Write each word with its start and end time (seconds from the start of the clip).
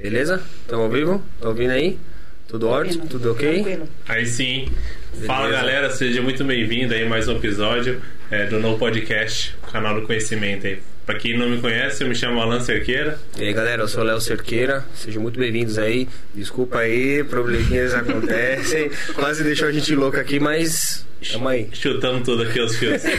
Beleza? 0.00 0.40
Estamos 0.62 0.84
ao 0.84 0.90
vivo? 0.90 1.22
Tá 1.40 1.48
ouvindo 1.48 1.70
aí? 1.72 1.98
Tudo 2.46 2.68
ótimo? 2.68 3.06
Tudo 3.08 3.32
ok? 3.32 3.52
Tranquilo. 3.54 3.88
Aí 4.06 4.24
sim. 4.26 4.68
Fala 5.26 5.46
Beleza. 5.48 5.60
galera, 5.62 5.90
seja 5.90 6.22
muito 6.22 6.44
bem-vindo 6.44 6.94
aí 6.94 7.02
a 7.04 7.08
mais 7.08 7.26
um 7.28 7.36
episódio 7.36 8.00
é, 8.30 8.46
do 8.46 8.60
No 8.60 8.78
Podcast, 8.78 9.56
canal 9.72 10.00
do 10.00 10.06
conhecimento 10.06 10.66
aí. 10.66 10.78
Pra 11.04 11.16
quem 11.16 11.36
não 11.36 11.48
me 11.48 11.58
conhece, 11.60 12.04
eu 12.04 12.08
me 12.08 12.14
chamo 12.14 12.40
Alan 12.40 12.60
Cerqueira. 12.60 13.18
E 13.38 13.42
aí 13.42 13.52
galera, 13.52 13.82
eu 13.82 13.88
sou 13.88 14.02
o 14.02 14.04
Léo 14.04 14.20
Cerqueira, 14.20 14.84
sejam 14.94 15.22
muito 15.22 15.40
bem-vindos 15.40 15.78
aí. 15.78 16.06
Desculpa 16.34 16.78
aí, 16.80 17.24
probleminhas 17.24 17.94
acontecem. 17.94 18.90
Quase 19.16 19.42
deixou 19.42 19.68
a 19.68 19.72
gente 19.72 19.94
louco 19.94 20.18
aqui, 20.18 20.38
mas 20.38 21.06
tamo 21.32 21.48
aí. 21.48 21.68
Chutamos 21.72 22.22
tudo 22.24 22.42
aqui 22.44 22.60
os 22.60 22.76
fios. 22.76 23.02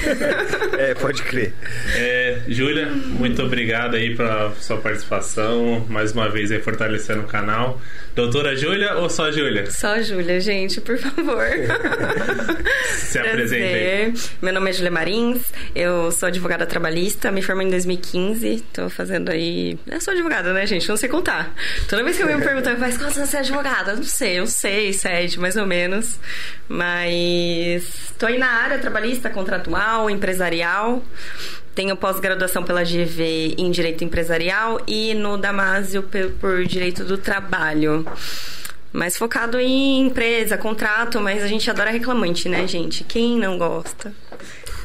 É, 0.78 0.94
pode 0.94 1.22
crer. 1.24 1.54
É, 1.96 2.09
Júlia, 2.50 2.88
muito 2.88 3.44
obrigado 3.44 3.96
aí 3.96 4.16
pela 4.16 4.52
sua 4.56 4.78
participação, 4.78 5.86
mais 5.88 6.14
uma 6.14 6.28
vez 6.30 6.52
aí 6.52 6.60
fortalecendo 6.60 7.22
o 7.22 7.28
canal. 7.28 7.80
Doutora 8.16 8.56
Júlia 8.56 8.96
ou 8.96 9.08
só 9.08 9.32
Júlia? 9.32 9.70
Só 9.70 10.02
Júlia, 10.02 10.42
gente, 10.42 10.82
por 10.82 10.98
favor. 10.98 11.46
Se. 12.98 13.20
Prazer. 13.20 14.14
Meu 14.42 14.52
nome 14.52 14.72
é 14.72 14.74
Júlia 14.74 14.90
Marins, 14.90 15.44
eu 15.76 16.12
sou 16.12 16.28
advogada 16.28 16.66
trabalhista, 16.66 17.32
me 17.32 17.44
formei 17.44 17.68
em 17.68 17.70
2015, 17.70 18.64
tô 18.74 18.90
fazendo 18.90 19.30
aí... 19.30 19.78
Eu 19.86 20.02
sou 20.02 20.12
advogada, 20.14 20.52
né, 20.52 20.66
gente? 20.66 20.90
Não 20.90 20.98
sei 20.98 21.08
contar. 21.08 21.54
Toda 21.88 22.04
vez 22.04 22.18
que 22.18 22.24
alguém 22.24 22.38
me 22.38 22.44
pergunta, 22.44 22.76
mas 22.80 22.98
quantos 22.98 23.16
anos 23.16 23.30
você 23.30 23.38
é 23.38 23.40
advogada? 23.42 23.92
Eu 23.92 23.98
Não 23.98 24.04
sei, 24.04 24.40
eu 24.40 24.48
sei, 24.48 24.92
sete, 24.92 25.40
mais 25.40 25.56
ou 25.56 25.68
menos. 25.68 26.20
Mas 26.68 28.12
tô 28.18 28.26
aí 28.26 28.40
na 28.40 28.50
área 28.50 28.80
trabalhista, 28.80 29.30
contratual, 29.30 30.10
empresarial. 30.10 31.04
Tenho 31.76 31.96
pós-graduação 31.96 32.64
pela 32.64 32.84
GV 32.84 33.56
em 33.58 33.72
Direito 33.72 34.04
Empresarial 34.04 34.82
e 34.88 35.14
no 35.14 35.38
Damásio 35.38 36.04
por 36.40 36.66
Direito 36.66 37.04
do 37.04 37.18
Trabalho. 37.18 38.06
Mais 38.92 39.16
focado 39.16 39.60
em 39.60 40.02
empresa, 40.08 40.58
contrato, 40.58 41.22
mas 41.22 41.44
a 41.44 41.48
gente 41.48 41.70
adora 41.70 41.92
reclamante, 41.92 42.50
né, 42.50 42.68
gente? 42.68 43.04
Quem 43.04 43.38
não 43.38 43.58
gosta? 43.58 44.12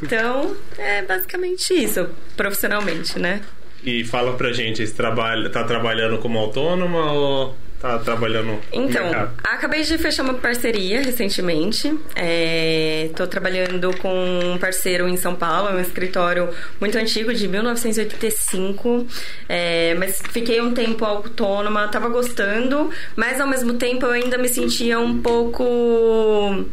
Então, 0.03 0.55
é 0.77 1.03
basicamente 1.03 1.73
isso, 1.73 2.09
profissionalmente, 2.37 3.19
né? 3.19 3.41
E 3.83 4.05
fala 4.05 4.35
pra 4.35 4.53
gente, 4.53 4.87
trabalho, 4.93 5.51
tá 5.51 5.65
trabalhando 5.65 6.19
como 6.19 6.39
autônoma 6.39 7.13
ou 7.13 7.57
tá 7.85 7.99
trabalhando 7.99 8.59
Então, 8.73 9.05
acabei 9.45 9.83
de 9.83 9.99
fechar 9.99 10.23
uma 10.23 10.35
parceria 10.35 11.03
recentemente. 11.03 11.95
É, 12.17 13.11
tô 13.15 13.27
trabalhando 13.27 13.95
com 13.99 14.55
um 14.55 14.59
parceiro 14.59 15.07
em 15.07 15.19
São 15.19 15.35
Paulo, 15.35 15.69
é 15.69 15.75
um 15.75 15.81
escritório 15.81 16.49
muito 16.81 16.97
antigo, 16.97 17.35
de 17.35 17.47
1985. 17.47 19.07
É, 19.47 19.95
mas 19.99 20.23
fiquei 20.31 20.63
um 20.63 20.73
tempo 20.73 21.05
autônoma, 21.05 21.87
tava 21.89 22.09
gostando, 22.09 22.91
mas 23.15 23.39
ao 23.39 23.47
mesmo 23.47 23.75
tempo 23.75 24.07
eu 24.07 24.13
ainda 24.13 24.39
me 24.39 24.49
sentia 24.49 24.99
um 24.99 25.21
pouco. 25.21 26.65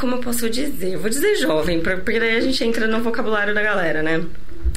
Como 0.00 0.14
eu 0.14 0.18
posso 0.20 0.48
dizer? 0.48 0.96
Vou 0.96 1.10
dizer 1.10 1.36
jovem, 1.36 1.80
porque 1.80 2.18
daí 2.18 2.36
a 2.36 2.40
gente 2.40 2.64
entra 2.64 2.86
no 2.86 3.02
vocabulário 3.02 3.54
da 3.54 3.60
galera, 3.60 4.02
né? 4.02 4.24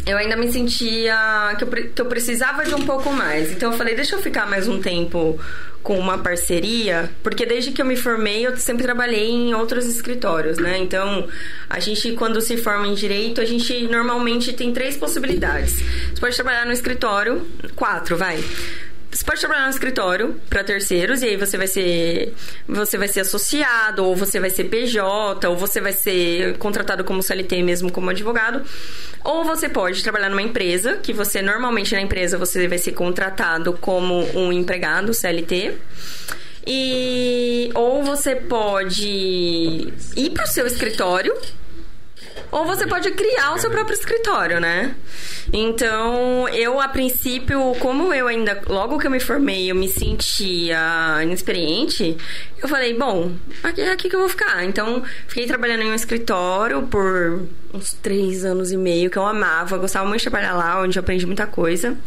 Eu 0.05 0.17
ainda 0.17 0.35
me 0.35 0.51
sentia 0.51 1.55
que 1.58 1.64
eu, 1.64 1.67
que 1.67 2.02
eu 2.02 2.05
precisava 2.05 2.64
de 2.64 2.75
um 2.75 2.86
pouco 2.86 3.11
mais. 3.11 3.52
Então 3.52 3.71
eu 3.71 3.77
falei, 3.77 3.95
deixa 3.95 4.15
eu 4.15 4.21
ficar 4.21 4.47
mais 4.47 4.67
um 4.67 4.80
tempo 4.80 5.39
com 5.81 5.99
uma 5.99 6.17
parceria, 6.17 7.11
porque 7.21 7.45
desde 7.45 7.71
que 7.71 7.80
eu 7.80 7.86
me 7.86 7.95
formei 7.95 8.45
eu 8.45 8.58
sempre 8.58 8.83
trabalhei 8.83 9.30
em 9.30 9.53
outros 9.53 9.86
escritórios, 9.86 10.58
né? 10.58 10.80
Então 10.80 11.27
a 11.70 11.80
gente, 11.80 12.11
quando 12.14 12.42
se 12.42 12.58
forma 12.58 12.87
em 12.87 12.95
direito, 12.95 13.39
a 13.39 13.45
gente 13.45 13.87
normalmente 13.87 14.52
tem 14.52 14.73
três 14.73 14.97
possibilidades. 14.97 15.73
Você 16.11 16.20
pode 16.20 16.36
trabalhar 16.36 16.65
no 16.65 16.71
escritório, 16.71 17.45
quatro, 17.75 18.17
vai. 18.17 18.43
Você 19.15 19.23
pode 19.23 19.39
trabalhar 19.39 19.64
no 19.64 19.70
escritório 19.70 20.42
para 20.49 20.61
terceiros 20.61 21.21
e 21.21 21.27
aí 21.27 21.37
você 21.37 21.58
vai 21.58 21.67
ser 21.67 22.33
você 22.67 22.98
vai 22.98 23.08
ser 23.08 23.21
associado 23.21 24.03
ou 24.03 24.14
você 24.14 24.42
vai 24.42 24.49
ser 24.49 24.65
PJ 24.65 25.48
ou 25.48 25.55
você 25.55 25.80
vai 25.80 25.93
ser 25.93 26.58
contratado 26.58 27.02
como 27.05 27.23
CLT 27.23 27.64
mesmo 27.64 27.89
como 27.89 28.09
advogado. 28.09 28.61
Ou 29.23 29.45
você 29.45 29.70
pode 29.70 30.03
trabalhar 30.03 30.27
numa 30.27 30.42
empresa, 30.42 30.98
que 30.98 31.14
você 31.14 31.42
normalmente 31.42 31.95
na 31.95 32.02
empresa 32.02 32.37
você 32.37 32.67
vai 32.67 32.77
ser 32.77 32.92
contratado 32.92 33.71
como 33.80 34.27
um 34.37 34.52
empregado 34.52 35.14
CLT. 35.14 35.76
E 36.67 37.70
ou 37.73 38.03
você 38.03 38.36
pode 38.36 39.93
ir 40.17 40.30
para 40.32 40.43
o 40.43 40.47
seu 40.47 40.67
escritório 40.67 41.33
ou 42.51 42.65
você 42.65 42.87
pode 42.87 43.11
criar 43.11 43.53
o 43.53 43.59
seu 43.59 43.69
próprio 43.69 43.95
escritório, 43.95 44.59
né? 44.59 44.95
Então, 45.53 46.47
eu 46.49 46.79
a 46.79 46.87
princípio, 46.87 47.75
como 47.79 48.13
eu 48.13 48.27
ainda, 48.27 48.61
logo 48.67 48.97
que 48.97 49.07
eu 49.07 49.11
me 49.11 49.19
formei, 49.19 49.69
eu 49.69 49.75
me 49.75 49.87
sentia 49.87 51.19
inexperiente, 51.21 52.17
eu 52.61 52.67
falei, 52.67 52.93
bom, 52.93 53.31
aqui 53.63 53.81
é 53.81 53.91
aqui 53.91 54.09
que 54.09 54.15
eu 54.15 54.19
vou 54.19 54.29
ficar. 54.29 54.63
Então, 54.65 55.03
fiquei 55.27 55.45
trabalhando 55.45 55.83
em 55.83 55.91
um 55.91 55.95
escritório 55.95 56.83
por 56.83 57.47
uns 57.73 57.93
três 57.93 58.43
anos 58.43 58.71
e 58.71 58.77
meio, 58.77 59.09
que 59.09 59.17
eu 59.17 59.25
amava, 59.25 59.77
gostava 59.77 60.07
muito 60.07 60.19
de 60.19 60.29
trabalhar 60.29 60.53
lá, 60.53 60.81
onde 60.81 60.97
eu 60.97 61.02
aprendi 61.02 61.25
muita 61.25 61.45
coisa. 61.45 61.97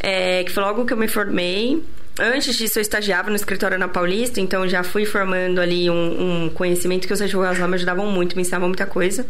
É, 0.00 0.42
que 0.44 0.50
foi 0.50 0.62
logo 0.62 0.84
que 0.84 0.92
eu 0.92 0.96
me 0.96 1.08
formei. 1.08 1.82
Antes 2.18 2.56
disso, 2.56 2.78
eu 2.78 2.82
estagiava 2.82 3.30
no 3.30 3.36
escritório 3.36 3.78
na 3.78 3.88
Paulista, 3.88 4.38
então 4.38 4.68
já 4.68 4.82
fui 4.82 5.06
formando 5.06 5.60
ali 5.60 5.88
um, 5.88 6.44
um 6.44 6.50
conhecimento 6.50 7.06
que 7.06 7.12
os 7.12 7.22
advogados 7.22 7.58
lá 7.58 7.66
me 7.66 7.74
ajudavam 7.74 8.06
muito, 8.06 8.36
me 8.36 8.42
ensinavam 8.42 8.68
muita 8.68 8.84
coisa. 8.84 9.26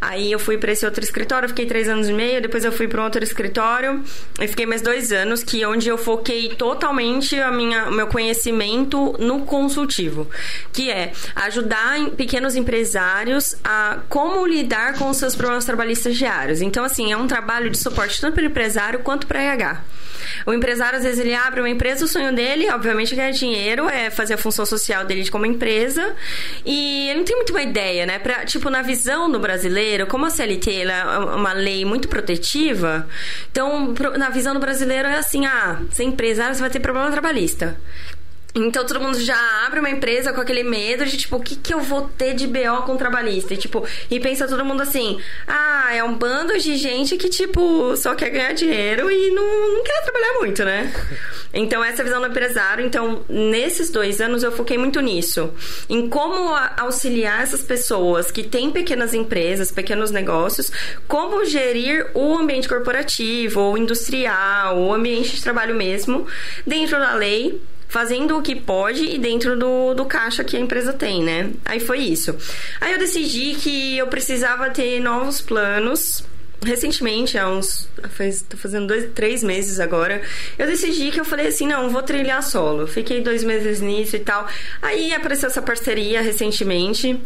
Aí 0.00 0.32
eu 0.32 0.38
fui 0.38 0.58
para 0.58 0.72
esse 0.72 0.84
outro 0.84 1.02
escritório, 1.04 1.48
fiquei 1.48 1.66
três 1.66 1.88
anos 1.88 2.08
e 2.08 2.12
meio, 2.12 2.42
depois 2.42 2.64
eu 2.64 2.72
fui 2.72 2.88
para 2.88 3.00
um 3.00 3.04
outro 3.04 3.22
escritório 3.22 4.02
e 4.40 4.48
fiquei 4.48 4.66
mais 4.66 4.82
dois 4.82 5.12
anos, 5.12 5.44
que 5.44 5.62
é 5.62 5.68
onde 5.68 5.88
eu 5.88 5.96
foquei 5.96 6.48
totalmente 6.48 7.38
a 7.38 7.52
minha, 7.52 7.88
o 7.88 7.92
meu 7.92 8.08
conhecimento 8.08 9.14
no 9.20 9.42
consultivo, 9.42 10.28
que 10.72 10.90
é 10.90 11.12
ajudar 11.36 12.10
pequenos 12.16 12.56
empresários 12.56 13.54
a 13.62 13.98
como 14.08 14.44
lidar 14.44 14.94
com 14.94 15.08
os 15.08 15.18
seus 15.18 15.36
problemas 15.36 15.64
trabalhistas 15.64 16.16
diários. 16.16 16.60
Então, 16.62 16.84
assim, 16.84 17.12
é 17.12 17.16
um 17.16 17.28
trabalho 17.28 17.70
de 17.70 17.78
suporte 17.78 18.20
tanto 18.20 18.34
para 18.34 18.42
o 18.42 18.46
empresário 18.46 18.98
quanto 19.00 19.24
para 19.26 19.40
RH. 19.40 19.84
O 20.46 20.52
empresário, 20.52 20.98
às 20.98 21.04
vezes, 21.04 21.18
ele 21.18 21.34
abre 21.34 21.60
uma 21.60 21.68
empresa, 21.68 22.04
o 22.08 22.12
sonho 22.12 22.34
dele, 22.34 22.68
obviamente, 22.70 23.12
é 23.12 23.16
ganhar 23.16 23.30
dinheiro, 23.30 23.88
é 23.88 24.10
fazer 24.10 24.34
a 24.34 24.38
função 24.38 24.64
social 24.64 25.04
dele 25.04 25.22
de 25.22 25.30
como 25.30 25.44
empresa. 25.44 26.16
E 26.64 27.08
ele 27.08 27.18
não 27.18 27.24
tem 27.24 27.36
muito 27.36 27.50
uma 27.50 27.62
ideia, 27.62 28.06
né? 28.06 28.18
Pra, 28.18 28.44
tipo, 28.44 28.70
na 28.70 28.82
visão 28.82 29.30
do 29.30 29.38
brasileiro, 29.38 30.06
como 30.06 30.24
a 30.26 30.30
CLT 30.30 30.82
é 30.82 31.04
uma 31.36 31.52
lei 31.52 31.84
muito 31.84 32.08
protetiva, 32.08 33.06
então, 33.52 33.94
na 34.16 34.30
visão 34.30 34.54
do 34.54 34.60
brasileiro 34.60 35.06
é 35.06 35.18
assim: 35.18 35.46
ah, 35.46 35.80
ser 35.90 36.04
empresário, 36.04 36.54
você 36.54 36.60
vai 36.60 36.70
ter 36.70 36.80
problema 36.80 37.10
trabalhista. 37.10 37.78
Então 38.66 38.84
todo 38.84 39.00
mundo 39.00 39.20
já 39.20 39.38
abre 39.66 39.80
uma 39.80 39.90
empresa 39.90 40.32
com 40.32 40.40
aquele 40.40 40.62
medo 40.62 41.04
de 41.04 41.16
tipo, 41.16 41.36
o 41.36 41.40
que, 41.40 41.56
que 41.56 41.72
eu 41.72 41.80
vou 41.80 42.08
ter 42.16 42.34
de 42.34 42.46
BO 42.46 42.82
com 42.84 42.96
trabalhista? 42.96 43.54
E, 43.54 43.56
tipo, 43.56 43.86
e 44.10 44.18
pensa 44.18 44.48
todo 44.48 44.64
mundo 44.64 44.82
assim: 44.82 45.18
ah, 45.46 45.94
é 45.94 46.02
um 46.02 46.14
bando 46.14 46.58
de 46.58 46.76
gente 46.76 47.16
que, 47.16 47.28
tipo, 47.28 47.96
só 47.96 48.14
quer 48.14 48.30
ganhar 48.30 48.52
dinheiro 48.52 49.10
e 49.10 49.30
não, 49.30 49.74
não 49.74 49.84
quer 49.84 50.02
trabalhar 50.02 50.34
muito, 50.34 50.64
né? 50.64 50.92
Então, 51.50 51.82
essa 51.82 52.02
é 52.02 52.02
a 52.02 52.04
visão 52.04 52.20
do 52.20 52.26
empresário. 52.26 52.84
Então, 52.84 53.24
nesses 53.26 53.90
dois 53.90 54.20
anos, 54.20 54.42
eu 54.42 54.52
foquei 54.52 54.76
muito 54.76 55.00
nisso. 55.00 55.50
Em 55.88 56.06
como 56.06 56.54
auxiliar 56.76 57.42
essas 57.42 57.62
pessoas 57.62 58.30
que 58.30 58.42
têm 58.42 58.70
pequenas 58.70 59.14
empresas, 59.14 59.72
pequenos 59.72 60.10
negócios, 60.10 60.70
como 61.08 61.46
gerir 61.46 62.10
o 62.12 62.36
ambiente 62.36 62.68
corporativo, 62.68 63.60
ou 63.60 63.78
industrial, 63.78 64.78
o 64.78 64.92
ambiente 64.92 65.36
de 65.36 65.42
trabalho 65.42 65.74
mesmo, 65.74 66.26
dentro 66.66 66.98
da 66.98 67.14
lei 67.14 67.58
fazendo 67.88 68.36
o 68.36 68.42
que 68.42 68.54
pode 68.54 69.02
e 69.02 69.18
dentro 69.18 69.58
do, 69.58 69.94
do 69.94 70.04
caixa 70.04 70.44
que 70.44 70.56
a 70.56 70.60
empresa 70.60 70.92
tem, 70.92 71.22
né? 71.24 71.50
Aí 71.64 71.80
foi 71.80 71.98
isso. 72.00 72.36
Aí 72.80 72.92
eu 72.92 72.98
decidi 72.98 73.54
que 73.54 73.96
eu 73.96 74.06
precisava 74.06 74.70
ter 74.70 75.00
novos 75.00 75.40
planos. 75.40 76.22
Recentemente, 76.64 77.38
há 77.38 77.48
uns. 77.48 77.88
Faz, 78.10 78.42
tô 78.42 78.56
fazendo 78.56 78.88
dois, 78.88 79.10
três 79.14 79.44
meses 79.44 79.78
agora. 79.78 80.20
Eu 80.58 80.66
decidi 80.66 81.10
que 81.10 81.20
eu 81.20 81.24
falei 81.24 81.46
assim: 81.46 81.66
não, 81.68 81.88
vou 81.88 82.02
trilhar 82.02 82.42
solo. 82.42 82.86
Fiquei 82.86 83.20
dois 83.20 83.44
meses 83.44 83.80
nisso 83.80 84.16
e 84.16 84.18
tal. 84.18 84.46
Aí 84.82 85.14
apareceu 85.14 85.48
essa 85.48 85.62
parceria 85.62 86.20
recentemente. 86.20 87.18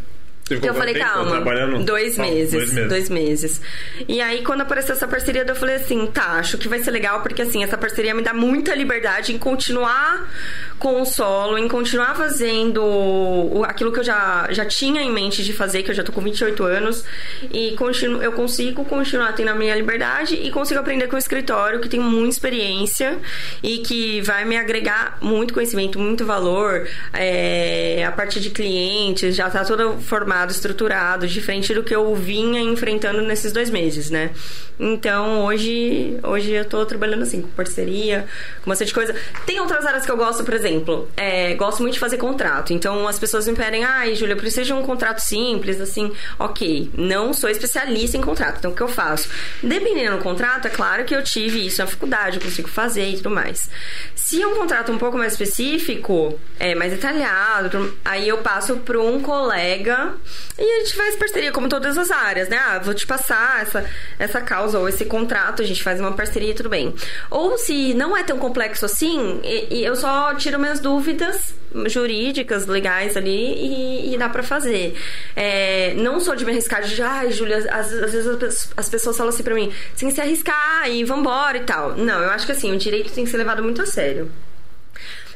Ficou 0.44 0.56
Então 0.58 0.70
eu 0.70 0.74
falei, 0.74 0.94
calma, 0.94 1.40
dois 1.84 2.18
Ah, 2.18 2.22
meses, 2.22 2.52
dois 2.52 2.72
meses. 2.72 2.88
dois 2.88 3.08
meses. 3.08 3.60
E 4.08 4.20
aí, 4.20 4.42
quando 4.42 4.62
apareceu 4.62 4.94
essa 4.94 5.06
parceria, 5.06 5.44
eu 5.46 5.54
falei 5.54 5.76
assim, 5.76 6.06
tá, 6.06 6.32
acho 6.32 6.58
que 6.58 6.68
vai 6.68 6.80
ser 6.80 6.90
legal, 6.90 7.20
porque 7.22 7.42
assim, 7.42 7.62
essa 7.62 7.78
parceria 7.78 8.12
me 8.14 8.22
dá 8.22 8.34
muita 8.34 8.74
liberdade 8.74 9.32
em 9.32 9.38
continuar 9.38 10.28
consolo 10.82 11.56
em 11.56 11.68
continuar 11.68 12.16
fazendo 12.16 13.62
aquilo 13.64 13.92
que 13.92 14.00
eu 14.00 14.04
já, 14.04 14.48
já 14.50 14.64
tinha 14.64 15.00
em 15.00 15.12
mente 15.12 15.44
de 15.44 15.52
fazer, 15.52 15.84
que 15.84 15.92
eu 15.92 15.94
já 15.94 16.02
tô 16.02 16.10
com 16.10 16.20
28 16.20 16.64
anos, 16.64 17.04
e 17.52 17.70
continuo, 17.76 18.20
eu 18.20 18.32
consigo 18.32 18.84
continuar 18.84 19.32
tendo 19.32 19.50
a 19.50 19.54
minha 19.54 19.76
liberdade 19.76 20.34
e 20.34 20.50
consigo 20.50 20.80
aprender 20.80 21.06
com 21.06 21.14
o 21.14 21.18
escritório, 21.20 21.78
que 21.78 21.88
tem 21.88 22.00
muita 22.00 22.30
experiência 22.30 23.16
e 23.62 23.78
que 23.78 24.20
vai 24.22 24.44
me 24.44 24.56
agregar 24.56 25.18
muito 25.20 25.54
conhecimento, 25.54 26.00
muito 26.00 26.26
valor. 26.26 26.88
É, 27.12 28.04
a 28.04 28.10
parte 28.10 28.40
de 28.40 28.50
clientes 28.50 29.36
já 29.36 29.48
tá 29.48 29.64
todo 29.64 29.98
formado, 30.00 30.50
estruturado, 30.50 31.28
diferente 31.28 31.72
do 31.72 31.84
que 31.84 31.94
eu 31.94 32.12
vinha 32.16 32.60
enfrentando 32.60 33.22
nesses 33.22 33.52
dois 33.52 33.70
meses, 33.70 34.10
né? 34.10 34.32
Então 34.80 35.44
hoje, 35.44 36.18
hoje 36.24 36.50
eu 36.50 36.64
tô 36.64 36.84
trabalhando 36.84 37.22
assim, 37.22 37.40
com 37.40 37.48
parceria, 37.50 38.26
com 38.64 38.72
de 38.72 38.92
coisa. 38.92 39.14
Tem 39.46 39.60
outras 39.60 39.86
áreas 39.86 40.04
que 40.04 40.10
eu 40.10 40.16
gosto, 40.16 40.42
por 40.42 40.54
exemplo, 40.54 40.71
é, 41.16 41.54
gosto 41.54 41.82
muito 41.82 41.94
de 41.94 42.00
fazer 42.00 42.16
contrato. 42.16 42.72
Então 42.72 43.06
as 43.08 43.18
pessoas 43.18 43.46
me 43.46 43.54
pedem, 43.54 43.84
ai, 43.84 44.14
Júlia, 44.14 44.34
eu 44.34 44.38
preciso 44.38 44.66
de 44.66 44.72
um 44.72 44.82
contrato 44.82 45.20
simples, 45.20 45.80
assim, 45.80 46.12
ok. 46.38 46.90
Não 46.94 47.32
sou 47.32 47.50
especialista 47.50 48.16
em 48.16 48.20
contrato, 48.20 48.58
então 48.58 48.70
o 48.70 48.74
que 48.74 48.82
eu 48.82 48.88
faço? 48.88 49.28
Dependendo 49.62 50.16
do 50.16 50.22
contrato, 50.22 50.66
é 50.66 50.70
claro 50.70 51.04
que 51.04 51.14
eu 51.14 51.22
tive 51.22 51.66
isso 51.66 51.80
na 51.80 51.86
faculdade, 51.86 52.36
eu 52.36 52.42
consigo 52.42 52.68
fazer 52.68 53.08
e 53.08 53.16
tudo 53.16 53.30
mais. 53.30 53.68
Se 54.14 54.40
é 54.40 54.46
um 54.46 54.54
contrato 54.54 54.92
um 54.92 54.98
pouco 54.98 55.18
mais 55.18 55.32
específico, 55.32 56.38
é 56.58 56.74
mais 56.74 56.92
detalhado, 56.92 57.96
aí 58.04 58.28
eu 58.28 58.38
passo 58.38 58.76
para 58.76 59.00
um 59.00 59.20
colega 59.20 60.14
e 60.58 60.62
a 60.62 60.78
gente 60.80 60.94
faz 60.94 61.16
parceria, 61.16 61.52
como 61.52 61.68
todas 61.68 61.98
as 61.98 62.10
áreas, 62.10 62.48
né? 62.48 62.56
Ah, 62.56 62.78
vou 62.78 62.94
te 62.94 63.06
passar 63.06 63.62
essa, 63.62 63.84
essa 64.18 64.40
causa 64.40 64.78
ou 64.78 64.88
esse 64.88 65.04
contrato, 65.04 65.62
a 65.62 65.64
gente 65.64 65.82
faz 65.82 66.00
uma 66.00 66.12
parceria 66.12 66.50
e 66.50 66.54
tudo 66.54 66.68
bem. 66.68 66.94
Ou 67.30 67.58
se 67.58 67.94
não 67.94 68.16
é 68.16 68.22
tão 68.22 68.38
complexo 68.38 68.84
assim, 68.84 69.40
eu 69.70 69.96
só 69.96 70.34
tiro 70.34 70.58
minhas 70.62 70.80
dúvidas 70.80 71.54
jurídicas, 71.86 72.66
legais 72.66 73.16
ali 73.16 73.54
e, 73.54 74.14
e 74.14 74.18
dá 74.18 74.28
para 74.28 74.42
fazer. 74.42 74.96
É, 75.34 75.94
não 75.94 76.20
sou 76.20 76.36
de 76.36 76.44
me 76.44 76.52
arriscar 76.52 76.82
de, 76.82 77.02
ai, 77.02 77.26
ah, 77.26 77.30
Júlia, 77.30 77.58
às, 77.58 77.92
às, 77.92 78.12
vezes 78.12 78.26
as, 78.26 78.72
as, 78.76 78.88
pessoas 78.88 79.16
falam 79.16 79.32
assim 79.32 79.42
pra 79.42 79.54
mim, 79.54 79.72
sem 79.94 80.10
se 80.10 80.20
arriscar 80.20 80.88
e 80.88 81.04
vambora 81.04 81.58
e 81.58 81.64
tal. 81.64 81.96
Não, 81.96 82.20
eu 82.22 82.30
acho 82.30 82.46
que 82.46 82.52
assim, 82.52 82.72
o 82.72 82.78
direito 82.78 83.12
tem 83.12 83.24
que 83.24 83.30
ser 83.30 83.36
levado 83.36 83.62
muito 83.62 83.82
a 83.82 83.86
sério. 83.86 84.30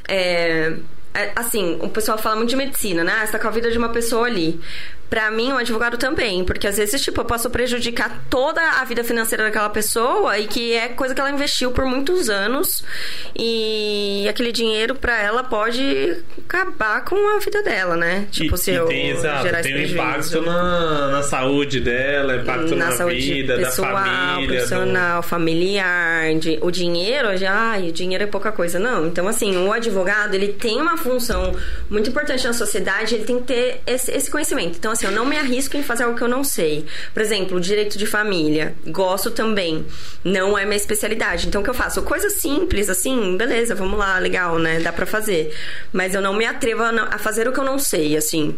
É, 0.09 0.75
é 1.15 1.33
assim, 1.35 1.79
o 1.81 1.89
pessoal 1.89 2.19
fala 2.19 2.37
muito 2.37 2.51
de 2.51 2.57
medicina, 2.57 3.03
né? 3.03 3.25
Você 3.25 3.33
tá 3.33 3.39
com 3.39 3.49
a 3.49 3.51
vida 3.51 3.71
de 3.71 3.79
uma 3.79 3.89
pessoa 3.89 4.27
ali. 4.27 4.61
Pra 5.09 5.31
mim, 5.31 5.53
o 5.53 5.57
advogado 5.57 5.97
também, 5.97 6.45
porque 6.45 6.67
às 6.67 6.77
vezes, 6.77 7.01
tipo, 7.01 7.21
eu 7.21 7.25
posso 7.25 7.49
prejudicar 7.49 8.25
toda 8.29 8.61
a 8.61 8.85
vida 8.85 9.05
financeira 9.05 9.45
daquela 9.45 9.71
pessoa 9.71 10.39
e 10.39 10.47
que 10.49 10.73
é 10.73 10.89
coisa 10.89 11.15
que 11.15 11.21
ela 11.21 11.31
investiu 11.31 11.71
por 11.71 11.85
muitos 11.85 12.29
anos 12.29 12.83
e 13.35 14.27
aquele 14.29 14.51
dinheiro 14.51 14.95
pra 14.95 15.21
ela 15.23 15.45
pode 15.45 16.17
acabar 16.45 17.05
com 17.05 17.37
a 17.37 17.39
vida 17.39 17.63
dela, 17.63 17.97
né? 17.97 18.27
Tipo, 18.33 18.57
e, 18.57 18.59
se 18.59 18.71
e 18.73 18.75
eu 18.75 18.87
tem, 18.87 19.11
exato, 19.11 19.43
gerar 19.43 19.63
tem 19.63 19.77
um 19.77 19.83
impacto 19.83 20.43
na, 20.43 21.09
na 21.09 21.23
saúde 21.23 21.81
dela, 21.81 22.37
impacto 22.37 22.75
na, 22.75 22.91
na 22.97 23.07
vida, 23.07 23.57
pessoal, 23.57 23.93
da 23.93 24.01
família. 24.01 24.49
profissional, 24.49 25.21
do... 25.23 25.29
familiar, 25.29 26.35
de, 26.35 26.59
o 26.61 26.71
dinheiro, 26.71 27.37
já, 27.37 27.53
ai, 27.53 27.89
o 27.89 27.93
dinheiro 27.93 28.25
é 28.25 28.27
pouca 28.27 28.51
coisa. 28.51 28.79
Não, 28.79 29.07
então 29.07 29.29
assim, 29.29 29.57
o 29.57 29.73
advogado, 29.73 30.35
ele 30.35 30.49
tem 30.49 30.81
uma 30.81 30.97
função 30.97 31.55
muito 31.89 32.11
importante 32.11 32.45
na 32.45 32.53
sociedade, 32.53 33.15
ele 33.15 33.25
tem 33.25 33.39
que 33.39 33.45
ter 33.45 33.81
esse, 33.87 34.11
esse 34.11 34.31
conhecimento. 34.31 34.77
Então, 34.79 34.96
assim, 34.97 35.07
eu 35.07 35.13
não 35.13 35.25
me 35.25 35.37
arrisco 35.37 35.77
em 35.77 35.83
fazer 35.83 36.05
algo 36.05 36.17
que 36.17 36.23
eu 36.23 36.29
não 36.29 36.43
sei. 36.43 36.85
Por 37.13 37.23
exemplo, 37.23 37.61
direito 37.61 37.97
de 37.99 38.07
família. 38.07 38.75
Gosto 38.87 39.31
também. 39.31 39.87
Não 40.25 40.59
é 40.59 40.65
minha 40.65 40.77
especialidade. 40.77 41.47
Então, 41.47 41.61
o 41.61 41.65
que 41.65 41.71
eu 41.71 41.75
faço? 41.75 42.03
Coisa 42.03 42.31
simples, 42.31 42.89
assim, 42.89 43.37
beleza, 43.37 43.75
vamos 43.75 43.99
lá, 43.99 44.19
legal, 44.19 44.59
né? 44.59 44.81
Dá 44.81 44.93
pra 44.93 45.07
fazer. 45.07 45.55
Mas 45.93 46.15
eu 46.15 46.21
não 46.21 46.35
me 46.35 46.45
atrevo 46.45 46.83
a 46.83 47.19
fazer 47.19 47.47
o 47.49 47.53
que 47.53 47.61
eu 47.61 47.65
não 47.65 47.79
sei, 47.79 48.17
assim. 48.17 48.57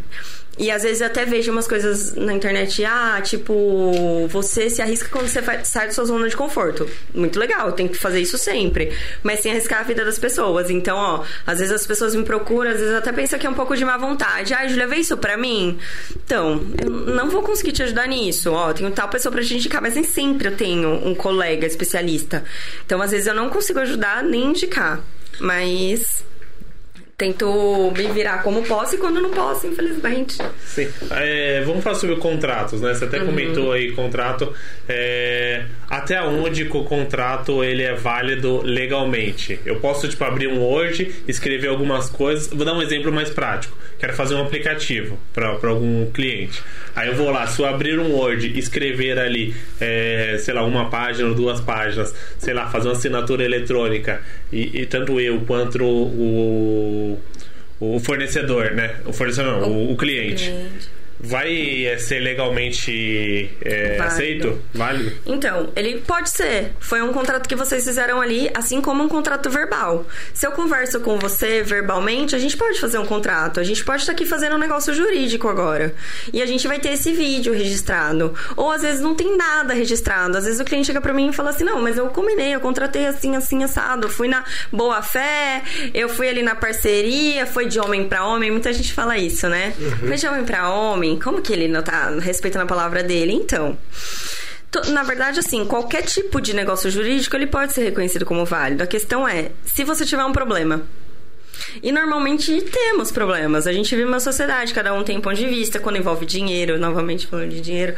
E 0.58 0.70
às 0.70 0.82
vezes 0.82 1.00
eu 1.00 1.06
até 1.06 1.24
vejo 1.24 1.52
umas 1.52 1.68
coisas 1.68 2.14
na 2.16 2.32
internet, 2.32 2.84
ah, 2.84 3.20
tipo, 3.22 4.26
você 4.28 4.68
se 4.68 4.82
arrisca 4.82 5.08
quando 5.08 5.28
você 5.28 5.40
sai 5.64 5.86
da 5.86 5.92
sua 5.92 6.04
zona 6.04 6.28
de 6.28 6.36
conforto. 6.36 6.88
Muito 7.14 7.38
legal, 7.38 7.70
tem 7.72 7.86
que 7.86 7.96
fazer 7.96 8.20
isso 8.20 8.36
sempre. 8.36 8.92
Mas 9.22 9.40
sem 9.40 9.52
arriscar 9.52 9.80
a 9.80 9.82
vida 9.84 10.04
das 10.04 10.18
pessoas. 10.18 10.68
Então, 10.68 10.96
ó, 10.96 11.24
às 11.46 11.60
vezes 11.60 11.72
as 11.72 11.86
pessoas 11.86 12.14
me 12.14 12.24
procuram, 12.24 12.72
às 12.72 12.80
vezes 12.80 12.94
até 12.94 13.12
pensam 13.12 13.38
que 13.38 13.46
é 13.46 13.50
um 13.50 13.54
pouco 13.54 13.76
de 13.76 13.84
má 13.84 13.96
vontade. 13.96 14.52
Ah, 14.52 14.66
Julia, 14.66 14.88
vê 14.88 14.96
isso 14.96 15.16
pra 15.16 15.36
mim? 15.36 15.78
Então, 16.24 16.60
eu 16.82 16.90
não 16.90 17.30
vou 17.30 17.42
conseguir 17.42 17.72
te 17.72 17.84
ajudar 17.84 18.08
nisso. 18.08 18.50
Ó, 18.52 18.72
tenho 18.72 18.90
tal 18.90 19.08
pessoa 19.08 19.32
pra 19.32 19.42
te 19.42 19.54
indicar, 19.54 19.80
mas 19.80 19.94
nem 19.94 20.02
sempre 20.04 20.48
eu 20.48 20.56
tenho 20.56 21.06
um 21.06 21.14
colega 21.14 21.66
especialista. 21.66 22.42
Então, 22.84 23.00
às 23.00 23.12
vezes 23.12 23.28
eu 23.28 23.34
não 23.34 23.48
consigo 23.48 23.78
ajudar 23.78 24.24
nem 24.24 24.46
indicar. 24.46 25.00
Mas 25.38 26.24
tento 27.18 27.92
me 27.96 28.06
virar 28.12 28.44
como 28.44 28.62
posso 28.62 28.94
e 28.94 28.98
quando 28.98 29.20
não 29.20 29.30
posso, 29.30 29.66
infelizmente. 29.66 30.38
Sim. 30.64 30.88
É, 31.10 31.60
vamos 31.62 31.82
falar 31.82 31.96
sobre 31.96 32.14
contratos, 32.16 32.80
né? 32.80 32.94
Você 32.94 33.06
até 33.06 33.18
uhum. 33.18 33.26
comentou 33.26 33.72
aí 33.72 33.90
contrato. 33.90 34.54
É, 34.88 35.64
até 35.88 36.20
onde 36.22 36.64
o 36.64 36.84
contrato 36.84 37.64
ele 37.64 37.82
é 37.82 37.94
válido 37.94 38.60
legalmente? 38.62 39.58
Eu 39.64 39.76
posso 39.76 40.06
tipo 40.06 40.22
abrir 40.22 40.46
um 40.46 40.60
Word, 40.60 41.10
escrever 41.26 41.68
algumas 41.68 42.10
coisas. 42.10 42.48
Vou 42.48 42.64
dar 42.64 42.74
um 42.74 42.82
exemplo 42.82 43.10
mais 43.10 43.30
prático. 43.30 43.76
Quero 43.98 44.12
fazer 44.12 44.34
um 44.34 44.42
aplicativo 44.42 45.18
para 45.32 45.48
algum 45.62 46.10
cliente. 46.10 46.62
Aí 46.94 47.08
eu 47.08 47.14
vou 47.14 47.30
lá, 47.30 47.46
se 47.46 47.60
eu 47.60 47.66
abrir 47.66 47.98
um 47.98 48.12
Word, 48.12 48.58
escrever 48.58 49.18
ali, 49.18 49.54
é, 49.80 50.36
sei 50.38 50.52
lá, 50.52 50.62
uma 50.62 50.90
página 50.90 51.28
ou 51.28 51.34
duas 51.34 51.60
páginas, 51.60 52.14
sei 52.38 52.52
lá, 52.52 52.68
fazer 52.68 52.88
uma 52.88 52.94
assinatura 52.94 53.42
eletrônica 53.42 54.20
e, 54.52 54.82
e 54.82 54.86
tanto 54.86 55.18
eu 55.18 55.40
quanto 55.40 55.84
o 55.84 57.18
o, 57.80 58.00
fornecedor, 58.00 58.72
né? 58.72 58.96
O 59.06 59.12
fornecedor 59.12 59.60
não, 59.60 59.70
o, 59.70 59.92
o 59.92 59.96
cliente. 59.96 60.50
cliente 60.50 60.97
vai 61.20 61.86
é, 61.86 61.98
ser 61.98 62.20
legalmente 62.20 63.50
é, 63.62 63.98
aceito? 64.00 64.60
Válido? 64.72 65.12
Então, 65.26 65.70
ele 65.74 65.98
pode 65.98 66.30
ser. 66.30 66.72
Foi 66.78 67.02
um 67.02 67.12
contrato 67.12 67.48
que 67.48 67.56
vocês 67.56 67.84
fizeram 67.84 68.20
ali, 68.20 68.50
assim 68.54 68.80
como 68.80 69.02
um 69.02 69.08
contrato 69.08 69.50
verbal. 69.50 70.06
Se 70.32 70.46
eu 70.46 70.52
converso 70.52 71.00
com 71.00 71.18
você 71.18 71.62
verbalmente, 71.62 72.34
a 72.34 72.38
gente 72.38 72.56
pode 72.56 72.80
fazer 72.80 72.98
um 72.98 73.06
contrato. 73.06 73.58
A 73.58 73.64
gente 73.64 73.84
pode 73.84 74.02
estar 74.02 74.12
aqui 74.12 74.24
fazendo 74.24 74.54
um 74.54 74.58
negócio 74.58 74.94
jurídico 74.94 75.48
agora. 75.48 75.94
E 76.32 76.40
a 76.40 76.46
gente 76.46 76.66
vai 76.68 76.78
ter 76.78 76.90
esse 76.90 77.12
vídeo 77.12 77.52
registrado. 77.52 78.34
Ou 78.56 78.70
às 78.70 78.82
vezes 78.82 79.00
não 79.00 79.14
tem 79.14 79.36
nada 79.36 79.74
registrado. 79.74 80.36
Às 80.36 80.44
vezes 80.44 80.60
o 80.60 80.64
cliente 80.64 80.86
chega 80.86 81.00
para 81.00 81.12
mim 81.12 81.30
e 81.30 81.32
fala 81.32 81.50
assim: 81.50 81.64
não, 81.64 81.80
mas 81.82 81.96
eu 81.96 82.06
combinei, 82.08 82.54
eu 82.54 82.60
contratei 82.60 83.06
assim, 83.06 83.34
assim, 83.34 83.64
assado. 83.64 84.06
Eu 84.06 84.10
fui 84.10 84.28
na 84.28 84.44
boa 84.72 85.02
fé, 85.02 85.62
eu 85.92 86.08
fui 86.08 86.28
ali 86.28 86.42
na 86.42 86.54
parceria, 86.54 87.46
foi 87.46 87.66
de 87.66 87.80
homem 87.80 88.08
para 88.08 88.24
homem. 88.24 88.50
Muita 88.50 88.72
gente 88.72 88.92
fala 88.92 89.18
isso, 89.18 89.48
né? 89.48 89.74
Uhum. 89.78 90.08
Foi 90.08 90.16
de 90.16 90.26
homem 90.26 90.44
para 90.44 90.68
homem 90.70 91.07
Como 91.16 91.40
que 91.40 91.52
ele 91.52 91.68
não 91.68 91.82
tá 91.82 92.10
respeitando 92.18 92.64
a 92.64 92.68
palavra 92.68 93.02
dele? 93.02 93.32
Então. 93.32 93.78
Na 94.88 95.02
verdade, 95.02 95.38
assim, 95.38 95.64
qualquer 95.64 96.02
tipo 96.02 96.40
de 96.40 96.54
negócio 96.54 96.90
jurídico 96.90 97.34
ele 97.34 97.46
pode 97.46 97.72
ser 97.72 97.84
reconhecido 97.84 98.26
como 98.26 98.44
válido. 98.44 98.82
A 98.82 98.86
questão 98.86 99.26
é, 99.26 99.52
se 99.64 99.82
você 99.84 100.04
tiver 100.04 100.24
um 100.24 100.32
problema, 100.32 100.82
e 101.82 101.92
normalmente 101.92 102.60
temos 102.62 103.10
problemas. 103.10 103.66
A 103.66 103.72
gente 103.72 103.94
vive 103.94 104.06
uma 104.06 104.20
sociedade, 104.20 104.74
cada 104.74 104.92
um 104.92 105.02
tem 105.02 105.18
um 105.18 105.20
ponto 105.20 105.36
de 105.36 105.46
vista. 105.46 105.78
Quando 105.78 105.96
envolve 105.96 106.26
dinheiro, 106.26 106.78
novamente 106.78 107.26
falando 107.26 107.50
de 107.50 107.60
dinheiro, 107.60 107.94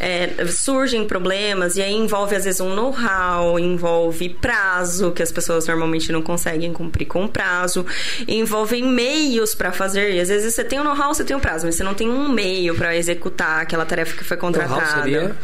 é, 0.00 0.46
surgem 0.46 1.06
problemas. 1.06 1.76
E 1.76 1.82
aí 1.82 1.94
envolve, 1.94 2.36
às 2.36 2.44
vezes, 2.44 2.60
um 2.60 2.74
know-how, 2.74 3.58
envolve 3.58 4.28
prazo, 4.28 5.12
que 5.12 5.22
as 5.22 5.32
pessoas 5.32 5.66
normalmente 5.66 6.10
não 6.12 6.22
conseguem 6.22 6.72
cumprir 6.72 7.06
com 7.06 7.26
prazo. 7.26 7.86
Envolve 8.26 8.80
meios 8.82 9.54
para 9.54 9.72
fazer. 9.72 10.14
E 10.14 10.20
às 10.20 10.28
vezes 10.28 10.54
você 10.54 10.64
tem 10.64 10.80
um 10.80 10.84
know-how, 10.84 11.14
você 11.14 11.24
tem 11.24 11.36
um 11.36 11.40
prazo, 11.40 11.66
mas 11.66 11.74
você 11.74 11.84
não 11.84 11.94
tem 11.94 12.08
um 12.08 12.28
meio 12.28 12.74
para 12.74 12.96
executar 12.96 13.62
aquela 13.62 13.84
tarefa 13.84 14.16
que 14.16 14.24
foi 14.24 14.36
contratada. 14.36 15.36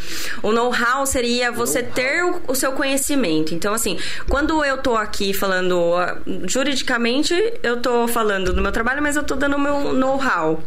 O 0.42 0.52
know-how 0.52 1.04
seria 1.06 1.50
você 1.50 1.82
know 1.82 1.90
ter 1.90 2.24
o, 2.24 2.40
o, 2.48 2.54
seu 2.54 2.72
conhecimento. 2.72 3.54
Então, 3.54 3.74
assim, 3.74 3.98
quando 4.28 4.64
eu 4.64 4.78
tô 4.78 4.96
aqui 4.96 5.32
falando 5.32 5.96
juridicamente, 6.46 7.34
eu 7.62 7.80
tô 7.80 8.08
falando 8.08 8.52
do 8.52 8.62
meu 8.62 8.72
trabalho, 8.72 9.02
mas 9.02 9.16
eu 9.16 9.22
tô 9.22 9.34
dando 9.34 9.56
o 9.56 9.60
meu 9.60 9.92
know-how. 9.92 10.62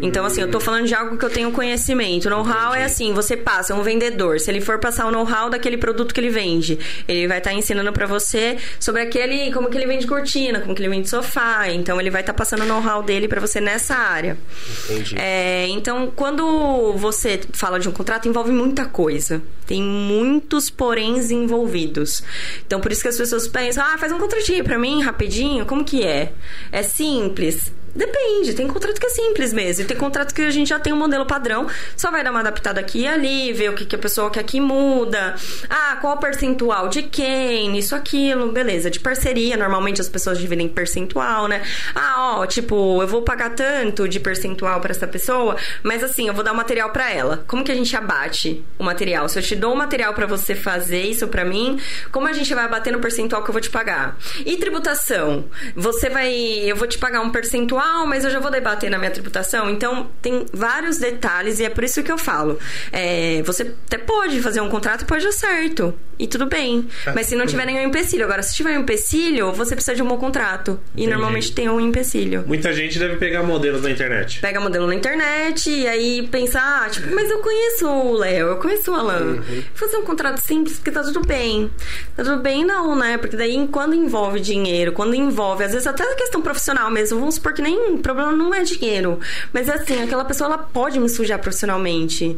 Então, 0.00 0.24
assim, 0.24 0.40
eu 0.40 0.50
tô 0.50 0.60
falando 0.60 0.86
de 0.86 0.94
algo 0.94 1.16
que 1.16 1.24
eu 1.24 1.30
tenho 1.30 1.50
conhecimento. 1.52 2.30
Know-how 2.30 2.74
é 2.74 2.84
assim, 2.84 3.12
você 3.12 3.36
passa, 3.36 3.74
um 3.74 3.82
vendedor, 3.82 4.38
se 4.40 4.50
ele 4.50 4.60
for 4.60 4.78
passar 4.78 5.06
o 5.06 5.10
know-how 5.10 5.50
daquele 5.50 5.76
produto 5.76 6.14
que 6.14 6.20
ele 6.20 6.30
vende, 6.30 6.78
ele 7.06 7.26
vai 7.26 7.38
estar 7.38 7.50
tá 7.50 7.56
ensinando 7.56 7.92
para 7.92 8.06
você 8.06 8.56
sobre 8.78 9.02
aquele, 9.02 9.52
como 9.52 9.68
que 9.68 9.76
ele 9.76 9.86
vende 9.86 10.06
cortina, 10.06 10.60
como 10.60 10.74
que 10.74 10.82
ele 10.82 10.88
vende 10.88 11.08
sofá. 11.08 11.68
Então, 11.70 12.00
ele 12.00 12.10
vai 12.10 12.20
estar 12.20 12.32
tá 12.32 12.36
passando 12.36 12.62
o 12.62 12.66
know-how 12.66 13.02
dele 13.02 13.28
para 13.28 13.40
você 13.40 13.60
nessa 13.60 13.94
área. 13.94 14.36
Entendi. 14.84 15.16
É, 15.18 15.66
então, 15.68 16.12
quando 16.14 16.92
você 16.94 17.40
fala 17.52 17.78
de 17.78 17.88
um 17.88 17.92
contrato, 17.92 18.28
envolve 18.28 18.52
muita 18.52 18.84
coisa. 18.84 19.42
Tem 19.66 19.82
muitos 19.82 20.70
poréns 20.70 21.30
envolvidos. 21.30 22.22
Então, 22.66 22.80
por 22.80 22.90
isso 22.90 23.02
que 23.02 23.08
as 23.08 23.16
pessoas 23.16 23.46
pensam, 23.46 23.84
ah, 23.84 23.98
faz 23.98 24.10
um 24.12 24.18
contratinho 24.18 24.64
para 24.64 24.78
mim, 24.78 25.02
rapidinho. 25.02 25.66
Como 25.66 25.84
que 25.84 26.02
é? 26.02 26.27
É 26.72 26.82
simples? 26.82 27.72
Depende, 27.94 28.54
tem 28.54 28.66
contrato 28.68 29.00
que 29.00 29.06
é 29.06 29.10
simples 29.10 29.52
mesmo. 29.52 29.86
Tem 29.86 29.96
contrato 29.96 30.34
que 30.34 30.42
a 30.42 30.50
gente 30.50 30.68
já 30.68 30.78
tem 30.78 30.92
um 30.92 30.96
modelo 30.96 31.26
padrão, 31.26 31.66
só 31.96 32.10
vai 32.10 32.22
dar 32.22 32.30
uma 32.30 32.40
adaptada 32.40 32.80
aqui 32.80 33.00
e 33.00 33.06
ali, 33.06 33.52
ver 33.52 33.70
o 33.70 33.74
que, 33.74 33.84
que 33.84 33.96
a 33.96 33.98
pessoa 33.98 34.30
quer 34.30 34.42
que 34.44 34.60
muda. 34.60 35.34
Ah, 35.68 35.96
qual 36.00 36.16
o 36.16 36.18
percentual 36.18 36.88
de 36.88 37.02
quem, 37.02 37.78
isso, 37.78 37.94
aquilo, 37.94 38.52
beleza. 38.52 38.90
De 38.90 39.00
parceria, 39.00 39.56
normalmente 39.56 40.00
as 40.00 40.08
pessoas 40.08 40.38
dividem 40.38 40.68
percentual, 40.68 41.48
né? 41.48 41.62
Ah, 41.94 42.38
ó, 42.38 42.46
tipo, 42.46 43.02
eu 43.02 43.08
vou 43.08 43.22
pagar 43.22 43.50
tanto 43.50 44.08
de 44.08 44.20
percentual 44.20 44.80
para 44.80 44.90
essa 44.90 45.06
pessoa, 45.06 45.56
mas 45.82 46.04
assim, 46.04 46.28
eu 46.28 46.34
vou 46.34 46.44
dar 46.44 46.52
o 46.52 46.56
material 46.56 46.90
para 46.90 47.10
ela. 47.10 47.44
Como 47.46 47.64
que 47.64 47.72
a 47.72 47.74
gente 47.74 47.94
abate 47.96 48.64
o 48.78 48.84
material? 48.84 49.28
Se 49.28 49.38
eu 49.38 49.42
te 49.42 49.56
dou 49.56 49.72
um 49.72 49.76
material 49.76 50.14
para 50.14 50.26
você 50.26 50.54
fazer 50.54 51.02
isso 51.02 51.26
para 51.28 51.44
mim, 51.44 51.80
como 52.12 52.26
a 52.26 52.32
gente 52.32 52.52
vai 52.54 52.64
abater 52.64 52.92
no 52.92 53.00
percentual 53.00 53.42
que 53.42 53.50
eu 53.50 53.52
vou 53.52 53.60
te 53.60 53.70
pagar? 53.70 54.16
E 54.44 54.56
tributação? 54.56 55.46
Você 55.74 56.08
vai, 56.08 56.32
eu 56.32 56.76
vou 56.76 56.86
te 56.86 56.98
pagar 56.98 57.20
um 57.20 57.30
percentual 57.30 57.77
mas 58.06 58.24
eu 58.24 58.30
já 58.30 58.40
vou 58.40 58.50
debater 58.50 58.90
na 58.90 58.98
minha 58.98 59.10
tributação. 59.10 59.70
Então, 59.70 60.08
tem 60.20 60.46
vários 60.52 60.98
detalhes 60.98 61.60
e 61.60 61.64
é 61.64 61.70
por 61.70 61.84
isso 61.84 62.02
que 62.02 62.10
eu 62.10 62.18
falo. 62.18 62.58
É, 62.92 63.42
você 63.42 63.74
até 63.86 63.98
pode 63.98 64.40
fazer 64.40 64.60
um 64.60 64.68
contrato, 64.68 65.04
pode 65.06 65.24
dar 65.24 65.32
certo. 65.32 65.94
E 66.18 66.26
tudo 66.26 66.46
bem. 66.46 66.88
É. 67.06 67.12
Mas 67.12 67.26
se 67.26 67.36
não 67.36 67.46
tiver 67.46 67.64
nenhum 67.64 67.82
empecilho. 67.82 68.24
Agora, 68.24 68.42
se 68.42 68.54
tiver 68.54 68.76
um 68.76 68.82
empecilho, 68.82 69.52
você 69.52 69.74
precisa 69.74 69.94
de 69.94 70.02
um 70.02 70.08
bom 70.08 70.18
contrato. 70.18 70.80
E 70.96 71.02
Entendi. 71.02 71.10
normalmente 71.10 71.52
tem 71.52 71.68
um 71.68 71.78
empecilho. 71.78 72.44
Muita 72.46 72.72
gente 72.72 72.98
deve 72.98 73.16
pegar 73.16 73.42
modelos 73.42 73.82
na 73.82 73.90
internet. 73.90 74.40
Pega 74.40 74.60
modelo 74.60 74.86
na 74.86 74.94
internet 74.94 75.70
e 75.70 75.86
aí 75.86 76.26
pensar, 76.28 76.84
ah, 76.84 76.90
tipo, 76.90 77.14
mas 77.14 77.30
eu 77.30 77.38
conheço 77.38 77.86
o 77.88 78.12
Léo, 78.14 78.48
eu 78.48 78.56
conheço 78.56 78.90
o 78.90 78.94
Alan. 78.94 79.36
Uhum. 79.36 79.62
Fazer 79.74 79.96
um 79.96 80.02
contrato 80.02 80.38
simples 80.38 80.78
que 80.78 80.90
tá 80.90 81.02
tudo 81.02 81.20
bem. 81.20 81.70
Tá 82.16 82.24
tudo 82.24 82.42
bem, 82.42 82.64
não, 82.64 82.96
né? 82.96 83.16
Porque 83.16 83.36
daí 83.36 83.68
quando 83.70 83.94
envolve 83.94 84.40
dinheiro, 84.40 84.92
quando 84.92 85.14
envolve, 85.14 85.62
às 85.62 85.72
vezes 85.72 85.86
até 85.86 86.02
a 86.02 86.16
questão 86.16 86.42
profissional 86.42 86.90
mesmo, 86.90 87.20
vamos 87.20 87.36
supor 87.36 87.52
que 87.52 87.62
nem 87.68 87.94
o 87.94 87.98
problema 87.98 88.32
não 88.32 88.54
é 88.54 88.62
dinheiro. 88.62 89.20
Mas 89.52 89.68
assim, 89.68 90.02
aquela 90.02 90.24
pessoa 90.24 90.48
ela 90.48 90.58
pode 90.58 90.98
me 90.98 91.08
sujar 91.08 91.38
profissionalmente. 91.38 92.36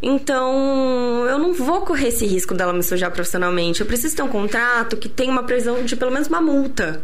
Então, 0.00 1.26
eu 1.28 1.38
não 1.38 1.52
vou 1.52 1.80
correr 1.80 2.08
esse 2.08 2.24
risco 2.24 2.54
dela 2.54 2.72
me 2.72 2.82
sujar 2.82 3.10
profissionalmente. 3.10 3.80
Eu 3.80 3.86
preciso 3.86 4.14
ter 4.14 4.22
um 4.22 4.28
contrato 4.28 4.96
que 4.96 5.08
tenha 5.08 5.30
uma 5.30 5.42
previsão 5.42 5.84
de 5.84 5.96
pelo 5.96 6.12
menos 6.12 6.28
uma 6.28 6.40
multa. 6.40 7.02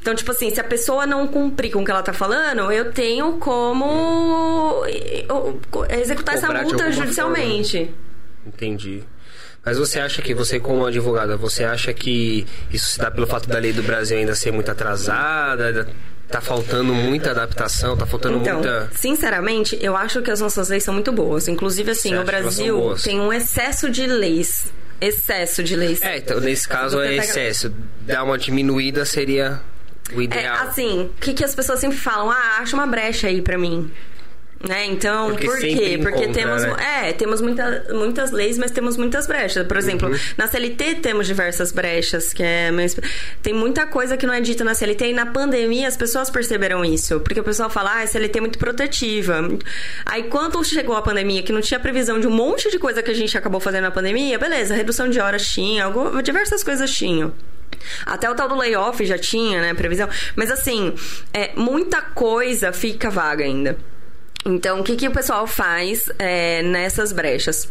Então, 0.00 0.14
tipo 0.14 0.32
assim, 0.32 0.52
se 0.52 0.60
a 0.60 0.64
pessoa 0.64 1.06
não 1.06 1.28
cumprir 1.28 1.70
com 1.70 1.82
o 1.82 1.84
que 1.84 1.90
ela 1.90 2.02
tá 2.02 2.12
falando, 2.12 2.72
eu 2.72 2.90
tenho 2.92 3.34
como 3.34 4.82
executar 5.90 6.34
Cobrar 6.40 6.60
essa 6.60 6.64
multa 6.64 6.90
judicialmente. 6.90 7.76
Forma. 7.76 7.92
Entendi. 8.46 9.04
Mas 9.64 9.78
você 9.78 10.00
acha 10.00 10.20
que 10.20 10.34
você, 10.34 10.58
como 10.58 10.84
advogada, 10.84 11.36
você 11.36 11.62
acha 11.62 11.92
que 11.94 12.44
isso 12.72 12.86
se 12.90 12.98
dá 12.98 13.12
pelo 13.12 13.28
fato 13.28 13.48
da 13.48 13.58
lei 13.58 13.72
do 13.72 13.82
Brasil 13.82 14.18
ainda 14.18 14.34
ser 14.34 14.50
muito 14.50 14.70
atrasada? 14.70 15.88
Tá 16.32 16.40
faltando 16.40 16.94
muita 16.94 17.30
adaptação, 17.30 17.94
tá 17.94 18.06
faltando 18.06 18.38
então, 18.38 18.54
muita. 18.54 18.90
Sinceramente, 18.96 19.78
eu 19.82 19.94
acho 19.94 20.22
que 20.22 20.30
as 20.30 20.40
nossas 20.40 20.70
leis 20.70 20.82
são 20.82 20.94
muito 20.94 21.12
boas. 21.12 21.46
Inclusive, 21.46 21.90
assim, 21.90 22.16
o 22.16 22.24
Brasil 22.24 22.94
tem 23.04 23.20
um 23.20 23.30
excesso 23.30 23.90
de 23.90 24.06
leis. 24.06 24.72
Excesso 24.98 25.62
de 25.62 25.76
leis. 25.76 26.00
É, 26.00 26.16
então 26.16 26.40
nesse 26.40 26.66
caso 26.66 26.98
é 27.02 27.08
pega... 27.08 27.22
excesso. 27.22 27.74
Dar 28.00 28.24
uma 28.24 28.38
diminuída 28.38 29.04
seria 29.04 29.60
o 30.14 30.22
ideal. 30.22 30.56
É, 30.56 30.60
assim, 30.60 31.02
o 31.02 31.20
que, 31.20 31.34
que 31.34 31.44
as 31.44 31.54
pessoas 31.54 31.80
sempre 31.80 31.98
falam? 31.98 32.30
Ah, 32.30 32.60
acha 32.60 32.74
uma 32.74 32.86
brecha 32.86 33.26
aí 33.26 33.42
pra 33.42 33.58
mim. 33.58 33.90
Né? 34.66 34.86
Então, 34.86 35.30
Porque 35.30 35.46
por 35.46 35.58
quê? 35.58 35.98
Porque 36.00 36.28
temos, 36.28 36.62
né? 36.62 37.08
é, 37.08 37.12
temos 37.12 37.40
muita, 37.40 37.84
muitas 37.92 38.30
leis, 38.30 38.56
mas 38.56 38.70
temos 38.70 38.96
muitas 38.96 39.26
brechas. 39.26 39.66
Por 39.66 39.76
exemplo, 39.76 40.08
uhum. 40.08 40.18
na 40.36 40.46
CLT 40.46 40.96
temos 40.96 41.26
diversas 41.26 41.72
brechas, 41.72 42.32
que 42.32 42.42
é 42.44 42.70
tem 43.42 43.52
muita 43.52 43.86
coisa 43.86 44.16
que 44.16 44.24
não 44.24 44.32
é 44.32 44.40
dita 44.40 44.62
na 44.62 44.72
CLT 44.72 45.08
e 45.08 45.12
na 45.12 45.26
pandemia 45.26 45.88
as 45.88 45.96
pessoas 45.96 46.30
perceberam 46.30 46.84
isso, 46.84 47.18
porque 47.20 47.40
o 47.40 47.44
pessoal 47.44 47.68
fala: 47.68 47.90
"Ah, 47.90 48.02
a 48.02 48.06
CLT 48.06 48.38
é 48.38 48.40
muito 48.40 48.58
protetiva". 48.58 49.48
Aí 50.06 50.24
quando 50.24 50.62
chegou 50.64 50.94
a 50.96 51.02
pandemia, 51.02 51.42
que 51.42 51.52
não 51.52 51.60
tinha 51.60 51.80
previsão 51.80 52.20
de 52.20 52.28
um 52.28 52.30
monte 52.30 52.70
de 52.70 52.78
coisa 52.78 53.02
que 53.02 53.10
a 53.10 53.14
gente 53.14 53.36
acabou 53.36 53.60
fazendo 53.60 53.82
na 53.82 53.90
pandemia, 53.90 54.38
beleza, 54.38 54.74
redução 54.74 55.08
de 55.08 55.18
horas 55.18 55.44
tinha, 55.44 55.86
algo, 55.86 56.22
diversas 56.22 56.62
coisas 56.62 56.88
tinham. 56.92 57.32
Até 58.06 58.30
o 58.30 58.34
tal 58.34 58.48
do 58.48 58.56
layoff 58.56 59.04
já 59.04 59.18
tinha, 59.18 59.60
né, 59.60 59.74
previsão. 59.74 60.08
Mas 60.36 60.50
assim, 60.52 60.94
é, 61.32 61.50
muita 61.56 62.00
coisa 62.00 62.72
fica 62.72 63.10
vaga 63.10 63.44
ainda. 63.44 63.76
Então, 64.44 64.80
o 64.80 64.84
que, 64.84 64.96
que 64.96 65.08
o 65.08 65.12
pessoal 65.12 65.46
faz 65.46 66.08
é, 66.18 66.62
nessas 66.62 67.12
brechas? 67.12 67.68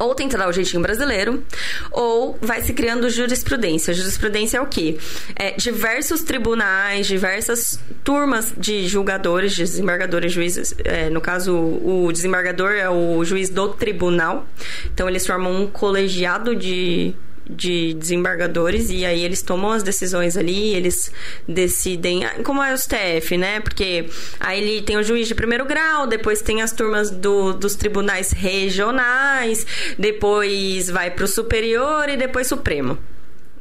ou 0.00 0.14
tenta 0.14 0.38
dar 0.38 0.48
o 0.48 0.52
jeitinho 0.52 0.82
brasileiro, 0.82 1.44
ou 1.92 2.38
vai 2.40 2.62
se 2.62 2.72
criando 2.72 3.10
jurisprudência. 3.10 3.92
Jurisprudência 3.92 4.56
é 4.56 4.60
o 4.60 4.66
quê? 4.66 4.96
É, 5.36 5.52
diversos 5.52 6.22
tribunais, 6.22 7.06
diversas 7.06 7.78
turmas 8.02 8.50
de 8.56 8.88
julgadores, 8.88 9.52
de 9.52 9.62
desembargadores, 9.62 10.32
juízes. 10.32 10.74
É, 10.84 11.10
no 11.10 11.20
caso, 11.20 11.54
o 11.54 12.10
desembargador 12.10 12.72
é 12.72 12.88
o 12.88 13.22
juiz 13.26 13.50
do 13.50 13.68
tribunal. 13.68 14.48
Então, 14.86 15.06
eles 15.06 15.26
formam 15.26 15.64
um 15.64 15.66
colegiado 15.66 16.56
de 16.56 17.14
de 17.50 17.94
desembargadores 17.94 18.90
e 18.90 19.04
aí 19.04 19.24
eles 19.24 19.42
tomam 19.42 19.72
as 19.72 19.82
decisões 19.82 20.36
ali, 20.36 20.74
eles 20.74 21.12
decidem, 21.46 22.24
ah, 22.24 22.42
como 22.44 22.62
é 22.62 22.72
o 22.72 22.78
STF, 22.78 23.36
né? 23.36 23.60
Porque 23.60 24.06
aí 24.38 24.60
ele 24.60 24.82
tem 24.82 24.96
o 24.96 25.02
juiz 25.02 25.26
de 25.26 25.34
primeiro 25.34 25.64
grau, 25.64 26.06
depois 26.06 26.42
tem 26.42 26.62
as 26.62 26.72
turmas 26.72 27.10
do, 27.10 27.52
dos 27.52 27.74
tribunais 27.74 28.32
regionais, 28.32 29.66
depois 29.98 30.88
vai 30.88 31.10
para 31.10 31.24
o 31.24 31.28
superior 31.28 32.08
e 32.08 32.16
depois 32.16 32.46
Supremo. 32.46 32.98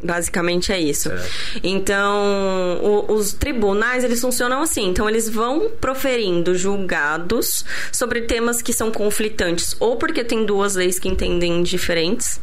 Basicamente 0.02 0.72
é 0.72 0.80
isso. 0.80 1.12
É. 1.12 1.22
Então, 1.62 2.80
o, 2.82 3.14
os 3.14 3.34
tribunais, 3.34 4.04
eles 4.04 4.22
funcionam 4.22 4.62
assim. 4.62 4.88
Então, 4.88 5.10
eles 5.10 5.28
vão 5.28 5.72
proferindo 5.82 6.56
julgados 6.56 7.66
sobre 7.92 8.22
temas 8.22 8.62
que 8.62 8.72
são 8.72 8.92
conflitantes, 8.92 9.76
ou 9.80 9.98
porque 9.98 10.24
tem 10.24 10.46
duas 10.46 10.76
leis 10.76 10.98
que 10.98 11.10
entendem 11.10 11.62
diferentes, 11.64 12.40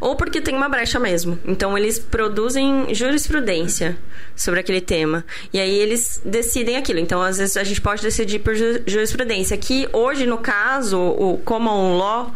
ou 0.00 0.16
porque 0.16 0.40
tem 0.40 0.54
uma 0.54 0.68
brecha 0.68 0.98
mesmo. 0.98 1.38
Então, 1.46 1.78
eles 1.78 1.98
produzem 1.98 2.94
jurisprudência 2.94 3.96
sobre 4.36 4.60
aquele 4.60 4.82
tema. 4.82 5.24
E 5.50 5.58
aí, 5.58 5.78
eles 5.78 6.20
decidem 6.22 6.76
aquilo. 6.76 6.98
Então, 6.98 7.22
às 7.22 7.38
vezes, 7.38 7.56
a 7.56 7.64
gente 7.64 7.80
pode 7.80 8.02
decidir 8.02 8.40
por 8.40 8.54
jurisprudência. 8.54 9.56
Que 9.56 9.88
hoje, 9.94 10.26
no 10.26 10.38
caso, 10.38 10.98
o 10.98 11.38
common 11.38 11.96
law 11.96 12.34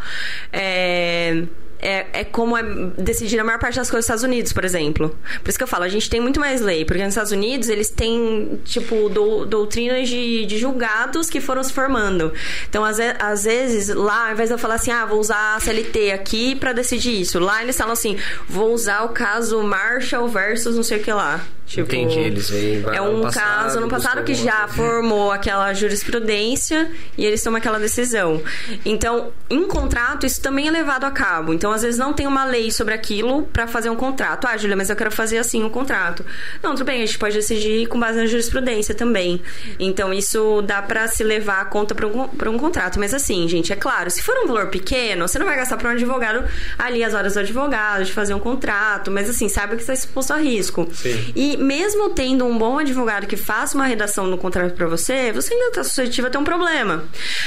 é 0.50 1.42
é, 1.82 2.06
é 2.12 2.24
como 2.24 2.56
é 2.56 2.62
decidir 2.96 3.40
a 3.40 3.44
maior 3.44 3.58
parte 3.58 3.76
das 3.76 3.90
coisas 3.90 4.08
nos 4.08 4.20
Estados 4.20 4.22
Unidos, 4.22 4.52
por 4.52 4.64
exemplo. 4.64 5.18
Por 5.42 5.50
isso 5.50 5.58
que 5.58 5.64
eu 5.64 5.68
falo, 5.68 5.82
a 5.82 5.88
gente 5.88 6.08
tem 6.08 6.20
muito 6.20 6.38
mais 6.38 6.60
lei, 6.60 6.84
porque 6.84 7.02
nos 7.02 7.10
Estados 7.10 7.32
Unidos 7.32 7.68
eles 7.68 7.90
têm, 7.90 8.60
tipo, 8.64 9.08
do, 9.08 9.44
doutrinas 9.44 10.08
de, 10.08 10.46
de 10.46 10.58
julgados 10.58 11.28
que 11.28 11.40
foram 11.40 11.62
se 11.64 11.72
formando. 11.72 12.32
Então, 12.68 12.84
às, 12.84 12.98
às 13.18 13.44
vezes, 13.44 13.88
lá, 13.88 14.28
ao 14.28 14.32
invés 14.32 14.48
de 14.48 14.54
eu 14.54 14.58
falar 14.58 14.76
assim, 14.76 14.92
ah, 14.92 15.04
vou 15.04 15.18
usar 15.18 15.56
a 15.56 15.60
CLT 15.60 16.12
aqui 16.12 16.54
para 16.54 16.72
decidir 16.72 17.20
isso, 17.20 17.40
lá 17.40 17.62
eles 17.62 17.76
falam 17.76 17.92
assim, 17.92 18.16
vou 18.48 18.72
usar 18.72 19.02
o 19.02 19.08
caso 19.08 19.60
Marshall 19.62 20.28
versus 20.28 20.76
não 20.76 20.84
sei 20.84 20.98
o 20.98 21.02
que 21.02 21.12
lá. 21.12 21.44
Tipo, 21.72 21.94
Entendi, 21.94 22.18
eles 22.18 22.50
veem. 22.50 22.84
É 22.92 23.00
um 23.00 23.22
passado, 23.22 23.62
caso 23.62 23.80
no 23.80 23.88
passado 23.88 24.22
que 24.24 24.34
já 24.34 24.68
formou 24.68 25.32
aquela 25.32 25.72
jurisprudência 25.72 26.90
e 27.16 27.24
eles 27.24 27.42
tomam 27.42 27.56
aquela 27.56 27.78
decisão. 27.78 28.42
Então, 28.84 29.32
em 29.48 29.66
contrato, 29.66 30.26
isso 30.26 30.42
também 30.42 30.68
é 30.68 30.70
levado 30.70 31.04
a 31.04 31.10
cabo. 31.10 31.54
Então, 31.54 31.72
às 31.72 31.80
vezes, 31.80 31.98
não 31.98 32.12
tem 32.12 32.26
uma 32.26 32.44
lei 32.44 32.70
sobre 32.70 32.92
aquilo 32.92 33.44
para 33.44 33.66
fazer 33.66 33.88
um 33.88 33.96
contrato. 33.96 34.46
Ah, 34.46 34.54
Júlia, 34.54 34.76
mas 34.76 34.90
eu 34.90 34.96
quero 34.96 35.10
fazer 35.10 35.38
assim 35.38 35.64
um 35.64 35.70
contrato. 35.70 36.22
Não, 36.62 36.72
tudo 36.72 36.84
bem, 36.84 37.02
a 37.02 37.06
gente 37.06 37.18
pode 37.18 37.34
decidir 37.34 37.86
com 37.86 37.98
base 37.98 38.18
na 38.18 38.26
jurisprudência 38.26 38.94
também. 38.94 39.40
Então, 39.78 40.12
isso 40.12 40.60
dá 40.60 40.82
para 40.82 41.08
se 41.08 41.24
levar 41.24 41.62
a 41.62 41.64
conta 41.64 41.94
para 41.94 42.06
um, 42.06 42.28
pra 42.28 42.50
um 42.50 42.58
contrato. 42.58 42.98
Mas, 42.98 43.14
assim, 43.14 43.48
gente, 43.48 43.72
é 43.72 43.76
claro, 43.76 44.10
se 44.10 44.22
for 44.22 44.36
um 44.44 44.46
valor 44.46 44.66
pequeno, 44.66 45.26
você 45.26 45.38
não 45.38 45.46
vai 45.46 45.56
gastar 45.56 45.78
para 45.78 45.88
um 45.88 45.92
advogado 45.92 46.44
ali 46.78 47.02
as 47.02 47.14
horas 47.14 47.32
do 47.32 47.40
advogado, 47.40 48.04
de 48.04 48.12
fazer 48.12 48.34
um 48.34 48.38
contrato. 48.38 49.10
Mas, 49.10 49.30
assim, 49.30 49.48
sabe 49.48 49.76
que 49.76 49.80
está 49.80 49.94
exposto 49.94 50.34
a 50.34 50.36
risco. 50.36 50.86
Sim. 50.92 51.32
E 51.34 51.61
mesmo 51.62 52.10
tendo 52.10 52.44
um 52.44 52.56
bom 52.56 52.78
advogado 52.78 53.26
que 53.26 53.36
faça 53.36 53.76
uma 53.76 53.86
redação 53.86 54.26
no 54.26 54.38
contrato 54.38 54.74
para 54.74 54.86
você, 54.86 55.32
você 55.32 55.54
ainda 55.54 55.68
está 55.68 55.84
suscetível 55.84 56.28
a 56.28 56.30
ter 56.30 56.38
um 56.38 56.44
problema. 56.44 57.04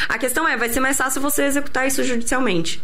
A 0.08 0.18
questão 0.18 0.48
é, 0.48 0.58
vai 0.58 0.70
ser 0.70 0.80
mais 0.80 0.98
fácil 0.98 1.22
você 1.22 1.44
executar 1.44 1.88
isso 1.88 2.04
judicialmente. 2.04 2.82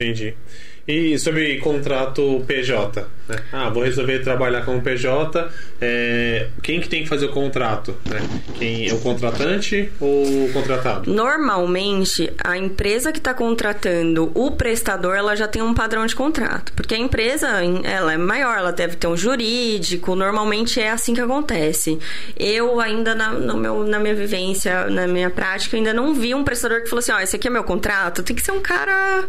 Entendi. 0.00 0.36
E 0.86 1.16
sobre 1.18 1.58
contrato 1.58 2.42
PJ? 2.46 3.06
Né? 3.28 3.36
Ah, 3.52 3.70
vou 3.70 3.84
resolver 3.84 4.18
trabalhar 4.18 4.64
como 4.64 4.82
PJ. 4.82 5.48
É, 5.80 6.48
quem 6.62 6.80
que 6.80 6.88
tem 6.88 7.04
que 7.04 7.08
fazer 7.08 7.26
o 7.26 7.28
contrato? 7.30 7.96
Né? 8.04 8.20
Quem 8.58 8.88
é 8.88 8.92
o 8.92 8.98
contratante 8.98 9.92
ou 10.00 10.24
o 10.24 10.52
contratado? 10.52 11.12
Normalmente, 11.12 12.32
a 12.42 12.56
empresa 12.58 13.12
que 13.12 13.18
está 13.18 13.32
contratando 13.32 14.32
o 14.34 14.50
prestador, 14.50 15.14
ela 15.14 15.36
já 15.36 15.46
tem 15.46 15.62
um 15.62 15.72
padrão 15.72 16.04
de 16.04 16.16
contrato. 16.16 16.72
Porque 16.72 16.94
a 16.94 16.98
empresa, 16.98 17.48
ela 17.84 18.12
é 18.12 18.18
maior, 18.18 18.58
ela 18.58 18.72
deve 18.72 18.96
ter 18.96 19.06
um 19.06 19.16
jurídico. 19.16 20.16
Normalmente 20.16 20.80
é 20.80 20.90
assim 20.90 21.14
que 21.14 21.20
acontece. 21.20 21.98
Eu 22.36 22.80
ainda, 22.80 23.14
na, 23.14 23.30
no 23.30 23.56
meu, 23.56 23.84
na 23.84 24.00
minha 24.00 24.14
vivência, 24.14 24.86
na 24.86 25.06
minha 25.06 25.30
prática, 25.30 25.76
ainda 25.76 25.94
não 25.94 26.12
vi 26.12 26.34
um 26.34 26.42
prestador 26.42 26.82
que 26.82 26.88
falou 26.88 26.98
assim, 26.98 27.12
ó, 27.12 27.18
oh, 27.18 27.20
esse 27.20 27.36
aqui 27.36 27.46
é 27.46 27.50
meu 27.50 27.62
contrato. 27.62 28.24
Tem 28.24 28.34
que 28.34 28.42
ser 28.42 28.52
um 28.52 28.60
cara 28.60 29.28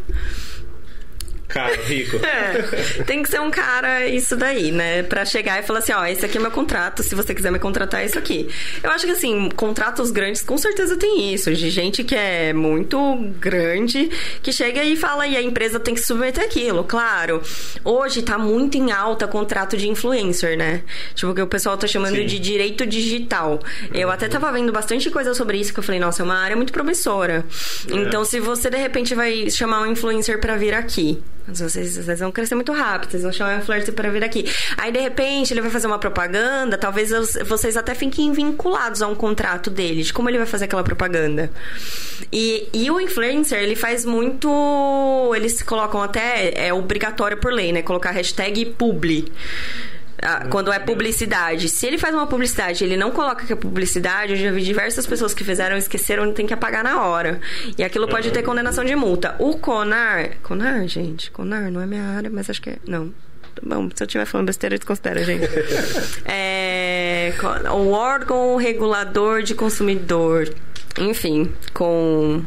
Cara, 1.53 1.75
rico. 1.83 2.19
É, 2.33 3.03
tem 3.03 3.21
que 3.21 3.29
ser 3.29 3.39
um 3.39 3.51
cara 3.51 4.07
isso 4.07 4.35
daí, 4.35 4.71
né? 4.71 5.03
Pra 5.03 5.23
chegar 5.23 5.59
e 5.59 5.63
falar 5.63 5.79
assim, 5.79 5.93
ó, 5.93 6.03
esse 6.05 6.25
aqui 6.25 6.37
é 6.37 6.41
meu 6.41 6.49
contrato, 6.49 7.03
se 7.03 7.13
você 7.13 7.33
quiser 7.35 7.51
me 7.51 7.59
contratar, 7.59 8.01
é 8.01 8.05
isso 8.05 8.17
aqui. 8.17 8.49
Eu 8.81 8.89
acho 8.89 9.05
que, 9.05 9.11
assim, 9.11 9.49
contratos 9.55 10.09
grandes 10.09 10.41
com 10.41 10.57
certeza 10.57 10.97
tem 10.97 11.31
isso, 11.33 11.53
de 11.53 11.69
gente 11.69 12.03
que 12.03 12.15
é 12.15 12.53
muito 12.53 12.97
grande, 13.39 14.09
que 14.41 14.51
chega 14.51 14.83
e 14.83 14.95
fala, 14.95 15.27
e 15.27 15.37
a 15.37 15.41
empresa 15.41 15.79
tem 15.79 15.93
que 15.93 16.01
submeter 16.01 16.43
aquilo, 16.43 16.83
claro. 16.83 17.41
Hoje 17.83 18.23
tá 18.23 18.37
muito 18.37 18.77
em 18.77 18.91
alta 18.91 19.27
contrato 19.27 19.77
de 19.77 19.87
influencer, 19.87 20.57
né? 20.57 20.81
Tipo, 21.13 21.35
que 21.35 21.41
o 21.41 21.47
pessoal 21.47 21.77
tá 21.77 21.85
chamando 21.85 22.15
Sim. 22.15 22.25
de 22.25 22.39
direito 22.39 22.85
digital. 22.85 23.59
Eu 23.93 24.09
até 24.09 24.27
tava 24.27 24.51
vendo 24.51 24.71
bastante 24.71 25.09
coisa 25.11 25.33
sobre 25.33 25.59
isso, 25.59 25.71
que 25.73 25.79
eu 25.79 25.83
falei, 25.83 25.99
nossa, 25.99 26.23
é 26.23 26.25
uma 26.25 26.37
área 26.37 26.55
muito 26.55 26.73
promissora. 26.73 27.45
Então, 27.89 28.25
se 28.25 28.39
você, 28.39 28.69
de 28.69 28.77
repente, 28.77 29.13
vai 29.13 29.49
chamar 29.51 29.81
um 29.81 29.87
influencer 29.87 30.39
pra 30.39 30.55
vir 30.55 30.73
aqui, 30.73 31.21
mas 31.47 31.59
vocês, 31.59 31.97
vão 32.19 32.31
crescer 32.31 32.55
muito 32.55 32.71
rápido, 32.71 33.11
vocês 33.11 33.23
vão 33.23 33.31
chamar 33.31 33.55
um 33.55 33.59
influencer 33.59 33.93
para 33.93 34.09
vir 34.09 34.23
aqui. 34.23 34.45
Aí, 34.77 34.91
de 34.91 34.99
repente, 34.99 35.53
ele 35.53 35.61
vai 35.61 35.69
fazer 35.69 35.87
uma 35.87 35.99
propaganda, 35.99 36.77
talvez 36.77 37.11
vocês 37.45 37.75
até 37.75 37.93
fiquem 37.93 38.31
vinculados 38.31 39.01
a 39.01 39.07
um 39.07 39.15
contrato 39.15 39.69
dele, 39.69 40.03
de 40.03 40.13
como 40.13 40.29
ele 40.29 40.37
vai 40.37 40.47
fazer 40.47 40.65
aquela 40.65 40.83
propaganda. 40.83 41.51
E, 42.31 42.67
e 42.73 42.89
o 42.89 42.99
influencer, 42.99 43.61
ele 43.61 43.75
faz 43.75 44.05
muito. 44.05 45.31
Eles 45.35 45.61
colocam 45.61 46.01
até. 46.01 46.67
É 46.67 46.73
obrigatório 46.73 47.37
por 47.37 47.51
lei, 47.51 47.71
né? 47.71 47.81
Colocar 47.81 48.11
hashtag 48.11 48.65
publi. 48.65 49.31
Ah, 50.23 50.45
quando 50.49 50.71
é 50.71 50.79
publicidade. 50.79 51.67
Se 51.69 51.85
ele 51.85 51.97
faz 51.97 52.13
uma 52.13 52.25
publicidade 52.25 52.83
e 52.83 52.87
ele 52.87 52.97
não 52.97 53.11
coloca 53.11 53.45
que 53.45 53.53
é 53.53 53.55
publicidade, 53.55 54.33
eu 54.33 54.37
já 54.37 54.51
vi 54.51 54.63
diversas 54.63 55.05
pessoas 55.05 55.33
que 55.33 55.43
fizeram 55.43 55.77
esqueceram 55.77 56.31
tem 56.31 56.47
que 56.47 56.53
apagar 56.53 56.83
na 56.83 57.03
hora. 57.03 57.41
E 57.77 57.83
aquilo 57.83 58.07
pode 58.07 58.31
ter 58.31 58.41
condenação 58.43 58.85
de 58.85 58.95
multa. 58.95 59.35
O 59.39 59.57
CONAR. 59.57 60.37
CONAR, 60.41 60.87
gente? 60.87 61.29
CONAR 61.31 61.69
não 61.71 61.81
é 61.81 61.85
minha 61.85 62.03
área, 62.03 62.29
mas 62.29 62.49
acho 62.49 62.61
que 62.61 62.71
é. 62.71 62.77
Não. 62.87 63.13
Bom, 63.61 63.89
se 63.93 64.03
eu 64.03 64.05
estiver 64.07 64.25
falando 64.25 64.47
besteira, 64.47 64.77
desconsidera, 64.77 65.23
gente. 65.23 65.47
é, 66.25 67.33
o 67.71 67.91
órgão 67.91 68.55
regulador 68.55 69.43
de 69.43 69.53
consumidor. 69.53 70.53
Enfim, 70.97 71.51
com. 71.73 72.43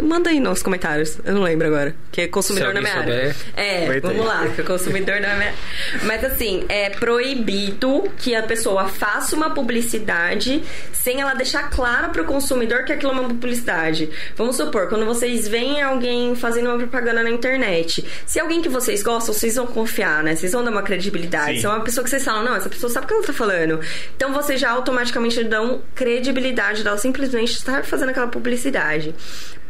Manda 0.00 0.30
aí 0.30 0.40
nos 0.40 0.62
comentários, 0.62 1.18
eu 1.24 1.34
não 1.34 1.42
lembro 1.42 1.66
agora. 1.66 1.94
Que 2.12 2.22
é 2.22 2.28
consumidor 2.28 2.74
na 2.74 2.80
minha 2.80 2.92
área. 2.94 3.34
souber, 3.34 3.36
É, 3.56 3.86
comenta 3.86 4.08
vamos 4.08 4.26
lá, 4.26 4.48
que 4.48 4.60
é 4.60 4.64
consumidor 4.64 5.20
na 5.20 5.34
minha. 5.36 5.54
Mas 6.02 6.24
assim, 6.24 6.64
é 6.68 6.90
proibido 6.90 8.04
que 8.18 8.34
a 8.34 8.42
pessoa 8.42 8.88
faça 8.88 9.34
uma 9.36 9.50
publicidade 9.50 10.62
sem 10.92 11.20
ela 11.20 11.34
deixar 11.34 11.70
claro 11.70 12.10
pro 12.10 12.24
consumidor 12.24 12.84
que 12.84 12.92
aquilo 12.92 13.12
é 13.12 13.14
uma 13.14 13.28
publicidade. 13.28 14.10
Vamos 14.36 14.56
supor, 14.56 14.88
quando 14.88 15.04
vocês 15.04 15.46
veem 15.46 15.80
alguém 15.82 16.34
fazendo 16.34 16.68
uma 16.68 16.78
propaganda 16.78 17.22
na 17.22 17.30
internet, 17.30 18.04
se 18.26 18.38
é 18.38 18.42
alguém 18.42 18.60
que 18.62 18.68
vocês 18.68 19.02
gostam, 19.02 19.32
vocês 19.32 19.54
vão 19.56 19.66
confiar, 19.66 20.22
né? 20.22 20.34
Vocês 20.34 20.52
vão 20.52 20.64
dar 20.64 20.70
uma 20.70 20.82
credibilidade. 20.82 21.54
Sim. 21.54 21.60
Se 21.60 21.66
é 21.66 21.68
uma 21.68 21.80
pessoa 21.80 22.02
que 22.04 22.10
vocês 22.10 22.24
falam, 22.24 22.44
não, 22.44 22.56
essa 22.56 22.68
pessoa 22.68 22.90
sabe 22.90 23.04
o 23.04 23.08
que 23.08 23.14
ela 23.14 23.22
tá 23.24 23.32
falando. 23.32 23.80
Então 24.16 24.32
vocês 24.32 24.60
já 24.60 24.70
automaticamente 24.70 25.42
dão 25.44 25.82
credibilidade 25.94 26.82
dela 26.82 26.98
simplesmente 26.98 27.52
estar 27.52 27.84
fazendo 27.84 28.10
aquela 28.10 28.26
publicidade. 28.28 29.14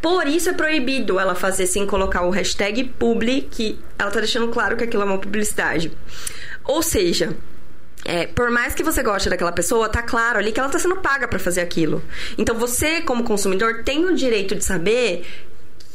Por 0.00 0.26
isso 0.26 0.50
é 0.50 0.52
proibido 0.52 1.18
ela 1.18 1.34
fazer 1.34 1.66
sem 1.66 1.86
colocar 1.86 2.22
o 2.22 2.30
hashtag 2.30 2.84
publi, 2.84 3.42
que 3.42 3.78
ela 3.98 4.10
tá 4.10 4.20
deixando 4.20 4.48
claro 4.48 4.76
que 4.76 4.84
aquilo 4.84 5.02
é 5.02 5.06
uma 5.06 5.18
publicidade. 5.18 5.92
Ou 6.64 6.82
seja, 6.82 7.36
é, 8.04 8.26
por 8.26 8.50
mais 8.50 8.74
que 8.74 8.84
você 8.84 9.02
goste 9.02 9.28
daquela 9.28 9.52
pessoa, 9.52 9.88
tá 9.88 10.02
claro 10.02 10.38
ali 10.38 10.52
que 10.52 10.60
ela 10.60 10.68
tá 10.68 10.78
sendo 10.78 10.96
paga 10.96 11.26
pra 11.26 11.38
fazer 11.38 11.60
aquilo. 11.60 12.02
Então 12.38 12.54
você, 12.54 13.00
como 13.00 13.24
consumidor, 13.24 13.82
tem 13.84 14.04
o 14.04 14.14
direito 14.14 14.54
de 14.54 14.64
saber 14.64 15.26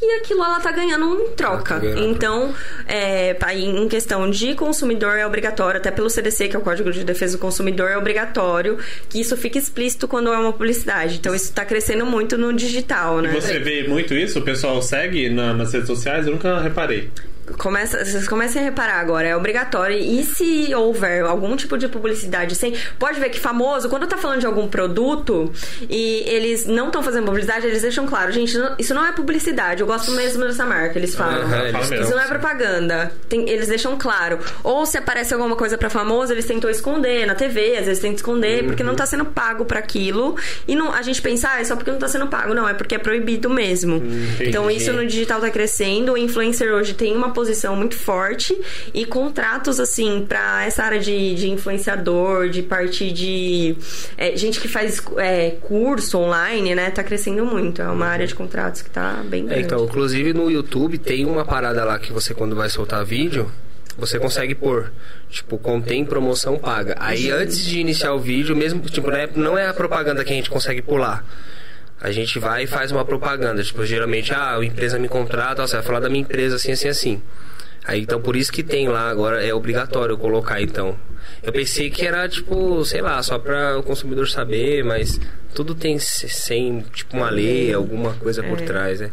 que 0.08 0.12
aquilo 0.16 0.44
ela 0.44 0.60
tá 0.60 0.72
ganhando 0.72 1.22
em 1.22 1.30
troca. 1.36 1.76
Tá 1.76 1.80
ganhando. 1.80 2.04
Então, 2.08 2.54
é, 2.88 3.36
aí, 3.42 3.64
em 3.66 3.88
questão 3.88 4.30
de 4.30 4.56
consumidor 4.56 5.16
é 5.18 5.26
obrigatório, 5.26 5.80
até 5.80 5.92
pelo 5.92 6.10
CDC, 6.10 6.48
que 6.50 6.56
é 6.56 6.60
o 6.60 6.62
Código 6.62 6.92
de 6.92 7.04
Defesa 7.04 7.38
do 7.38 7.42
Consumidor, 7.42 7.90
é 7.92 7.98
obrigatório 7.98 8.78
que 9.10 9.20
isso 9.22 9.38
fique 9.38 9.58
explícito 9.60 10.08
quando 10.08 10.34
é 10.34 10.38
uma 10.38 10.52
publicidade. 10.52 11.18
Então, 11.18 11.34
isso 11.36 11.54
tá 11.54 11.64
crescendo 11.66 12.06
muito 12.06 12.38
no 12.38 12.52
digital, 12.52 13.22
né? 13.22 13.32
Você 13.32 13.60
vê 13.60 13.88
muito 13.88 14.14
isso? 14.14 14.40
O 14.40 14.42
pessoal 14.42 14.82
segue 14.82 15.30
na- 15.30 15.54
nas 15.54 15.72
redes 15.74 15.88
sociais? 15.88 16.26
Eu 16.26 16.34
nunca 16.34 16.60
reparei. 16.60 17.10
Começa, 17.58 18.04
vocês 18.04 18.28
comecem 18.28 18.62
a 18.62 18.66
reparar 18.66 19.00
agora, 19.00 19.28
é 19.28 19.36
obrigatório. 19.36 19.98
E 19.98 20.24
se 20.24 20.74
houver 20.76 21.24
algum 21.24 21.56
tipo 21.56 21.78
de 21.78 21.88
publicidade 21.88 22.56
sem. 22.56 22.76
Pode 23.00 23.20
ver 23.20 23.30
que 23.30 23.40
famoso, 23.40 23.90
quando 23.90 24.08
tá 24.08 24.18
falando 24.18 24.40
de 24.40 24.46
algum 24.46 24.68
produto 24.68 25.52
e 25.90 26.24
eles 26.28 26.66
não 26.66 26.88
estão 26.88 27.04
fazendo 27.04 27.26
publicidade, 27.26 27.66
eles 27.68 27.82
deixam 27.82 28.06
claro, 28.06 28.32
gente, 28.32 28.58
não- 28.58 28.76
isso 28.78 28.94
não 28.94 29.06
é 29.06 29.12
publicidade, 29.12 29.82
eu 29.82 29.88
gosto 29.88 30.12
mesmo 30.12 30.44
dessa 30.46 30.66
marca, 30.66 30.98
eles 30.98 31.16
falam. 31.16 31.42
Aham, 31.44 31.68
eles 31.68 31.90
mesmo. 31.90 32.06
Isso 32.06 32.16
não 32.16 32.22
é 32.24 32.28
propaganda. 32.28 33.12
Tem- 33.30 33.50
eles 33.50 33.68
deixam 33.68 33.98
claro. 33.98 34.40
Ou 34.64 34.86
se 34.86 34.98
aparece 34.98 35.34
alguma 35.34 35.56
coisa 35.56 35.78
pra 35.78 35.90
famoso, 35.90 36.32
eles 36.34 36.46
tentam 36.46 36.70
esconder 36.70 37.26
na 37.26 37.36
TV, 37.36 37.78
às 37.78 37.86
vezes 37.86 38.00
tentam 38.00 38.16
esconder 38.16 38.64
porque 38.66 38.84
não 38.84 38.96
tá 38.96 39.06
sendo 39.06 39.26
pago 39.26 39.66
pra 39.66 39.80
aquilo. 39.80 40.36
E 40.68 40.76
não, 40.76 40.94
a 40.94 41.02
gente 41.02 41.22
pensa, 41.22 41.50
ah, 41.54 41.62
é 41.62 41.64
só 41.64 41.76
porque 41.76 41.92
não 41.92 42.00
tá 42.00 42.08
sendo 42.08 42.28
pago. 42.28 42.54
Não, 42.54 42.68
é 42.68 42.74
porque 42.74 42.96
é 42.96 43.00
proibido 43.00 43.50
mesmo. 43.50 43.98
entendi. 43.98 44.50
então 44.50 44.70
isso 44.70 44.92
no 44.94 45.06
digital 45.06 45.40
tá 45.42 45.50
crescendo. 45.50 46.14
O 46.14 46.18
influencer 46.18 46.72
hoje 46.74 46.94
tem 46.94 47.16
uma 47.16 47.32
posição 47.42 47.76
muito 47.76 47.96
forte 47.96 48.56
e 48.94 49.04
contratos, 49.04 49.80
assim, 49.80 50.24
pra 50.30 50.64
essa 50.64 50.84
área 50.84 51.00
de, 51.00 51.34
de 51.34 51.50
influenciador, 51.50 52.50
de 52.50 52.62
parte 52.62 53.12
de 53.12 53.76
é, 54.16 54.38
gente 54.38 54.60
que 54.60 54.68
faz 54.68 55.02
é, 55.18 55.52
curso 55.62 56.20
online, 56.20 56.76
né? 56.76 56.92
Tá 56.92 57.04
crescendo 57.04 57.44
muito. 57.44 57.82
É 57.82 57.88
uma 57.88 58.06
área 58.06 58.28
de 58.28 58.36
contratos 58.36 58.84
que 58.84 58.92
tá 58.92 59.24
bem 59.26 59.44
É, 59.46 59.48
grande. 59.48 59.62
então, 59.64 59.84
inclusive 59.86 60.34
no 60.34 60.52
YouTube 60.52 61.00
tem 61.00 61.26
uma 61.26 61.44
parada 61.44 61.84
lá 61.84 61.98
que 61.98 62.14
você, 62.14 62.34
quando 62.36 62.56
vai 62.56 62.70
soltar 62.70 63.04
vídeo, 63.04 63.52
você 63.98 64.20
consegue 64.20 64.54
pôr, 64.54 64.92
tipo, 65.28 65.58
contém 65.58 66.06
promoção 66.06 66.58
paga. 66.60 66.96
Aí 67.00 67.32
antes 67.32 67.66
de 67.66 67.80
iniciar 67.80 68.14
o 68.14 68.20
vídeo, 68.20 68.56
mesmo, 68.56 68.82
tipo, 68.82 69.10
né, 69.10 69.28
não 69.36 69.58
é 69.58 69.68
a 69.68 69.74
propaganda 69.74 70.24
que 70.24 70.32
a 70.32 70.36
gente 70.36 70.50
consegue 70.50 70.82
pular. 70.84 71.26
A 72.02 72.12
gente 72.12 72.40
vai 72.40 72.64
e 72.64 72.68
faz 72.68 72.92
uma 72.92 73.06
propaganda. 73.06 73.64
Tipo, 73.64 73.86
geralmente, 73.86 74.34
ah, 74.34 74.58
a 74.58 74.66
empresa 74.66 74.98
me 74.98 75.08
contrata, 75.08 75.62
ó, 75.64 75.68
você 75.68 75.76
vai 75.76 75.86
falar 75.86 76.00
da 76.00 76.10
minha 76.10 76.22
empresa 76.22 76.56
assim, 76.56 76.72
assim, 76.72 76.88
assim. 76.88 77.22
Aí, 77.86 78.02
então, 78.02 78.20
por 78.22 78.36
isso 78.36 78.52
que 78.52 78.64
tem 78.64 78.88
lá 78.88 79.10
agora, 79.10 79.44
é 79.44 79.54
obrigatório 79.54 80.18
colocar, 80.18 80.62
então. 80.62 80.98
Eu 81.44 81.52
pensei 81.52 81.90
que 81.90 82.06
era, 82.06 82.28
tipo, 82.28 82.84
sei 82.86 83.02
lá, 83.02 83.22
só 83.24 83.38
para 83.40 83.78
o 83.78 83.84
consumidor 83.84 84.28
saber, 84.30 84.84
mas 84.84 85.20
tudo 85.56 85.74
tem 85.74 85.98
se- 85.98 86.30
sem, 86.30 86.82
tipo, 86.94 87.18
uma 87.18 87.30
lei, 87.30 87.74
alguma 87.74 88.14
coisa 88.14 88.44
por 88.44 88.62
trás, 88.62 89.00
né? 89.00 89.12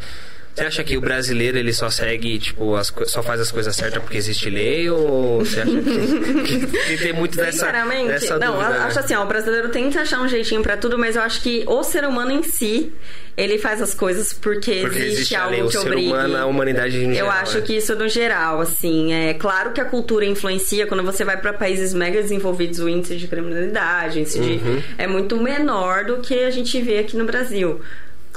Você 0.59 0.64
acha 0.64 0.85
que 0.85 0.97
o 0.97 1.01
brasileiro 1.01 1.57
ele 1.59 1.73
só 1.73 1.88
segue, 1.90 2.38
tipo, 2.38 2.75
as, 2.75 2.92
só 3.07 3.23
faz 3.23 3.40
as 3.40 3.51
coisas 3.51 3.75
certas 3.77 4.03
porque 4.03 4.16
existe 4.16 4.51
lei? 4.51 4.90
Ou 4.90 5.38
você 5.44 5.61
acha 5.61 5.71
que, 5.71 6.66
que 6.66 6.97
tem 7.03 7.12
muito 7.12 7.37
dessa, 7.37 7.53
Sinceramente, 7.53 8.09
dessa 8.09 8.38
não, 8.38 8.53
dúvida, 8.55 8.71
eu 8.75 8.79
né? 8.81 8.87
acho 8.87 8.99
assim, 8.99 9.14
ó, 9.14 9.23
o 9.25 9.27
brasileiro 9.27 9.68
tenta 9.71 10.01
achar 10.01 10.21
um 10.21 10.29
jeitinho 10.29 10.62
pra 10.62 10.77
tudo, 10.77 10.99
mas 10.99 11.16
eu 11.16 11.23
acho 11.23 11.40
que 11.42 11.64
o 11.66 11.83
ser 11.83 12.05
humano 12.05 12.33
em 12.33 12.42
si, 12.42 12.92
ele 13.37 13.57
faz 13.59 13.81
as 13.81 13.94
coisas 13.94 14.33
porque, 14.33 14.81
Porque 14.81 14.99
existe, 14.99 15.12
existe 15.12 15.35
algo 15.37 15.51
lei, 15.53 15.62
o 15.62 15.66
que 15.66 15.73
ser 15.73 15.79
obrigue. 15.81 16.07
humano, 16.09 16.37
a 16.37 16.47
humanidade 16.47 16.97
em 16.97 17.09
Eu 17.11 17.14
geral, 17.14 17.31
acho 17.31 17.59
né? 17.59 17.64
que 17.64 17.77
isso 17.77 17.94
no 17.94 18.09
geral, 18.09 18.61
assim, 18.61 19.12
é 19.12 19.35
claro 19.35 19.73
que 19.73 19.81
a 19.81 19.85
cultura 19.85 20.25
influencia 20.25 20.87
quando 20.87 21.03
você 21.05 21.25
vai 21.25 21.37
pra 21.40 21.53
países 21.53 21.94
mega 21.94 22.21
desenvolvidos, 22.21 22.81
o 22.81 22.88
índice 22.88 23.16
de 23.16 23.29
criminalidade, 23.29 24.18
o 24.18 24.21
índice 24.23 24.40
de 24.40 24.49
Uhum. 24.59 24.83
é 24.99 25.07
muito 25.07 25.37
menor 25.37 26.05
do 26.05 26.16
que 26.18 26.42
a 26.42 26.51
gente 26.51 26.81
vê 26.83 26.99
aqui 26.99 27.16
no 27.16 27.25
Brasil. 27.25 27.81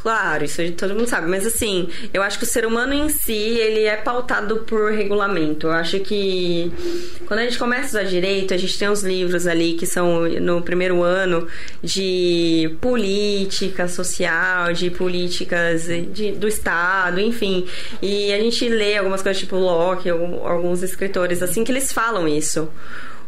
Claro, 0.02 0.44
isso 0.44 0.64
todo 0.72 0.96
mundo 0.96 1.06
sabe, 1.08 1.28
mas 1.30 1.46
assim, 1.46 1.88
eu 2.12 2.24
acho 2.24 2.40
que 2.40 2.44
o 2.44 2.48
ser 2.48 2.66
humano 2.66 2.92
em 2.92 3.08
si, 3.08 3.34
ele 3.34 3.84
é 3.84 3.96
pautado 3.96 4.58
por 4.66 4.92
regulamento. 4.92 5.68
Eu 5.68 5.74
acho 5.74 6.00
que 6.00 6.72
quando 7.28 7.42
a 7.42 7.44
gente 7.44 7.60
começa 7.60 8.00
a 8.00 8.02
usar 8.02 8.10
direito, 8.10 8.52
a 8.52 8.58
gente 8.58 8.80
tem 8.80 8.90
uns 8.90 9.04
livros 9.04 9.46
ali 9.46 9.74
que 9.74 9.86
são 9.86 10.24
no 10.28 10.60
primeiro 10.64 11.04
ano 11.04 11.48
de 11.84 12.76
política 12.82 13.88
social, 13.88 14.74
de 14.74 14.90
políticas 14.90 15.84
de- 15.86 16.32
do 16.32 16.48
Estado, 16.48 17.20
enfim. 17.20 17.68
E 18.02 18.34
a 18.34 18.40
gente 18.40 18.68
lê 18.68 18.98
algumas 18.98 19.22
coisas 19.22 19.40
tipo 19.40 19.56
Locke, 19.56 20.10
alguns 20.10 20.82
escritores 20.82 21.44
assim, 21.44 21.64
que 21.64 21.72
eles 21.72 21.92
falam 21.92 22.28
isso. 22.28 22.68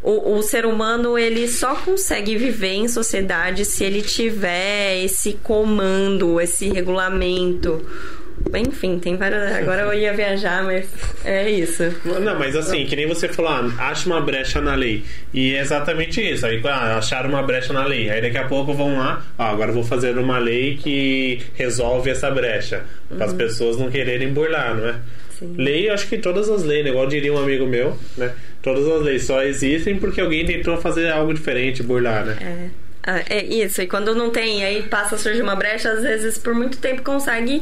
O, 0.04 0.36
o 0.36 0.42
ser 0.42 0.66
humano 0.66 1.18
ele 1.18 1.48
só 1.48 1.74
consegue 1.76 2.36
viver 2.36 2.74
em 2.74 2.88
sociedade 2.88 3.64
se 3.64 3.82
ele 3.84 4.02
tiver 4.02 5.02
esse 5.02 5.32
comando, 5.42 6.38
esse 6.38 6.68
regulamento. 6.68 7.82
Enfim, 8.54 8.98
tem 8.98 9.16
várias. 9.16 9.50
Agora 9.52 9.82
eu 9.82 9.94
ia 9.94 10.12
viajar, 10.12 10.62
mas 10.62 10.86
é 11.24 11.48
isso. 11.48 11.82
Não, 12.04 12.38
mas 12.38 12.54
assim, 12.54 12.84
que 12.84 12.94
nem 12.94 13.06
você 13.06 13.28
falou, 13.28 13.50
ah, 13.50 13.70
acha 13.78 14.06
uma 14.06 14.20
brecha 14.20 14.60
na 14.60 14.74
lei. 14.74 15.02
E 15.32 15.54
é 15.54 15.60
exatamente 15.60 16.20
isso. 16.20 16.44
Aí, 16.44 16.60
ah, 16.64 16.98
acharam 16.98 17.30
uma 17.30 17.42
brecha 17.42 17.72
na 17.72 17.86
lei. 17.86 18.10
Aí 18.10 18.20
daqui 18.20 18.36
a 18.36 18.44
pouco 18.44 18.74
vão 18.74 18.98
lá, 18.98 19.24
ah, 19.38 19.50
agora 19.50 19.72
vou 19.72 19.82
fazer 19.82 20.18
uma 20.18 20.38
lei 20.38 20.76
que 20.76 21.40
resolve 21.54 22.10
essa 22.10 22.30
brecha. 22.30 22.84
Para 23.08 23.24
as 23.24 23.32
pessoas 23.32 23.78
não 23.78 23.90
quererem 23.90 24.28
burlar, 24.34 24.76
não 24.76 24.88
é? 24.88 24.94
Sim. 25.38 25.54
Lei, 25.56 25.88
acho 25.88 26.06
que 26.08 26.18
todas 26.18 26.48
as 26.48 26.62
leis, 26.62 26.84
né? 26.84 26.90
igual 26.90 27.06
diria 27.06 27.32
um 27.32 27.38
amigo 27.38 27.66
meu, 27.66 27.98
né? 28.16 28.32
Todas 28.64 28.88
as 28.88 29.02
leis 29.02 29.24
só 29.24 29.42
existem 29.42 29.98
porque 29.98 30.22
alguém 30.22 30.46
tentou 30.46 30.78
fazer 30.78 31.10
algo 31.10 31.34
diferente, 31.34 31.82
burlar, 31.82 32.24
né? 32.24 32.38
É. 32.40 32.84
Ah, 33.06 33.22
é 33.28 33.44
isso, 33.44 33.82
e 33.82 33.86
quando 33.86 34.14
não 34.14 34.30
tem, 34.30 34.64
aí 34.64 34.82
passa 34.84 35.16
a 35.16 35.18
surgir 35.18 35.42
uma 35.42 35.54
brecha, 35.54 35.92
às 35.92 36.02
vezes 36.02 36.38
por 36.38 36.54
muito 36.54 36.78
tempo 36.78 37.02
consegue. 37.02 37.60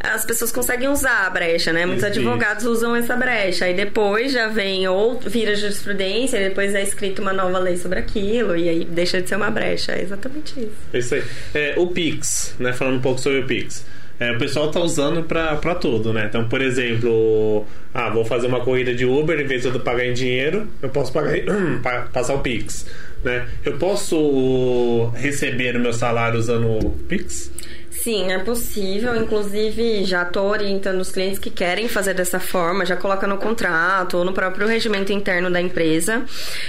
As 0.00 0.24
pessoas 0.24 0.50
conseguem 0.50 0.88
usar 0.88 1.26
a 1.26 1.30
brecha, 1.30 1.72
né? 1.72 1.86
Muitos 1.86 2.02
Isso. 2.02 2.18
advogados 2.18 2.64
usam 2.64 2.96
essa 2.96 3.14
brecha. 3.14 3.66
Aí 3.66 3.74
depois 3.74 4.32
já 4.32 4.48
vem 4.48 4.88
ou 4.88 5.20
vira 5.20 5.54
jurisprudência, 5.54 6.38
e 6.38 6.48
depois 6.48 6.74
é 6.74 6.82
escrita 6.82 7.22
uma 7.22 7.32
nova 7.32 7.60
lei 7.60 7.76
sobre 7.76 8.00
aquilo, 8.00 8.56
e 8.56 8.68
aí 8.68 8.84
deixa 8.84 9.22
de 9.22 9.28
ser 9.28 9.36
uma 9.36 9.50
brecha. 9.50 9.92
É 9.92 10.02
exatamente 10.02 10.58
isso. 10.58 10.72
É 10.92 10.98
isso 10.98 11.14
aí. 11.14 11.22
É, 11.54 11.74
o 11.76 11.86
Pix, 11.86 12.56
né? 12.58 12.72
Falando 12.72 12.96
um 12.96 13.00
pouco 13.00 13.20
sobre 13.20 13.38
o 13.38 13.46
Pix. 13.46 13.86
É, 14.20 14.30
o 14.32 14.38
pessoal 14.38 14.70
tá 14.70 14.78
usando 14.78 15.22
pra 15.22 15.74
tudo, 15.74 16.12
né? 16.12 16.26
Então, 16.28 16.46
por 16.46 16.60
exemplo, 16.60 17.64
ah, 17.94 18.10
vou 18.10 18.22
fazer 18.22 18.48
uma 18.48 18.60
corrida 18.60 18.94
de 18.94 19.06
Uber, 19.06 19.40
em 19.40 19.46
vez 19.46 19.62
de 19.62 19.68
eu 19.68 19.80
pagar 19.80 20.04
em 20.04 20.12
dinheiro, 20.12 20.68
eu 20.82 20.90
posso 20.90 21.10
pagar 21.10 21.32
passar 22.12 22.34
o 22.34 22.40
Pix. 22.40 22.86
Né? 23.24 23.48
Eu 23.64 23.78
posso 23.78 25.10
receber 25.14 25.74
o 25.74 25.80
meu 25.80 25.94
salário 25.94 26.38
usando 26.38 26.66
o 26.66 26.90
Pix? 27.08 27.50
Sim, 28.02 28.32
é 28.32 28.38
possível. 28.38 29.14
Inclusive, 29.14 30.04
já 30.04 30.22
estou 30.22 30.48
orientando 30.48 31.00
os 31.00 31.10
clientes 31.10 31.38
que 31.38 31.50
querem 31.50 31.86
fazer 31.86 32.14
dessa 32.14 32.40
forma, 32.40 32.86
já 32.86 32.96
coloca 32.96 33.26
no 33.26 33.36
contrato 33.36 34.16
ou 34.16 34.24
no 34.24 34.32
próprio 34.32 34.66
regimento 34.66 35.12
interno 35.12 35.50
da 35.50 35.60
empresa. 35.60 36.24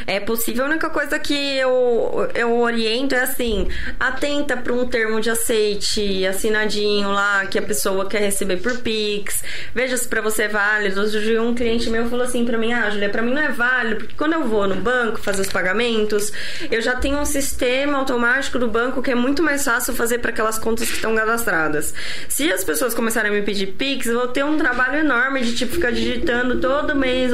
É 0.05 0.19
possível. 0.19 0.65
A 0.65 0.67
única 0.67 0.89
coisa 0.89 1.17
que 1.17 1.33
eu, 1.57 2.29
eu 2.35 2.59
oriento 2.59 3.15
é 3.15 3.21
assim: 3.21 3.69
atenta 3.97 4.57
para 4.57 4.73
um 4.73 4.85
termo 4.87 5.21
de 5.21 5.29
aceite 5.29 6.25
assinadinho 6.25 7.09
lá 7.11 7.45
que 7.45 7.57
a 7.57 7.61
pessoa 7.61 8.05
quer 8.05 8.19
receber 8.19 8.57
por 8.57 8.79
Pix. 8.79 9.41
Veja 9.73 9.95
se 9.95 10.09
para 10.09 10.19
você 10.19 10.43
é 10.43 10.47
válido. 10.49 10.99
Hoje 10.99 11.39
um 11.39 11.55
cliente 11.55 11.89
meu 11.89 12.09
falou 12.09 12.25
assim 12.25 12.43
para 12.43 12.57
mim: 12.57 12.73
Ah, 12.73 12.89
Julia, 12.89 13.09
para 13.09 13.21
mim 13.21 13.33
não 13.33 13.41
é 13.41 13.49
válido, 13.49 13.95
porque 13.97 14.15
quando 14.17 14.33
eu 14.33 14.43
vou 14.43 14.67
no 14.67 14.75
banco 14.75 15.17
fazer 15.21 15.41
os 15.41 15.49
pagamentos, 15.49 16.33
eu 16.69 16.81
já 16.81 16.97
tenho 16.97 17.19
um 17.19 17.25
sistema 17.25 17.99
automático 17.99 18.59
do 18.59 18.67
banco 18.67 19.01
que 19.01 19.11
é 19.11 19.15
muito 19.15 19.41
mais 19.41 19.63
fácil 19.63 19.93
fazer 19.93 20.17
para 20.17 20.31
aquelas 20.31 20.59
contas 20.59 20.89
que 20.89 20.95
estão 20.95 21.20
cadastradas. 21.21 21.93
Se 22.27 22.51
as 22.51 22.63
pessoas 22.63 22.93
começarem 22.93 23.31
a 23.31 23.33
me 23.33 23.41
pedir 23.41 23.67
Pix, 23.67 24.07
eu 24.07 24.15
vou 24.15 24.27
ter 24.27 24.43
um 24.43 24.57
trabalho 24.57 24.99
enorme 24.99 25.41
de 25.41 25.55
tipo 25.55 25.73
ficar 25.73 25.91
digitando 25.91 26.59
todo 26.59 26.95
mês. 26.95 27.31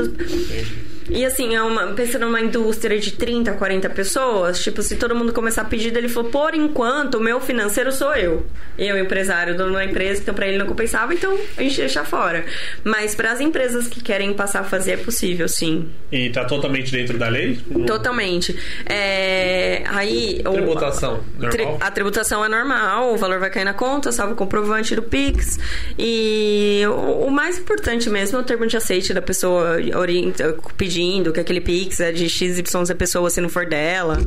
E 1.10 1.26
assim, 1.26 1.56
é 1.56 1.62
uma, 1.62 1.88
pensando 1.93 2.26
numa 2.26 2.41
indústria 2.41 3.00
de 3.00 3.12
30, 3.13 3.54
40 3.54 3.89
pessoas, 3.89 4.62
tipo, 4.63 4.82
se 4.82 4.96
todo 4.98 5.15
mundo 5.15 5.32
começar 5.34 5.62
a 5.62 5.65
pedir, 5.65 5.96
ele 5.96 6.10
falou, 6.10 6.30
por 6.30 6.54
enquanto, 6.54 7.15
o 7.15 7.20
meu 7.22 7.39
financeiro 7.39 7.91
sou 7.91 8.13
eu. 8.15 8.46
Eu, 8.78 8.98
empresário, 8.98 9.56
dono 9.58 9.74
da 9.74 9.84
empresa, 9.86 10.22
então 10.22 10.36
pra 10.36 10.48
ele 10.48 10.58
não 10.58 10.67
compensava, 10.67 11.13
então 11.13 11.36
a 11.58 11.63
gente 11.63 11.78
deixa 11.78 12.04
fora. 12.04 12.46
Mas 12.84 13.15
para 13.15 13.32
as 13.32 13.39
empresas 13.41 13.88
que 13.88 14.02
querem 14.02 14.34
passar 14.34 14.60
a 14.60 14.63
fazer, 14.63 14.91
é 14.91 14.98
possível, 14.98 15.48
sim. 15.48 15.89
E 16.12 16.30
tá 16.30 16.46
totalmente 16.46 16.91
dentro 16.91 17.17
da 17.17 17.28
lei? 17.28 17.60
Totalmente. 17.88 18.56
É, 18.86 19.84
aí. 19.88 20.41
o- 20.46 20.52
Tributação, 20.52 21.24
Tri- 21.50 21.63
normal? 21.63 21.78
a 21.82 21.91
tributação 21.91 22.46
é 22.46 22.50
normal, 22.50 23.13
o 23.13 23.17
valor 23.17 23.39
vai 23.39 23.50
cair 23.50 23.63
na 23.65 23.74
conta, 23.74 24.12
salvo 24.12 24.34
o 24.34 24.36
comprovante 24.36 24.96
do 24.96 25.02
Pix. 25.04 25.58
E 25.98 26.84
o, 26.88 27.26
o 27.28 27.32
mais 27.32 27.58
importante 27.58 28.10
mesmo 28.10 28.38
é 28.38 28.41
o 28.41 28.43
termo 28.43 28.65
de 28.67 28.78
aceite 28.78 29.13
da 29.13 29.22
pessoa 29.22 29.78
orienta, 29.96 30.54
pedindo 30.98 31.32
que 31.32 31.40
aquele 31.40 31.62
Pix 31.62 32.00
é 32.00 32.12
de 32.12 32.28
XYZ 32.28 32.64
pessoa 32.98 33.30
se 33.30 33.40
não 33.40 33.50
for 33.50 33.68
dela. 33.68 34.18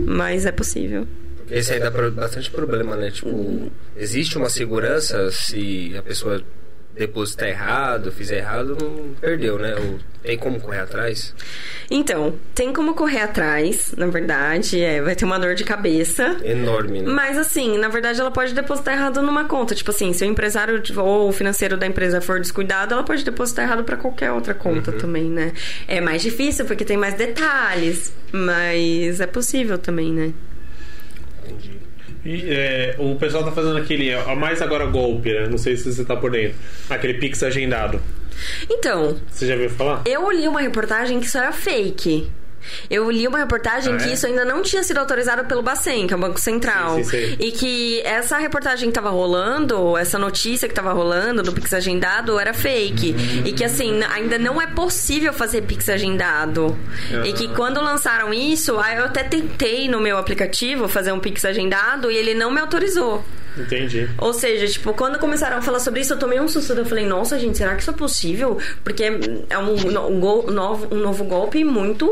Mas 0.00 0.44
é 0.46 0.52
possível. 0.52 1.06
Esse 1.48 1.72
aí 1.72 1.80
dá 1.80 1.90
bastante 1.90 2.50
problema, 2.50 2.96
né? 2.96 3.10
Tipo, 3.10 3.70
existe 3.96 4.36
uma 4.36 4.50
segurança 4.50 5.30
se 5.30 5.94
a 5.96 6.02
pessoa 6.02 6.42
depositar 6.98 7.48
errado, 7.48 8.10
fizer 8.10 8.38
errado, 8.38 8.76
não 8.80 9.14
perdeu, 9.20 9.58
né? 9.58 9.74
Ou 9.76 9.98
tem 10.22 10.36
como 10.36 10.60
correr 10.60 10.80
atrás? 10.80 11.34
Então, 11.90 12.34
tem 12.54 12.72
como 12.72 12.94
correr 12.94 13.20
atrás, 13.20 13.94
na 13.96 14.06
verdade, 14.08 14.80
é, 14.80 15.00
vai 15.00 15.14
ter 15.14 15.24
uma 15.24 15.38
dor 15.38 15.54
de 15.54 15.64
cabeça. 15.64 16.36
Enorme, 16.44 17.00
né? 17.00 17.10
Mas 17.10 17.38
assim, 17.38 17.78
na 17.78 17.88
verdade, 17.88 18.20
ela 18.20 18.30
pode 18.30 18.52
depositar 18.52 18.94
errado 18.94 19.22
numa 19.22 19.44
conta. 19.44 19.74
Tipo 19.74 19.90
assim, 19.90 20.12
se 20.12 20.24
o 20.24 20.26
empresário 20.26 20.82
ou 20.96 21.28
o 21.28 21.32
financeiro 21.32 21.76
da 21.76 21.86
empresa 21.86 22.20
for 22.20 22.40
descuidado, 22.40 22.92
ela 22.92 23.04
pode 23.04 23.24
depositar 23.24 23.64
errado 23.64 23.84
pra 23.84 23.96
qualquer 23.96 24.32
outra 24.32 24.52
conta 24.52 24.92
também, 24.92 25.30
né? 25.30 25.52
É 25.86 26.00
mais 26.00 26.20
difícil 26.20 26.64
porque 26.66 26.84
tem 26.84 26.96
mais 26.96 27.14
detalhes, 27.14 28.12
mas 28.32 29.20
é 29.20 29.26
possível 29.26 29.78
também, 29.78 30.12
né? 30.12 30.32
Entendi. 31.46 31.87
E, 32.24 32.44
é, 32.50 32.94
o 32.98 33.14
pessoal 33.16 33.44
tá 33.44 33.52
fazendo 33.52 33.76
aquele, 33.78 34.12
a 34.12 34.34
mais 34.34 34.60
agora 34.60 34.86
golpe, 34.86 35.32
né? 35.32 35.46
Não 35.48 35.58
sei 35.58 35.76
se 35.76 35.92
você 35.92 36.04
tá 36.04 36.16
por 36.16 36.30
dentro. 36.30 36.56
Aquele 36.90 37.14
Pix 37.14 37.42
agendado. 37.42 38.00
Então, 38.70 39.16
Você 39.30 39.46
já 39.46 39.56
viu 39.56 39.68
falar? 39.70 40.02
eu 40.06 40.30
li 40.30 40.46
uma 40.46 40.60
reportagem 40.60 41.18
que 41.20 41.26
isso 41.26 41.38
era 41.38 41.52
fake. 41.52 42.28
Eu 42.90 43.10
li 43.10 43.26
uma 43.26 43.38
reportagem 43.38 43.94
Ah, 43.94 43.96
que 43.96 44.04
é? 44.10 44.12
isso 44.12 44.26
ainda 44.26 44.44
não 44.44 44.62
tinha 44.62 44.82
sido 44.82 44.98
autorizado 44.98 45.44
pelo 45.44 45.62
Bacen, 45.62 46.06
que 46.06 46.12
é 46.12 46.16
o 46.16 46.20
Banco 46.20 46.40
Central. 46.40 46.96
Sim, 46.96 47.04
sim, 47.04 47.10
sim. 47.10 47.36
E 47.38 47.52
que 47.52 48.00
essa 48.02 48.38
reportagem 48.38 48.88
que 48.88 48.94
tava 48.94 49.10
rolando, 49.10 49.96
essa 49.96 50.18
notícia 50.18 50.68
que 50.68 50.74
tava 50.74 50.92
rolando 50.92 51.42
do 51.42 51.52
Pix 51.52 51.72
agendado 51.72 52.38
era 52.38 52.52
fake. 52.54 53.14
E 53.44 53.52
que 53.52 53.64
assim, 53.64 54.00
ainda 54.12 54.38
não 54.38 54.60
é 54.60 54.66
possível 54.66 55.32
fazer 55.32 55.62
Pix 55.62 55.88
agendado. 55.88 56.76
E 57.24 57.32
que 57.32 57.48
quando 57.48 57.80
lançaram 57.80 58.32
isso, 58.32 58.72
eu 58.72 59.04
até 59.04 59.22
tentei 59.22 59.88
no 59.88 60.00
meu 60.00 60.18
aplicativo 60.18 60.88
fazer 60.88 61.12
um 61.12 61.20
Pix 61.20 61.44
agendado 61.44 62.10
e 62.10 62.16
ele 62.16 62.34
não 62.34 62.50
me 62.50 62.60
autorizou. 62.60 63.24
Entendi. 63.58 64.08
Ou 64.18 64.32
seja, 64.32 64.66
tipo, 64.66 64.92
quando 64.94 65.18
começaram 65.18 65.58
a 65.58 65.62
falar 65.62 65.80
sobre 65.80 66.00
isso, 66.00 66.12
eu 66.14 66.18
tomei 66.18 66.40
um 66.40 66.48
susto. 66.48 66.72
Eu 66.72 66.84
falei, 66.86 67.06
nossa, 67.06 67.38
gente, 67.38 67.58
será 67.58 67.74
que 67.74 67.82
isso 67.82 67.90
é 67.90 67.94
possível? 67.94 68.58
Porque 68.84 69.04
é 69.50 69.58
um, 69.58 69.74
um 70.08 70.20
gol- 70.20 70.50
novo, 70.50 70.88
um 70.94 70.98
novo 70.98 71.24
golpe 71.24 71.64
muito 71.64 72.08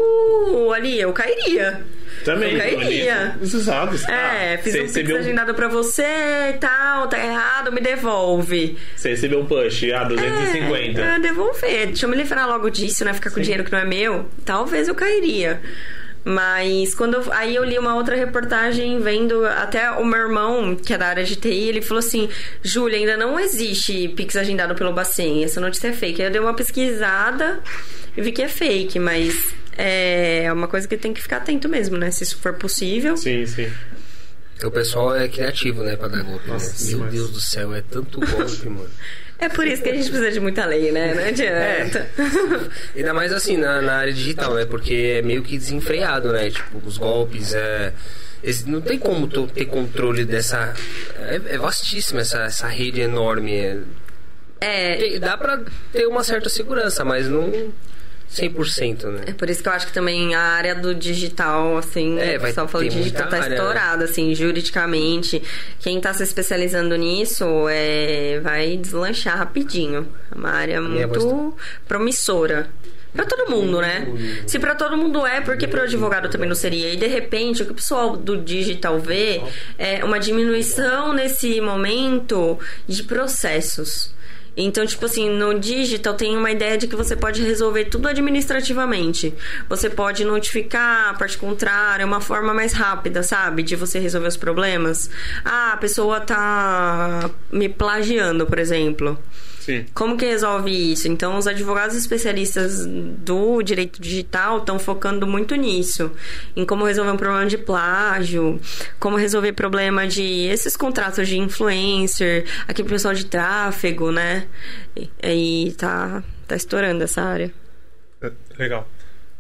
ali, 0.74 1.00
eu 1.00 1.12
cairia. 1.12 1.80
Também. 2.24 2.54
Eu 2.54 2.59
cairia. 2.59 3.37
Os 3.40 3.52
usados. 3.54 4.04
É, 4.09 4.54
Ah, 4.54 4.59
fiz 4.62 4.72
você 4.72 4.78
um 4.80 4.82
pix 4.85 4.94
recebeu, 4.96 5.18
agendado 5.18 5.54
pra 5.54 5.68
você 5.68 6.02
e 6.50 6.52
tal, 6.59 7.09
tá 7.09 7.18
errado, 7.22 7.70
me 7.72 7.80
devolve. 7.80 8.76
você 8.96 9.11
recebeu 9.11 9.40
um 9.40 9.46
push, 9.46 9.85
ah, 9.94 10.04
250. 10.04 11.00
É, 11.00 11.18
devolver. 11.18 11.87
Deixa 11.88 12.06
eu 12.06 12.11
me 12.11 12.16
livrar 12.16 12.48
logo 12.48 12.70
disso, 12.70 13.04
né? 13.04 13.12
Ficar 13.12 13.30
com 13.30 13.40
dinheiro 13.40 13.64
que 13.64 13.72
não 13.72 13.78
é 13.80 13.85
meu. 13.85 14.26
Talvez 14.44 14.88
eu 14.88 14.94
cairia. 14.94 15.61
Mas 16.28 16.92
quando 16.92 17.14
eu- 17.14 17.32
aí 17.32 17.54
eu 17.54 17.62
li 17.62 17.78
uma 17.78 17.94
outra 17.94 18.16
reportagem 18.16 18.98
vendo 18.98 19.46
até 19.46 19.88
o 19.92 20.04
meu 20.04 20.18
irmão, 20.18 20.74
que 20.74 20.92
é 20.92 20.98
da 20.98 21.06
área 21.06 21.22
de 21.22 21.36
TI, 21.36 21.68
ele 21.68 21.80
falou 21.80 22.00
assim: 22.00 22.28
Júlia, 22.64 22.98
ainda 22.98 23.16
não 23.16 23.38
existe 23.38 24.08
Pix 24.08 24.34
agendado 24.34 24.74
pelo 24.74 24.92
Bacen, 24.92 25.44
essa 25.44 25.60
notícia 25.60 25.86
é 25.86 25.92
fake. 25.92 26.20
Aí 26.20 26.26
eu 26.26 26.32
dei 26.32 26.40
uma 26.40 26.52
pesquisada 26.52 27.60
e 28.16 28.20
vi 28.20 28.32
que 28.32 28.42
é 28.42 28.48
fake, 28.48 28.98
mas 28.98 29.54
é 29.78 30.50
uma 30.52 30.66
coisa 30.66 30.88
que 30.88 30.96
tem 30.96 31.14
que 31.14 31.22
ficar 31.22 31.36
atento 31.36 31.68
mesmo, 31.68 31.96
né? 31.96 32.10
Se 32.10 32.24
isso 32.24 32.38
for 32.38 32.54
possível. 32.54 33.16
Sim, 33.16 33.46
sim. 33.46 33.70
Porque 34.54 34.66
o 34.66 34.70
pessoal 34.72 35.14
é 35.14 35.28
criativo, 35.28 35.84
né, 35.84 35.94
pra 35.94 36.08
dar 36.08 36.22
golpe. 36.24 36.48
Nossa, 36.48 36.70
né? 36.72 36.88
Meu 36.90 36.96
demais. 36.98 37.12
Deus 37.14 37.30
do 37.30 37.40
céu, 37.40 37.72
é 37.72 37.82
tanto 37.88 38.18
golpe, 38.18 38.66
mano. 38.68 38.90
É 39.38 39.49
por 39.51 39.66
isso 39.66 39.83
que 39.83 39.90
a 39.90 39.94
gente 39.94 40.09
precisa 40.09 40.31
de 40.33 40.40
muita 40.40 40.64
lei, 40.64 40.90
né? 40.92 41.14
Não 41.14 41.25
adianta. 41.25 42.07
Ainda 42.96 43.12
mais 43.12 43.33
assim, 43.33 43.57
na, 43.57 43.83
na 43.83 43.96
área 43.96 44.12
digital, 44.12 44.55
né? 44.55 44.64
Porque 44.64 45.16
é 45.18 45.22
meio 45.22 45.42
que 45.42 45.59
desenfreado, 45.59 46.33
né? 46.33 46.51
Tipo, 46.51 46.81
os 46.87 46.96
golpes, 46.96 47.53
é... 47.55 47.92
Não 48.66 48.81
tem 48.81 48.99
como 48.99 49.27
ter 49.49 49.64
controle 49.66 50.25
dessa... 50.25 50.72
É, 51.18 51.40
é 51.55 51.59
vastíssima 51.59 52.20
essa, 52.20 52.44
essa 52.44 52.66
rede 52.68 53.01
enorme. 53.01 53.53
é- 53.55 53.79
É, 54.61 54.96
tem- 54.96 55.20
Dá 55.20 55.37
pra 55.37 55.61
ter 55.92 56.07
uma 56.07 56.22
certa 56.25 56.49
segurança, 56.49 57.05
mas 57.05 57.29
não 57.29 57.72
100%, 58.30 59.04
né? 59.06 59.20
É 59.26 59.32
por 59.32 59.48
isso 59.48 59.62
que 59.62 59.68
eu 59.68 59.72
acho 59.72 59.86
que 59.86 59.92
também 59.92 60.34
a 60.34 60.40
área 60.40 60.74
do 60.74 60.94
digital, 60.94 61.78
assim, 61.78 62.18
É, 62.18 62.36
o 62.36 62.40
vai 62.40 62.50
pessoal 62.50 62.68
falou 62.68 62.88
digital 62.88 63.28
tá 63.28 63.36
área, 63.36 63.48
né? 63.48 63.56
estourada, 63.56 64.04
assim, 64.04 64.34
juridicamente. 64.34 65.42
Quem 65.80 66.00
tá 66.00 66.12
se 66.12 66.22
especializando 66.22 66.96
nisso 66.96 67.44
é, 67.68 68.40
vai 68.42 68.76
deslanchar 68.76 69.38
rapidinho. 69.38 70.08
É 70.30 70.38
uma 70.38 70.50
área 70.50 70.80
minha 70.80 71.06
muito 71.06 71.56
promissora. 71.86 72.68
Pra 73.12 73.24
todo 73.24 73.50
mundo, 73.50 73.80
né? 73.80 74.06
Se 74.46 74.58
pra 74.58 74.74
todo 74.74 74.94
mundo 74.94 75.24
é, 75.26 75.40
por 75.40 75.56
que 75.56 75.66
pro 75.66 75.80
advogado 75.82 76.28
também 76.28 76.46
não 76.46 76.54
seria? 76.54 76.92
E 76.92 76.96
de 76.98 77.06
repente, 77.06 77.62
o 77.62 77.64
que 77.64 77.72
o 77.72 77.74
pessoal 77.74 78.14
do 78.14 78.36
digital 78.36 78.98
vê 78.98 79.40
é 79.78 80.04
uma 80.04 80.20
diminuição 80.20 81.14
nesse 81.14 81.58
momento 81.62 82.58
de 82.86 83.02
processos. 83.04 84.14
Então, 84.57 84.87
tipo 84.87 85.05
assim, 85.05 85.29
no 85.29 85.59
digital 85.59 86.14
tem 86.14 86.37
uma 86.37 86.51
ideia 86.51 86.79
de 86.79 86.87
que 86.87 86.97
você 86.97 87.14
pode 87.14 87.42
resolver 87.42 87.87
tudo 87.87 88.09
administrativamente. 88.09 89.35
Você 89.69 89.90
pode 89.90 90.25
notificar 90.25 91.11
a 91.11 91.14
parte 91.14 91.37
contrária, 91.37 92.03
é 92.03 92.07
uma 92.07 92.21
forma 92.21 92.55
mais 92.55 92.73
rápida, 92.73 93.23
sabe? 93.23 93.62
De 93.62 93.77
você 93.77 93.99
resolver 93.99 94.29
os 94.29 94.37
problemas. 94.37 95.11
Ah, 95.45 95.73
a 95.75 95.77
pessoa 95.77 96.21
tá 96.21 97.31
me 97.53 97.69
plagiando, 97.69 98.47
por 98.47 98.59
exemplo. 98.59 99.19
Sim. 99.66 99.85
Como 99.92 100.16
que 100.16 100.24
resolve 100.24 100.70
isso? 100.70 101.09
Então, 101.09 101.37
os 101.37 101.48
advogados 101.48 101.96
especialistas 101.96 102.87
do 102.87 103.61
direito 103.62 104.00
digital 104.00 104.59
estão 104.59 104.79
focando 104.79 105.26
muito 105.26 105.57
nisso, 105.57 106.12
em 106.55 106.64
como 106.64 106.85
resolver 106.85 107.11
um 107.11 107.16
problema 107.16 107.46
de 107.46 107.59
plágio, 107.59 108.61
como 109.00 109.16
resolver 109.16 109.55
problema 109.55 110.07
de 110.07 110.46
esses 110.46 110.76
contratos 110.76 111.26
de 111.26 111.37
influencer, 111.37 112.44
aquele 112.68 112.88
pessoal 112.88 113.12
de 113.12 113.26
tráfego, 113.26 114.12
né? 114.12 114.46
E, 114.96 115.11
e 115.24 115.72
tá, 115.72 116.22
tá 116.46 116.55
estourando 116.55 117.02
essa 117.02 117.22
área. 117.22 117.52
É, 118.22 118.31
Legal. 118.57 118.88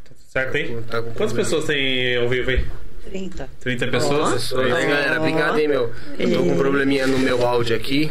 Tá 0.02 0.10
tudo 0.10 0.32
certo? 0.32 0.82
Tá 0.88 1.02
com 1.02 1.10
Quantas 1.12 1.32
problema. 1.32 1.34
pessoas 1.36 1.64
tem 1.66 2.16
ao 2.16 2.28
vivo 2.28 2.50
aí? 2.50 2.64
30. 3.10 3.48
30 3.60 3.86
pessoas? 3.86 4.32
Pessoas, 4.32 4.72
aí, 4.72 4.86
galera, 4.88 5.20
obrigado, 5.20 5.56
hein, 5.60 5.68
meu. 5.68 5.92
Eu 6.18 6.32
tô 6.32 6.42
com 6.42 6.50
um 6.50 6.56
probleminha 6.56 7.06
no 7.06 7.16
meu 7.20 7.46
áudio 7.46 7.76
aqui. 7.76 8.10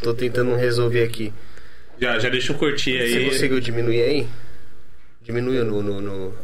Tô 0.00 0.14
tentando 0.14 0.54
resolver 0.54 1.02
aqui. 1.02 1.32
Já, 2.00 2.18
já 2.18 2.28
deixa 2.28 2.52
eu 2.52 2.58
curtir 2.58 2.96
Você 2.98 3.16
aí. 3.18 3.24
conseguiu 3.30 3.60
diminuir 3.60 4.02
aí? 4.02 4.28
Diminuiu 5.22 5.64
no, 5.64 5.82
no, 5.82 6.00
no... 6.00 6.34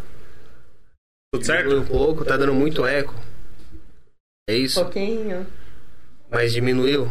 Tudo 1.33 1.43
Diminuiu 1.45 1.77
um 1.79 1.81
certo? 1.81 1.91
pouco, 1.91 2.25
tá 2.25 2.37
dando 2.37 2.55
muito 2.55 2.87
eco. 2.87 3.15
É 4.49 4.55
isso? 4.57 4.81
pouquinho. 4.81 5.47
Mas 6.31 6.53
diminuiu? 6.53 7.11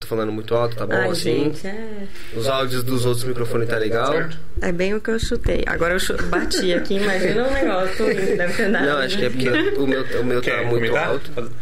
Tô 0.00 0.06
falando 0.08 0.30
muito 0.30 0.54
alto, 0.54 0.76
tá 0.76 0.86
bom 0.86 0.94
Ai, 0.94 1.10
assim? 1.10 1.44
gente, 1.52 1.66
é... 1.66 2.06
Os 2.36 2.46
áudios 2.46 2.84
dos 2.84 3.04
outros 3.04 3.24
microfones 3.24 3.68
tá 3.68 3.76
legal? 3.78 4.12
Certo. 4.12 4.38
é 4.62 4.70
bem 4.70 4.94
o 4.94 5.00
que 5.00 5.10
eu 5.10 5.18
chutei. 5.18 5.64
Agora 5.66 5.94
eu 5.94 5.98
chu- 5.98 6.16
bati 6.28 6.72
aqui, 6.72 6.94
imagina 6.94 7.48
um 7.48 7.52
negócio, 7.52 8.06
deve 8.36 8.52
ter 8.54 8.68
nada. 8.68 8.86
Não, 8.86 8.98
acho 8.98 9.18
que 9.18 9.24
é 9.24 9.30
porque 9.30 9.48
o 9.80 9.86
meu, 9.86 10.02
o 10.20 10.24
meu 10.24 10.40
tá 10.40 10.50
Quer 10.50 10.66
muito 10.66 10.74
comentar? 10.92 11.08
alto. 11.08 11.52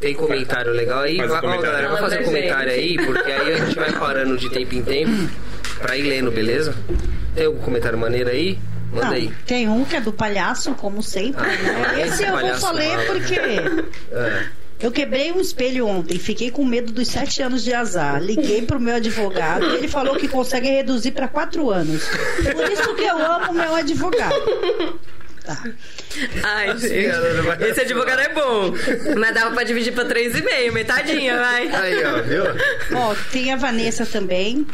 Tem 0.00 0.14
comentário 0.14 0.72
legal 0.72 1.00
aí? 1.00 1.16
Faz 1.16 1.28
o 1.28 1.32
Vai, 1.32 1.38
ó, 1.38 1.42
comentário. 1.42 1.72
galera, 1.72 1.88
vai 1.88 2.00
fazer 2.00 2.20
um 2.20 2.24
comentário 2.24 2.70
aí, 2.72 2.96
porque 3.04 3.32
aí 3.32 3.52
a 3.52 3.56
gente 3.64 3.74
vai 3.76 3.92
parando 3.92 4.36
de 4.36 4.48
tempo 4.50 4.74
em 4.74 4.82
tempo 4.82 5.28
pra 5.80 5.96
ir 5.96 6.02
lendo, 6.02 6.30
beleza? 6.30 6.74
Tem 7.34 7.46
algum 7.46 7.60
comentário 7.60 7.98
maneiro 7.98 8.30
aí? 8.30 8.58
Manda 8.92 9.06
Não, 9.06 9.12
aí. 9.14 9.32
tem 9.44 9.68
um 9.68 9.84
que 9.84 9.96
é 9.96 10.00
do 10.00 10.12
palhaço, 10.12 10.72
como 10.74 11.02
sempre, 11.02 11.42
né? 11.46 11.84
Ah, 11.94 12.00
Esse 12.00 12.24
eu 12.24 12.38
vou 12.38 12.54
só 12.54 12.70
ler 12.70 13.06
porque 13.06 13.34
É. 13.34 14.46
eu 14.80 14.90
quebrei 14.92 15.30
um 15.32 15.40
espelho 15.40 15.86
ontem, 15.86 16.18
fiquei 16.18 16.50
com 16.50 16.64
medo 16.64 16.90
dos 16.92 17.08
sete 17.08 17.42
anos 17.42 17.62
de 17.64 17.74
azar. 17.74 18.22
Liguei 18.22 18.62
pro 18.62 18.80
meu 18.80 18.94
advogado, 18.94 19.64
ele 19.74 19.88
falou 19.88 20.16
que 20.16 20.26
consegue 20.28 20.68
reduzir 20.68 21.10
para 21.10 21.26
quatro 21.28 21.70
anos. 21.70 22.02
Por 22.54 22.70
isso 22.72 22.94
que 22.94 23.02
eu 23.04 23.18
amo 23.18 23.52
meu 23.52 23.74
advogado. 23.74 24.34
Tá. 25.48 25.64
Ai, 26.44 26.76
gente, 26.76 27.64
esse 27.64 27.80
advogado 27.80 28.20
é 28.20 28.34
bom. 28.34 28.70
Mas 29.18 29.34
dava 29.34 29.54
pra 29.54 29.64
dividir 29.64 29.94
pra 29.94 30.04
três 30.04 30.38
e 30.38 30.42
meio, 30.42 30.74
metadinha, 30.74 31.38
vai. 31.38 31.68
Aí, 31.68 32.04
ó, 32.04 32.20
viu? 32.22 32.42
Ó, 32.94 33.14
tem 33.32 33.50
a 33.50 33.56
Vanessa 33.56 34.04
também. 34.04 34.66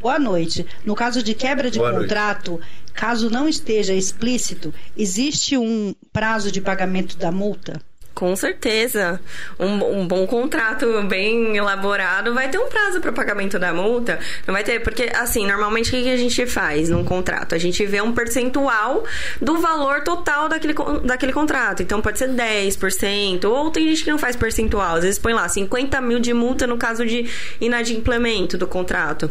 Boa 0.00 0.18
noite. 0.18 0.66
No 0.84 0.96
caso 0.96 1.22
de 1.22 1.32
quebra 1.32 1.70
de 1.70 1.78
Boa 1.78 1.92
noite. 1.92 2.08
contrato, 2.08 2.60
caso 2.92 3.30
não 3.30 3.48
esteja 3.48 3.94
explícito, 3.94 4.74
existe 4.96 5.56
um 5.56 5.94
prazo 6.12 6.50
de 6.50 6.60
pagamento 6.60 7.16
da 7.16 7.30
multa? 7.30 7.80
Com 8.16 8.34
certeza. 8.34 9.20
Um, 9.60 10.00
um 10.00 10.08
bom 10.08 10.26
contrato 10.26 11.02
bem 11.02 11.54
elaborado 11.54 12.32
vai 12.32 12.48
ter 12.48 12.56
um 12.56 12.66
prazo 12.66 12.98
para 12.98 13.12
pagamento 13.12 13.58
da 13.58 13.74
multa. 13.74 14.18
Não 14.46 14.54
vai 14.54 14.64
ter, 14.64 14.80
porque 14.80 15.10
assim, 15.14 15.46
normalmente 15.46 15.88
o 15.88 15.90
que 15.90 16.10
a 16.10 16.16
gente 16.16 16.46
faz 16.46 16.88
num 16.88 17.04
contrato? 17.04 17.54
A 17.54 17.58
gente 17.58 17.84
vê 17.84 18.00
um 18.00 18.14
percentual 18.14 19.04
do 19.38 19.58
valor 19.58 20.02
total 20.02 20.48
daquele, 20.48 20.72
daquele 21.04 21.32
contrato. 21.34 21.82
Então 21.82 22.00
pode 22.00 22.18
ser 22.18 22.30
10%, 22.30 23.44
ou 23.44 23.70
tem 23.70 23.86
gente 23.86 24.04
que 24.04 24.10
não 24.10 24.18
faz 24.18 24.34
percentual. 24.34 24.96
Às 24.96 25.04
vezes 25.04 25.18
põe 25.18 25.34
lá 25.34 25.46
50 25.46 26.00
mil 26.00 26.18
de 26.18 26.32
multa 26.32 26.66
no 26.66 26.78
caso 26.78 27.04
de 27.04 27.28
inadimplemento 27.60 28.56
do 28.56 28.66
contrato. 28.66 29.30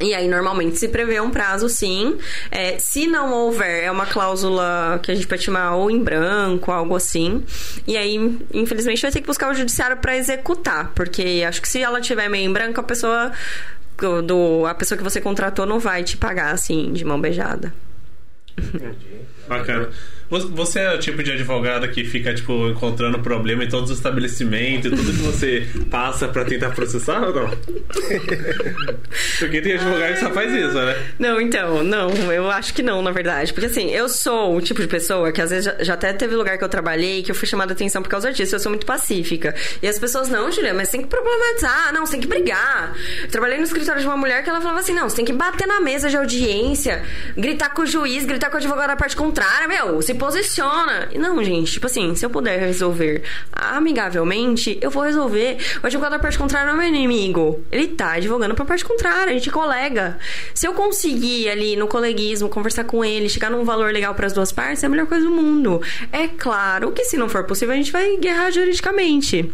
E 0.00 0.14
aí, 0.14 0.28
normalmente, 0.28 0.78
se 0.78 0.88
prevê 0.88 1.20
um 1.20 1.30
prazo, 1.30 1.68
sim. 1.68 2.18
É, 2.50 2.78
se 2.78 3.06
não 3.06 3.32
houver, 3.32 3.84
é 3.84 3.90
uma 3.90 4.06
cláusula 4.06 5.00
que 5.02 5.10
a 5.10 5.14
gente 5.14 5.26
pode 5.26 5.42
chamar 5.42 5.74
ou 5.74 5.90
em 5.90 6.02
branco, 6.02 6.70
algo 6.70 6.94
assim. 6.94 7.44
E 7.86 7.96
aí, 7.96 8.16
infelizmente, 8.54 9.02
vai 9.02 9.10
ter 9.10 9.20
que 9.20 9.26
buscar 9.26 9.50
o 9.50 9.54
judiciário 9.54 9.96
para 9.96 10.16
executar. 10.16 10.92
Porque 10.94 11.44
acho 11.46 11.60
que 11.60 11.68
se 11.68 11.82
ela 11.82 12.00
tiver 12.00 12.28
meio 12.28 12.48
em 12.48 12.52
branco, 12.52 12.80
a 12.80 12.84
pessoa. 12.84 13.32
Do, 14.24 14.64
a 14.64 14.74
pessoa 14.74 14.96
que 14.96 15.02
você 15.02 15.20
contratou 15.20 15.66
não 15.66 15.80
vai 15.80 16.04
te 16.04 16.16
pagar 16.16 16.54
assim, 16.54 16.92
de 16.92 17.04
mão 17.04 17.20
beijada. 17.20 17.74
Bacana. 19.48 19.90
Você- 20.30 20.46
Você 20.48 20.80
é 20.80 20.94
o 20.94 20.98
tipo 20.98 21.22
de 21.22 21.32
advogado 21.32 21.88
que 21.88 22.04
fica, 22.04 22.34
tipo, 22.34 22.68
encontrando 22.68 23.18
problema 23.20 23.64
em 23.64 23.68
todos 23.68 23.90
os 23.90 23.96
estabelecimentos, 23.96 24.90
tudo 24.90 25.04
que 25.12 25.22
você 25.22 25.66
passa 25.90 26.28
pra 26.28 26.44
tentar 26.44 26.70
processar 26.70 27.22
ou 27.22 27.34
não? 27.34 27.50
Porque 29.38 29.60
tem 29.60 29.74
advogado 29.74 30.14
que 30.14 30.20
só 30.20 30.30
faz 30.30 30.52
isso, 30.52 30.74
né? 30.74 30.96
Não, 31.18 31.40
então, 31.40 31.82
não, 31.82 32.10
eu 32.32 32.50
acho 32.50 32.74
que 32.74 32.82
não, 32.82 33.00
na 33.02 33.10
verdade. 33.10 33.52
Porque 33.52 33.66
assim, 33.66 33.90
eu 33.90 34.08
sou 34.08 34.56
o 34.56 34.60
tipo 34.60 34.80
de 34.80 34.88
pessoa 34.88 35.32
que 35.32 35.40
às 35.40 35.50
vezes 35.50 35.64
já, 35.66 35.76
já 35.84 35.94
até 35.94 36.12
teve 36.12 36.34
lugar 36.34 36.58
que 36.58 36.64
eu 36.64 36.68
trabalhei 36.68 37.22
que 37.22 37.30
eu 37.30 37.34
fui 37.34 37.46
chamada 37.48 37.72
atenção 37.72 38.02
por 38.02 38.08
causa 38.08 38.32
disso. 38.32 38.54
Eu 38.54 38.60
sou 38.60 38.70
muito 38.70 38.86
pacífica. 38.86 39.54
E 39.82 39.88
as 39.88 39.98
pessoas, 39.98 40.28
não, 40.28 40.50
Julia, 40.50 40.74
mas 40.74 40.88
tem 40.90 41.00
que 41.02 41.08
problematizar, 41.08 41.92
não, 41.92 42.04
você 42.04 42.12
tem 42.12 42.20
que 42.20 42.26
brigar. 42.28 42.94
Eu 43.22 43.28
trabalhei 43.28 43.58
no 43.58 43.64
escritório 43.64 44.00
de 44.00 44.06
uma 44.06 44.16
mulher 44.16 44.42
que 44.42 44.50
ela 44.50 44.60
falava 44.60 44.80
assim: 44.80 44.92
não, 44.94 45.08
você 45.08 45.16
tem 45.16 45.24
que 45.24 45.32
bater 45.32 45.66
na 45.66 45.80
mesa 45.80 46.08
de 46.08 46.16
audiência, 46.16 47.02
gritar 47.36 47.70
com 47.70 47.82
o 47.82 47.86
juiz, 47.86 48.24
gritar 48.24 48.50
com 48.50 48.54
o 48.56 48.58
advogado 48.58 48.88
da 48.88 48.96
parte 48.96 49.16
contrária, 49.16 49.66
meu, 49.68 50.00
se 50.02 50.14
posiciona. 50.18 51.08
Não, 51.14 51.42
gente, 51.42 51.72
tipo 51.72 51.86
assim, 51.86 52.14
se 52.14 52.24
eu 52.24 52.30
puder 52.30 52.58
resolver 52.58 53.22
amigavelmente, 53.52 54.78
eu 54.80 54.90
vou 54.90 55.02
resolver. 55.02 55.58
O 55.82 55.86
advogado 55.86 56.12
da 56.12 56.18
parte 56.18 56.38
contrária 56.38 56.72
não 56.72 56.80
é 56.80 56.88
meu 56.90 56.94
inimigo. 56.94 57.64
Ele 57.70 57.88
tá 57.88 58.12
advogando 58.12 58.54
pra 58.54 58.64
parte 58.64 58.84
contrária, 58.84 59.30
a 59.30 59.34
gente 59.34 59.48
é 59.48 59.52
colega. 59.52 60.18
Se 60.54 60.66
eu 60.66 60.74
conseguir 60.74 61.48
ali 61.48 61.76
no 61.76 61.86
coleguismo 61.86 62.48
conversar 62.48 62.84
com 62.84 63.04
ele, 63.04 63.28
chegar 63.28 63.50
num 63.50 63.64
valor 63.64 63.92
legal 63.92 64.14
pras 64.14 64.32
duas 64.32 64.52
partes, 64.52 64.82
é 64.82 64.86
a 64.86 64.90
melhor 64.90 65.06
coisa 65.06 65.24
do 65.24 65.30
mundo. 65.30 65.80
É 66.12 66.28
claro 66.28 66.92
que 66.92 67.04
se 67.04 67.16
não 67.16 67.28
for 67.28 67.44
possível, 67.44 67.74
a 67.74 67.76
gente 67.76 67.92
vai 67.92 68.16
guerrar 68.16 68.50
juridicamente. 68.50 69.50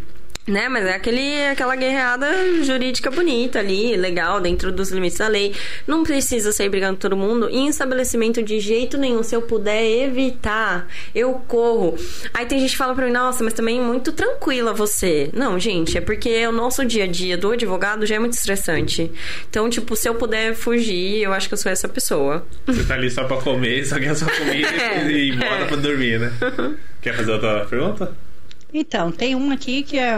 Né, 0.46 0.68
mas 0.68 0.84
é 0.84 0.94
aquele, 0.94 1.42
aquela 1.46 1.74
guerreada 1.74 2.26
jurídica 2.62 3.10
bonita 3.10 3.60
ali, 3.60 3.96
legal, 3.96 4.40
dentro 4.40 4.70
dos 4.70 4.90
limites 4.90 5.18
da 5.18 5.26
lei. 5.26 5.54
Não 5.86 6.02
precisa 6.02 6.52
sair 6.52 6.68
brigando 6.68 6.96
com 6.96 7.00
todo 7.00 7.16
mundo. 7.16 7.48
E 7.50 7.56
em 7.56 7.68
estabelecimento 7.68 8.42
de 8.42 8.60
jeito 8.60 8.98
nenhum, 8.98 9.22
se 9.22 9.34
eu 9.34 9.40
puder 9.40 9.82
evitar, 10.04 10.86
eu 11.14 11.32
corro. 11.48 11.96
Aí 12.34 12.44
tem 12.44 12.60
gente 12.60 12.72
que 12.72 12.76
fala 12.76 12.94
pra 12.94 13.06
mim, 13.06 13.12
nossa, 13.12 13.42
mas 13.42 13.54
também 13.54 13.80
muito 13.80 14.12
tranquila 14.12 14.74
você. 14.74 15.30
Não, 15.32 15.58
gente, 15.58 15.96
é 15.96 16.00
porque 16.02 16.46
o 16.46 16.52
nosso 16.52 16.84
dia 16.84 17.04
a 17.04 17.06
dia 17.06 17.38
do 17.38 17.52
advogado 17.52 18.04
já 18.04 18.16
é 18.16 18.18
muito 18.18 18.34
estressante. 18.34 19.10
Então, 19.48 19.70
tipo, 19.70 19.96
se 19.96 20.08
eu 20.08 20.14
puder 20.14 20.54
fugir, 20.54 21.22
eu 21.22 21.32
acho 21.32 21.48
que 21.48 21.54
eu 21.54 21.58
sou 21.58 21.72
essa 21.72 21.88
pessoa. 21.88 22.46
Você 22.66 22.84
tá 22.84 22.94
ali 22.94 23.10
só 23.10 23.24
pra 23.24 23.38
comer, 23.38 23.86
só 23.86 23.98
quer 23.98 24.14
só 24.14 24.26
comer 24.26 24.64
É, 24.74 25.06
e 25.06 25.28
ir 25.28 25.34
embora 25.34 25.62
é. 25.62 25.64
pra 25.64 25.76
dormir, 25.76 26.20
né? 26.20 26.32
Quer 27.00 27.16
fazer 27.16 27.32
outra 27.32 27.66
pergunta? 27.66 28.16
Então, 28.76 29.12
tem 29.12 29.36
uma 29.36 29.54
aqui 29.54 29.84
que 29.84 29.96
é 29.96 30.16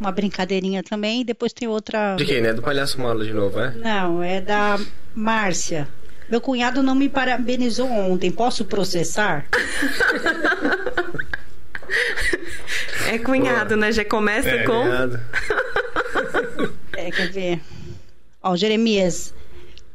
uma 0.00 0.10
brincadeirinha 0.10 0.82
também, 0.82 1.20
e 1.20 1.24
depois 1.24 1.52
tem 1.52 1.68
outra. 1.68 2.16
De 2.16 2.24
quem, 2.26 2.40
né? 2.42 2.52
Do 2.52 2.60
palhaço 2.60 3.00
mala 3.00 3.24
de 3.24 3.32
novo, 3.32 3.60
é? 3.60 3.70
Não, 3.76 4.20
é 4.20 4.40
da 4.40 4.76
Márcia. 5.14 5.88
Meu 6.28 6.40
cunhado 6.40 6.82
não 6.82 6.94
me 6.96 7.08
parabenizou 7.08 7.88
ontem. 7.88 8.30
Posso 8.32 8.64
processar? 8.64 9.46
É 13.08 13.18
cunhado, 13.18 13.76
né? 13.76 13.92
Já 13.92 14.04
começa 14.04 14.48
É, 14.48 14.64
com. 14.64 14.72
Obrigado. 14.72 15.20
É, 16.96 17.10
quer 17.10 17.30
ver? 17.30 17.60
Ó, 18.42 18.54
Jeremias. 18.54 19.34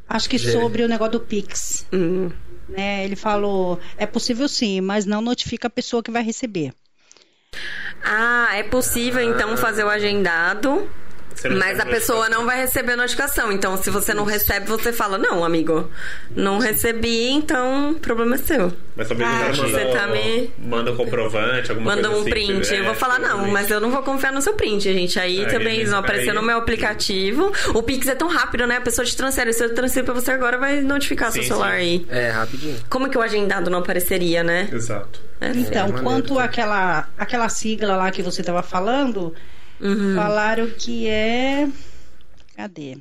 Acho 0.08 0.28
que 0.28 0.36
Jere- 0.36 0.52
sobre 0.52 0.82
o 0.82 0.88
negócio 0.88 1.12
do 1.12 1.20
Pix. 1.20 1.86
Hum. 1.92 2.30
Né? 2.68 3.04
Ele 3.04 3.16
falou: 3.16 3.80
é 3.96 4.04
possível 4.06 4.46
sim, 4.48 4.80
mas 4.80 5.06
não 5.06 5.20
notifica 5.20 5.68
a 5.68 5.70
pessoa 5.70 6.02
que 6.02 6.10
vai 6.10 6.22
receber. 6.22 6.72
Ah, 8.10 8.56
é 8.56 8.62
possível 8.62 9.20
então 9.20 9.54
fazer 9.54 9.84
o 9.84 9.90
agendado. 9.90 10.88
Não 11.44 11.56
Mas 11.58 11.78
a 11.78 11.86
pessoa 11.86 12.28
não 12.28 12.44
vai 12.44 12.60
receber 12.60 12.96
notificação. 12.96 13.52
Então, 13.52 13.76
se 13.76 13.90
você 13.90 14.12
não 14.14 14.24
recebe, 14.24 14.66
você 14.66 14.92
fala: 14.92 15.18
Não, 15.18 15.44
amigo, 15.44 15.88
não 16.34 16.58
recebi, 16.58 17.28
então 17.30 17.90
o 17.92 17.94
problema 17.94 18.34
é 18.34 18.38
seu. 18.38 18.72
Mas 18.96 19.08
talvez 19.08 19.28
Ah, 19.30 19.52
você 19.52 19.62
manda, 19.84 19.92
tá 19.98 20.06
me- 20.08 20.50
manda 20.58 20.92
um 20.92 20.96
comprovante, 20.96 21.70
alguma 21.70 21.94
Manda 21.94 22.08
coisa 22.08 22.16
um 22.16 22.20
assim, 22.22 22.30
print. 22.30 22.68
que- 22.68 22.74
eu 22.74 22.82
vou 22.84 22.92
é, 22.92 22.96
falar: 22.96 23.14
Não, 23.18 23.22
provavelmente. 23.28 23.52
mas 23.52 23.70
eu 23.70 23.80
não 23.80 23.90
vou 23.90 24.02
confiar 24.02 24.32
no 24.32 24.42
seu 24.42 24.54
print, 24.54 24.82
gente. 24.92 25.18
Aí 25.20 25.40
Aí, 25.44 25.46
também 25.46 25.76
eles 25.76 25.90
vão 25.90 26.00
aparecer 26.00 26.30
aí- 26.30 26.34
no 26.34 26.42
meu 26.42 26.58
aplicativo. 26.58 27.52
O 27.74 27.82
Pix 27.82 28.08
é 28.08 28.14
tão 28.14 28.28
rápido, 28.28 28.66
né? 28.66 28.76
A 28.76 28.80
pessoa 28.80 29.04
te 29.04 29.16
transfere. 29.16 29.52
Se 29.52 29.64
eu 29.64 29.74
transferir 29.74 30.04
pra 30.04 30.14
você 30.14 30.30
agora, 30.32 30.58
vai 30.58 30.80
notificar 30.80 31.30
seu 31.30 31.42
Sim, 31.42 31.48
celular 31.48 31.72
sim. 31.72 31.76
aí. 31.76 32.06
É, 32.10 32.30
rapidinho. 32.30 32.76
Como 32.88 33.08
que 33.08 33.16
o 33.16 33.22
agendado 33.22 33.70
não 33.70 33.78
apareceria, 33.78 34.42
né? 34.42 34.68
Exato. 34.72 35.20
É, 35.40 35.50
Então, 35.50 35.82
maneiro, 35.88 36.02
quanto 36.02 36.38
àquela 36.38 37.08
aquela 37.16 37.48
sigla 37.48 37.94
lá 37.96 38.10
que 38.10 38.22
você 38.22 38.40
estava 38.40 38.62
falando, 38.62 39.32
Uhum. 39.80 40.14
falaram 40.16 40.68
que 40.70 41.06
é. 41.06 41.68
Cadê? 42.56 42.96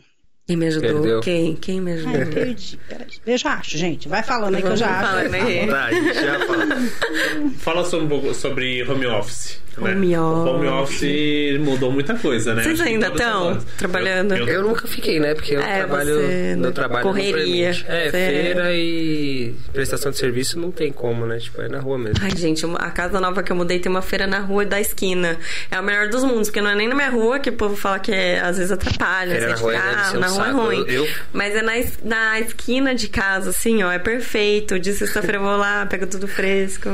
Quem 0.46 0.56
me 0.56 0.68
ajudou? 0.68 0.92
Perdeu. 0.94 1.20
Quem? 1.20 1.56
Quem 1.58 1.82
me 1.82 1.92
Ai, 1.92 1.98
ajudou? 1.98 2.22
eu 2.22 2.28
perdi. 2.32 2.80
Peraí. 2.88 3.08
Eu 3.26 3.38
já 3.38 3.54
acho, 3.56 3.78
gente. 3.78 4.08
Vai 4.08 4.24
falando 4.24 4.56
aí 4.56 4.62
que 4.62 4.68
eu 4.68 4.78
já 4.78 4.90
acho. 4.90 5.10
falando 5.10 5.34
aí. 5.34 5.68
Tá, 5.68 5.86
a 5.86 5.94
gente 5.94 6.13
já 6.13 6.40
fala. 6.48 6.66
Fala 7.60 7.86
sobre, 7.86 8.06
um 8.06 8.10
pouco 8.10 8.34
sobre 8.34 8.84
home 8.90 9.06
office. 9.08 9.60
Né? 9.78 9.92
Home 9.94 10.18
O 10.18 10.22
home 10.46 10.68
office 10.68 11.60
mudou 11.60 11.92
muita 11.92 12.16
coisa, 12.16 12.54
né? 12.56 12.63
Vocês 12.63 12.82
ainda 12.82 13.08
estão 13.08 13.58
trabalhando? 13.78 14.36
Eu, 14.36 14.48
eu, 14.48 14.58
Eu 14.58 14.63
nunca 14.63 14.88
fiquei, 14.88 15.20
né? 15.20 15.34
Porque 15.36 15.56
eu 15.56 15.62
É, 15.62 15.78
trabalho. 15.86 16.16
você, 16.16 16.56
né? 16.56 16.68
Eu 16.68 16.72
trabalho 16.72 17.04
Correria. 17.04 17.70
É, 17.88 18.06
Você- 18.06 18.12
feira 18.12 18.74
e 18.74 19.54
prestação 19.72 20.12
de 20.12 20.18
serviço 20.18 20.60
não 20.60 20.72
tem 20.72 20.92
como, 20.92 21.26
né? 21.26 21.38
Tipo, 21.38 21.62
é 21.62 21.68
na 21.70 21.80
rua 21.80 21.98
mesmo. 21.98 22.18
Ai, 22.24 22.32
gente, 22.36 22.66
a 22.80 22.90
casa 22.92 23.20
nova 23.22 23.44
que 23.44 23.52
eu 23.52 23.56
mudei 23.56 23.80
tem 23.80 23.90
uma 23.90 24.02
feira 24.02 24.26
na 24.26 24.40
rua 24.40 24.66
da 24.66 24.80
esquina. 24.82 25.38
É 25.70 25.80
o 25.80 25.84
melhor 25.84 26.10
dos 26.10 26.24
mundos, 26.24 26.48
porque 26.48 26.62
não 26.62 26.72
é 26.72 26.76
nem 26.76 26.88
na 26.88 26.96
minha 26.96 27.10
rua, 27.10 27.40
que 27.40 27.50
o 27.50 27.54
povo 27.54 27.76
fala 27.76 28.00
que 28.00 28.12
é, 28.12 28.40
às 28.40 28.58
vezes 28.58 28.72
atrapalha, 28.72 29.32
Feira 29.36 29.42
sai 29.42 29.50
na 29.50 29.56
de 29.56 29.62
rua 29.62 29.72
ser 30.12 30.18
um 30.18 30.20
na 30.20 30.28
rua 30.28 30.48
é 30.48 30.52
ruim. 30.52 30.86
Eu- 30.88 31.06
eu- 31.06 31.08
Mas 31.32 31.56
é 31.56 31.62
na, 31.62 31.74
na 32.04 32.40
esquina 32.40 32.96
de 32.96 33.08
casa, 33.10 33.52
assim, 33.52 33.84
ó, 33.84 33.92
é 33.92 34.00
perfeito. 34.00 34.80
De 34.80 34.92
sexta-feira 34.94 35.38
eu 35.38 35.42
vou 35.44 35.58
lá, 35.58 35.86
pego 35.86 36.08
tudo 36.08 36.28
fresco. 36.28 36.90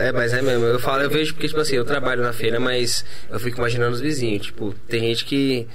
É, 0.00 0.08
é, 0.08 0.12
mas 0.12 0.32
é 0.32 0.42
mesmo. 0.42 0.64
Eu 0.64 0.78
falo, 0.80 1.02
eu 1.02 1.10
vejo 1.10 1.34
porque, 1.34 1.46
tipo 1.48 1.60
assim, 1.60 1.76
eu 1.76 1.84
trabalho 1.84 2.23
na 2.24 2.32
feira, 2.32 2.58
mas 2.58 3.04
eu 3.30 3.38
fico 3.38 3.58
imaginando 3.58 3.94
os 3.94 4.00
vizinhos. 4.00 4.46
Tipo, 4.46 4.74
tem 4.88 5.00
gente 5.00 5.24
que 5.24 5.66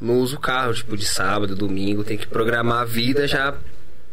não 0.00 0.18
usa 0.20 0.36
o 0.36 0.40
carro, 0.40 0.74
tipo, 0.74 0.96
de 0.96 1.06
sábado, 1.06 1.54
domingo, 1.54 2.04
tem 2.04 2.16
que 2.16 2.26
programar 2.26 2.82
a 2.82 2.84
vida 2.84 3.26
já. 3.26 3.54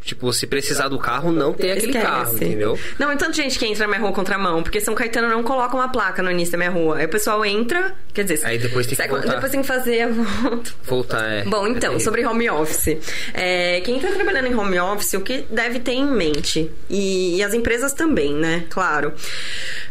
Tipo, 0.03 0.31
se 0.33 0.45
precisar 0.45 0.89
do 0.89 0.99
carro, 0.99 1.31
não 1.31 1.53
tem 1.53 1.71
aquele 1.71 1.87
Esquece. 1.87 2.05
carro, 2.05 2.35
entendeu? 2.35 2.79
Não, 2.99 3.09
é 3.11 3.15
tanta 3.15 3.33
gente 3.33 3.57
que 3.57 3.65
entra 3.65 3.83
na 3.85 3.87
minha 3.87 4.01
rua 4.01 4.11
contramão, 4.11 4.61
porque 4.61 4.81
São 4.81 4.93
Caetano 4.93 5.29
não 5.29 5.43
coloca 5.43 5.75
uma 5.75 5.89
placa 5.89 6.21
no 6.21 6.29
início 6.29 6.51
da 6.51 6.57
minha 6.57 6.69
rua. 6.69 6.97
Aí 6.97 7.05
o 7.05 7.09
pessoal 7.09 7.43
entra, 7.45 7.95
quer 8.13 8.23
dizer, 8.23 8.45
Aí 8.45 8.57
depois 8.57 8.85
tem 8.85 8.97
que 8.97 9.07
voltar. 9.07 9.33
depois 9.35 9.51
tem 9.51 9.61
que 9.61 9.67
fazer 9.67 10.01
a 10.01 10.07
volta. 10.09 10.71
Voltar 10.83 11.23
é. 11.31 11.43
Bom, 11.45 11.65
é 11.65 11.69
então, 11.69 11.79
terrível. 11.79 11.99
sobre 12.01 12.25
home 12.25 12.49
office. 12.49 12.97
É, 13.33 13.81
quem 13.81 13.95
está 13.95 14.09
trabalhando 14.09 14.47
em 14.47 14.55
home 14.55 14.77
office, 14.79 15.13
o 15.13 15.21
que 15.21 15.45
deve 15.49 15.79
ter 15.79 15.93
em 15.93 16.05
mente? 16.05 16.69
E, 16.89 17.37
e 17.37 17.43
as 17.43 17.53
empresas 17.53 17.93
também, 17.93 18.33
né? 18.33 18.65
Claro. 18.69 19.13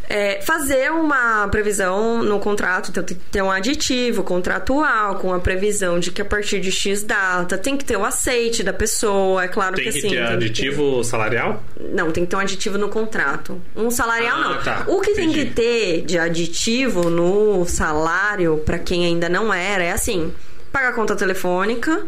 É, 0.08 0.42
fazer 0.42 0.90
uma 0.92 1.48
previsão 1.48 2.22
no 2.22 2.38
contrato, 2.38 2.90
então 2.90 3.02
tem 3.02 3.16
que 3.16 3.22
ter 3.30 3.40
um 3.40 3.50
aditivo 3.50 4.22
contratual 4.22 5.14
com 5.14 5.32
a 5.32 5.38
previsão 5.38 5.98
de 5.98 6.10
que 6.10 6.20
a 6.20 6.24
partir 6.24 6.60
de 6.60 6.70
X 6.70 7.02
data 7.02 7.56
tem 7.56 7.78
que 7.78 7.84
ter 7.84 7.96
o 7.96 8.04
aceite 8.04 8.62
da 8.62 8.74
pessoa, 8.74 9.44
é 9.44 9.48
claro 9.48 9.74
tem 9.76 9.84
que 9.86 9.92
que 9.92 10.01
tem 10.02 10.10
que 10.10 10.16
ter- 10.16 10.22
aditivo 10.22 11.02
salarial? 11.04 11.62
não, 11.80 12.10
tem 12.10 12.24
que 12.24 12.30
ter 12.30 12.36
um 12.36 12.40
aditivo 12.40 12.78
no 12.78 12.88
contrato. 12.88 13.60
Um 13.76 13.90
salarial 13.90 14.36
Ah, 14.38 14.48
não. 14.54 14.62
tá. 14.62 14.84
O 14.88 15.00
que 15.00 15.12
tem 15.14 15.24
Entendi. 15.30 15.46
que 15.46 15.54
ter 15.54 16.02
de 16.02 16.18
aditivo 16.18 17.08
no 17.10 17.64
salário, 17.66 18.58
pra 18.64 18.78
quem 18.78 19.04
ainda 19.06 19.28
não 19.28 19.52
era, 19.52 19.82
é 19.84 19.92
assim: 19.92 20.32
pagar 20.70 20.88
a 20.90 20.92
conta 20.92 21.14
telefônica, 21.16 22.06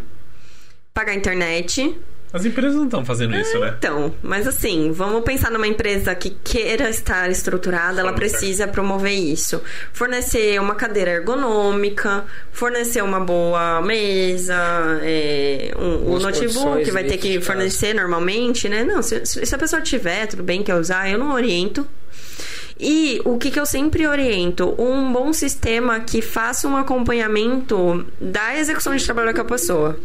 pagar 0.93 1.13
a 1.13 1.15
internet. 1.15 1.97
As 2.35 2.45
empresas 2.45 2.75
não 2.75 2.87
estão 2.87 3.05
fazendo 3.05 3.37
isso, 3.37 3.57
né? 3.61 3.77
Então, 3.79 4.13
mas 4.21 4.49
assim, 4.49 4.91
vamos 4.91 5.23
pensar 5.23 5.53
numa 5.53 5.69
empresa 5.69 6.13
que 6.17 6.31
queira 6.31 6.91
estar 6.91 7.31
estruturada, 7.31 8.01
ela 8.01 8.13
precisa 8.13 8.67
promover 8.67 9.13
isso. 9.13 9.63
Fornecer 9.93 10.61
uma 10.61 10.75
cadeira 10.75 11.13
ergonômica, 11.13 12.25
fornecer 12.51 13.05
uma 13.05 13.21
boa 13.21 13.81
mesa, 13.83 14.57
é, 15.03 15.73
um, 15.79 15.95
o 15.95 15.99
Boas 16.07 16.25
notebook 16.25 16.91
vai 16.91 17.05
ter 17.05 17.19
que 17.19 17.41
fornecer 17.41 17.95
normalmente, 17.95 18.69
né? 18.69 18.83
Não, 18.83 19.01
se, 19.01 19.25
se 19.25 19.55
a 19.55 19.59
pessoa 19.59 19.81
tiver, 19.81 20.27
tudo 20.27 20.43
bem, 20.43 20.61
quer 20.61 20.75
usar, 20.75 21.09
eu 21.09 21.17
não 21.17 21.33
oriento. 21.33 21.87
E 22.81 23.21
o 23.25 23.39
que, 23.39 23.53
que 23.53 23.61
eu 23.61 23.67
sempre 23.67 24.09
oriento? 24.09 24.75
Um 24.77 25.13
bom 25.13 25.33
sistema 25.33 26.01
que 26.01 26.21
faça 26.21 26.67
um 26.67 26.77
acompanhamento 26.77 28.05
da 28.21 28.59
execução 28.59 28.97
de 28.97 29.05
trabalho 29.05 29.33
com 29.33 29.41
a 29.41 29.45
pessoa. 29.45 29.97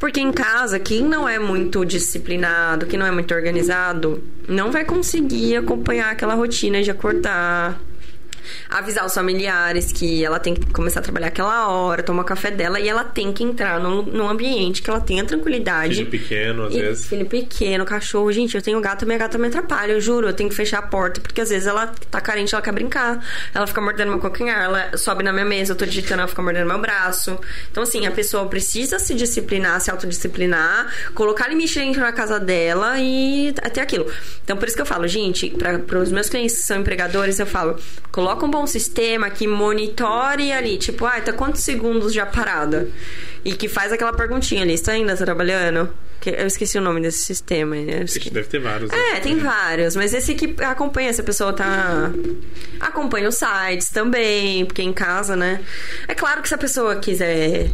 Porque 0.00 0.18
em 0.18 0.32
casa, 0.32 0.78
quem 0.78 1.02
não 1.02 1.28
é 1.28 1.38
muito 1.38 1.84
disciplinado, 1.84 2.86
quem 2.86 2.98
não 2.98 3.04
é 3.04 3.10
muito 3.10 3.34
organizado, 3.34 4.24
não 4.48 4.72
vai 4.72 4.82
conseguir 4.82 5.56
acompanhar 5.56 6.10
aquela 6.10 6.34
rotina 6.34 6.82
de 6.82 6.90
acordar, 6.90 7.78
avisar 8.68 9.04
os 9.04 9.14
familiares 9.14 9.92
que 9.92 10.24
ela 10.24 10.38
tem 10.38 10.54
que 10.54 10.66
começar 10.72 11.00
a 11.00 11.02
trabalhar 11.02 11.28
aquela 11.28 11.68
hora, 11.68 12.02
tomar 12.02 12.24
café 12.24 12.50
dela 12.50 12.78
e 12.80 12.88
ela 12.88 13.04
tem 13.04 13.32
que 13.32 13.42
entrar 13.42 13.80
num, 13.80 14.02
num 14.02 14.28
ambiente 14.28 14.82
que 14.82 14.90
ela 14.90 15.00
tenha 15.00 15.24
tranquilidade. 15.24 15.96
Filho 15.96 16.10
pequeno, 16.10 16.64
às 16.64 16.74
E 16.74 16.80
vezes. 16.80 17.06
Filho 17.06 17.26
pequeno, 17.26 17.84
cachorro. 17.84 18.30
Gente, 18.32 18.54
eu 18.54 18.62
tenho 18.62 18.80
gato, 18.80 19.06
minha 19.06 19.18
gata 19.18 19.38
me 19.38 19.48
atrapalha, 19.48 19.92
eu 19.92 20.00
juro. 20.00 20.28
Eu 20.28 20.32
tenho 20.32 20.48
que 20.48 20.54
fechar 20.54 20.78
a 20.78 20.82
porta, 20.82 21.20
porque 21.20 21.40
às 21.40 21.50
vezes 21.50 21.66
ela 21.66 21.86
tá 22.10 22.20
carente, 22.20 22.54
ela 22.54 22.62
quer 22.62 22.72
brincar. 22.72 23.24
Ela 23.54 23.66
fica 23.66 23.80
mordendo 23.80 24.10
meu 24.10 24.18
calcanhar, 24.18 24.62
ela 24.62 24.96
sobe 24.96 25.22
na 25.22 25.32
minha 25.32 25.44
mesa, 25.44 25.72
eu 25.72 25.76
tô 25.76 25.84
digitando, 25.84 26.20
ela 26.20 26.28
fica 26.28 26.42
mordendo 26.42 26.66
meu 26.66 26.78
braço. 26.78 27.38
Então, 27.70 27.82
assim, 27.82 28.06
a 28.06 28.10
pessoa 28.10 28.46
precisa 28.46 28.98
se 28.98 29.14
disciplinar, 29.14 29.80
se 29.80 29.90
autodisciplinar, 29.90 30.92
colocar 31.14 31.48
limite 31.48 31.78
dentro 31.78 32.00
da 32.00 32.12
casa 32.12 32.38
dela 32.38 32.98
e 32.98 33.54
até 33.62 33.80
aquilo. 33.80 34.06
Então, 34.44 34.56
por 34.56 34.66
isso 34.66 34.76
que 34.76 34.82
eu 34.82 34.86
falo, 34.86 35.06
gente, 35.06 35.50
para 35.50 35.98
os 35.98 36.10
meus 36.10 36.28
clientes 36.28 36.56
que 36.56 36.62
são 36.62 36.80
empregadores, 36.80 37.38
eu 37.38 37.46
falo, 37.46 37.76
coloca 38.10 38.39
um 38.46 38.50
bom 38.50 38.66
sistema 38.66 39.28
que 39.30 39.46
monitore 39.46 40.52
ali, 40.52 40.76
tipo, 40.78 41.04
ah, 41.06 41.20
tá 41.20 41.32
quantos 41.32 41.62
segundos 41.62 42.12
já 42.12 42.24
parada? 42.26 42.88
E 43.44 43.52
que 43.54 43.68
faz 43.68 43.92
aquela 43.92 44.12
perguntinha 44.12 44.62
ali, 44.62 44.74
está 44.74 44.92
ainda 44.92 45.16
trabalhando? 45.16 45.88
Que- 46.20 46.30
Eu 46.30 46.46
esqueci 46.46 46.76
o 46.76 46.80
nome 46.82 47.00
desse 47.00 47.24
sistema. 47.24 47.76
eu 47.76 48.02
esque- 48.04 48.28
Deve 48.30 48.48
ter 48.48 48.58
vários. 48.60 48.90
né? 48.90 48.96
É, 49.16 49.20
tem 49.20 49.36
vários, 49.38 49.96
mas 49.96 50.12
esse 50.12 50.34
que 50.34 50.54
acompanha 50.62 51.10
se 51.12 51.20
a 51.22 51.24
pessoa 51.24 51.52
tá. 51.52 52.10
Acompanha 52.78 53.28
os 53.28 53.36
sites 53.36 53.88
também, 53.90 54.64
porque 54.66 54.82
em 54.82 54.92
casa, 54.92 55.34
né? 55.34 55.60
É 56.06 56.14
claro 56.14 56.42
que 56.42 56.48
se 56.48 56.54
a 56.54 56.58
pessoa 56.58 56.96
quiser 56.96 57.70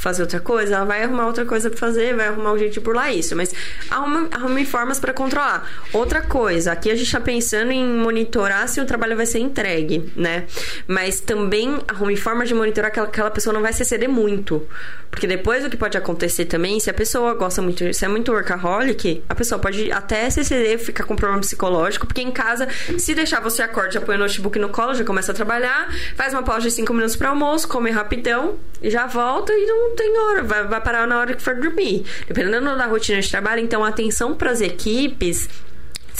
fazer 0.00 0.22
outra 0.22 0.40
coisa, 0.40 0.76
ela 0.76 0.84
vai 0.84 1.02
arrumar 1.02 1.26
outra 1.26 1.44
coisa 1.44 1.68
pra 1.68 1.78
fazer, 1.78 2.16
vai 2.16 2.28
arrumar 2.28 2.52
um 2.52 2.58
jeito 2.58 2.72
de 2.72 2.80
burlar 2.80 3.14
isso, 3.14 3.36
mas 3.36 3.54
arrume, 3.90 4.28
arrume 4.30 4.64
formas 4.64 4.98
pra 4.98 5.12
controlar. 5.12 5.70
Outra 5.92 6.22
coisa, 6.22 6.72
aqui 6.72 6.90
a 6.90 6.96
gente 6.96 7.12
tá 7.12 7.20
pensando 7.20 7.70
em 7.70 7.86
monitorar 7.86 8.66
se 8.66 8.80
o 8.80 8.86
trabalho 8.86 9.14
vai 9.14 9.26
ser 9.26 9.40
entregue, 9.40 10.10
né? 10.16 10.46
Mas 10.86 11.20
também 11.20 11.78
arrume 11.86 12.16
formas 12.16 12.48
de 12.48 12.54
monitorar 12.54 12.90
que 12.90 12.98
aquela, 12.98 13.30
pessoa 13.30 13.52
não 13.52 13.60
vai 13.60 13.74
se 13.74 13.82
exceder 13.82 14.08
muito. 14.08 14.66
Porque 15.10 15.26
depois 15.26 15.64
o 15.64 15.68
que 15.68 15.76
pode 15.76 15.98
acontecer 15.98 16.46
também, 16.46 16.80
se 16.80 16.88
a 16.88 16.94
pessoa 16.94 17.34
gosta 17.34 17.60
muito, 17.60 17.92
se 17.92 18.04
é 18.04 18.08
muito 18.08 18.32
workaholic, 18.32 19.22
a 19.28 19.34
pessoa 19.34 19.58
pode 19.58 19.92
até 19.92 20.30
se 20.30 20.40
exceder, 20.40 20.78
ficar 20.78 21.04
com 21.04 21.14
problema 21.14 21.40
psicológico, 21.40 22.06
porque 22.06 22.22
em 22.22 22.30
casa, 22.30 22.68
se 22.96 23.14
deixar 23.14 23.40
você 23.40 23.60
acorda, 23.60 23.90
já 23.90 24.00
põe 24.00 24.14
o 24.14 24.18
notebook 24.18 24.58
no 24.58 24.70
colo, 24.70 24.94
já 24.94 25.04
começa 25.04 25.32
a 25.32 25.34
trabalhar, 25.34 25.92
faz 26.16 26.32
uma 26.32 26.42
pausa 26.42 26.62
de 26.62 26.70
5 26.70 26.94
minutos 26.94 27.16
para 27.16 27.28
almoço, 27.28 27.68
come 27.68 27.90
rapidão, 27.90 28.56
e 28.82 28.90
já 28.90 29.06
volta 29.06 29.52
e 29.52 29.66
não 29.66 29.94
tem 29.94 30.18
hora, 30.18 30.42
vai, 30.42 30.64
vai 30.66 30.80
parar 30.80 31.06
na 31.06 31.18
hora 31.18 31.34
que 31.34 31.42
for 31.42 31.54
dormir. 31.54 32.04
Dependendo 32.26 32.76
da 32.76 32.86
rotina 32.86 33.20
de 33.20 33.30
trabalho, 33.30 33.60
então 33.60 33.84
atenção 33.84 34.34
para 34.34 34.50
as 34.50 34.60
equipes 34.60 35.48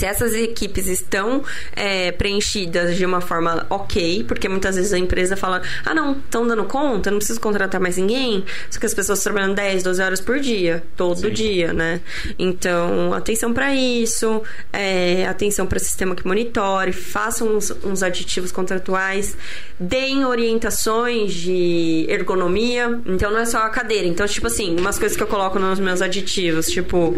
se 0.01 0.07
essas 0.07 0.33
equipes 0.33 0.87
estão 0.87 1.45
é, 1.77 2.11
preenchidas 2.11 2.97
de 2.97 3.05
uma 3.05 3.21
forma 3.21 3.67
ok, 3.69 4.25
porque 4.25 4.49
muitas 4.49 4.77
vezes 4.77 4.95
a 4.95 4.99
empresa 4.99 5.37
fala: 5.37 5.61
ah, 5.85 5.93
não, 5.93 6.13
estão 6.13 6.47
dando 6.47 6.65
conta, 6.65 7.11
não 7.11 7.19
preciso 7.19 7.39
contratar 7.39 7.79
mais 7.79 7.99
ninguém. 7.99 8.43
Só 8.71 8.81
que 8.81 8.87
as 8.87 8.95
pessoas 8.95 9.23
trabalham 9.23 9.53
10, 9.53 9.83
12 9.83 10.03
horas 10.03 10.21
por 10.23 10.41
dia, 10.41 10.83
todo 10.97 11.21
Sim. 11.21 11.33
dia, 11.35 11.75
né? 11.75 12.01
Então, 12.39 13.13
atenção 13.13 13.53
para 13.53 13.75
isso, 13.75 14.43
é, 14.73 15.27
atenção 15.27 15.67
para 15.67 15.79
sistema 15.79 16.17
que 16.17 16.27
monitore, 16.27 16.93
façam 16.95 17.49
uns, 17.49 17.71
uns 17.85 18.03
aditivos 18.03 18.51
contratuais, 18.51 19.37
deem 19.79 20.25
orientações 20.25 21.35
de 21.35 22.07
ergonomia. 22.09 22.99
Então, 23.05 23.31
não 23.31 23.41
é 23.41 23.45
só 23.45 23.59
a 23.59 23.69
cadeira. 23.69 24.07
Então, 24.07 24.27
tipo 24.27 24.47
assim, 24.47 24.81
umas 24.81 24.99
coisas 24.99 25.15
que 25.15 25.23
eu 25.23 25.27
coloco 25.27 25.59
nos 25.59 25.79
meus 25.79 26.01
aditivos, 26.01 26.69
tipo, 26.69 27.15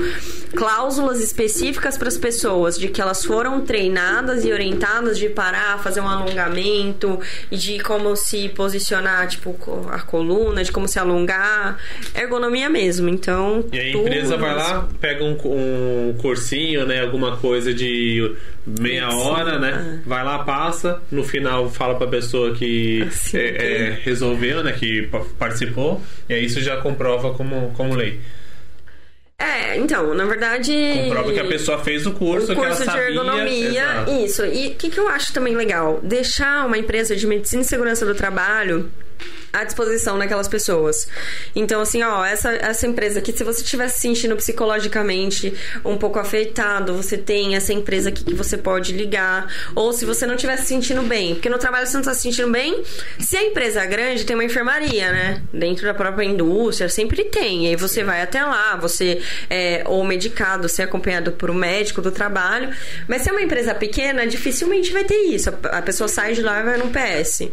cláusulas 0.57 1.21
específicas 1.21 1.97
para 1.97 2.09
as 2.09 2.19
pessoas 2.19 2.72
de 2.79 2.89
que 2.89 3.01
elas 3.01 3.25
foram 3.25 3.61
treinadas 3.63 4.45
e 4.45 4.53
orientadas 4.53 5.19
de 5.19 5.29
parar, 5.29 5.79
fazer 5.83 6.01
um 6.01 6.09
alongamento 6.09 7.19
de 7.51 7.79
como 7.81 8.15
se 8.17 8.49
posicionar, 8.51 9.27
tipo, 9.29 9.57
a 9.91 10.01
coluna, 10.01 10.63
de 10.65 10.73
como 10.73 10.87
se 10.89 10.99
alongar, 10.99 11.79
ergonomia 12.15 12.69
mesmo. 12.69 13.09
Então, 13.09 13.65
E 13.73 13.79
a 13.79 13.91
empresa 13.91 14.37
vai 14.37 14.55
lá, 14.55 14.89
pega 15.01 15.25
um, 15.25 15.37
um 15.45 16.15
cursinho, 16.19 16.87
né? 16.87 17.01
Alguma 17.03 17.37
coisa 17.37 17.73
de 17.75 18.35
meia 18.67 19.09
hora, 19.11 19.59
né? 19.59 20.01
é. 20.05 20.09
Vai 20.09 20.25
lá, 20.25 20.41
passa. 20.45 21.01
No 21.11 21.25
final 21.25 21.69
fala 21.71 21.95
pra 21.97 22.07
pessoa 22.07 22.55
que 22.55 23.03
Assim, 23.03 23.39
é, 23.39 23.89
é, 23.89 23.99
resolveu, 24.03 24.63
né? 24.63 24.73
Que 24.73 25.03
pa- 25.03 25.25
participou. 25.39 26.01
E 26.29 26.35
aí 26.35 26.45
isso 26.45 26.61
já 26.61 26.77
comprova 26.79 27.33
como, 27.35 27.73
como 27.77 27.95
lei. 27.95 28.21
É, 29.39 29.77
então, 29.77 30.15
na 30.15 30.25
verdade. 30.25 30.73
Comprova 31.05 31.33
que 31.33 31.41
a 31.41 31.45
pessoa 31.47 31.79
fez 31.79 32.07
o 32.07 32.13
curso, 32.13 32.53
o 32.53 32.55
que 32.55 32.61
ela 32.61 32.69
curso 32.69 32.83
de 32.83 32.87
sabia. 32.87 33.09
ergonomia, 33.09 33.83
Exato. 33.83 34.11
isso. 34.13 34.45
E 34.47 34.69
o 34.69 34.75
que, 34.75 34.91
que 34.91 35.01
eu 35.01 35.09
acho 35.09 35.33
também 35.33 35.57
legal? 35.57 35.99
Deixar 36.03 36.65
uma 36.67 36.79
empresa 36.79 37.17
de 37.17 37.27
medicina 37.27 37.63
e 37.63 37.65
segurança 37.65 38.07
do 38.07 38.15
trabalho 38.15 38.91
à 39.53 39.65
disposição 39.65 40.19
daquelas 40.19 40.49
pessoas. 40.49 41.07
Então, 41.55 41.81
assim, 41.81 42.03
ó, 42.03 42.25
essa, 42.25 42.51
essa 42.53 42.87
empresa 42.87 43.21
que 43.21 43.33
se 43.33 43.45
você 43.45 43.63
estiver 43.63 43.89
se 43.89 44.01
sentindo 44.01 44.35
psicologicamente 44.37 45.53
um 45.85 45.99
pouco 45.99 46.19
afetado, 46.19 46.95
você 46.95 47.19
tem 47.19 47.55
essa 47.55 47.73
empresa 47.73 48.09
aqui 48.09 48.25
que 48.25 48.35
você 48.35 48.57
pode 48.57 48.93
ligar. 48.93 49.53
Ou 49.75 49.93
se 49.93 50.05
você 50.05 50.27
não 50.27 50.35
estiver 50.35 50.57
se 50.57 50.67
sentindo 50.67 51.03
bem, 51.03 51.35
porque 51.35 51.51
no 51.51 51.59
trabalho 51.59 51.87
você 51.87 51.95
não 51.95 52.01
está 52.01 52.15
se 52.15 52.23
sentindo 52.23 52.51
bem, 52.51 52.83
se 53.19 53.37
a 53.37 53.43
empresa 53.43 53.83
é 53.83 53.87
grande, 53.87 54.25
tem 54.25 54.35
uma 54.35 54.45
enfermaria, 54.45 55.13
né? 55.13 55.43
Dentro 55.53 55.85
da 55.85 55.93
própria 55.93 56.25
indústria, 56.25 56.89
sempre 56.89 57.25
tem. 57.25 57.67
E 57.67 57.69
aí 57.69 57.77
você 57.77 58.03
vai 58.03 58.23
até 58.23 58.43
lá, 58.43 58.77
você 58.77 59.21
é 59.51 59.85
ou 59.87 60.03
medicado, 60.05 60.69
você 60.69 60.83
é 60.83 60.85
acompanhado 60.85 61.33
por 61.33 61.51
um 61.51 61.55
médico 61.55 62.01
do 62.01 62.11
trabalho. 62.11 62.71
Mas 63.07 63.23
se 63.23 63.29
é 63.29 63.33
uma 63.33 63.43
empresa 63.43 63.75
pequena, 63.75 64.27
dificilmente 64.27 64.93
vai 64.93 65.05
ter 65.05 65.23
isso. 65.25 65.51
A 65.51 65.83
pessoa 65.83 66.09
sai 66.09 66.33
de 66.33 66.41
lá 66.41 66.61
e 66.61 66.63
vai 66.63 66.79
no 66.79 66.91
PS. 66.91 67.49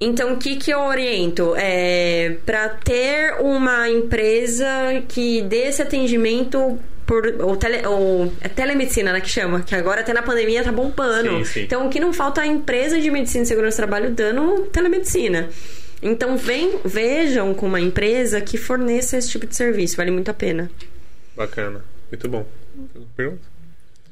Então, 0.00 0.34
o 0.34 0.36
que, 0.36 0.56
que 0.56 0.70
eu 0.70 0.80
oriento? 0.80 1.54
É, 1.56 2.36
para 2.46 2.68
ter 2.68 3.34
uma 3.40 3.88
empresa 3.88 4.66
que 5.08 5.42
dê 5.42 5.68
esse 5.68 5.82
atendimento 5.82 6.78
por 7.04 7.26
ou, 7.40 7.56
tele, 7.56 7.86
ou 7.86 8.32
é 8.40 8.48
telemedicina, 8.48 9.12
né, 9.12 9.20
que 9.20 9.30
chama, 9.30 9.62
que 9.62 9.74
agora 9.74 10.02
até 10.02 10.12
na 10.12 10.22
pandemia 10.22 10.62
tá 10.62 10.70
bombando. 10.70 11.38
Sim, 11.38 11.44
sim. 11.44 11.60
Então, 11.62 11.86
o 11.86 11.90
que 11.90 11.98
não 11.98 12.12
falta 12.12 12.42
é 12.42 12.44
a 12.44 12.46
empresa 12.46 13.00
de 13.00 13.10
medicina 13.10 13.44
e 13.44 13.46
segurança 13.46 13.76
do 13.76 13.88
trabalho 13.88 14.10
dando 14.10 14.66
telemedicina. 14.66 15.48
Então, 16.00 16.36
vem, 16.36 16.78
vejam 16.84 17.52
com 17.54 17.66
uma 17.66 17.80
empresa 17.80 18.40
que 18.40 18.56
forneça 18.56 19.16
esse 19.16 19.30
tipo 19.30 19.46
de 19.46 19.56
serviço, 19.56 19.96
vale 19.96 20.10
muito 20.10 20.30
a 20.30 20.34
pena. 20.34 20.70
Bacana. 21.34 21.84
Muito 22.10 22.28
bom. 22.28 22.46
Pergunta? 23.16 23.42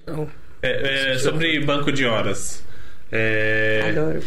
Não. 0.06 0.28
É, 0.62 1.12
é, 1.12 1.18
sobre 1.18 1.60
banco 1.60 1.92
de 1.92 2.04
horas. 2.04 2.62
É... 3.12 3.86
Adoro. 3.90 4.22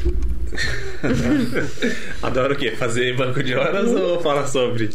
Adoro 2.24 2.54
o 2.54 2.58
quê? 2.58 2.72
Fazer 2.72 3.16
banco 3.16 3.44
de 3.44 3.54
horas 3.56 3.90
ou 3.92 4.22
fala 4.22 4.48
sobre? 4.48 4.90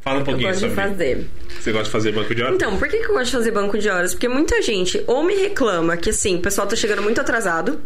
Fala 0.00 0.16
um 0.16 0.20
Eu 0.20 0.24
pouquinho 0.24 0.48
gosto 0.48 0.60
de 0.66 0.74
sobre. 0.74 0.90
fazer. 0.90 1.26
Você 1.60 1.72
gosta 1.72 1.84
de 1.84 1.90
fazer 1.90 2.12
banco 2.12 2.34
de 2.34 2.42
horas? 2.42 2.54
Então, 2.54 2.76
por 2.78 2.88
que, 2.88 2.98
que 2.98 3.04
eu 3.06 3.12
gosto 3.14 3.26
de 3.26 3.32
fazer 3.32 3.50
banco 3.50 3.78
de 3.78 3.88
horas? 3.88 4.14
Porque 4.14 4.28
muita 4.28 4.62
gente 4.62 5.02
ou 5.06 5.22
me 5.22 5.34
reclama 5.34 5.96
que 5.96 6.10
assim, 6.10 6.36
o 6.36 6.40
pessoal 6.40 6.66
tá 6.66 6.74
chegando 6.76 7.02
muito 7.02 7.20
atrasado. 7.20 7.80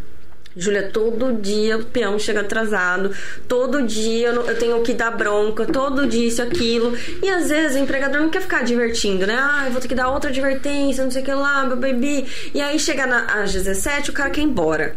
Júlia, 0.57 0.89
todo 0.93 1.33
dia 1.33 1.77
o 1.79 1.85
peão 1.85 2.16
chega 2.16 2.43
atrasado, 2.43 3.11
todo 3.49 3.83
dia 3.83 4.29
eu 4.29 4.47
eu 4.47 4.57
tenho 4.57 4.81
que 4.85 4.95
dar 4.95 5.11
bronca, 5.11 5.66
todo 5.66 6.07
dia 6.07 6.29
isso, 6.29 6.41
aquilo. 6.41 6.97
E 7.20 7.29
às 7.29 7.49
vezes 7.49 7.77
o 7.77 7.81
empregador 7.81 8.20
não 8.20 8.31
quer 8.31 8.41
ficar 8.41 8.62
divertindo, 8.62 9.27
né? 9.27 9.37
Ah, 9.37 9.64
eu 9.66 9.72
vou 9.72 9.81
ter 9.81 9.89
que 9.89 9.97
dar 9.97 10.11
outra 10.11 10.31
advertência, 10.31 11.03
não 11.03 11.11
sei 11.11 11.22
o 11.22 11.25
que 11.25 11.33
lá, 11.35 11.66
meu 11.66 11.77
baby. 11.77 12.25
E 12.55 12.61
aí 12.61 12.79
chega 12.79 13.05
na, 13.05 13.25
às 13.43 13.53
17, 13.53 14.11
o 14.11 14.12
cara 14.12 14.31
quer 14.31 14.43
ir 14.43 14.45
embora. 14.45 14.95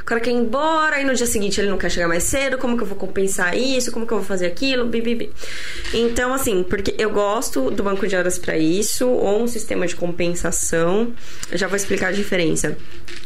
O 0.00 0.04
cara 0.04 0.20
quer 0.20 0.30
ir 0.30 0.34
embora, 0.34 0.96
aí 0.96 1.04
no 1.04 1.14
dia 1.14 1.26
seguinte 1.26 1.60
ele 1.60 1.68
não 1.68 1.78
quer 1.78 1.90
chegar 1.90 2.08
mais 2.08 2.24
cedo. 2.24 2.58
Como 2.58 2.76
que 2.76 2.82
eu 2.82 2.86
vou 2.86 2.96
compensar 2.96 3.56
isso? 3.56 3.90
Como 3.92 4.06
que 4.06 4.12
eu 4.12 4.18
vou 4.18 4.26
fazer 4.26 4.46
aquilo? 4.46 4.86
Bibibi. 4.86 5.30
Então, 5.92 6.32
assim, 6.32 6.62
porque 6.62 6.94
eu 6.98 7.10
gosto 7.10 7.70
do 7.70 7.82
banco 7.82 8.06
de 8.06 8.16
horas 8.16 8.38
para 8.38 8.56
isso, 8.56 9.08
ou 9.08 9.42
um 9.42 9.46
sistema 9.46 9.86
de 9.86 9.96
compensação. 9.96 11.12
Eu 11.50 11.58
já 11.58 11.66
vou 11.66 11.76
explicar 11.76 12.08
a 12.08 12.12
diferença. 12.12 12.76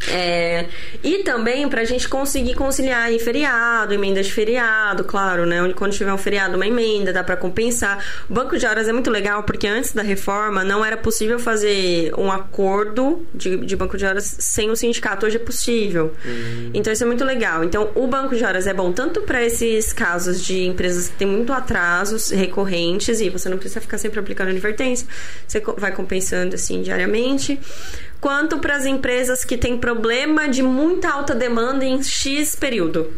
É, 0.09 0.67
e 1.03 1.23
também 1.23 1.69
pra 1.69 1.85
gente 1.85 2.09
conseguir 2.09 2.55
conciliar 2.55 3.05
aí 3.05 3.19
feriado, 3.19 3.95
emenda 3.95 4.23
de 4.23 4.33
feriado, 4.33 5.05
claro, 5.05 5.47
né? 5.47 5.73
Quando 5.75 5.93
tiver 5.93 6.13
um 6.13 6.19
feriado, 6.19 6.57
uma 6.57 6.67
emenda, 6.67 7.13
dá 7.13 7.25
pra 7.25 7.37
compensar. 7.37 8.05
O 8.29 8.35
banco 8.35 8.59
de 8.59 8.67
horas 8.67 8.89
é 8.89 8.93
muito 8.93 9.11
legal 9.11 9.43
porque 9.43 9.67
antes 9.67 9.93
da 9.93 10.03
reforma 10.03 10.63
não 10.63 10.85
era 10.85 10.97
possível 10.97 11.39
fazer 11.39 12.13
um 12.17 12.31
acordo 12.31 13.27
de, 13.35 13.57
de 13.59 13.75
banco 13.75 13.97
de 13.97 14.05
horas 14.05 14.37
sem 14.39 14.71
o 14.71 14.77
sindicato. 14.77 15.27
Hoje 15.27 15.37
é 15.37 15.41
possível. 15.41 16.15
Então 16.75 16.93
isso 16.93 17.03
é 17.03 17.07
muito 17.07 17.25
legal. 17.25 17.65
Então 17.65 17.91
o 17.95 18.07
banco 18.07 18.35
de 18.35 18.45
horas 18.45 18.67
é 18.67 18.75
bom 18.75 18.93
tanto 18.93 19.23
para 19.23 19.45
esses 19.45 19.93
casos 19.93 20.43
de 20.43 20.65
empresas 20.65 21.09
que 21.09 21.17
têm 21.17 21.29
muito 21.29 21.53
atrasos 21.53 22.31
recorrentes 22.31 23.21
e 23.21 23.31
você 23.31 23.49
não 23.49 23.59
precisa 23.59 23.81
ficar 23.81 23.99
sempre 23.99 24.19
aplicando 24.21 24.51
advertência, 24.51 25.07
você 25.47 25.61
vai 25.77 25.93
compensando 25.93 26.55
assim 26.55 26.83
diariamente 26.83 27.59
quanto 28.21 28.59
para 28.59 28.77
as 28.77 28.87
empresas 28.87 29.45
que 29.45 29.57
têm 29.57 29.77
problema 29.79 30.49
de 30.49 30.63
muita 30.63 31.11
alta 31.11 31.35
demanda 31.35 31.85
em 31.85 32.03
X 32.03 32.55
período. 32.57 33.13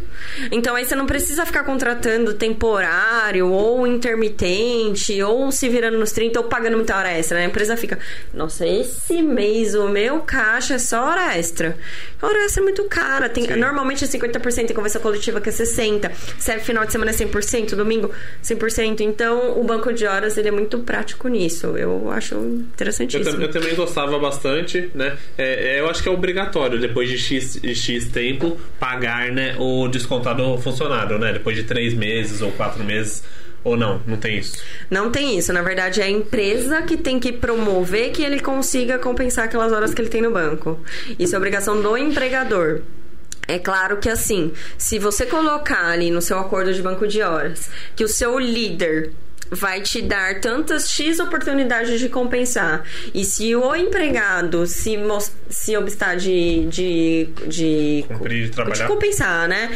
Então 0.51 0.75
aí 0.75 0.85
você 0.85 0.95
não 0.97 1.07
precisa 1.07 1.47
ficar 1.47 1.63
contratando 1.65 2.35
temporário 2.35 3.49
ou 3.49 3.87
intermitente 3.87 5.23
ou 5.23 5.51
se 5.53 5.69
virando 5.69 5.99
nos 5.99 6.13
30 6.13 6.41
ou 6.41 6.47
pagando 6.47 6.77
muita 6.77 6.97
hora 6.97 7.11
extra. 7.13 7.39
né? 7.39 7.45
A 7.45 7.49
empresa 7.49 7.77
fica, 7.77 7.99
nossa, 8.35 8.67
esse 8.67 9.23
mês 9.23 9.75
o 9.75 9.89
meu 9.89 10.21
caixa 10.21 10.75
é 10.75 10.79
só 10.79 11.05
hora 11.05 11.37
extra. 11.39 11.77
Hora 12.21 12.45
extra 12.45 12.63
é 12.63 12.65
muito 12.65 12.85
cara. 12.85 13.29
Tem, 13.29 13.47
normalmente 13.57 14.05
é 14.05 14.09
50%, 14.09 14.67
tem 14.67 14.75
convenção 14.77 15.01
coletiva 15.01 15.41
que 15.41 15.49
é 15.49 15.53
60%. 15.53 16.11
Se 16.39 16.51
é 16.53 16.59
final 16.59 16.85
de 16.85 16.93
semana 16.93 17.11
é 17.11 17.15
100%, 17.15 17.75
domingo 17.75 18.11
100%. 18.43 19.01
Então 19.01 19.59
o 19.59 19.65
banco 19.65 19.93
de 19.93 20.05
horas 20.07 20.37
ele 20.37 20.49
é 20.49 20.53
muito 20.53 20.81
prático 20.81 21.29
nisso. 21.29 21.69
Eu 21.79 22.11
acho 22.11 22.35
Eu, 22.35 22.45
interessantíssimo. 22.45 23.33
tam- 23.37 23.43
eu 23.43 23.51
também 23.51 23.75
gostava 23.75 24.19
bastante, 24.19 24.88
né? 24.95 25.17
É, 25.37 25.77
é, 25.77 25.81
eu 25.81 25.89
acho 25.89 26.03
que 26.03 26.09
é 26.09 26.13
obrigatório, 26.13 26.81
depois 26.81 27.09
de 27.09 27.19
X, 27.19 27.61
X 27.63 28.09
tempo, 28.09 28.59
pagar 28.79 29.31
né, 29.31 29.57
o 29.59 29.89
descontado 29.89 30.59
funcionário, 30.59 31.19
né? 31.19 31.33
Depois 31.33 31.57
de 31.57 31.65
três 31.65 31.95
meses 31.95 32.41
ou 32.43 32.53
quatro 32.53 32.83
meses. 32.85 33.23
Ou 33.65 33.77
não, 33.77 34.01
não 34.07 34.17
tem 34.17 34.39
isso. 34.39 34.57
Não 34.89 35.11
tem 35.11 35.37
isso. 35.37 35.53
Na 35.53 35.63
verdade, 35.63 36.01
é 36.01 36.05
a 36.05 36.09
empresa 36.09 36.81
que 36.83 36.97
tem 36.97 37.19
que 37.19 37.33
promover 37.33 38.13
que 38.13 38.23
ele 38.23 38.39
consiga 38.39 38.99
compensar 38.99 39.47
aquelas 39.47 39.73
horas 39.73 39.93
que 39.93 40.01
ele 40.01 40.09
tem 40.09 40.23
no 40.23 40.31
banco. 40.31 40.79
Isso 41.19 41.35
é 41.35 41.39
obrigação 41.39 41.83
do 41.83 41.97
empregador. 41.97 42.83
É 43.49 43.59
claro 43.59 43.97
que 43.97 44.11
assim, 44.11 44.53
se 44.77 44.99
você 44.99 45.25
colocar 45.25 45.87
ali 45.87 46.11
no 46.11 46.21
seu 46.21 46.39
acordo 46.39 46.73
de 46.73 46.83
banco 46.83 47.09
de 47.09 47.23
horas 47.23 47.71
que 47.97 48.05
o 48.05 48.09
seu 48.09 48.39
líder 48.39 49.13
vai 49.51 49.81
te 49.81 50.03
dar 50.03 50.41
tantas 50.41 50.91
X 50.91 51.19
oportunidades 51.19 51.99
de 51.99 52.09
compensar. 52.09 52.85
E 53.15 53.25
se 53.25 53.55
o 53.55 53.75
empregado 53.75 54.67
se, 54.67 54.97
se 55.49 55.77
obstar 55.77 56.17
de, 56.17 56.67
de, 56.67 57.29
de, 57.47 58.05
Cumprir 58.09 58.45
de 58.45 58.51
trabalhar. 58.51 58.87
compensar, 58.87 59.49
né? 59.49 59.71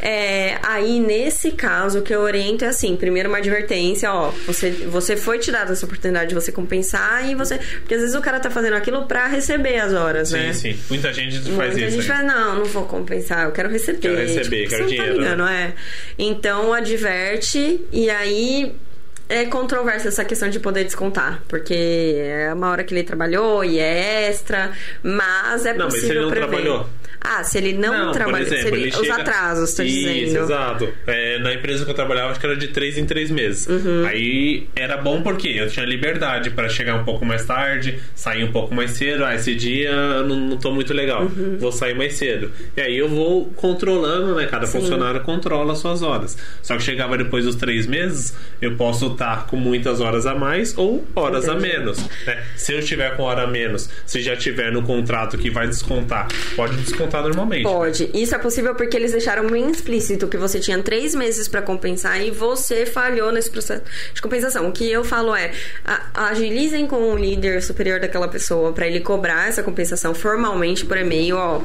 É, 0.00 0.58
aí, 0.62 1.00
nesse 1.00 1.52
caso, 1.52 2.00
o 2.00 2.02
que 2.02 2.14
eu 2.14 2.20
oriento 2.20 2.64
é 2.64 2.68
assim: 2.68 2.96
primeiro, 2.96 3.28
uma 3.28 3.38
advertência, 3.38 4.12
ó, 4.12 4.30
você, 4.46 4.70
você 4.70 5.16
foi 5.16 5.38
te 5.38 5.50
dada 5.50 5.72
essa 5.72 5.84
oportunidade 5.84 6.28
de 6.28 6.34
você 6.34 6.52
compensar 6.52 7.28
e 7.28 7.34
você. 7.34 7.58
Porque 7.80 7.94
às 7.94 8.00
vezes 8.00 8.16
o 8.16 8.20
cara 8.20 8.40
tá 8.40 8.50
fazendo 8.50 8.74
aquilo 8.74 9.06
pra 9.06 9.26
receber 9.26 9.78
as 9.78 9.92
horas, 9.92 10.28
Sim, 10.28 10.38
né? 10.38 10.52
sim. 10.52 10.78
Muita 10.88 11.12
gente 11.12 11.38
faz 11.40 11.72
Muita 11.72 11.88
isso. 11.88 11.96
gente 11.96 12.08
né? 12.08 12.14
fala, 12.14 12.22
não, 12.22 12.54
não 12.56 12.64
vou 12.64 12.84
compensar, 12.84 13.44
eu 13.46 13.52
quero 13.52 13.68
receber. 13.68 13.98
Quero 13.98 14.16
receber, 14.16 14.56
tipo, 14.64 14.70
quero 14.70 14.84
você 14.84 14.90
dinheiro, 14.90 15.14
Não 15.14 15.24
tá 15.24 15.30
ligando, 15.30 15.48
é. 15.48 15.74
Então, 16.18 16.72
adverte 16.72 17.80
e 17.92 18.10
aí 18.10 18.74
é 19.28 19.44
controversa 19.46 20.08
essa 20.08 20.24
questão 20.24 20.48
de 20.48 20.60
poder 20.60 20.84
descontar, 20.84 21.42
porque 21.48 21.74
é 22.18 22.52
uma 22.54 22.70
hora 22.70 22.84
que 22.84 22.94
ele 22.94 23.02
trabalhou 23.02 23.64
e 23.64 23.78
é 23.78 24.28
extra, 24.28 24.72
mas 25.02 25.66
é 25.66 25.72
Não, 25.74 25.86
mas 25.86 25.94
se 25.94 26.00
possível 26.00 26.16
ele 26.16 26.24
não 26.24 26.30
prever. 26.30 26.48
trabalhou? 26.48 26.88
Ah, 27.20 27.42
se 27.42 27.58
ele 27.58 27.72
não, 27.72 28.06
por 28.06 28.12
trabalhou, 28.14 28.40
exemplo, 28.46 28.62
se 28.62 28.68
ele- 28.68 28.82
ele 28.82 28.90
os 28.90 28.96
chega- 28.96 29.16
atrasos, 29.16 29.74
tá 29.74 29.84
Isso, 29.84 29.94
dizendo. 30.08 30.44
exato. 30.44 30.88
É, 31.06 31.38
na 31.40 31.54
empresa 31.54 31.84
que 31.84 31.90
eu 31.90 31.94
trabalhava, 31.94 32.30
acho 32.30 32.38
que 32.40 32.46
era 32.46 32.56
de 32.56 32.68
três 32.68 32.96
em 32.98 33.04
três 33.04 33.30
meses. 33.30 33.66
Uhum. 33.66 34.06
Aí 34.06 34.68
era 34.76 34.96
bom 34.96 35.22
porque 35.22 35.48
eu 35.48 35.68
tinha 35.68 35.84
liberdade 35.84 36.50
para 36.50 36.68
chegar 36.68 36.94
um 36.94 37.04
pouco 37.04 37.24
mais 37.24 37.44
tarde, 37.44 37.98
sair 38.14 38.44
um 38.44 38.52
pouco 38.52 38.74
mais 38.74 38.92
cedo. 38.92 39.24
Ah, 39.24 39.34
esse 39.34 39.54
dia 39.54 39.90
eu 39.90 40.26
não, 40.26 40.36
não 40.36 40.56
tô 40.56 40.70
muito 40.70 40.92
legal, 40.94 41.22
Uhum. 41.22 41.56
vou 41.58 41.72
sair 41.72 41.94
mais 41.94 42.14
cedo. 42.14 42.52
E 42.76 42.80
aí 42.80 42.96
eu 42.96 43.08
vou 43.08 43.46
controlando, 43.56 44.34
né? 44.34 44.46
Cada 44.46 44.66
funcionário 44.66 45.20
controla 45.22 45.72
as 45.72 45.78
suas 45.78 46.02
horas. 46.02 46.36
Só 46.62 46.76
que 46.76 46.82
chegava 46.82 47.16
depois 47.18 47.44
dos 47.44 47.54
três 47.56 47.86
meses, 47.86 48.34
eu 48.62 48.76
posso 48.76 49.08
estar 49.08 49.46
com 49.46 49.56
muitas 49.56 50.00
horas 50.00 50.26
a 50.26 50.34
mais 50.34 50.76
ou 50.76 51.04
horas 51.14 51.44
Entendi. 51.48 51.66
a 51.66 51.78
menos. 51.78 51.98
né? 52.26 52.42
Se 52.56 52.72
eu 52.72 52.82
tiver 52.82 53.16
com 53.16 53.22
hora 53.24 53.42
a 53.42 53.46
menos, 53.46 53.88
se 54.06 54.20
já 54.20 54.36
tiver 54.36 54.70
no 54.72 54.82
contrato 54.82 55.36
que 55.38 55.50
vai 55.50 55.66
descontar, 55.66 56.28
pode 56.54 56.76
descontar 56.76 57.15
normalmente. 57.22 57.62
Pode. 57.62 58.10
Isso 58.14 58.34
é 58.34 58.38
possível 58.38 58.74
porque 58.74 58.96
eles 58.96 59.12
deixaram 59.12 59.46
bem 59.46 59.70
explícito 59.70 60.28
que 60.28 60.36
você 60.36 60.58
tinha 60.58 60.82
três 60.82 61.14
meses 61.14 61.48
pra 61.48 61.62
compensar 61.62 62.20
e 62.24 62.30
você 62.30 62.86
falhou 62.86 63.32
nesse 63.32 63.50
processo 63.50 63.82
de 64.12 64.22
compensação. 64.22 64.68
O 64.68 64.72
que 64.72 64.90
eu 64.90 65.04
falo 65.04 65.34
é 65.34 65.52
agilizem 66.14 66.86
com 66.86 67.12
o 67.12 67.16
líder 67.16 67.62
superior 67.62 68.00
daquela 68.00 68.28
pessoa 68.28 68.72
pra 68.72 68.86
ele 68.86 69.00
cobrar 69.00 69.48
essa 69.48 69.62
compensação 69.62 70.14
formalmente 70.14 70.84
por 70.84 70.96
e-mail. 70.96 71.36
Ó, 71.36 71.60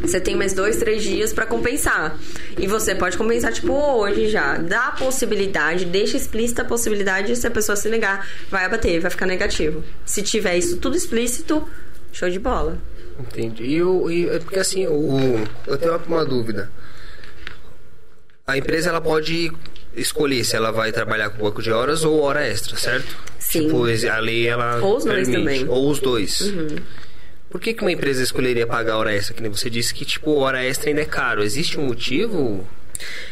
você 0.00 0.20
tem 0.20 0.36
mais 0.36 0.52
dois, 0.52 0.76
três 0.76 1.02
dias 1.02 1.32
pra 1.32 1.46
compensar 1.46 2.18
e 2.58 2.66
você 2.66 2.94
pode 2.94 3.16
compensar 3.16 3.52
tipo 3.52 3.72
hoje 3.72 4.28
já. 4.28 4.56
Dá 4.56 4.88
a 4.88 4.92
possibilidade, 4.92 5.84
deixa 5.84 6.16
explícita 6.16 6.62
a 6.62 6.64
possibilidade. 6.64 7.34
Se 7.36 7.46
a 7.46 7.50
pessoa 7.50 7.76
se 7.76 7.88
negar, 7.88 8.28
vai 8.50 8.64
abater, 8.64 9.00
vai 9.00 9.10
ficar 9.10 9.26
negativo. 9.26 9.82
Se 10.04 10.22
tiver 10.22 10.56
isso 10.56 10.76
tudo 10.78 10.96
explícito, 10.96 11.66
show 12.12 12.28
de 12.28 12.38
bola. 12.38 12.78
Entendi. 13.18 13.64
E, 13.64 13.82
o, 13.82 14.10
e 14.10 14.28
é 14.28 14.38
porque 14.38 14.58
assim, 14.58 14.86
o, 14.86 15.46
eu 15.66 15.76
tenho 15.76 15.92
uma, 15.92 16.04
uma 16.06 16.24
dúvida. 16.24 16.70
A 18.46 18.56
empresa 18.56 18.90
ela 18.90 19.00
pode 19.00 19.52
escolher 19.94 20.44
se 20.44 20.56
ela 20.56 20.70
vai 20.70 20.92
trabalhar 20.92 21.30
com 21.30 21.44
banco 21.44 21.60
de 21.62 21.70
horas 21.70 22.04
ou 22.04 22.20
hora 22.20 22.46
extra, 22.46 22.76
certo? 22.76 23.16
Sim. 23.38 23.66
Tipo, 23.66 23.84
a 24.10 24.18
lei 24.18 24.46
ela 24.46 24.78
Ou 24.80 24.96
os 24.96 25.04
dois 25.04 25.28
permite. 25.28 25.38
também. 25.38 25.64
Uhum. 25.64 25.70
Ou 25.70 25.90
os 25.90 25.98
dois. 25.98 26.52
Por 27.50 27.60
que, 27.60 27.74
que 27.74 27.82
uma 27.82 27.92
empresa 27.92 28.22
escolheria 28.22 28.66
pagar 28.66 28.96
hora 28.96 29.14
extra? 29.14 29.34
Que 29.34 29.42
nem 29.42 29.50
você 29.50 29.68
disse 29.70 29.92
que 29.94 30.04
tipo 30.04 30.34
hora 30.36 30.62
extra 30.64 30.90
ainda 30.90 31.00
é 31.00 31.06
caro. 31.06 31.42
Existe 31.42 31.78
um 31.78 31.86
motivo? 31.86 32.66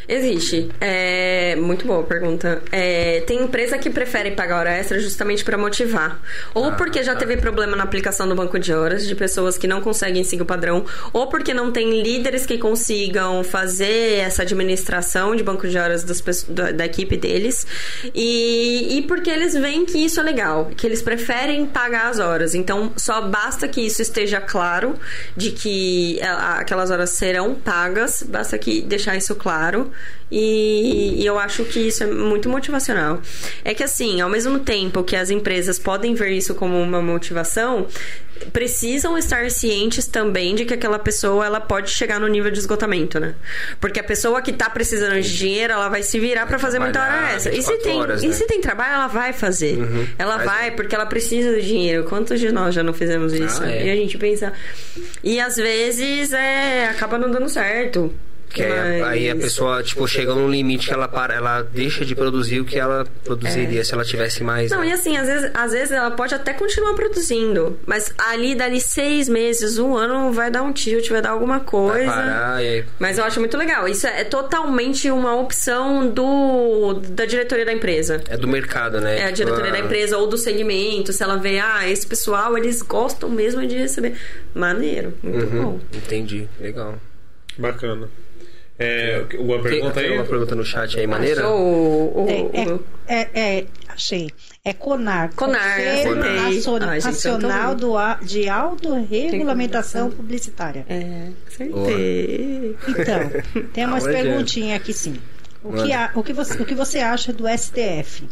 Existe. 0.08 0.68
É 0.80 1.56
muito 1.56 1.84
boa 1.86 2.00
a 2.00 2.04
pergunta. 2.04 2.62
É, 2.70 3.22
tem 3.26 3.42
empresa 3.42 3.76
que 3.76 3.90
prefere 3.90 4.30
pagar 4.32 4.58
hora 4.60 4.70
extra 4.70 5.00
justamente 5.00 5.44
para 5.44 5.58
motivar. 5.58 6.20
Ou 6.54 6.66
Ah, 6.66 6.72
porque 6.72 7.02
já 7.02 7.14
tá. 7.14 7.20
teve 7.20 7.36
problema 7.38 7.74
na 7.76 7.82
aplicação 7.82 8.28
do 8.28 8.34
banco 8.34 8.58
de 8.58 8.72
horas, 8.72 9.06
de 9.06 9.14
pessoas 9.16 9.58
que 9.58 9.66
não 9.66 9.80
conseguem 9.80 10.22
seguir 10.22 10.42
o 10.42 10.46
padrão, 10.46 10.84
ou 11.12 11.26
porque 11.28 11.52
não 11.52 11.72
tem 11.72 12.02
líderes 12.02 12.46
que 12.46 12.56
consigam 12.56 13.42
fazer 13.42 14.18
essa 14.20 14.42
administração 14.42 15.34
de 15.34 15.42
banco 15.42 15.66
de 15.66 15.76
horas 15.76 16.04
das 16.04 16.22
da, 16.48 16.70
da 16.70 16.86
equipe 16.86 17.16
deles. 17.16 17.66
E, 18.14 18.98
e 18.98 19.02
porque 19.02 19.28
eles 19.30 19.54
veem 19.54 19.84
que 19.84 19.98
isso 19.98 20.20
é 20.20 20.22
legal, 20.22 20.70
que 20.76 20.86
eles 20.86 21.02
preferem 21.02 21.66
pagar 21.66 22.08
as 22.10 22.18
horas. 22.20 22.54
Então, 22.54 22.92
só 22.96 23.22
basta 23.22 23.66
que 23.66 23.80
isso 23.80 24.02
esteja 24.02 24.40
claro 24.40 24.94
de 25.36 25.50
que 25.50 26.20
a- 26.22 26.58
aquelas 26.60 26.90
horas 26.90 27.10
serão 27.10 27.54
pagas, 27.54 28.22
basta 28.22 28.56
que 28.56 28.80
deixar 28.82 29.16
isso 29.16 29.34
claro. 29.34 29.90
E, 30.30 31.22
e 31.22 31.26
eu 31.26 31.38
acho 31.38 31.64
que 31.64 31.80
isso 31.80 32.02
é 32.02 32.06
muito 32.06 32.48
motivacional. 32.48 33.20
É 33.64 33.72
que 33.74 33.84
assim, 33.84 34.20
ao 34.20 34.28
mesmo 34.28 34.58
tempo 34.58 35.04
que 35.04 35.14
as 35.14 35.30
empresas 35.30 35.78
podem 35.78 36.14
ver 36.14 36.30
isso 36.30 36.54
como 36.54 36.80
uma 36.80 37.00
motivação, 37.00 37.86
precisam 38.52 39.16
estar 39.16 39.50
cientes 39.50 40.06
também 40.06 40.54
de 40.54 40.64
que 40.64 40.74
aquela 40.74 40.98
pessoa 40.98 41.44
ela 41.46 41.60
pode 41.60 41.90
chegar 41.90 42.20
no 42.20 42.28
nível 42.28 42.50
de 42.50 42.58
esgotamento, 42.58 43.18
né? 43.18 43.34
Porque 43.80 44.00
a 44.00 44.04
pessoa 44.04 44.42
que 44.42 44.52
tá 44.52 44.68
precisando 44.68 45.20
de 45.20 45.36
dinheiro, 45.36 45.72
ela 45.72 45.88
vai 45.88 46.02
se 46.02 46.18
virar 46.18 46.46
para 46.46 46.58
fazer 46.58 46.78
muita 46.78 47.02
hora 47.02 47.34
extra. 47.34 47.52
E 47.54 47.62
se 47.62 47.72
24 47.72 47.82
tem, 47.82 48.00
horas, 48.00 48.22
e 48.22 48.28
né? 48.28 48.32
se 48.32 48.46
tem 48.46 48.60
trabalho, 48.60 48.94
ela 48.94 49.06
vai 49.06 49.32
fazer. 49.32 49.78
ela 50.18 50.36
Mas 50.38 50.46
vai 50.46 50.70
porque 50.72 50.94
ela 50.94 51.06
precisa 51.06 51.52
do 51.52 51.62
dinheiro. 51.62 52.04
Quantos 52.04 52.38
de 52.40 52.50
nós 52.52 52.74
já 52.74 52.82
não 52.82 52.92
fizemos 52.92 53.32
isso? 53.32 53.62
Ah, 53.62 53.70
é. 53.70 53.86
E 53.86 53.90
a 53.90 53.96
gente 53.96 54.18
pensa. 54.18 54.52
E 55.22 55.40
às 55.40 55.56
vezes 55.56 56.32
é 56.32 56.86
acaba 56.88 57.18
não 57.18 57.30
dando 57.30 57.48
certo. 57.48 58.12
Que 58.56 58.62
aí, 58.64 59.02
a- 59.02 59.08
aí 59.08 59.30
a 59.30 59.36
pessoa, 59.36 59.82
tipo, 59.82 60.06
chega 60.08 60.34
num 60.34 60.48
limite 60.50 60.86
que 60.88 60.92
ela 60.94 61.06
para, 61.08 61.34
ela 61.34 61.62
deixa 61.62 62.04
de 62.04 62.14
produzir 62.14 62.60
o 62.60 62.64
que 62.64 62.78
ela 62.78 63.06
produziria 63.24 63.84
se 63.84 63.92
ela 63.92 64.04
tivesse 64.04 64.42
mais. 64.42 64.70
Não, 64.70 64.80
né? 64.80 64.88
e 64.88 64.92
assim, 64.92 65.16
às 65.16 65.26
vezes, 65.26 65.50
às 65.54 65.72
vezes 65.72 65.90
ela 65.92 66.10
pode 66.10 66.34
até 66.34 66.52
continuar 66.52 66.94
produzindo, 66.94 67.78
mas 67.86 68.12
ali, 68.18 68.54
dali 68.54 68.80
seis 68.80 69.28
meses, 69.28 69.78
um 69.78 69.96
ano, 69.96 70.32
vai 70.32 70.50
dar 70.50 70.62
um 70.62 70.72
tilt, 70.72 71.08
vai 71.10 71.20
dar 71.20 71.30
alguma 71.30 71.58
Vai 71.58 71.66
coisa. 71.66 72.06
parar 72.06 72.62
e 72.64 72.68
aí 72.68 72.84
Mas 72.98 73.18
eu 73.18 73.24
acho 73.24 73.40
muito 73.40 73.56
legal. 73.56 73.86
Isso 73.88 74.06
é 74.06 74.24
totalmente 74.24 75.10
uma 75.10 75.34
opção 75.36 76.08
do 76.08 76.94
da 76.94 77.24
diretoria 77.26 77.64
da 77.64 77.72
empresa. 77.72 78.22
é 78.28 78.36
do 78.36 78.48
mercado, 78.48 79.00
né? 79.00 79.18
É 79.18 79.24
a 79.24 79.32
Tipo, 79.32 79.50
diretoria 79.50 79.72
da 79.72 79.78
empresa 79.80 80.16
ou 80.16 80.26
do 80.28 80.36
segmento. 80.38 81.12
Se 81.12 81.22
ela 81.22 81.36
vê, 81.36 81.58
ah, 81.58 81.86
esse 81.88 82.06
pessoal, 82.06 82.56
eles 82.56 82.80
gostam 82.82 83.28
mesmo 83.28 83.66
de 83.66 83.76
receber. 83.76 84.14
Maneiro, 84.54 85.12
muito 85.22 85.44
Uhum, 85.46 85.62
bom. 85.62 85.80
entendi, 85.94 86.48
legal. 86.60 86.94
Bacana. 87.58 88.08
É, 88.78 89.20
Tem, 89.20 89.62
pergunta 89.62 90.00
tem 90.00 90.10
aí? 90.10 90.18
uma 90.18 90.24
pergunta 90.24 90.54
no 90.54 90.64
chat 90.64 90.98
aí, 90.98 91.06
maneira? 91.06 91.40
Achou 91.40 91.58
o, 91.58 92.24
o- 92.24 92.28
É, 92.28 93.14
é, 93.14 93.20
é, 93.34 93.58
é, 93.58 93.64
achei. 93.88 94.28
É 94.64 94.72
CONAR. 94.74 95.30
CONAR, 95.34 95.62
Conselho 95.76 96.20
acertei. 96.20 96.40
Nacio- 96.56 96.76
Ai, 96.82 96.98
Nacional 97.00 97.74
do 97.74 97.96
A- 97.96 98.18
de 98.22 98.48
Autorregulamentação 98.50 100.10
Publicitária. 100.10 100.84
É, 100.90 101.28
acertei. 101.48 102.76
Então, 102.88 103.66
tem 103.72 103.86
umas 103.86 104.04
Aula 104.06 104.14
de- 104.16 104.22
perguntinhas 104.22 104.76
aqui 104.80 104.92
sim. 104.92 105.16
O 105.64 105.72
que, 105.72 105.92
a- 105.92 106.10
o, 106.14 106.22
que 106.22 106.32
você, 106.32 106.62
o 106.62 106.64
que 106.64 106.74
você 106.74 106.98
acha 106.98 107.32
do 107.32 107.44
STF? 107.48 108.28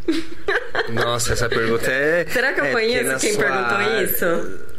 Nossa, 0.93 1.33
essa 1.33 1.49
pergunta 1.49 1.91
é. 1.91 2.25
Será 2.31 2.53
que 2.53 2.61
eu 2.61 2.65
é, 2.65 2.71
conheço 2.71 3.19
quem 3.19 3.33
sua 3.33 3.43
perguntou 3.43 3.81
isso? 4.03 4.74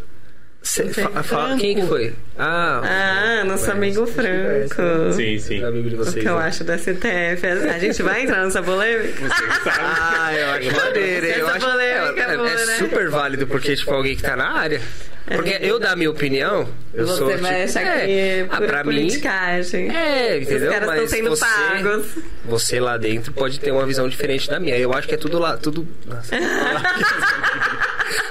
Cê, 0.66 0.88
fa- 0.88 1.22
fala- 1.22 1.56
quem 1.56 1.76
que 1.76 1.86
foi? 1.86 2.12
Ah, 2.36 2.80
Ah, 2.82 3.44
nosso 3.44 3.66
Conhece. 3.66 3.70
amigo 3.70 4.06
Franco. 4.06 4.82
né? 4.82 5.12
Sim, 5.12 5.38
sim. 5.38 5.62
É 5.62 5.66
amigo 5.66 5.88
de 5.88 5.94
O 5.94 5.98
vocês. 5.98 6.22
que 6.24 6.28
eu 6.28 6.36
né? 6.38 6.44
acho 6.46 6.64
do 6.64 6.72
STF? 6.72 7.46
A 7.72 7.78
gente 7.78 8.02
vai 8.02 8.22
entrar 8.24 8.44
nessa 8.44 8.60
polêmica? 8.62 9.28
Ah, 9.66 10.34
eu 10.34 10.50
acho 10.50 10.76
maneiro. 10.76 11.26
Eu 11.26 11.46
acho 11.48 11.60
polêmica 11.60 12.20
é, 12.20 12.34
é 12.34 12.36
boa, 12.36 12.50
é 12.50 12.66
né? 12.66 12.74
super 12.78 13.08
válido 13.10 13.46
porque, 13.46 13.76
tipo, 13.76 13.92
alguém 13.92 14.16
que 14.16 14.22
tá 14.22 14.34
na 14.34 14.50
área. 14.58 14.80
Porque 15.28 15.58
eu, 15.60 15.80
dar 15.80 15.92
a 15.92 15.96
minha 15.96 16.08
opinião, 16.10 16.68
eu 16.94 17.04
Você 17.04 17.16
sou. 17.16 17.26
vai 17.26 17.36
tipo, 17.36 17.46
achar 17.78 17.80
é, 17.82 18.06
que 18.06 18.12
é 18.12 18.46
ah, 18.48 18.60
pra 18.60 18.84
mim. 18.84 18.92
politicagem. 18.92 19.90
É, 19.96 20.38
entendeu? 20.38 20.68
Os 20.70 20.74
caras 20.78 20.88
estão 20.88 20.96
Mas 21.02 21.10
sendo 21.10 21.30
você, 21.30 21.44
pagos. 21.44 22.06
Você 22.44 22.78
lá 22.80 22.96
dentro 22.96 23.32
pode 23.32 23.58
ter 23.58 23.72
uma 23.72 23.84
visão 23.84 24.08
diferente 24.08 24.48
da 24.48 24.60
minha. 24.60 24.76
Eu 24.78 24.92
acho 24.92 25.08
que 25.08 25.14
é 25.14 25.16
tudo 25.18 25.38
lá. 25.40 25.56
Tudo. 25.56 25.86
Nossa. 26.06 26.30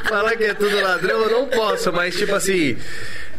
Falar 0.07 0.35
que 0.35 0.43
é 0.43 0.53
tudo 0.53 0.79
ladrão, 0.81 1.23
eu 1.23 1.29
não 1.29 1.47
posso, 1.47 1.91
mas 1.91 2.15
tipo 2.15 2.35
assim. 2.35 2.77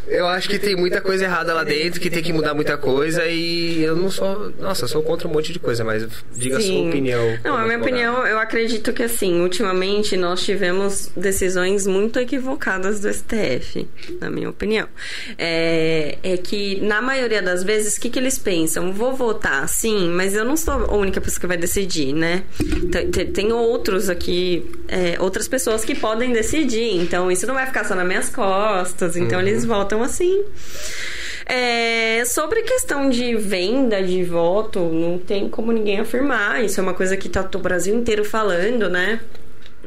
Eu 0.06 0.26
acho 0.26 0.48
que 0.48 0.58
tem 0.58 0.76
muita 0.76 1.00
coisa 1.00 1.24
errada 1.24 1.52
lá 1.52 1.64
dentro, 1.64 2.00
que 2.00 2.08
tem 2.10 2.22
que 2.22 2.32
mudar 2.32 2.54
muita 2.54 2.76
coisa 2.76 3.24
e 3.26 3.82
eu 3.82 3.96
não 3.96 4.10
sou. 4.10 4.52
Nossa, 4.60 4.84
eu 4.84 4.88
sou 4.88 5.02
contra 5.02 5.26
um 5.26 5.32
monte 5.32 5.52
de 5.52 5.58
coisa, 5.58 5.82
mas 5.84 6.06
diga 6.34 6.58
a 6.58 6.60
sua 6.60 6.68
Sim. 6.70 6.88
opinião. 6.88 7.38
Não, 7.44 7.56
a 7.56 7.64
minha 7.64 7.78
opinião, 7.78 8.26
eu 8.26 8.38
acredito 8.38 8.92
que 8.92 9.02
assim, 9.02 9.40
ultimamente 9.40 10.16
nós 10.16 10.44
tivemos 10.44 11.10
decisões 11.16 11.86
muito 11.86 12.18
equivocadas 12.18 13.00
do 13.00 13.12
STF, 13.12 13.86
na 14.20 14.30
minha 14.30 14.48
opinião. 14.48 14.86
É, 15.38 16.18
é 16.22 16.36
que, 16.36 16.80
na 16.80 17.02
maioria 17.02 17.42
das 17.42 17.62
vezes, 17.62 17.96
o 17.96 18.00
que, 18.00 18.08
que 18.10 18.18
eles 18.18 18.38
pensam? 18.38 18.92
Vou 18.92 19.14
votar 19.14 19.68
sim, 19.68 20.10
mas 20.10 20.34
eu 20.34 20.44
não 20.44 20.56
sou 20.56 20.74
a 20.74 20.94
única 20.94 21.20
pessoa 21.20 21.40
que 21.40 21.46
vai 21.46 21.56
decidir, 21.56 22.12
né? 22.12 22.44
Tem, 22.90 23.26
tem- 23.26 23.46
outros 23.56 24.10
aqui, 24.10 24.68
é, 24.88 25.16
outras 25.20 25.46
pessoas 25.48 25.84
que 25.84 25.94
podem 25.94 26.32
decidir, 26.32 26.96
então 26.96 27.30
isso 27.30 27.46
não 27.46 27.54
vai 27.54 27.64
ficar 27.64 27.84
só 27.84 27.94
nas 27.94 28.06
minhas 28.06 28.28
costas, 28.28 29.16
então 29.16 29.40
eles 29.40 29.64
votam 29.64 29.95
assim. 30.02 30.44
É, 31.48 32.24
sobre 32.26 32.62
questão 32.62 33.08
de 33.08 33.36
venda 33.36 34.02
de 34.02 34.24
voto, 34.24 34.80
não 34.80 35.16
tem 35.18 35.48
como 35.48 35.70
ninguém 35.70 36.00
afirmar. 36.00 36.64
Isso 36.64 36.80
é 36.80 36.82
uma 36.82 36.94
coisa 36.94 37.16
que 37.16 37.28
tá 37.28 37.48
o 37.54 37.58
Brasil 37.58 37.94
inteiro 37.94 38.24
falando, 38.24 38.88
né? 38.90 39.20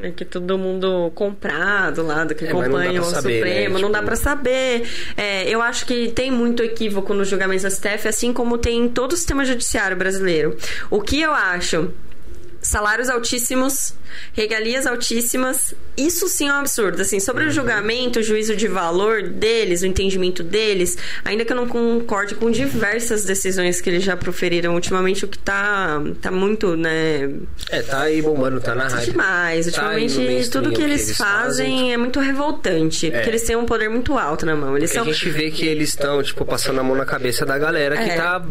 É 0.01 0.12
que 0.12 0.24
todo 0.24 0.57
mundo 0.57 1.12
comprado 1.14 2.01
lá, 2.01 2.24
do 2.24 2.34
que 2.34 2.45
É, 2.45 2.53
não 2.53 2.60
dá 2.62 2.66
acompanha 2.68 3.01
o 3.01 3.03
saber, 3.03 3.41
né? 3.43 3.49
Supremo, 3.49 3.80
não 3.80 3.91
dá 3.91 3.97
Tipo- 3.97 4.05
pra 4.07 4.16
saber. 4.16 4.84
É, 5.18 5.49
eu 5.49 5.62
acho 5.62 5.86
que 5.86 6.07
tem 6.12 6.32
muito 6.32 6.64
equívoco 6.64 7.14
nos 7.14 7.28
julgamentos 7.28 7.64
do 7.64 7.70
STF, 7.70 8.07
assim 8.07 8.32
como 8.32 8.57
tem 8.57 8.78
em 8.86 8.88
todo 8.88 9.12
o 9.12 9.18
sistema 9.18 9.43
judiciário 9.43 9.97
brasileiro. 9.97 10.55
O 10.89 11.01
que 11.01 11.20
eu 11.20 11.34
acho? 11.34 11.91
Salários 12.70 13.09
altíssimos, 13.09 13.95
regalias 14.32 14.86
altíssimas, 14.86 15.74
isso 15.97 16.28
sim 16.28 16.47
é 16.49 16.53
um 16.53 16.57
absurdo. 16.57 17.01
Assim, 17.01 17.20
sobre 17.20 17.43
Uhum. 17.45 17.49
o 17.49 17.51
julgamento, 17.51 18.20
o 18.20 18.24
juízo 18.24 18.55
de 18.55 18.67
valor 18.67 19.24
deles, 19.24 19.82
o 19.82 19.88
entendimento 19.88 20.43
deles, 20.43 20.95
ainda 21.26 21.43
que 21.43 21.51
eu 21.51 21.57
não 21.57 21.67
concorde 21.67 22.36
com 22.36 22.51
diversas 22.51 23.26
decisões 23.26 23.82
que 23.82 23.89
eles 23.89 24.03
já 24.03 24.15
proferiram 24.15 24.76
ultimamente, 24.76 25.26
o 25.26 25.28
que 25.28 25.39
tá, 25.39 25.99
tá 26.22 26.30
muito, 26.30 26.76
né, 26.78 27.28
É, 27.72 27.82
tá 27.82 28.01
aí 28.01 28.22
bombando, 28.22 28.61
tá 28.61 28.76
na 28.76 28.88
rádio. 28.88 29.13
demais. 29.13 29.65
Tá 29.72 29.89
aí 29.89 29.95
no 29.95 30.03
Ultimamente, 30.03 30.17
mainstream 30.20 30.51
tudo 30.63 30.70
que 30.70 30.76
o 30.76 30.78
que 30.78 30.84
eles, 30.91 31.05
eles 31.07 31.17
fazem, 31.17 31.72
fazem. 31.72 31.93
é 31.93 31.97
muito 31.97 32.20
revoltante. 32.20 33.07
É. 33.07 33.11
Porque 33.11 33.30
eles 33.30 33.41
têm 33.41 33.55
um 33.55 33.65
poder 33.65 33.89
muito 33.89 34.15
alto 34.15 34.45
na 34.45 34.55
mão. 34.55 34.78
Eles 34.78 34.91
Porque 34.91 35.03
são. 35.03 35.09
a 35.09 35.13
gente 35.13 35.30
vê 35.32 35.49
que 35.49 35.65
eles 35.65 35.89
estão, 35.89 36.22
tipo, 36.22 36.45
passando 36.45 36.80
a 36.80 36.84
mão 36.84 36.95
na 36.95 37.05
cabeça 37.05 37.45
da 37.47 37.57
galera 37.57 37.97
que, 37.97 38.09
É. 38.11 38.15
tá, 38.15 38.45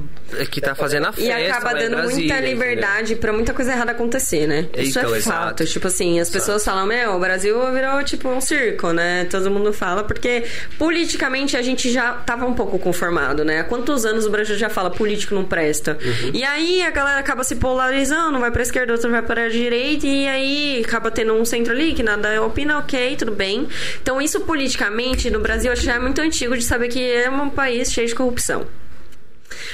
que 0.50 0.60
tá 0.60 0.74
fazendo 0.74 1.06
a 1.06 1.10
E 1.16 1.26
festa. 1.26 1.52
acaba 1.56 1.72
lá 1.72 1.78
em 1.78 1.82
dando 1.84 1.96
Brasília, 1.98 2.34
muita 2.34 2.48
liberdade 2.48 3.14
pra 3.16 3.32
muita 3.32 3.52
coisa 3.54 3.72
errada 3.72 3.92
acontecer, 3.92 4.07
né? 4.46 4.66
Isso 4.76 4.98
Então, 4.98 5.14
é 5.14 5.18
exato. 5.18 5.38
fato. 5.38 5.64
Tipo 5.66 5.88
assim, 5.88 6.20
as 6.20 6.30
pessoas 6.30 6.64
falam, 6.64 6.86
meu, 6.86 7.14
o 7.14 7.18
Brasil 7.18 7.58
virou 7.72 8.02
tipo 8.02 8.28
um 8.28 8.40
circo, 8.40 8.92
né? 8.92 9.26
Todo 9.30 9.50
mundo 9.50 9.72
fala, 9.72 10.04
porque 10.04 10.44
politicamente 10.78 11.56
a 11.56 11.62
gente 11.62 11.90
já 11.90 12.12
tava 12.12 12.46
um 12.46 12.54
pouco 12.54 12.78
conformado, 12.78 13.44
né? 13.44 13.60
Há 13.60 13.64
quantos 13.64 14.04
anos 14.04 14.26
o 14.26 14.30
Brasil 14.30 14.56
já 14.56 14.68
fala 14.68 14.90
político 14.90 15.34
não 15.34 15.44
presta? 15.44 15.98
Uhum. 16.02 16.30
E 16.34 16.44
aí 16.44 16.82
a 16.82 16.90
galera 16.90 17.20
acaba 17.20 17.44
se 17.44 17.56
polarizando, 17.56 18.38
vai 18.38 18.50
pra 18.50 18.62
esquerda, 18.62 18.92
outro 18.92 19.10
vai 19.10 19.22
pra 19.22 19.48
direita, 19.48 20.06
e 20.06 20.26
aí 20.28 20.82
acaba 20.84 21.10
tendo 21.10 21.34
um 21.34 21.44
centro 21.44 21.72
ali 21.72 21.94
que 21.94 22.02
nada 22.02 22.42
opina, 22.42 22.78
ok, 22.78 23.16
tudo 23.16 23.32
bem. 23.32 23.68
Então 24.00 24.20
isso 24.20 24.40
politicamente 24.40 25.30
no 25.30 25.40
Brasil 25.40 25.72
acho 25.72 25.82
que 25.82 25.86
já 25.86 25.94
é 25.94 25.98
muito 25.98 26.20
antigo 26.20 26.56
de 26.56 26.64
saber 26.64 26.88
que 26.88 27.00
é 27.00 27.30
um 27.30 27.50
país 27.50 27.92
cheio 27.92 28.06
de 28.06 28.14
corrupção. 28.14 28.66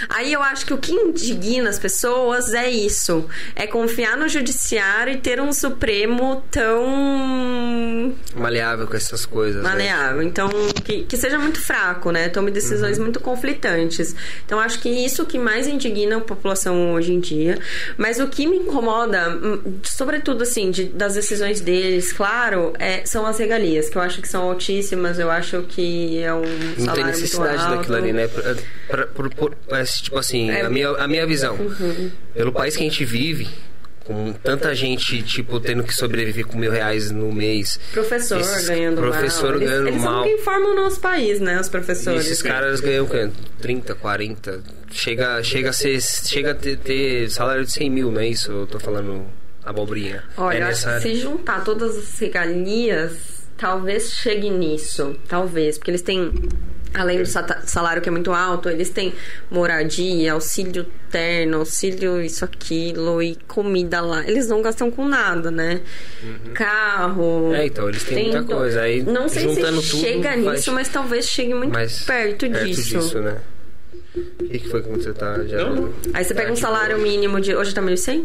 Aí 0.08 0.32
eu 0.32 0.42
acho 0.42 0.64
que 0.66 0.72
o 0.74 0.78
que 0.78 0.92
indigna 0.92 1.68
as 1.70 1.78
pessoas 1.78 2.52
é 2.54 2.68
isso. 2.70 3.26
É 3.54 3.66
confiar 3.66 4.16
no 4.16 4.28
judiciário 4.28 5.12
e 5.14 5.16
ter 5.18 5.40
um 5.40 5.52
Supremo 5.52 6.42
tão 6.50 8.14
Maleável 8.36 8.86
com 8.86 8.96
essas 8.96 9.24
coisas. 9.26 9.62
né? 9.62 9.68
maleável. 9.68 10.22
Então, 10.22 10.48
que, 10.84 11.04
que 11.04 11.16
seja 11.16 11.38
muito 11.38 11.60
fraco, 11.60 12.10
né? 12.10 12.28
Tome 12.28 12.50
decisões 12.50 12.98
muito 12.98 13.20
conflitantes. 13.20 14.14
Então, 14.44 14.58
acho 14.60 14.80
que 14.80 14.88
isso 14.88 15.24
que 15.26 15.38
mais 15.38 15.66
indigna 15.66 16.16
a 16.16 16.20
população 16.20 16.92
hoje 16.94 17.12
em 17.12 17.20
dia. 17.20 17.58
Mas 17.96 18.20
o 18.20 18.28
que 18.28 18.46
me 18.46 18.56
incomoda, 18.56 19.30
hum, 19.30 19.78
sobretudo, 19.82 20.42
assim, 20.42 20.70
de- 20.70 20.84
das 20.84 21.14
decisões 21.14 21.60
deles, 21.60 22.12
claro, 22.12 22.72
é, 22.78 23.04
são 23.06 23.26
as 23.26 23.38
regalias, 23.38 23.88
que 23.88 23.96
eu 23.96 24.02
acho 24.02 24.20
que 24.20 24.28
são 24.28 24.42
altíssimas. 24.50 25.18
Eu 25.18 25.30
acho 25.30 25.62
que 25.62 26.18
é 26.22 26.32
um 26.32 26.42
Não 26.78 26.94
tem 26.94 27.04
necessidade 27.04 27.68
daquilo 27.76 27.96
ali, 27.96 28.12
né? 28.12 28.28
Pra- 28.28 29.06
pra- 29.06 29.28
por- 29.30 29.54
é, 29.70 29.82
tipo 29.84 30.18
assim, 30.18 30.50
É. 30.50 30.62
a, 30.62 30.70
minha, 30.70 30.88
a 30.90 31.06
minha 31.08 31.26
visão. 31.26 31.56
Uhum. 31.56 32.10
Pelo 32.34 32.52
país 32.52 32.76
que 32.76 32.82
a 32.82 32.84
gente 32.84 33.04
vive, 33.04 33.48
Com 34.06 34.34
tanta 34.34 34.74
gente, 34.74 35.22
tipo, 35.22 35.58
tendo 35.58 35.82
que 35.82 35.94
sobreviver 35.94 36.46
com 36.46 36.58
mil 36.58 36.70
reais 36.70 37.10
no 37.10 37.32
mês. 37.32 37.80
Professor 37.90 38.38
Esses 38.38 38.68
ganhando 38.68 39.00
professor 39.00 39.52
mal. 39.52 39.56
Eles- 39.56 39.70
ganhando 39.70 39.88
eles, 39.88 40.02
mal. 40.02 40.12
são 40.12 40.22
quem 40.24 40.38
formam 40.42 40.72
o 40.72 40.76
nosso 40.76 41.00
país, 41.00 41.40
né? 41.40 41.58
Os 41.58 41.68
E 41.68 41.70
professores. 41.70 42.26
esses 42.26 42.42
caras 42.42 42.80
ganham 42.80 43.06
quanto? 43.06 43.32
30, 43.62 43.94
40. 43.94 44.62
Chega, 44.92 45.42
chega 45.42 45.70
a 45.70 45.72
ser. 45.72 45.98
Chega 46.02 46.50
a 46.50 46.54
ter, 46.54 46.76
ter 46.76 47.30
salário 47.30 47.64
de 47.64 47.72
100 47.72 47.88
mil, 47.88 48.12
não 48.12 48.20
é 48.20 48.28
isso? 48.28 48.52
Eu 48.52 48.66
tô 48.66 48.78
falando 48.78 49.24
abobrinha. 49.64 50.22
Olha, 50.36 50.64
é 50.64 50.74
se 50.74 51.14
juntar 51.14 51.64
todas 51.64 51.96
as 51.96 52.18
regalias, 52.18 53.46
talvez 53.56 54.12
chegue 54.12 54.50
nisso. 54.50 55.16
Talvez. 55.26 55.78
Porque 55.78 55.90
eles 55.90 56.02
têm, 56.02 56.30
além 56.94 57.22
do 57.22 57.28
salário 57.66 58.00
que 58.00 58.08
é 58.08 58.12
muito 58.12 58.32
alto, 58.32 58.68
eles 58.68 58.90
têm 58.90 59.12
moradia, 59.50 60.32
auxílio 60.32 60.86
terno, 61.10 61.58
auxílio 61.58 62.20
isso, 62.20 62.44
aquilo 62.44 63.22
e 63.22 63.36
comida 63.48 64.00
lá. 64.00 64.26
Eles 64.26 64.48
não 64.48 64.62
gastam 64.62 64.90
com 64.90 65.06
nada, 65.06 65.50
né? 65.50 65.80
Carro. 66.54 67.52
É, 67.54 67.66
então, 67.66 67.88
eles 67.88 68.04
têm 68.04 68.30
muita 68.32 68.42
coisa. 68.44 68.82
Aí, 68.82 69.02
não 69.02 69.28
sei 69.28 69.42
juntando 69.42 69.82
se 69.82 69.90
tudo, 69.90 70.00
chega 70.00 70.36
nisso, 70.36 70.72
mas 70.72 70.88
talvez 70.88 71.26
chegue 71.26 71.54
muito 71.54 71.72
mais 71.72 72.02
perto, 72.04 72.48
disso. 72.48 72.98
disso, 72.98 73.20
né? 73.20 73.36
O 74.16 74.44
que, 74.44 74.58
que 74.60 74.68
foi 74.68 74.80
que 74.82 74.88
você 74.90 75.12
tá 75.12 75.42
já. 75.44 75.58
Aí 76.12 76.24
você 76.24 76.34
pega 76.34 76.52
um 76.52 76.54
Tá, 76.54 76.60
salário 76.60 76.96
tipo, 76.96 77.08
mínimo 77.08 77.40
de. 77.40 77.54
Hoje 77.54 77.74
tá 77.74 77.82
1.100? 77.82 78.24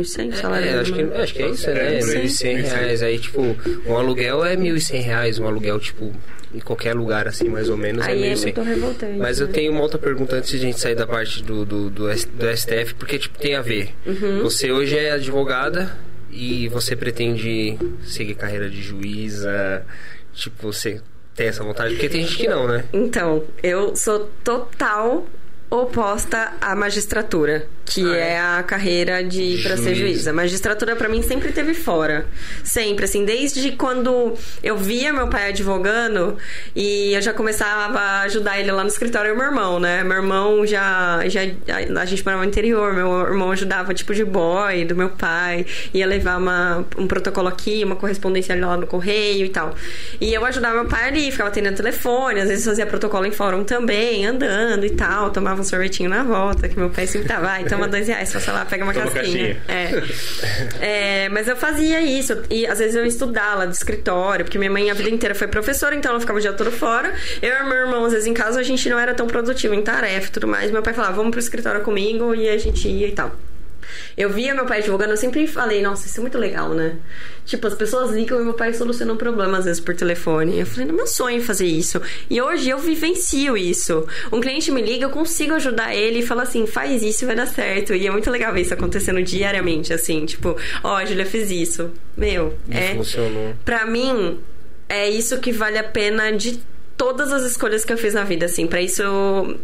1.100 0.00 0.34
salário 0.34 0.68
É, 0.68 0.78
acho 0.80 0.92
que, 0.92 1.02
acho 1.02 1.34
que 1.34 1.42
é 1.42 1.48
isso, 1.48 1.66
né? 1.70 1.94
É, 1.94 1.98
É, 1.98 2.00
sim. 2.02 2.22
1.100 2.22 2.62
reais. 2.62 3.02
Aí, 3.02 3.18
tipo, 3.18 3.42
um 3.86 3.96
aluguel 3.96 4.44
é 4.44 4.56
1.100 4.56 5.00
reais. 5.02 5.38
Um 5.38 5.46
aluguel, 5.46 5.78
tipo, 5.80 6.12
em 6.54 6.60
qualquer 6.60 6.94
lugar, 6.94 7.28
assim, 7.28 7.48
mais 7.48 7.68
ou 7.68 7.76
menos, 7.76 8.04
Aí 8.06 8.22
é 8.22 8.28
é 8.28 8.32
1.100. 8.34 8.42
muito 8.42 8.62
revoltante. 8.62 9.18
Mas 9.18 9.40
eu 9.40 9.46
né? 9.46 9.52
tenho 9.52 9.72
uma 9.72 9.82
outra 9.82 9.98
pergunta 9.98 10.36
antes 10.36 10.50
de 10.50 10.56
a 10.56 10.60
gente 10.60 10.80
sair 10.80 10.94
da 10.94 11.06
parte 11.06 11.42
do, 11.42 11.64
do, 11.64 11.90
do, 11.90 12.08
do 12.08 12.56
STF, 12.56 12.94
porque, 12.98 13.18
tipo, 13.18 13.38
tem 13.38 13.54
a 13.54 13.60
ver. 13.62 13.94
Uhum. 14.06 14.42
Você 14.42 14.70
hoje 14.72 14.96
é 14.96 15.12
advogada 15.12 15.96
e 16.30 16.68
você 16.68 16.94
pretende 16.96 17.78
seguir 18.02 18.34
carreira 18.34 18.68
de 18.70 18.80
juíza, 18.82 19.84
tipo, 20.32 20.72
você 20.72 21.00
tem 21.34 21.48
essa 21.48 21.62
vontade? 21.62 21.94
Porque 21.94 22.08
tem 22.08 22.22
gente 22.22 22.36
que 22.36 22.48
não, 22.48 22.66
né? 22.66 22.84
Então, 22.92 23.44
eu 23.62 23.94
sou 23.94 24.30
total 24.42 25.26
oposta 25.70 26.52
à 26.60 26.74
magistratura, 26.74 27.66
que 27.88 28.04
Ah, 28.04 28.16
é? 28.16 28.28
é 28.32 28.40
a 28.40 28.62
carreira 28.62 29.24
de 29.24 29.60
para 29.62 29.76
ser 29.76 29.94
juíza. 29.94 30.32
Magistratura 30.32 30.94
pra 30.94 31.08
mim 31.08 31.22
sempre 31.22 31.52
teve 31.52 31.74
fora. 31.74 32.26
Sempre 32.62 33.04
assim, 33.04 33.24
desde 33.24 33.72
quando 33.72 34.34
eu 34.62 34.76
via 34.76 35.12
meu 35.12 35.28
pai 35.28 35.48
advogando 35.48 36.36
e 36.76 37.14
eu 37.14 37.22
já 37.22 37.32
começava 37.32 37.98
a 37.98 38.20
ajudar 38.22 38.58
ele 38.60 38.70
lá 38.70 38.82
no 38.82 38.88
escritório, 38.88 39.30
e 39.30 39.32
o 39.32 39.36
meu 39.36 39.46
irmão, 39.46 39.80
né? 39.80 40.04
Meu 40.04 40.16
irmão 40.18 40.66
já 40.66 41.20
já 41.26 41.40
a 42.00 42.04
gente 42.04 42.24
morava 42.24 42.42
no 42.44 42.48
interior, 42.48 42.92
meu 42.92 43.10
irmão 43.26 43.50
ajudava 43.50 43.94
tipo 43.94 44.14
de 44.14 44.24
boy 44.24 44.84
do 44.84 44.94
meu 44.94 45.08
pai, 45.10 45.64
ia 45.94 46.06
levar 46.06 46.38
uma, 46.38 46.84
um 46.96 47.06
protocolo 47.06 47.48
aqui, 47.48 47.82
uma 47.84 47.96
correspondência 47.96 48.54
lá 48.58 48.76
no 48.76 48.86
correio 48.86 49.46
e 49.46 49.48
tal. 49.48 49.74
E 50.20 50.32
eu 50.34 50.44
ajudava 50.44 50.74
meu 50.74 50.86
pai 50.86 51.08
ali, 51.08 51.30
ficava 51.30 51.48
atendendo 51.48 51.76
telefone, 51.76 52.40
às 52.40 52.48
vezes 52.48 52.64
fazia 52.64 52.86
protocolo 52.86 53.24
em 53.26 53.30
fórum 53.30 53.64
também, 53.64 54.26
andando 54.26 54.84
e 54.84 54.90
tal, 54.90 55.30
tomava 55.30 55.60
um 55.60 55.64
sorvetinho 55.64 56.10
na 56.10 56.22
volta, 56.22 56.68
que 56.68 56.78
meu 56.78 56.90
pai 56.90 57.06
sempre 57.06 57.28
tava, 57.28 57.46
vai, 57.46 57.64
toma 57.78 57.88
dois 57.88 58.08
reais, 58.08 58.32
passa 58.32 58.52
lá, 58.52 58.64
pega 58.64 58.84
uma 58.84 58.92
Toma 58.92 59.10
casquinha. 59.10 59.56
caixinha. 59.66 60.08
É. 60.80 61.24
É, 61.24 61.28
mas 61.28 61.48
eu 61.48 61.56
fazia 61.56 62.00
isso. 62.00 62.36
E 62.50 62.66
às 62.66 62.78
vezes 62.78 62.94
eu 62.94 63.02
ia 63.02 63.08
estudar 63.08 63.56
lá 63.56 63.66
do 63.66 63.72
escritório, 63.72 64.44
porque 64.44 64.58
minha 64.58 64.70
mãe 64.70 64.90
a 64.90 64.94
vida 64.94 65.10
inteira 65.10 65.34
foi 65.34 65.48
professora, 65.48 65.94
então 65.94 66.10
ela 66.10 66.20
ficava 66.20 66.38
o 66.38 66.42
dia 66.42 66.52
todo 66.52 66.70
fora. 66.70 67.12
Eu 67.40 67.54
e 67.54 67.62
meu 67.64 67.76
irmão, 67.76 68.04
às 68.04 68.12
vezes 68.12 68.26
em 68.26 68.34
casa, 68.34 68.60
a 68.60 68.62
gente 68.62 68.88
não 68.88 68.98
era 68.98 69.14
tão 69.14 69.26
produtivo 69.26 69.74
em 69.74 69.82
tarefa 69.82 70.28
e 70.28 70.30
tudo 70.30 70.46
mais. 70.46 70.70
Meu 70.70 70.82
pai 70.82 70.94
falava, 70.94 71.14
vamos 71.14 71.30
pro 71.30 71.40
escritório 71.40 71.80
comigo, 71.82 72.34
e 72.34 72.48
a 72.48 72.58
gente 72.58 72.88
ia 72.88 73.08
e 73.08 73.12
tal. 73.12 73.32
Eu 74.16 74.30
via 74.30 74.54
meu 74.54 74.66
pai 74.66 74.78
advogando, 74.78 75.10
eu 75.10 75.16
sempre 75.16 75.46
falei, 75.46 75.82
nossa, 75.82 76.06
isso 76.06 76.18
é 76.18 76.20
muito 76.20 76.38
legal, 76.38 76.70
né? 76.70 76.96
Tipo, 77.44 77.66
as 77.66 77.74
pessoas 77.74 78.10
ligam 78.10 78.40
e 78.40 78.44
meu 78.44 78.54
pai 78.54 78.74
soluciona 78.74 79.12
um 79.12 79.16
problema, 79.16 79.58
às 79.58 79.64
vezes, 79.64 79.80
por 79.80 79.94
telefone. 79.94 80.60
Eu 80.60 80.66
falei, 80.66 80.86
no 80.86 80.92
meu 80.92 81.06
sonho 81.06 81.42
fazer 81.42 81.66
isso. 81.66 82.00
E 82.28 82.40
hoje 82.40 82.68
eu 82.68 82.78
vivencio 82.78 83.56
isso. 83.56 84.06
Um 84.30 84.40
cliente 84.40 84.70
me 84.70 84.82
liga, 84.82 85.06
eu 85.06 85.10
consigo 85.10 85.54
ajudar 85.54 85.94
ele 85.94 86.20
e 86.20 86.26
fala 86.26 86.42
assim, 86.42 86.66
faz 86.66 87.02
isso 87.02 87.24
e 87.24 87.26
vai 87.26 87.36
dar 87.36 87.46
certo. 87.46 87.94
E 87.94 88.06
é 88.06 88.10
muito 88.10 88.30
legal 88.30 88.52
ver 88.52 88.62
isso 88.62 88.74
acontecendo 88.74 89.22
diariamente, 89.22 89.92
assim, 89.92 90.26
tipo, 90.26 90.56
ó, 90.82 90.96
a 90.96 91.04
Julia 91.04 91.26
fez 91.26 91.50
isso. 91.50 91.90
Meu, 92.16 92.56
é. 92.70 92.94
Funcionou. 92.94 93.54
Pra 93.64 93.86
mim, 93.86 94.38
é 94.88 95.08
isso 95.08 95.38
que 95.38 95.52
vale 95.52 95.78
a 95.78 95.84
pena 95.84 96.30
de 96.30 96.60
todas 96.98 97.32
as 97.32 97.44
escolhas 97.44 97.84
que 97.84 97.92
eu 97.92 97.96
fiz 97.96 98.12
na 98.12 98.24
vida, 98.24 98.44
assim, 98.44 98.66
pra 98.66 98.82
isso 98.82 99.02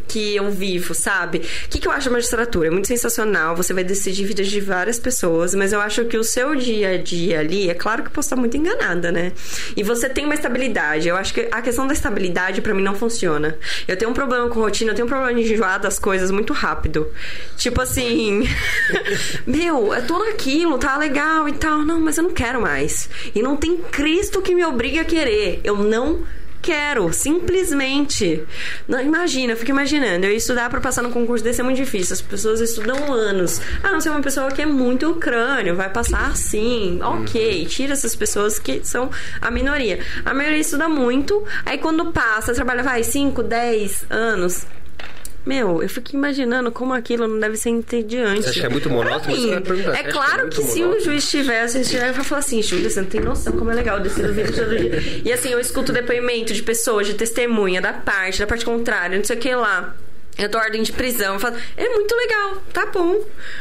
que 0.06 0.36
eu 0.36 0.50
vivo, 0.52 0.94
sabe? 0.94 1.38
O 1.38 1.68
que, 1.68 1.80
que 1.80 1.88
eu 1.88 1.92
acho 1.92 2.06
da 2.06 2.12
magistratura? 2.12 2.68
É 2.68 2.70
muito 2.70 2.86
sensacional, 2.86 3.56
você 3.56 3.74
vai 3.74 3.82
decidir 3.82 4.24
vidas 4.24 4.46
de 4.46 4.60
várias 4.60 5.00
pessoas, 5.00 5.52
mas 5.52 5.72
eu 5.72 5.80
acho 5.80 6.04
que 6.04 6.16
o 6.16 6.22
seu 6.22 6.54
dia 6.54 6.90
a 6.90 6.96
dia 6.96 7.40
ali, 7.40 7.68
é 7.68 7.74
claro 7.74 8.02
que 8.02 8.08
eu 8.08 8.12
posso 8.12 8.26
estar 8.26 8.36
muito 8.36 8.56
enganada, 8.56 9.10
né? 9.10 9.32
E 9.76 9.82
você 9.82 10.08
tem 10.08 10.24
uma 10.24 10.34
estabilidade. 10.34 11.08
Eu 11.08 11.16
acho 11.16 11.34
que 11.34 11.48
a 11.50 11.60
questão 11.60 11.86
da 11.88 11.92
estabilidade 11.92 12.60
pra 12.60 12.72
mim 12.72 12.82
não 12.82 12.94
funciona. 12.94 13.58
Eu 13.88 13.96
tenho 13.96 14.12
um 14.12 14.14
problema 14.14 14.48
com 14.48 14.60
rotina, 14.60 14.92
eu 14.92 14.94
tenho 14.94 15.06
um 15.06 15.10
problema 15.10 15.34
de 15.34 15.52
enjoar 15.52 15.80
das 15.80 15.98
coisas 15.98 16.30
muito 16.30 16.52
rápido. 16.52 17.10
Tipo 17.56 17.80
assim, 17.80 18.48
meu, 19.44 19.92
é 19.92 20.00
tudo 20.00 20.22
aquilo, 20.24 20.78
tá 20.78 20.96
legal 20.96 21.48
e 21.48 21.52
tal. 21.52 21.84
Não, 21.84 21.98
mas 21.98 22.16
eu 22.16 22.22
não 22.22 22.30
quero 22.30 22.60
mais. 22.60 23.10
E 23.34 23.42
não 23.42 23.56
tem 23.56 23.76
Cristo 23.76 24.40
que 24.40 24.54
me 24.54 24.64
obrigue 24.64 25.00
a 25.00 25.04
querer. 25.04 25.60
Eu 25.64 25.76
não 25.78 26.22
quero, 26.64 27.12
simplesmente. 27.12 28.42
Não, 28.88 28.98
imagina, 28.98 29.52
eu 29.52 29.56
fico 29.56 29.70
imaginando. 29.70 30.24
Eu 30.24 30.34
estudar 30.34 30.70
pra 30.70 30.80
passar 30.80 31.02
no 31.02 31.10
concurso 31.10 31.44
desse 31.44 31.60
é 31.60 31.64
muito 31.64 31.76
difícil. 31.76 32.14
As 32.14 32.22
pessoas 32.22 32.60
estudam 32.60 33.12
anos. 33.12 33.60
Ah, 33.82 33.92
não 33.92 34.00
ser 34.00 34.08
uma 34.08 34.22
pessoa 34.22 34.50
que 34.50 34.62
é 34.62 34.66
muito 34.66 35.14
crânio, 35.16 35.76
vai 35.76 35.90
passar 35.90 36.30
assim. 36.30 36.98
Ok, 37.02 37.66
tira 37.66 37.92
essas 37.92 38.16
pessoas 38.16 38.58
que 38.58 38.80
são 38.82 39.10
a 39.42 39.50
minoria. 39.50 40.00
A 40.24 40.32
maioria 40.32 40.60
estuda 40.60 40.88
muito, 40.88 41.44
aí 41.66 41.76
quando 41.76 42.10
passa, 42.12 42.54
trabalha, 42.54 42.82
vai, 42.82 43.02
5, 43.02 43.42
10 43.42 44.06
anos. 44.08 44.66
Meu, 45.44 45.82
eu 45.82 45.88
fico 45.88 46.14
imaginando 46.14 46.72
como 46.72 46.94
aquilo 46.94 47.28
não 47.28 47.38
deve 47.38 47.56
ser 47.56 47.68
entediante. 47.68 48.42
Você 48.44 48.50
acha 48.50 48.60
que 48.60 48.66
é 48.66 48.68
muito 48.68 48.88
monótono? 48.88 49.36
Mim, 49.36 49.52
É 49.52 49.60
que 49.60 50.08
é 50.08 50.12
claro 50.12 50.42
muito 50.42 50.56
que 50.56 50.62
se 50.62 50.82
o 50.82 50.98
juiz 51.00 51.28
tivesse, 51.28 51.78
ele 51.78 52.12
vai 52.12 52.24
falar 52.24 52.38
assim, 52.38 52.62
Júlia, 52.62 52.88
você 52.88 53.00
não 53.02 53.08
tem 53.08 53.20
noção 53.20 53.52
como 53.52 53.70
é 53.70 53.74
legal 53.74 54.00
descer 54.00 54.26
no 54.26 54.32
vídeo 54.32 54.54
todo 54.54 54.76
dia. 54.76 55.22
E 55.24 55.32
assim, 55.32 55.50
eu 55.50 55.60
escuto 55.60 55.92
depoimento 55.92 56.54
de 56.54 56.62
pessoas, 56.62 57.06
de 57.06 57.14
testemunha, 57.14 57.80
da 57.80 57.92
parte, 57.92 58.38
da 58.38 58.46
parte 58.46 58.64
contrária, 58.64 59.18
não 59.18 59.24
sei 59.24 59.36
o 59.36 59.38
que 59.38 59.54
lá. 59.54 59.94
Eu 60.38 60.48
dou 60.48 60.60
ordem 60.60 60.82
de 60.82 60.92
prisão, 60.92 61.34
eu 61.34 61.40
falo, 61.40 61.56
é 61.76 61.88
muito 61.90 62.14
legal, 62.16 62.56
tá 62.72 62.86
bom. 62.86 63.20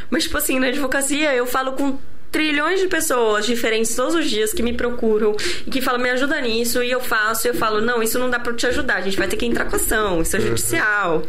Mas, 0.10 0.24
tipo 0.24 0.38
assim, 0.38 0.60
na 0.60 0.68
advocacia, 0.68 1.36
eu 1.36 1.46
falo 1.46 1.74
com 1.74 2.00
trilhões 2.34 2.82
de 2.82 2.88
pessoas 2.88 3.46
diferentes 3.46 3.96
todos 3.96 4.16
os 4.16 4.28
dias 4.30 4.52
que 4.52 4.64
me 4.64 4.74
procuram 4.74 5.36
e 5.66 5.70
que 5.70 5.80
falam, 5.82 6.02
me 6.02 6.10
ajuda 6.10 6.42
nisso, 6.42 6.82
e 6.84 6.90
eu 6.92 7.00
faço, 7.00 7.48
e 7.48 7.50
eu 7.52 7.54
falo, 7.54 7.80
não, 7.80 8.02
isso 8.02 8.18
não 8.18 8.28
dá 8.30 8.40
pra 8.40 8.52
te 8.54 8.66
ajudar, 8.68 8.96
a 8.96 9.02
gente 9.02 9.16
vai 9.18 9.28
ter 9.28 9.38
que 9.38 9.46
entrar 9.46 9.66
com 9.66 9.76
ação, 9.76 10.22
isso 10.22 10.36
é 10.36 10.40
judicial. 10.42 11.24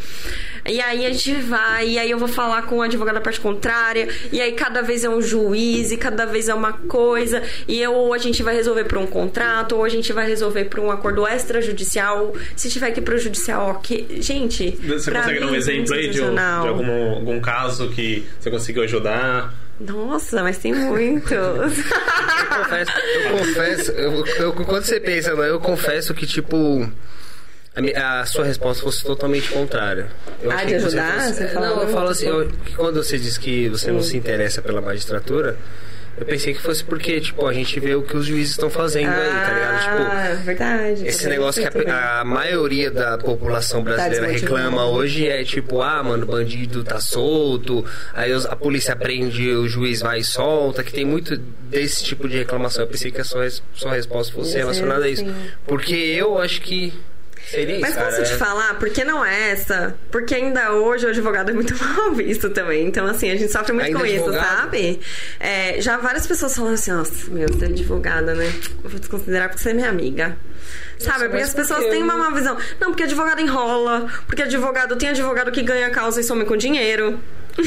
E 0.66 0.80
aí 0.80 1.04
a 1.04 1.10
gente 1.10 1.34
vai, 1.42 1.86
e 1.90 1.98
aí 1.98 2.10
eu 2.10 2.16
vou 2.18 2.26
falar 2.26 2.62
com 2.62 2.78
o 2.78 2.82
advogado 2.82 3.16
da 3.16 3.20
parte 3.20 3.38
contrária, 3.38 4.08
e 4.32 4.40
aí 4.40 4.52
cada 4.52 4.80
vez 4.80 5.04
é 5.04 5.08
um 5.10 5.20
juiz, 5.20 5.92
e 5.92 5.98
cada 5.98 6.24
vez 6.24 6.48
é 6.48 6.54
uma 6.54 6.72
coisa, 6.72 7.42
e 7.68 7.78
eu, 7.82 7.92
ou 7.92 8.14
a 8.14 8.18
gente 8.18 8.42
vai 8.42 8.56
resolver 8.56 8.84
por 8.84 8.96
um 8.96 9.06
contrato, 9.06 9.76
ou 9.76 9.84
a 9.84 9.90
gente 9.90 10.10
vai 10.10 10.26
resolver 10.26 10.64
por 10.64 10.80
um 10.80 10.90
acordo 10.90 11.28
extrajudicial. 11.28 12.34
Se 12.56 12.70
tiver 12.70 12.90
que 12.92 13.00
ir 13.00 13.02
pro 13.02 13.18
judicial, 13.18 13.68
ok. 13.72 14.06
Gente. 14.20 14.70
Você 14.82 15.10
consegue 15.10 15.40
dar 15.40 15.46
um 15.48 15.50
mim, 15.50 15.56
exemplo 15.58 15.92
aí 15.94 16.08
de, 16.08 16.22
um- 16.22 16.34
de 16.34 16.40
algum, 16.40 17.10
algum 17.14 17.40
caso 17.40 17.90
que 17.90 18.24
você 18.40 18.50
conseguiu 18.50 18.84
ajudar? 18.84 19.52
Nossa, 19.86 20.42
mas 20.42 20.58
tem 20.58 20.74
muitos. 20.74 21.30
Eu 21.32 22.58
confesso, 22.58 22.92
eu 23.24 23.38
confesso, 23.38 23.90
eu, 23.92 24.26
eu- 24.26 24.52
quando 24.52 24.84
você 24.84 25.00
pensa, 25.00 25.30
eu 25.30 25.60
confesso 25.60 26.14
que, 26.14 26.26
tipo, 26.26 26.88
a, 27.96 28.20
a 28.20 28.26
sua 28.26 28.44
resposta 28.44 28.82
fosse 28.82 29.04
totalmente 29.04 29.50
contrária. 29.50 30.08
Eu 30.42 30.50
Ah, 30.50 30.64
de 30.64 30.78
você 30.78 30.86
ajudar? 30.86 31.20
Você 31.32 31.48
fala, 31.48 31.68
não, 31.68 31.82
eu 31.82 31.88
falo 31.88 32.08
assim, 32.10 32.26
eu- 32.26 32.50
quando 32.76 33.02
você 33.02 33.18
diz 33.18 33.36
que 33.36 33.68
você 33.68 33.90
não 33.90 34.02
se 34.02 34.16
interessa 34.16 34.62
pela 34.62 34.80
magistratura, 34.80 35.56
eu 36.16 36.24
pensei 36.26 36.54
que 36.54 36.60
fosse 36.60 36.84
porque, 36.84 37.20
tipo, 37.20 37.46
a 37.46 37.52
gente 37.52 37.78
vê 37.80 37.94
o 37.94 38.02
que 38.02 38.16
os 38.16 38.26
juízes 38.26 38.52
estão 38.52 38.70
fazendo 38.70 39.10
aí, 39.10 39.30
tá 39.30 39.52
ligado? 39.52 39.80
Tipo, 39.82 40.10
Ah, 40.10 40.34
verdade. 40.44 41.06
esse 41.06 41.28
negócio 41.28 41.68
que 41.70 41.90
a, 41.90 42.20
a 42.20 42.24
maioria 42.24 42.90
da 42.90 43.18
população 43.18 43.82
brasileira 43.82 44.26
desmotivada. 44.26 44.62
reclama 44.62 44.86
hoje 44.86 45.26
é 45.28 45.42
tipo, 45.44 45.80
ah, 45.82 46.02
mano, 46.02 46.24
o 46.24 46.26
bandido 46.26 46.84
tá 46.84 47.00
solto, 47.00 47.84
aí 48.12 48.32
a 48.32 48.56
polícia 48.56 48.94
prende, 48.94 49.48
o 49.50 49.66
juiz 49.68 50.00
vai 50.00 50.20
e 50.20 50.24
solta, 50.24 50.82
que 50.84 50.92
tem 50.92 51.04
muito 51.04 51.36
desse 51.36 52.04
tipo 52.04 52.28
de 52.28 52.38
reclamação. 52.38 52.84
Eu 52.84 52.88
pensei 52.88 53.10
que 53.10 53.20
a 53.20 53.24
sua, 53.24 53.48
sua 53.74 53.92
resposta 53.94 54.32
fosse 54.32 54.56
relacionada 54.56 55.04
a 55.04 55.08
isso. 55.08 55.24
Porque 55.66 55.94
eu 55.94 56.38
acho 56.38 56.60
que 56.60 56.92
seria 57.48 57.80
Mas 57.80 57.90
isso, 57.90 57.98
cara. 57.98 58.10
posso 58.10 58.22
te 58.24 58.36
falar, 58.36 58.78
por 58.78 58.90
que 58.90 59.04
não 59.04 59.24
é 59.24 59.50
essa? 59.50 59.94
Porque 60.10 60.34
ainda 60.34 60.72
hoje 60.72 61.06
o 61.06 61.08
advogado 61.10 61.50
é 61.50 61.54
muito 61.54 61.74
mal 61.82 62.12
visto 62.12 62.50
também. 62.50 62.86
Então, 62.86 63.06
assim, 63.06 63.30
a 63.30 63.36
gente 63.36 63.52
sofre 63.52 63.72
muito 63.72 63.86
Ainda 63.86 63.98
com 63.98 64.06
isso, 64.06 64.24
advogado? 64.24 64.56
sabe? 64.60 65.00
É, 65.40 65.80
já 65.80 65.96
várias 65.96 66.26
pessoas 66.26 66.54
falam 66.54 66.74
assim, 66.74 66.90
nossa, 66.92 67.30
meu, 67.30 67.48
você 67.48 67.64
é 67.64 67.68
advogada, 67.68 68.34
né? 68.34 68.52
Eu 68.82 68.90
vou 68.90 69.00
te 69.00 69.08
considerar 69.08 69.48
porque 69.48 69.62
você 69.62 69.70
é 69.70 69.74
minha 69.74 69.88
amiga. 69.88 70.36
Sabe? 70.98 71.28
Porque 71.28 71.42
as 71.42 71.52
pessoas 71.52 71.84
quê? 71.84 71.90
têm 71.90 72.02
uma 72.02 72.16
má 72.16 72.30
visão. 72.30 72.56
Não, 72.80 72.90
porque 72.90 73.02
advogado 73.02 73.40
enrola, 73.40 74.06
porque 74.26 74.42
advogado 74.42 74.96
tem 74.96 75.10
advogado 75.10 75.50
que 75.52 75.62
ganha 75.62 75.90
causa 75.90 76.20
e 76.20 76.24
some 76.24 76.44
com 76.44 76.56
dinheiro. 76.56 77.20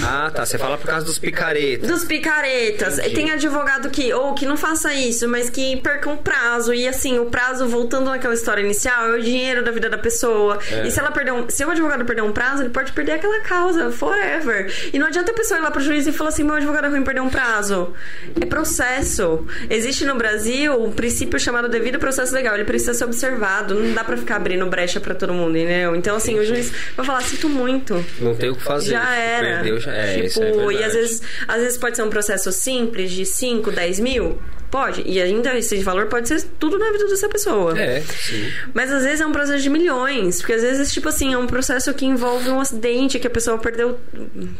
Ah, 0.04 0.32
tá. 0.34 0.46
Você 0.46 0.58
fala 0.58 0.78
por 0.78 0.88
causa 0.88 1.06
dos 1.06 1.18
picaretas. 1.18 1.90
Dos 1.90 2.04
picaretas. 2.04 3.00
Entendi. 3.00 3.16
Tem 3.16 3.32
advogado 3.32 3.90
que, 3.90 4.14
ou 4.14 4.34
que 4.34 4.46
não 4.46 4.58
faça 4.58 4.94
isso, 4.94 5.28
mas 5.28 5.50
que 5.50 5.78
perca 5.78 6.10
um 6.10 6.18
prazo. 6.18 6.74
E 6.74 6.88
assim, 6.88 7.20
o 7.20 7.26
prazo, 7.26 7.68
voltando 7.68 8.10
naquela 8.10 8.34
história 8.34 8.62
inicial, 8.62 9.08
é 9.08 9.16
o 9.18 9.22
dinheiro 9.22 9.64
da 9.64 9.72
vida 9.72 9.90
da 9.90 9.98
pessoa. 9.98 10.60
É. 10.72 10.88
E 10.88 10.92
se 10.92 11.00
ela 11.00 11.12
perder 11.12 11.32
um. 11.32 11.50
Se 11.50 11.64
o 11.64 11.72
advogado 11.72 12.06
perder 12.06 12.22
um 12.24 12.32
prazo, 12.32 12.64
ele 12.64 12.70
pode 12.70 12.92
perder 12.92 13.14
aquela 13.14 13.40
causa, 13.42 13.92
forever. 13.92 14.72
E 14.94 15.00
não 15.00 15.08
adianta 15.08 15.32
a 15.32 15.34
pessoa 15.34 15.60
ir 15.60 15.64
lá 15.64 15.72
pro 15.72 15.82
juiz 15.82 16.06
e 16.08 16.12
falar 16.12 16.30
assim: 16.30 16.44
meu 16.44 16.56
advogado 16.56 16.86
é 16.86 16.90
ruim 16.90 17.04
perder 17.04 17.22
um 17.22 17.30
prazo. 17.30 17.94
É 18.40 18.46
processo. 18.46 19.46
Existe 19.70 20.06
no 20.06 20.16
Brasil 20.16 20.84
um 20.84 20.92
princípio 20.92 21.40
chamado 21.40 21.70
devido 21.70 22.00
processo 22.00 22.34
legal. 22.34 22.56
Ele 22.56 22.66
precisa 22.66 22.94
ser 22.94 23.06
observado. 23.06 23.76
Não 23.76 23.94
dá 23.94 24.04
pra 24.04 24.18
ficar 24.18 24.36
abrindo 24.36 24.66
brecha 24.68 25.00
pra 25.00 25.16
todo 25.16 25.34
mundo, 25.34 25.58
entendeu? 25.58 25.96
Então, 25.96 26.16
assim, 26.16 26.38
o 26.40 26.46
juiz 26.46 26.72
vai 26.96 27.06
falar: 27.06 27.22
sinto 27.22 27.48
muito. 27.50 28.04
Não 28.20 28.36
tem 28.36 28.50
o 28.50 28.56
que 28.56 28.64
fazer. 28.64 28.92
Já 28.92 29.16
era. 29.16 29.48
Perdeu, 29.62 29.77
já 29.80 29.94
é. 29.94 30.14
Tipo, 30.14 30.26
isso 30.26 30.42
é 30.44 30.74
e 30.74 30.84
às 30.84 30.94
vezes, 30.94 31.22
às 31.48 31.62
vezes 31.62 31.78
pode 31.78 31.96
ser 31.96 32.04
um 32.04 32.10
processo 32.10 32.52
simples 32.52 33.12
de 33.12 33.26
5, 33.26 33.72
10 33.72 34.00
mil. 34.00 34.40
Pode. 34.70 35.02
E 35.06 35.22
ainda 35.22 35.58
esse 35.58 35.78
valor 35.78 36.08
pode 36.08 36.28
ser 36.28 36.44
tudo 36.60 36.78
na 36.78 36.92
vida 36.92 37.08
dessa 37.08 37.30
pessoa. 37.30 37.80
É, 37.80 38.02
sim. 38.02 38.52
Mas 38.74 38.92
às 38.92 39.04
vezes 39.04 39.22
é 39.22 39.26
um 39.26 39.32
processo 39.32 39.64
de 39.64 39.70
milhões. 39.70 40.40
Porque 40.40 40.54
às 40.54 40.62
vezes, 40.62 40.92
tipo 40.92 41.08
assim, 41.08 41.34
é 41.34 41.38
um 41.38 41.48
processo 41.48 41.94
que 41.94 42.06
envolve 42.06 42.50
um 42.50 42.60
acidente, 42.60 43.18
que 43.18 43.28
a 43.28 43.30
pessoa 43.30 43.58
perdeu 43.58 43.98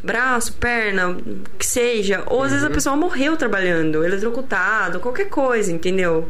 braço, 0.04 0.54
perna, 0.54 1.18
que 1.60 1.66
seja. 1.66 2.24
Ou 2.28 2.44
às 2.44 2.52
vezes 2.52 2.66
Uhum. 2.66 2.72
a 2.72 2.74
pessoa 2.74 2.96
morreu 2.96 3.36
trabalhando, 3.38 4.04
eletrocutado, 4.04 5.00
qualquer 5.00 5.30
coisa, 5.30 5.72
entendeu? 5.72 6.26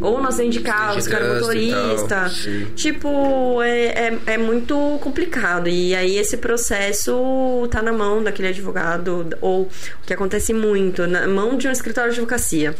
Ou 0.00 0.20
no 0.20 0.28
acidente 0.28 0.58
de 0.58 0.64
carro, 0.64 0.98
os 0.98 1.06
caras 1.06 1.28
tal, 1.28 1.36
motorista. 1.40 2.30
Tipo, 2.74 3.62
é, 3.62 3.86
é, 4.08 4.18
é 4.34 4.38
muito 4.38 4.98
complicado. 5.00 5.68
E 5.68 5.94
aí 5.94 6.18
esse 6.18 6.36
processo 6.36 7.68
tá 7.70 7.80
na 7.80 7.92
mão 7.92 8.22
daquele 8.22 8.48
advogado, 8.48 9.28
ou 9.40 9.62
o 9.62 9.68
que 10.06 10.12
acontece 10.12 10.52
muito, 10.52 11.06
na 11.06 11.26
mão 11.26 11.56
de 11.56 11.68
um 11.68 11.70
escritório 11.72 12.12
de 12.12 12.18
advocacia. 12.18 12.74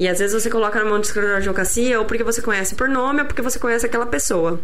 E 0.00 0.08
às 0.08 0.18
vezes 0.18 0.42
você 0.42 0.48
coloca 0.48 0.78
na 0.78 0.86
mão 0.86 0.98
do 0.98 1.04
escritório 1.04 1.36
de 1.36 1.42
advocacia 1.42 1.98
ou 1.98 2.06
porque 2.06 2.24
você 2.24 2.40
conhece 2.40 2.74
por 2.74 2.88
nome 2.88 3.20
ou 3.20 3.26
porque 3.26 3.42
você 3.42 3.58
conhece 3.58 3.84
aquela 3.84 4.06
pessoa. 4.06 4.58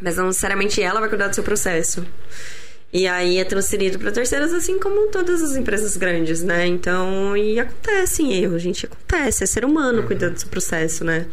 Mas 0.00 0.16
não 0.16 0.26
necessariamente 0.26 0.82
ela 0.82 0.98
vai 0.98 1.08
cuidar 1.08 1.28
do 1.28 1.34
seu 1.36 1.44
processo. 1.44 2.04
E 2.92 3.06
aí 3.06 3.38
é 3.38 3.44
transferido 3.44 3.96
para 3.96 4.10
terceiros, 4.10 4.52
assim 4.52 4.80
como 4.80 5.06
todas 5.06 5.40
as 5.40 5.56
empresas 5.56 5.96
grandes, 5.96 6.42
né? 6.42 6.66
Então, 6.66 7.36
e 7.36 7.60
acontece 7.60 8.28
erro, 8.32 8.58
gente. 8.58 8.84
Acontece. 8.84 9.44
É 9.44 9.46
ser 9.46 9.64
humano 9.64 10.02
cuidando 10.02 10.34
do 10.34 10.40
seu 10.40 10.48
processo, 10.48 11.04
né? 11.04 11.26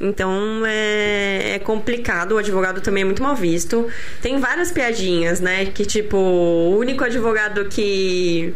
Então 0.00 0.64
é, 0.66 1.52
é 1.54 1.58
complicado, 1.60 2.32
o 2.32 2.38
advogado 2.38 2.80
também 2.80 3.02
é 3.02 3.04
muito 3.04 3.22
mal 3.22 3.36
visto. 3.36 3.86
Tem 4.20 4.40
várias 4.40 4.72
piadinhas, 4.72 5.38
né? 5.38 5.66
Que 5.66 5.86
tipo, 5.86 6.16
o 6.16 6.76
único 6.76 7.04
advogado 7.04 7.64
que, 7.66 8.52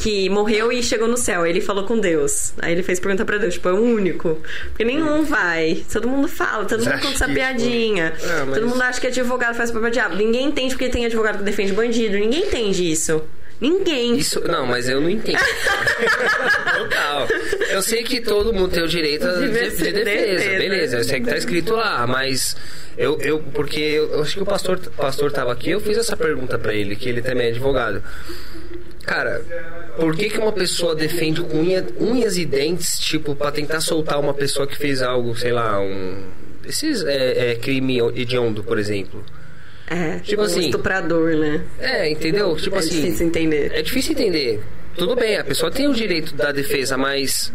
que 0.00 0.28
morreu 0.30 0.72
e 0.72 0.82
chegou 0.82 1.06
no 1.06 1.16
céu, 1.16 1.46
ele 1.46 1.60
falou 1.60 1.84
com 1.84 1.98
Deus. 1.98 2.52
Aí 2.60 2.72
ele 2.72 2.82
fez 2.82 2.98
pergunta 2.98 3.24
pra 3.24 3.36
Deus, 3.38 3.54
tipo, 3.54 3.68
é 3.68 3.72
o 3.72 3.80
único. 3.82 4.40
Porque 4.68 4.84
nenhum 4.84 5.24
vai. 5.24 5.84
Todo 5.92 6.08
mundo 6.08 6.26
fala, 6.26 6.64
todo 6.64 6.80
mundo 6.84 6.92
conta 7.00 7.08
essa 7.14 7.28
piadinha. 7.28 8.12
é, 8.22 8.44
mas- 8.44 8.58
Todo 8.58 8.68
mundo 8.68 8.82
acha 8.82 9.00
que 9.00 9.06
advogado 9.06 9.54
faz 9.54 9.70
papel 9.70 9.90
diabo. 9.90 10.16
Ninguém 10.16 10.46
entende 10.46 10.74
porque 10.74 10.88
tem 10.88 11.04
advogado 11.06 11.38
que 11.38 11.44
defende 11.44 11.72
bandido. 11.72 12.16
Ninguém 12.16 12.44
entende 12.46 12.90
isso. 12.90 13.22
Ninguém. 13.60 14.16
Isso, 14.16 14.40
não, 14.48 14.64
mas 14.64 14.88
eu 14.88 15.02
não 15.02 15.10
entendo. 15.10 15.36
Total. 16.78 17.28
Eu 17.68 17.82
sei 17.82 18.02
que 18.02 18.20
todo 18.22 18.54
mundo 18.54 18.70
tem 18.72 18.82
o 18.82 18.88
direito 18.88 19.26
de, 19.28 19.40
De 19.40 19.46
de 19.48 19.52
defesa. 19.52 19.92
defesa, 19.92 20.58
beleza. 20.58 20.96
Eu 20.96 21.04
sei 21.04 21.20
que 21.20 21.26
tá 21.26 21.36
escrito 21.36 21.74
lá, 21.74 22.06
mas 22.06 22.56
eu, 22.96 23.18
eu 23.20 23.38
porque 23.52 23.78
eu, 23.80 24.12
eu 24.14 24.22
acho 24.22 24.34
que 24.36 24.42
o 24.42 24.46
pastor, 24.46 24.78
pastor 24.96 25.30
tava 25.30 25.52
aqui, 25.52 25.70
eu 25.70 25.80
fiz 25.80 25.98
essa 25.98 26.16
pergunta 26.16 26.58
pra 26.58 26.72
ele, 26.74 26.96
que 26.96 27.06
ele 27.06 27.20
também 27.20 27.48
é 27.48 27.50
advogado. 27.50 28.02
Cara, 29.04 29.42
por 29.96 30.14
que, 30.14 30.28
que 30.30 30.38
uma 30.38 30.52
pessoa 30.52 30.94
defende 30.94 31.40
com 31.42 31.58
unha- 31.60 31.86
unhas 31.98 32.36
e 32.36 32.44
dentes, 32.44 32.98
tipo, 32.98 33.34
pra 33.34 33.50
tentar 33.50 33.80
soltar 33.80 34.20
uma 34.20 34.34
pessoa 34.34 34.66
que 34.66 34.76
fez 34.76 35.02
algo, 35.02 35.34
sei 35.36 35.52
lá, 35.52 35.80
um. 35.80 36.22
Esses 36.66 37.02
é, 37.04 37.52
é, 37.52 37.54
crime 37.56 37.98
hediondo, 38.14 38.62
por 38.62 38.78
exemplo. 38.78 39.24
É, 39.88 40.20
Tipo 40.20 40.42
um 40.42 40.44
assim- 40.44 40.66
estuprador, 40.66 41.34
né? 41.36 41.64
É, 41.80 42.08
entendeu? 42.10 42.54
Tipo 42.56 42.76
é 42.76 42.78
assim. 42.78 43.00
difícil 43.02 43.26
entender. 43.26 43.72
É 43.74 43.82
difícil 43.82 44.12
entender. 44.12 44.60
Tudo 44.96 45.16
bem, 45.16 45.36
a 45.36 45.42
pessoa 45.44 45.70
tem 45.70 45.88
o 45.88 45.94
direito 45.94 46.34
da 46.34 46.52
defesa, 46.52 46.96
mas 46.96 47.52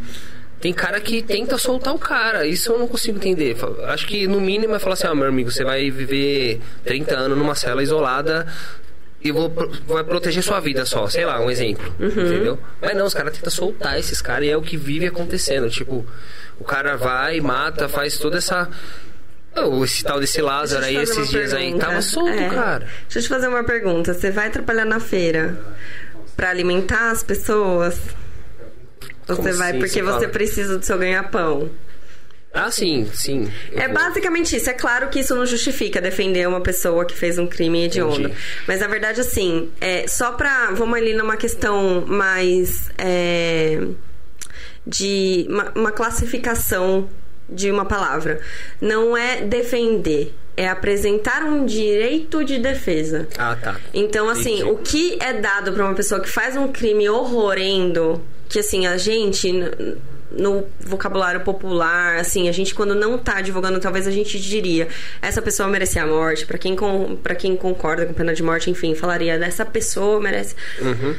tem 0.60 0.74
cara 0.74 1.00
que 1.00 1.22
tenta 1.22 1.58
soltar 1.58 1.94
o 1.94 2.00
cara. 2.00 2.46
Isso 2.46 2.72
eu 2.74 2.80
não 2.80 2.88
consigo 2.88 3.18
entender. 3.18 3.56
Acho 3.86 4.06
que 4.08 4.28
no 4.28 4.42
mínimo 4.42 4.76
é 4.76 4.80
falar 4.80 4.94
assim: 4.96 5.08
ah, 5.08 5.16
meu 5.16 5.28
amigo, 5.28 5.50
você 5.52 5.64
vai 5.64 5.90
viver 5.92 6.60
30 6.84 7.16
anos 7.16 7.38
numa 7.38 7.56
cela 7.56 7.82
isolada 7.84 8.46
e 9.28 9.32
vou, 9.32 9.52
vai 9.88 10.04
proteger 10.04 10.42
sua 10.44 10.60
vida 10.60 10.86
só. 10.86 11.08
Sei 11.08 11.26
lá, 11.26 11.40
um 11.42 11.50
exemplo. 11.50 11.94
Uhum. 12.00 12.08
Entendeu? 12.08 12.60
Mas 12.82 12.96
não, 12.96 13.06
os 13.06 13.14
caras 13.14 13.34
tentam 13.34 13.52
soltar 13.52 13.98
esses 14.00 14.22
caras 14.22 14.46
e 14.46 14.50
é 14.52 14.58
o 14.58 14.62
que 14.62 14.78
vive 14.78 15.08
acontecendo. 15.08 15.70
Tipo, 15.70 16.06
o 16.60 16.64
cara 16.64 16.96
vai, 16.96 17.42
mata, 17.42 17.90
faz 17.90 18.18
toda 18.18 18.38
essa. 18.38 18.70
Oh, 19.58 19.84
esse 19.86 20.04
tal 20.04 20.20
desse 20.20 20.42
Lázaro 20.42 20.84
aí, 20.86 20.98
esses 20.98 21.30
dias 21.30 21.54
aí, 21.54 21.66
pergunta. 21.66 21.86
tava 21.86 22.02
solto, 22.02 22.30
É. 22.30 22.50
cara. 22.50 22.88
Deixa 23.04 23.20
eu 23.20 23.24
te 23.24 23.30
fazer 23.30 23.48
uma 23.48 23.64
pergunta. 23.64 24.14
Você 24.14 24.30
vai 24.30 24.50
trabalhar 24.50 24.84
na 24.86 25.00
feira 25.00 25.58
pra 26.36 26.50
alimentar 26.50 27.12
as 27.12 27.24
pessoas? 27.24 27.98
Ou 29.28 29.38
Como 29.38 29.48
você 29.48 29.54
vai 29.58 29.70
assim, 29.72 29.80
porque 29.80 30.02
você 30.02 30.04
você 30.04 30.20
fala? 30.20 30.28
precisa 30.30 30.78
do 30.78 30.86
seu 30.86 30.98
ganha-pão? 30.98 31.70
Ah, 32.56 32.72
sim, 32.72 33.06
sim. 33.14 33.52
É 33.74 33.86
vou- 33.88 33.94
basicamente 33.96 34.56
isso. 34.56 34.70
É 34.70 34.74
claro 34.74 35.10
que 35.10 35.20
isso 35.20 35.36
não 35.36 35.46
justifica 35.46 36.00
defender 36.02 36.48
uma 36.48 36.62
pessoa 36.62 37.06
que 37.06 37.14
fez 37.14 37.38
um 37.38 37.46
crime 37.46 37.84
hediondo. 37.86 38.32
Mas 38.68 38.80
na 38.80 38.88
verdade, 38.88 39.20
assim, 39.22 39.70
é, 39.82 40.08
só 40.08 40.32
pra. 40.32 40.72
Vamos 40.72 40.98
ali 40.98 41.14
numa 41.14 41.36
questão 41.38 42.06
mais. 42.08 42.90
é, 42.98 43.80
de. 44.88 45.46
Uma, 45.50 45.72
uma 45.76 45.92
classificação 45.92 47.10
de 47.50 47.70
uma 47.70 47.86
palavra. 47.86 48.40
Não 48.82 49.16
é 49.16 49.42
defender. 49.42 50.34
É 50.58 50.70
apresentar 50.70 51.44
um 51.44 51.66
direito 51.66 52.42
de 52.46 52.58
defesa. 52.60 53.28
Ah, 53.38 53.58
tá. 53.62 53.76
Então, 53.94 54.30
assim, 54.30 54.62
Entendi. 54.62 54.72
o 54.72 54.78
que 54.78 55.18
é 55.22 55.34
dado 55.34 55.74
pra 55.74 55.84
uma 55.84 55.94
pessoa 55.94 56.22
que 56.22 56.30
faz 56.30 56.56
um 56.56 56.70
crime 56.70 57.10
horrorendo, 57.10 58.24
que 58.48 58.60
assim, 58.60 58.88
a 58.88 58.96
gente 58.96 59.52
no 60.32 60.66
vocabulário 60.80 61.42
popular, 61.42 62.18
assim, 62.18 62.50
a 62.50 62.52
gente 62.52 62.74
quando 62.76 62.94
não 62.96 63.18
tá 63.18 63.38
advogando, 63.38 63.80
talvez 63.80 64.08
a 64.08 64.12
gente 64.12 64.40
diria, 64.40 64.88
essa 65.22 65.42
pessoa 65.42 65.70
merecia 65.70 66.04
a 66.04 66.08
morte, 66.08 66.46
Pra 66.46 66.58
quem 66.58 66.76
para 67.24 67.36
quem 67.36 67.56
concorda 67.56 68.06
com 68.06 68.14
pena 68.14 68.34
de 68.34 68.42
morte, 68.44 68.70
enfim, 68.70 68.96
falaria 68.96 69.38
dessa 69.40 69.66
pessoa 69.66 70.20
merece. 70.20 70.56
Uhum. 70.82 71.16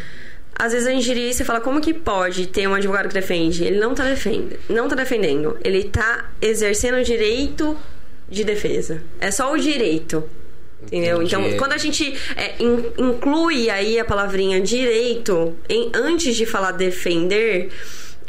Às 0.59 0.73
vezes 0.73 0.89
a 0.89 0.91
gente 0.91 1.05
diria 1.05 1.29
isso 1.31 1.43
e 1.43 1.45
fala, 1.45 1.61
como 1.61 1.81
que 1.81 1.93
pode 1.93 2.47
ter 2.47 2.67
um 2.67 2.75
advogado 2.75 3.09
que 3.09 3.15
defende? 3.15 3.63
Ele 3.65 3.79
não 3.79 3.95
tá 3.95 4.05
defendendo, 4.05 4.59
não 4.69 4.89
tá 4.89 4.97
defendendo, 4.97 5.57
ele 5.63 5.85
tá 5.85 6.31
exercendo 6.41 6.97
o 6.99 7.05
direito 7.05 7.77
de 8.29 8.43
defesa. 8.43 9.03
É 9.21 9.31
só 9.31 9.53
o 9.53 9.59
direito. 9.59 10.25
Entendeu? 10.83 11.23
Entendi. 11.23 11.35
Então, 11.47 11.59
quando 11.59 11.73
a 11.73 11.79
gente 11.79 12.17
é, 12.37 12.55
in- 12.63 12.85
inclui 12.99 13.69
aí 13.71 13.99
a 13.99 14.05
palavrinha 14.05 14.61
direito 14.61 15.57
em- 15.69 15.91
antes 15.95 16.37
de 16.37 16.47
falar 16.47 16.73
defender, 16.73 17.71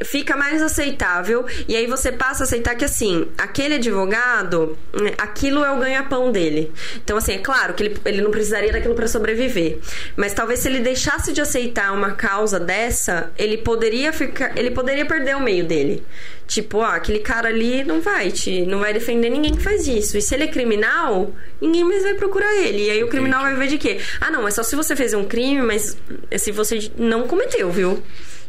fica 0.03 0.35
mais 0.35 0.61
aceitável 0.61 1.45
e 1.67 1.75
aí 1.75 1.87
você 1.87 2.11
passa 2.11 2.43
a 2.43 2.45
aceitar 2.45 2.75
que 2.75 2.85
assim, 2.85 3.27
aquele 3.37 3.75
advogado, 3.75 4.77
né, 4.93 5.13
aquilo 5.17 5.63
é 5.63 5.71
o 5.71 5.79
ganha-pão 5.79 6.31
dele. 6.31 6.71
Então 7.03 7.17
assim, 7.17 7.33
é 7.33 7.37
claro 7.39 7.73
que 7.73 7.83
ele, 7.83 7.97
ele 8.05 8.21
não 8.21 8.31
precisaria 8.31 8.71
daquilo 8.71 8.95
para 8.95 9.07
sobreviver, 9.07 9.79
mas 10.15 10.33
talvez 10.33 10.59
se 10.59 10.67
ele 10.67 10.79
deixasse 10.79 11.33
de 11.33 11.41
aceitar 11.41 11.93
uma 11.93 12.11
causa 12.11 12.59
dessa, 12.59 13.31
ele 13.37 13.57
poderia 13.57 14.13
ficar, 14.13 14.57
ele 14.57 14.71
poderia 14.71 15.05
perder 15.05 15.35
o 15.35 15.41
meio 15.41 15.65
dele. 15.65 16.03
Tipo, 16.47 16.81
ah, 16.81 16.95
aquele 16.95 17.19
cara 17.19 17.49
ali 17.49 17.83
não 17.83 17.99
vai 17.99 18.31
te, 18.31 18.65
não 18.65 18.79
vai 18.79 18.93
defender 18.93 19.29
ninguém 19.29 19.53
que 19.53 19.61
faz 19.61 19.85
isso. 19.85 20.17
E 20.17 20.21
se 20.21 20.33
ele 20.33 20.45
é 20.45 20.47
criminal, 20.47 21.35
ninguém 21.59 21.83
mais 21.83 22.03
vai 22.03 22.13
procurar 22.13 22.55
ele. 22.55 22.85
E 22.85 22.89
aí 22.89 23.03
o 23.03 23.09
criminal 23.09 23.41
vai 23.41 23.55
ver 23.55 23.67
de 23.67 23.77
quê? 23.77 23.99
Ah, 24.21 24.31
não, 24.31 24.47
é 24.47 24.51
só 24.51 24.63
se 24.63 24.73
você 24.73 24.95
fez 24.95 25.13
um 25.13 25.25
crime, 25.25 25.61
mas 25.61 25.97
se 26.37 26.51
você 26.53 26.89
não 26.97 27.27
cometeu, 27.27 27.69
viu? 27.69 28.01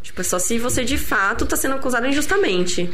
Tipo, 0.02 0.20
é 0.20 0.24
só 0.24 0.38
se 0.38 0.58
você 0.58 0.84
de 0.84 0.96
fato 0.96 1.44
tá 1.44 1.56
sendo 1.56 1.74
acusado 1.74 2.06
injustamente. 2.06 2.88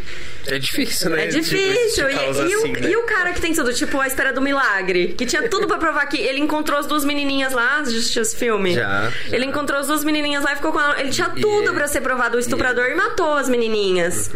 É 0.47 0.59
difícil, 0.59 1.11
né? 1.11 1.25
É 1.25 1.29
Tipo, 1.29 1.43
difícil. 1.45 2.09
de 2.09 2.15
E, 2.15 2.51
e 2.51 2.57
o, 2.57 2.59
assim, 2.59 2.73
né? 2.73 2.91
e 2.91 2.97
o 2.97 3.03
cara 3.05 3.33
que 3.33 3.41
tem 3.41 3.53
tudo, 3.55 3.73
tipo, 3.73 4.01
a 4.01 4.07
espera 4.07 4.33
do 4.33 4.41
milagre, 4.43 5.15
que 5.17 5.25
tinha 5.25 5.49
tudo 5.49 5.67
pra 5.69 5.79
provar 5.79 6.07
que 6.07 6.17
ele 6.17 6.41
encontrou 6.41 6.79
as 6.79 6.87
duas 6.87 7.05
menininhas 7.05 7.53
lá, 7.53 7.79
assistiu 7.81 8.23
esse 8.23 8.35
filme? 8.37 8.75
Já, 8.75 9.11
já. 9.29 9.37
Ele 9.37 9.45
encontrou 9.47 9.79
as 9.79 9.87
duas 9.87 10.03
menininhas 10.03 10.43
lá 10.43 10.55
e 10.55 10.57
ficou 10.57 10.73
com 10.73 10.81
ela. 10.81 10.99
Ele 11.01 11.11
tinha 11.11 11.31
tudo 11.31 11.73
pra 11.73 11.87
ser 11.87 12.01
provado 12.01 12.37
o 12.37 12.41
estuprador 12.41 12.87
e, 12.87 12.95
matou 12.95 13.35
as 13.35 13.49
menininhas. 13.49 14.31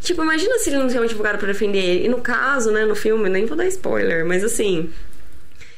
Tipo, 0.00 0.22
imagina 0.22 0.58
se 0.58 0.70
ele 0.70 0.78
não 0.78 0.88
tinha 0.88 1.00
um 1.00 1.04
advogado 1.04 1.38
pra 1.38 1.46
defender 1.46 1.78
ele. 1.78 2.06
E 2.06 2.08
no 2.08 2.20
caso, 2.20 2.70
né, 2.72 2.84
no 2.84 2.94
filme, 2.96 3.28
nem 3.28 3.46
vou 3.46 3.56
dar 3.56 3.66
spoiler, 3.66 4.24
mas 4.26 4.42
assim. 4.42 4.90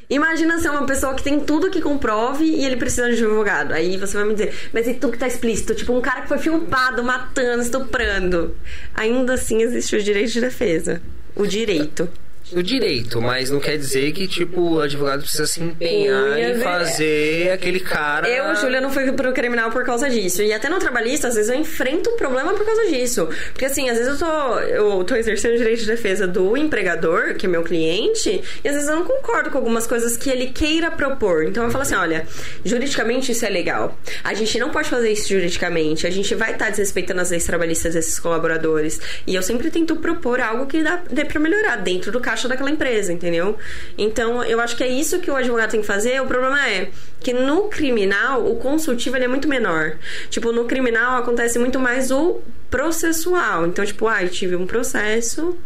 Imagina 0.08 0.58
ser 0.60 0.70
uma 0.70 0.86
pessoa 0.86 1.14
que 1.14 1.22
tem 1.22 1.40
tudo 1.40 1.70
que 1.70 1.80
comprove 1.80 2.44
e 2.44 2.64
ele 2.64 2.76
precisa 2.76 3.12
de 3.12 3.24
um 3.24 3.28
advogado. 3.28 3.72
Aí 3.72 3.96
você 3.96 4.16
vai 4.16 4.26
me 4.26 4.34
dizer, 4.34 4.54
mas 4.72 4.86
e 4.86 4.94
tu 4.94 5.10
que 5.10 5.18
tá 5.18 5.26
explícito? 5.26 5.74
Tipo, 5.74 5.92
um 5.92 6.00
cara 6.00 6.22
que 6.22 6.28
foi 6.28 6.38
filmado, 6.38 7.02
matando, 7.02 7.62
estuprando. 7.62 8.56
Ainda 8.94 9.34
assim 9.34 9.62
existe 9.62 9.96
o 9.96 10.02
direito 10.02 10.32
de 10.32 10.40
defesa. 10.40 11.02
O 11.34 11.46
direito. 11.46 12.08
O 12.52 12.62
direito, 12.62 13.20
mas 13.20 13.50
não 13.50 13.58
quer 13.58 13.76
dizer 13.76 14.12
que, 14.12 14.26
tipo, 14.28 14.60
o 14.76 14.80
advogado 14.80 15.22
precisa 15.22 15.46
se 15.46 15.60
empenhar 15.62 16.38
em 16.38 16.54
de- 16.54 16.60
fazer 16.62 17.50
aquele 17.52 17.80
cara. 17.80 18.28
Eu, 18.28 18.54
Júlia, 18.56 18.80
não 18.80 18.90
fui 18.90 19.10
pro 19.12 19.32
criminal 19.32 19.70
por 19.70 19.84
causa 19.84 20.08
disso. 20.08 20.42
E 20.42 20.52
até 20.52 20.68
no 20.68 20.78
trabalhista, 20.78 21.28
às 21.28 21.34
vezes 21.34 21.50
eu 21.50 21.56
enfrento 21.58 22.08
um 22.10 22.16
problema 22.16 22.54
por 22.54 22.64
causa 22.64 22.86
disso. 22.86 23.28
Porque 23.52 23.64
assim, 23.64 23.88
às 23.90 23.98
vezes 23.98 24.20
eu 24.20 24.26
tô, 24.26 24.58
eu 24.60 25.04
tô 25.04 25.16
exercendo 25.16 25.54
o 25.54 25.58
direito 25.58 25.80
de 25.80 25.86
defesa 25.86 26.26
do 26.26 26.56
empregador, 26.56 27.34
que 27.34 27.46
é 27.46 27.48
meu 27.48 27.62
cliente, 27.62 28.40
e 28.64 28.68
às 28.68 28.74
vezes 28.74 28.88
eu 28.88 28.96
não 28.96 29.04
concordo 29.04 29.50
com 29.50 29.58
algumas 29.58 29.86
coisas 29.86 30.16
que 30.16 30.30
ele 30.30 30.46
queira 30.46 30.90
propor. 30.90 31.44
Então 31.44 31.64
eu 31.64 31.70
falo 31.70 31.82
assim: 31.82 31.94
olha, 31.96 32.26
juridicamente 32.64 33.32
isso 33.32 33.44
é 33.44 33.48
legal. 33.50 33.98
A 34.22 34.34
gente 34.34 34.58
não 34.58 34.70
pode 34.70 34.88
fazer 34.88 35.10
isso 35.10 35.28
juridicamente. 35.28 36.06
A 36.06 36.10
gente 36.10 36.34
vai 36.34 36.52
estar 36.52 36.70
desrespeitando 36.70 37.20
as 37.20 37.30
leis 37.30 37.44
trabalhistas 37.44 37.94
desses 37.94 38.18
colaboradores. 38.18 39.00
E 39.26 39.34
eu 39.34 39.42
sempre 39.42 39.70
tento 39.70 39.96
propor 39.96 40.40
algo 40.40 40.66
que 40.66 40.82
dá, 40.82 41.02
dê 41.10 41.24
pra 41.24 41.40
melhorar 41.40 41.76
dentro 41.76 42.10
do 42.12 42.20
caixa 42.36 42.48
daquela 42.48 42.70
empresa, 42.70 43.12
entendeu? 43.12 43.56
Então 43.96 44.44
eu 44.44 44.60
acho 44.60 44.76
que 44.76 44.84
é 44.84 44.88
isso 44.88 45.18
que 45.20 45.30
o 45.30 45.36
advogado 45.36 45.70
tem 45.70 45.80
que 45.80 45.86
fazer. 45.86 46.20
O 46.20 46.26
problema 46.26 46.68
é 46.68 46.90
que 47.18 47.32
no 47.32 47.62
criminal, 47.68 48.46
o 48.46 48.56
consultivo 48.56 49.16
é 49.16 49.26
muito 49.26 49.48
menor. 49.48 49.96
Tipo, 50.28 50.52
no 50.52 50.66
criminal 50.66 51.18
acontece 51.18 51.58
muito 51.58 51.80
mais 51.80 52.10
o 52.10 52.40
processual. 52.70 53.66
Então, 53.66 53.84
tipo, 53.84 54.06
ah, 54.06 54.22
eu 54.22 54.28
tive 54.28 54.54
um 54.54 54.66
processo 54.66 55.56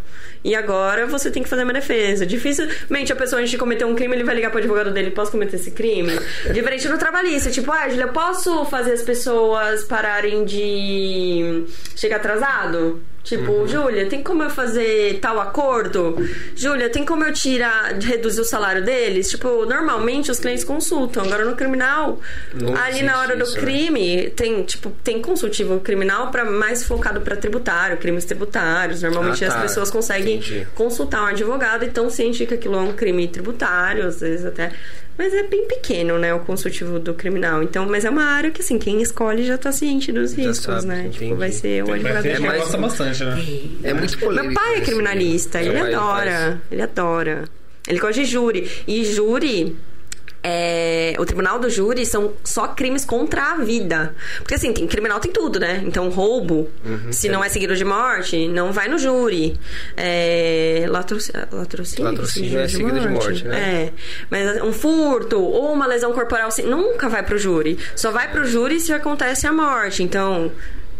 e 0.44 0.54
agora 0.54 1.06
você 1.06 1.30
tem 1.30 1.42
que 1.42 1.48
fazer 1.48 1.64
uma 1.64 1.72
defesa. 1.72 2.24
Dificilmente 2.24 3.12
a 3.12 3.16
pessoa, 3.16 3.40
antes 3.40 3.50
de 3.50 3.58
cometer 3.58 3.84
um 3.84 3.94
crime, 3.94 4.14
ele 4.14 4.24
vai 4.24 4.36
ligar 4.36 4.50
pro 4.50 4.60
advogado 4.60 4.92
dele: 4.92 5.10
posso 5.10 5.32
cometer 5.32 5.56
esse 5.56 5.72
crime? 5.72 6.12
Diferente 6.54 6.88
no 6.88 6.98
trabalhista. 6.98 7.50
Tipo, 7.50 7.72
ah, 7.72 7.88
Julia, 7.88 8.08
posso 8.08 8.64
fazer 8.66 8.92
as 8.92 9.02
pessoas 9.02 9.82
pararem 9.84 10.44
de 10.44 11.64
chegar 11.96 12.16
atrasado? 12.16 13.02
Tipo, 13.22 13.66
Júlia, 13.68 14.06
tem 14.06 14.22
como 14.22 14.42
eu 14.42 14.50
fazer 14.50 15.18
tal 15.20 15.38
acordo? 15.38 16.16
Júlia, 16.56 16.88
tem 16.88 17.04
como 17.04 17.22
eu 17.24 17.32
tirar, 17.32 17.92
reduzir 18.00 18.40
o 18.40 18.44
salário 18.44 18.82
deles? 18.82 19.28
Tipo, 19.28 19.66
normalmente 19.66 20.30
os 20.30 20.40
clientes 20.40 20.64
consultam. 20.64 21.24
Agora 21.24 21.44
no 21.44 21.54
criminal, 21.54 22.18
Não 22.54 22.74
ali 22.74 23.02
na 23.02 23.20
hora 23.20 23.36
do 23.36 23.44
né? 23.44 23.60
crime, 23.60 24.30
tem, 24.30 24.62
tipo, 24.62 24.90
tem 25.04 25.20
consultivo 25.20 25.80
criminal 25.80 26.30
para 26.30 26.44
mais 26.44 26.82
focado 26.82 27.20
para 27.20 27.36
tributário, 27.36 27.98
crimes 27.98 28.24
tributários. 28.24 29.02
Normalmente 29.02 29.44
Ah, 29.44 29.48
as 29.48 29.54
tá. 29.54 29.60
pessoas 29.60 29.90
conseguem 29.90 30.38
Entendi. 30.38 30.66
consultar 30.74 31.22
um 31.22 31.26
advogado 31.26 31.84
e 31.84 31.88
tão 31.88 32.08
ciente 32.08 32.46
que 32.46 32.54
aquilo 32.54 32.76
é 32.76 32.80
um 32.80 32.92
crime 32.94 33.28
tributário, 33.28 34.06
às 34.06 34.20
vezes 34.20 34.46
até. 34.46 34.72
Mas 35.18 35.34
é 35.34 35.42
bem 35.42 35.66
pequeno, 35.68 36.18
né, 36.18 36.32
o 36.32 36.40
consultivo 36.40 36.98
do 36.98 37.12
criminal. 37.12 37.62
Então, 37.62 37.86
mas 37.86 38.04
é 38.06 38.10
uma 38.10 38.24
área 38.24 38.50
que, 38.50 38.62
assim, 38.62 38.78
quem 38.78 39.02
escolhe 39.02 39.44
já 39.44 39.58
tá 39.58 39.70
ciente 39.70 40.10
dos 40.10 40.32
Já 40.32 40.36
riscos, 40.44 40.64
sabe, 40.64 40.86
né? 40.86 41.00
entendi. 41.00 41.18
Tipo, 41.18 41.36
vai 41.36 41.52
ser 41.52 41.84
o 41.84 41.92
advogado. 41.92 42.22
tem 42.22 42.30
gente 42.32 42.40
que 42.40 42.46
mais- 42.48 42.60
gosta 42.62 42.78
bastante, 42.78 43.24
né? 43.24 43.44
É 43.82 43.92
muito 43.92 44.18
polêmico. 44.18 44.46
Meu 44.46 44.54
pai 44.54 44.72
é 44.72 44.76
isso. 44.76 44.84
criminalista, 44.86 45.60
ele 45.60 45.78
pai 45.78 45.94
adora. 45.94 46.62
Ele 46.70 46.82
adora. 46.82 47.44
Ele 47.86 47.98
gosta 47.98 48.14
de 48.22 48.24
júri. 48.24 48.70
E 48.86 49.04
júri. 49.04 49.76
É, 50.42 51.14
o 51.18 51.26
tribunal 51.26 51.58
do 51.58 51.68
júri 51.68 52.06
são 52.06 52.32
só 52.42 52.68
crimes 52.68 53.04
contra 53.04 53.52
a 53.52 53.56
vida. 53.56 54.14
Porque 54.38 54.54
assim, 54.54 54.72
tem, 54.72 54.86
criminal 54.86 55.20
tem 55.20 55.30
tudo, 55.30 55.60
né? 55.60 55.82
Então, 55.84 56.08
roubo, 56.08 56.68
Uhum, 56.84 57.12
se 57.12 57.28
não 57.28 57.44
é 57.44 57.48
seguido 57.48 57.76
de 57.76 57.84
morte, 57.84 58.48
não 58.48 58.72
vai 58.72 58.88
no 58.88 58.98
júri. 58.98 59.58
É, 59.96 60.86
latroci- 60.88 61.32
latrocínio, 61.52 62.04
Latrocínio 62.10 62.58
é 62.58 62.68
seguido 62.68 62.98
de 63.00 63.08
morte, 63.08 63.44
né? 63.44 63.58
É. 63.84 63.92
Mas 64.30 64.62
um 64.62 64.72
furto 64.72 65.38
ou 65.40 65.72
uma 65.72 65.86
lesão 65.86 66.12
corporal 66.12 66.48
assim, 66.48 66.62
nunca 66.62 67.08
vai 67.08 67.22
pro 67.22 67.36
júri. 67.38 67.78
Só 67.94 68.10
vai 68.10 68.30
pro 68.30 68.44
júri 68.46 68.80
se 68.80 68.92
acontece 68.92 69.46
a 69.46 69.52
morte. 69.52 70.02
Então, 70.02 70.50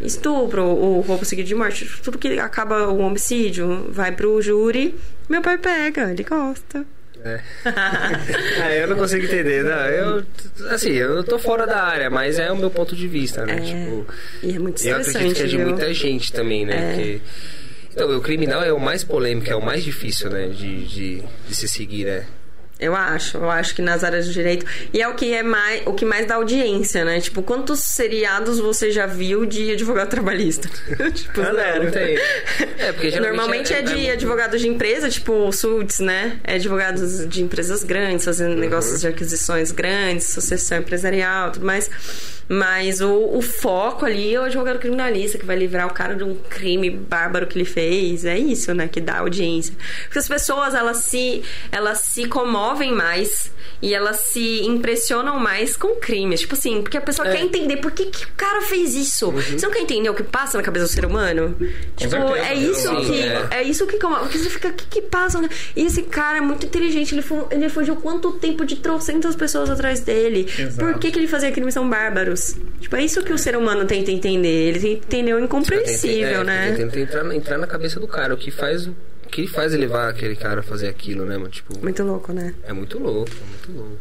estupro, 0.00 0.64
o 0.64 1.00
roubo 1.00 1.24
seguido 1.24 1.48
de 1.48 1.54
morte, 1.54 1.86
tudo 2.02 2.18
que 2.18 2.38
acaba 2.38 2.88
o 2.88 2.98
homicídio 2.98 3.86
vai 3.90 4.12
pro 4.12 4.40
júri. 4.42 4.94
Meu 5.28 5.40
pai 5.40 5.56
pega, 5.58 6.10
ele 6.10 6.24
gosta. 6.24 6.84
É. 7.24 7.40
Ah, 8.62 8.74
eu 8.74 8.88
não 8.88 8.96
consigo 8.96 9.24
entender. 9.24 9.62
Não, 9.64 9.86
eu, 9.86 10.24
assim, 10.70 10.90
eu 10.92 11.22
tô 11.24 11.38
fora 11.38 11.66
da 11.66 11.82
área, 11.82 12.08
mas 12.10 12.38
é 12.38 12.50
o 12.50 12.56
meu 12.56 12.70
ponto 12.70 12.94
de 12.96 13.06
vista, 13.08 13.44
né? 13.46 13.56
É, 13.56 13.60
Tipo, 13.60 14.06
e 14.42 14.54
é 14.54 14.58
muito 14.58 14.82
eu 14.86 14.96
acredito 14.96 15.34
que 15.34 15.42
é 15.42 15.46
de 15.46 15.58
muita 15.58 15.92
gente 15.94 16.32
também, 16.32 16.64
né? 16.64 16.74
É. 16.76 16.88
Porque- 16.94 17.20
então, 17.92 18.16
o 18.16 18.20
criminal 18.20 18.62
é 18.62 18.72
o 18.72 18.78
mais 18.78 19.02
polêmico, 19.02 19.50
é 19.50 19.56
o 19.56 19.60
mais 19.64 19.82
difícil, 19.82 20.30
né? 20.30 20.46
De, 20.48 20.84
de, 20.86 21.22
de 21.48 21.54
se 21.54 21.66
seguir, 21.68 22.04
né? 22.06 22.24
Eu 22.80 22.96
acho, 22.96 23.36
eu 23.36 23.50
acho 23.50 23.74
que 23.74 23.82
nas 23.82 24.02
áreas 24.02 24.26
do 24.26 24.32
direito. 24.32 24.64
E 24.92 25.00
é 25.02 25.08
o 25.08 25.14
que 25.14 25.32
é 25.34 25.42
mais, 25.42 25.82
o 25.86 25.92
que 25.92 26.04
mais 26.04 26.26
dá 26.26 26.36
audiência, 26.36 27.04
né? 27.04 27.20
Tipo, 27.20 27.42
quantos 27.42 27.80
seriados 27.80 28.58
você 28.58 28.90
já 28.90 29.06
viu 29.06 29.44
de 29.44 29.72
advogado 29.72 30.08
trabalhista? 30.08 30.68
tipo, 31.14 31.40
Ah, 31.40 31.44
não, 31.44 31.54
zero. 31.54 31.84
não 31.84 31.90
tem. 31.90 32.18
É, 32.80 32.92
porque 32.92 33.20
Normalmente 33.20 33.74
é, 33.74 33.80
é- 33.80 33.82
de 33.82 34.06
é- 34.06 34.12
advogados 34.12 34.60
de 34.60 34.66
empresa, 34.68 35.08
tipo 35.10 35.52
Suits, 35.52 35.98
né? 35.98 36.38
É 36.44 36.54
advogados 36.54 37.28
de 37.28 37.42
empresas 37.42 37.84
grandes, 37.84 38.24
fazendo 38.24 38.54
Uhum. 38.54 38.58
negócios 38.60 39.00
de 39.02 39.06
aquisições 39.08 39.70
grandes, 39.70 40.26
sucessão 40.28 40.78
empresarial, 40.78 41.50
tudo 41.52 41.66
mais. 41.66 41.90
Mas 42.52 43.00
o, 43.00 43.12
o 43.36 43.40
foco 43.42 44.04
ali 44.04 44.34
é 44.34 44.40
o 44.40 44.44
advogado 44.44 44.78
criminalista, 44.80 45.38
que 45.38 45.44
vai 45.46 45.54
livrar 45.56 45.86
o 45.86 45.92
cara 45.94 46.16
de 46.16 46.24
um 46.24 46.34
crime 46.34 46.90
bárbaro 46.90 47.46
que 47.46 47.56
ele 47.56 47.64
fez. 47.64 48.24
É 48.24 48.36
isso, 48.36 48.74
né? 48.74 48.88
Que 48.88 49.00
dá 49.00 49.18
audiência. 49.18 49.72
Porque 50.04 50.18
as 50.18 50.26
pessoas, 50.26 50.74
elas 50.74 50.96
se, 50.98 51.42
elas 51.70 51.98
se 52.00 52.26
comovem 52.26 52.69
mais 52.94 53.50
e 53.82 53.94
elas 53.94 54.16
se 54.16 54.60
impressionam 54.62 55.38
mais 55.38 55.76
com 55.76 55.96
crimes. 55.96 56.40
Tipo 56.40 56.54
assim, 56.54 56.82
porque 56.82 56.96
a 56.98 57.00
pessoa 57.00 57.28
É. 57.28 57.32
quer 57.36 57.42
entender 57.42 57.78
por 57.78 57.90
que, 57.92 58.06
que 58.06 58.24
o 58.24 58.28
cara 58.36 58.60
fez 58.62 58.94
isso. 58.94 59.28
Uhum. 59.30 59.40
Você 59.40 59.64
não 59.66 59.72
quer 59.72 59.80
entender 59.80 60.08
o 60.10 60.14
que 60.14 60.22
passa 60.22 60.58
na 60.58 60.62
cabeça 60.62 60.86
do 60.86 60.90
ser 60.90 61.04
humano? 61.06 61.56
tipo, 61.96 62.10
certeza, 62.10 62.38
é 62.38 62.54
isso 62.54 62.96
que. 63.06 63.22
é. 63.22 63.48
É 63.50 63.62
isso 63.62 63.86
que. 63.86 63.96
Porque 63.96 64.38
você 64.38 64.50
fica, 64.50 64.68
o 64.68 64.72
que, 64.72 64.86
que 64.86 65.02
passa? 65.02 65.40
né? 65.40 65.48
E 65.74 65.86
esse 65.86 66.02
cara 66.02 66.38
é 66.38 66.40
muito 66.40 66.66
inteligente. 66.66 67.14
Ele, 67.14 67.24
ele 67.50 67.68
fugiu 67.68 67.96
quanto 67.96 68.32
tempo 68.32 68.64
de 68.64 68.76
trocentas 68.76 69.34
pessoas 69.34 69.70
atrás 69.70 70.00
dele? 70.00 70.46
Exato. 70.58 70.78
Por 70.78 70.98
que, 70.98 71.10
que 71.10 71.18
ele 71.18 71.28
fazia 71.28 71.50
crimes 71.50 71.74
tão 71.74 71.88
bárbaros? 71.88 72.56
Tipo, 72.80 72.96
é 72.96 73.04
isso 73.04 73.22
que 73.22 73.32
o 73.32 73.38
ser 73.38 73.56
humano 73.56 73.84
tenta 73.86 74.10
entender. 74.10 74.68
Ele 74.68 74.78
tenta 74.80 75.06
entender 75.06 75.34
o 75.34 75.38
incompreensível, 75.40 76.40
é, 76.40 76.44
né? 76.44 76.74
Tenta 76.76 77.00
entrar, 77.00 77.34
entrar 77.34 77.58
na 77.58 77.66
cabeça 77.66 77.98
do 77.98 78.06
cara, 78.06 78.34
o 78.34 78.36
que 78.36 78.50
faz. 78.50 78.88
O 79.30 79.32
que 79.32 79.46
faz 79.46 79.72
ele 79.72 79.82
levar 79.82 80.08
aquele 80.08 80.34
cara 80.34 80.58
a 80.58 80.62
fazer 80.62 80.88
aquilo, 80.88 81.24
né, 81.24 81.36
mano? 81.38 81.48
Tipo, 81.50 81.78
Muito 81.80 82.02
louco, 82.02 82.32
né? 82.32 82.52
é 82.64 82.72
muito 82.72 82.98
louco, 82.98 83.30
é 83.30 83.46
muito 83.48 83.72
louco. 83.72 83.98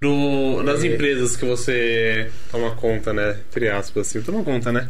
Do, 0.00 0.64
das 0.64 0.82
empresas 0.82 1.36
que 1.36 1.44
você 1.44 2.28
toma 2.50 2.74
conta, 2.74 3.12
né? 3.12 3.38
Entre 3.48 3.68
aspas, 3.68 4.08
assim, 4.08 4.20
toma 4.20 4.42
conta, 4.42 4.72
né? 4.72 4.88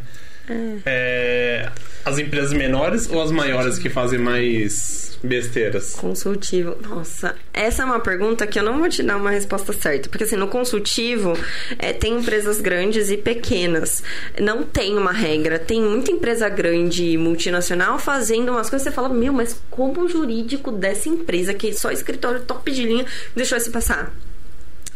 É, 0.87 1.69
as 2.05 2.17
empresas 2.17 2.53
menores 2.53 3.09
ou 3.09 3.21
as 3.21 3.31
maiores 3.31 3.77
que 3.77 3.89
fazem 3.89 4.19
mais 4.19 5.17
besteiras? 5.23 5.95
Consultivo. 5.95 6.75
Nossa, 6.81 7.35
essa 7.53 7.83
é 7.83 7.85
uma 7.85 7.99
pergunta 7.99 8.45
que 8.45 8.59
eu 8.59 8.63
não 8.63 8.77
vou 8.77 8.89
te 8.89 9.01
dar 9.01 9.15
uma 9.15 9.29
resposta 9.29 9.71
certa. 9.71 10.09
Porque 10.09 10.25
assim, 10.25 10.35
no 10.35 10.47
consultivo 10.47 11.37
é, 11.79 11.93
tem 11.93 12.17
empresas 12.19 12.59
grandes 12.59 13.09
e 13.09 13.17
pequenas. 13.17 14.03
Não 14.39 14.63
tem 14.63 14.97
uma 14.97 15.13
regra. 15.13 15.57
Tem 15.57 15.81
muita 15.81 16.11
empresa 16.11 16.49
grande 16.49 17.05
e 17.05 17.17
multinacional 17.17 17.97
fazendo 17.97 18.51
umas 18.51 18.69
coisas 18.69 18.83
você 18.87 18.91
fala, 18.93 19.09
meu, 19.09 19.31
mas 19.31 19.59
como 19.69 20.01
o 20.01 20.09
jurídico 20.09 20.71
dessa 20.71 21.07
empresa, 21.07 21.53
que 21.53 21.73
só 21.73 21.91
escritório 21.91 22.41
top 22.41 22.69
de 22.71 22.83
linha, 22.83 23.05
deixou 23.35 23.57
esse 23.57 23.71
passar? 23.71 24.13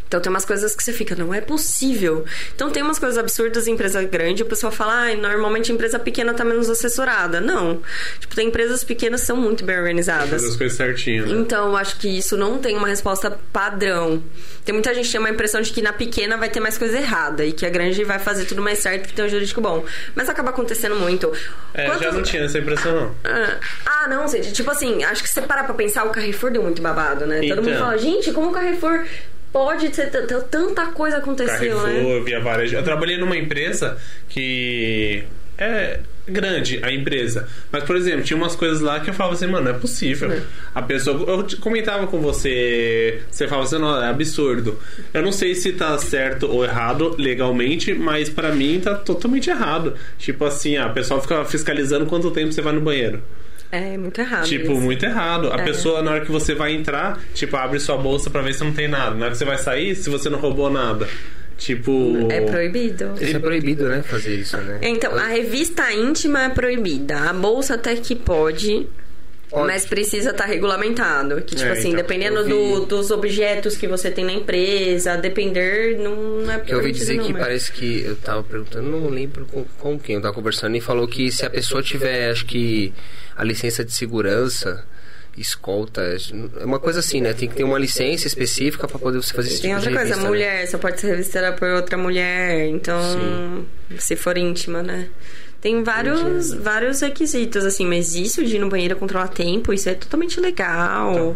Então 0.08 0.20
tem 0.20 0.30
umas 0.30 0.46
coisas 0.46 0.76
que 0.76 0.84
você 0.84 0.94
fica, 0.94 1.16
não 1.16 1.34
é 1.34 1.42
possível. 1.42 2.26
Então 2.56 2.70
tem 2.70 2.82
umas 2.84 2.98
coisas 3.00 3.18
absurdas 3.18 3.68
em 3.68 3.74
empresa 3.74 4.02
grande, 4.04 4.42
o 4.44 4.46
pessoal 4.46 4.72
fala, 4.72 5.10
ah, 5.12 5.16
normalmente 5.16 5.72
a 5.72 5.76
empresa 5.76 6.00
pequena 6.00 6.34
tá 6.34 6.44
menos 6.46 6.70
assessorada. 6.70 7.42
Não. 7.42 7.82
Tipo, 8.20 8.36
tem 8.36 8.48
empresas 8.48 8.84
pequenas 8.84 9.22
que 9.22 9.28
são 9.28 9.38
muito 9.38 9.64
bem 9.66 9.78
organizadas. 9.78 10.44
As 10.44 10.56
coisas 10.56 10.78
certinho, 10.78 11.26
né? 11.28 11.34
Então, 11.34 11.68
eu 11.70 11.78
acho 11.78 11.98
que 12.00 12.08
isso 12.08 12.38
não 12.38 12.58
tem 12.58 12.76
uma 12.78 12.88
resposta 12.88 13.38
padrão. 13.52 14.24
Tem 14.64 14.74
muita 14.74 14.94
gente 14.94 15.06
que 15.06 15.12
tem 15.12 15.20
uma 15.20 15.30
impressão 15.30 15.62
de 15.62 15.72
que 15.72 15.82
na 15.82 15.94
pequena 15.94 16.38
vai 16.38 16.50
ter 16.50 16.60
mais 16.60 16.78
coisa 16.78 16.98
errada 16.98 17.46
e 17.46 17.52
que 17.52 17.66
a 17.66 17.70
grande 17.70 18.04
vai 18.04 18.20
fazer 18.20 18.46
tudo 18.46 18.62
mais 18.62 18.80
certo 18.80 19.08
que 19.08 19.14
tem 19.14 19.26
um 19.26 19.30
jurídico 19.30 19.62
bom. 19.62 19.84
Mas 20.16 20.30
acaba 20.30 20.50
acontecendo 20.50 20.96
muito. 20.96 21.32
É, 21.74 21.86
já 21.88 21.94
Quantas- 21.94 22.14
não 22.16 22.24
tinha 22.24 22.44
essa 22.44 22.58
impressão, 22.60 22.94
não. 22.96 23.16
Ah, 23.24 23.58
Ah, 23.86 24.08
não, 24.08 24.28
gente. 24.28 24.52
Tipo 24.54 24.70
assim, 24.72 25.04
acho 25.04 25.22
que 25.24 25.28
se 25.30 25.36
você 25.36 25.42
parar 25.42 25.64
pra 25.64 25.74
pensar, 25.74 26.06
o 26.06 26.10
Carrefour 26.12 26.52
deu 26.52 26.62
muito 26.64 26.82
babado, 26.82 27.26
né? 27.26 27.40
Todo 27.48 27.58
mundo 27.58 27.70
Então. 27.72 27.80
fala, 27.86 27.98
gente, 27.98 28.32
como 28.32 28.50
o 28.50 28.52
Carrefour 28.54 29.06
pode 29.52 29.90
t- 29.90 30.08
tanta 30.50 30.88
coisa 30.88 31.18
aconteceu, 31.18 31.78
Carrefour, 31.78 32.16
né? 32.20 32.20
Via 32.26 32.40
Varejo. 32.40 32.76
Eu 32.76 32.84
trabalhei 32.84 33.18
numa 33.18 33.38
empresa 33.38 33.98
que 34.30 35.24
é 35.58 36.00
grande 36.28 36.80
a 36.84 36.92
empresa. 36.92 37.48
Mas, 37.72 37.84
por 37.86 37.96
exemplo, 37.96 38.22
tinha 38.24 38.36
umas 38.36 38.56
coisas 38.56 38.82
lá 38.82 39.00
que 39.00 39.10
eu 39.10 39.14
falava 39.14 39.36
assim, 39.36 39.48
mano, 39.48 39.66
não 39.66 39.72
é 39.72 39.80
possível. 39.80 40.42
A 40.76 40.82
pessoa. 40.82 41.18
Eu 41.28 41.48
comentava 41.62 42.06
com 42.08 42.20
você, 42.20 43.22
você 43.32 43.48
falava 43.48 43.66
assim, 43.66 43.78
não, 43.80 44.04
é 44.04 44.10
absurdo. 44.10 44.78
Eu 45.14 45.22
não 45.24 45.32
sei 45.32 45.56
se 45.56 45.72
tá 45.74 45.98
certo 45.98 46.46
ou 46.52 46.66
errado 46.66 47.16
legalmente, 47.18 47.94
mas 47.94 48.30
pra 48.30 48.52
mim 48.52 48.80
tá 48.84 48.94
totalmente 48.96 49.50
errado. 49.50 49.94
Tipo 50.18 50.44
assim, 50.46 50.76
a 50.78 50.90
pessoa 50.90 51.22
fica 51.22 51.44
fiscalizando 51.46 52.06
quanto 52.06 52.30
tempo 52.32 52.52
você 52.52 52.62
vai 52.62 52.74
no 52.74 52.82
banheiro. 52.82 53.22
É, 53.72 53.98
muito 53.98 54.20
errado. 54.22 54.46
Tipo, 54.46 54.72
isso. 54.72 54.82
muito 54.82 55.06
errado. 55.06 55.52
A 55.52 55.58
É. 55.58 55.64
pessoa, 55.66 56.02
na 56.02 56.12
hora 56.12 56.26
que 56.26 56.32
você 56.32 56.54
vai 56.56 56.74
entrar, 56.74 57.20
tipo, 57.34 57.56
abre 57.58 57.80
sua 57.80 57.98
bolsa 57.98 58.30
pra 58.30 58.42
ver 58.42 58.54
se 58.54 58.64
não 58.64 58.72
tem 58.72 58.88
nada. 58.88 59.14
Na 59.16 59.26
hora 59.26 59.32
que 59.32 59.38
você 59.38 59.46
vai 59.46 59.58
sair, 59.58 59.96
se 59.96 60.10
você 60.10 60.30
não 60.30 60.40
roubou 60.40 60.70
nada. 60.70 61.08
Tipo. 61.58 62.28
É 62.32 62.42
proibido. 62.42 63.14
Isso 63.20 63.36
é 63.36 63.40
proibido, 63.40 63.90
né? 63.90 64.04
Fazer 64.04 64.36
isso, 64.36 64.56
né? 64.58 64.80
Então, 64.82 65.14
a 65.18 65.26
revista 65.28 65.92
íntima 65.92 66.44
é 66.44 66.50
proibida. 66.50 67.18
A 67.30 67.34
bolsa 67.34 67.74
até 67.76 67.96
que 67.96 68.16
pode. 68.16 68.88
Pode. 69.50 69.66
Mas 69.66 69.86
precisa 69.86 70.32
estar 70.32 70.44
regulamentado. 70.46 71.42
Que, 71.42 71.56
tipo 71.56 71.70
É, 71.70 71.72
assim, 71.72 71.88
então, 71.90 72.02
dependendo 72.02 72.44
vi- 72.44 72.50
do- 72.52 72.86
dos 72.86 73.10
objetos 73.12 73.78
que 73.78 73.88
você 73.88 74.12
tem 74.12 74.26
na 74.26 74.34
empresa, 74.34 75.14
a 75.14 75.16
depender, 75.16 75.98
não, 75.98 76.52
é 76.52 76.62
eu 76.68 76.78
ouvi 76.80 76.92
dizer 76.92 77.16
não, 77.16 77.24
que 77.26 77.32
mas- 77.34 77.42
parece 77.42 77.72
que 77.72 78.02
eu 78.06 78.16
tava 78.18 78.44
perguntando, 78.44 78.90
não 78.90 79.08
lembro 79.10 79.46
com, 79.46 79.64
com 79.80 79.98
quem 79.98 80.16
eu 80.16 80.22
tava 80.22 80.34
conversando, 80.34 80.76
e 80.76 80.82
falou 80.82 81.08
que 81.08 81.32
se 81.32 81.46
a 81.46 81.50
pessoa 81.50 81.82
tiver, 81.82 82.30
acho 82.30 82.46
que 82.46 82.94
a 83.38 83.44
licença 83.44 83.86
de 83.86 83.94
segurança, 83.94 84.84
escolta, 85.38 86.02
é 86.60 86.66
uma 86.66 86.80
coisa 86.80 87.00
assim, 87.00 87.22
né? 87.22 87.32
Tem 87.34 87.48
que 87.48 87.56
ter 87.56 87.64
uma 87.64 87.78
licença 87.78 88.26
específica 88.26 88.88
pra 88.88 88.98
poder 88.98 89.18
você 89.22 89.34
fazer 89.34 89.50
esse 89.50 89.62
Tem 89.62 89.70
tipo 89.70 89.76
outra 89.76 89.92
de 89.92 89.96
coisa, 89.96 90.10
revista, 90.10 90.24
né? 90.24 90.30
mulher, 90.30 90.68
você 90.68 90.78
pode 90.78 91.00
ser 91.00 91.08
revistada 91.08 91.54
por 91.54 91.70
outra 91.70 91.98
mulher, 91.98 92.68
então, 92.70 93.66
se 94.00 94.16
for 94.16 94.36
íntima, 94.38 94.82
né? 94.82 95.08
Tem 95.62 95.84
vários, 95.84 96.54
vários 96.54 97.02
requisitos, 97.02 97.66
assim, 97.66 97.86
mas 97.86 98.16
isso 98.16 98.44
de 98.44 98.56
ir 98.56 98.60
no 98.60 98.70
banheiro 98.70 98.96
controlar 98.96 99.28
tempo, 99.28 99.74
isso 99.74 99.90
é 99.90 99.94
totalmente 99.94 100.40
legal. 100.40 101.36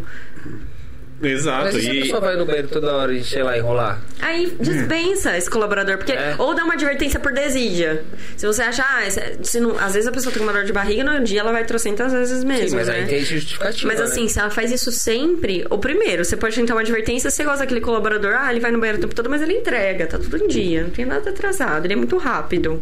Exato. 1.22 1.66
Mas 1.66 1.76
e 1.76 1.82
se 1.82 1.90
a 1.90 2.02
pessoa 2.02 2.20
vai 2.22 2.36
no 2.36 2.46
banheiro 2.46 2.68
toda 2.68 2.96
hora 2.96 3.14
e, 3.14 3.24
sei 3.24 3.44
lá, 3.44 3.58
enrolar? 3.58 4.02
Aí 4.22 4.56
dispensa 4.60 5.38
esse 5.38 5.50
colaborador, 5.50 5.98
porque 5.98 6.12
É. 6.14 6.36
ou 6.38 6.54
dá 6.56 6.64
uma 6.64 6.74
advertência 6.74 7.20
por 7.20 7.32
desídia. 7.32 8.04
Se 8.38 8.46
você 8.48 8.62
achar, 8.64 8.88
ah, 8.98 9.06
esse- 9.08 9.38
se 9.44 9.60
não, 9.60 9.78
às 9.80 9.94
vezes 9.94 10.08
a 10.08 10.12
pessoa 10.12 10.34
tem 10.34 10.42
uma 10.42 10.52
dor 10.54 10.64
de 10.64 10.74
barriga, 10.74 11.04
no 11.04 11.24
dia 11.24 11.42
ela 11.42 11.52
vai 11.52 11.64
trocentas 11.64 12.12
vezes 12.12 12.44
mesmo. 12.44 12.70
Sim, 12.70 12.76
mas 12.76 12.88
né? 12.88 12.96
aí 12.96 13.06
tem 13.06 13.24
justificativa, 13.24 13.88
Mas 13.88 14.00
né? 14.00 14.06
assim, 14.06 14.28
se 14.28 14.40
ela 14.40 14.50
faz 14.50 14.72
isso 14.72 14.92
sempre, 14.92 15.66
o 15.70 15.78
primeiro, 15.78 16.24
você 16.26 16.36
pode 16.36 16.56
tentar 16.56 16.74
uma 16.76 16.82
advertência, 16.82 17.30
você 17.30 17.44
gosta 17.44 17.60
daquele 17.60 17.82
colaborador, 17.82 18.34
ah, 18.36 18.52
ele 18.52 18.60
vai 18.60 18.72
no 18.72 18.80
banheiro 18.80 18.98
o 18.98 19.02
tempo 19.02 19.14
todo, 19.16 19.30
mas 19.30 19.42
ele 19.42 19.54
entrega, 19.54 20.08
tá 20.08 20.18
tudo 20.18 20.38
em 20.44 20.48
dia, 20.48 20.84
não 20.84 20.90
tem 20.90 21.06
nada 21.06 21.30
atrasado, 21.30 21.86
ele 21.86 21.94
é 21.94 21.98
muito 21.98 22.18
rápido. 22.18 22.82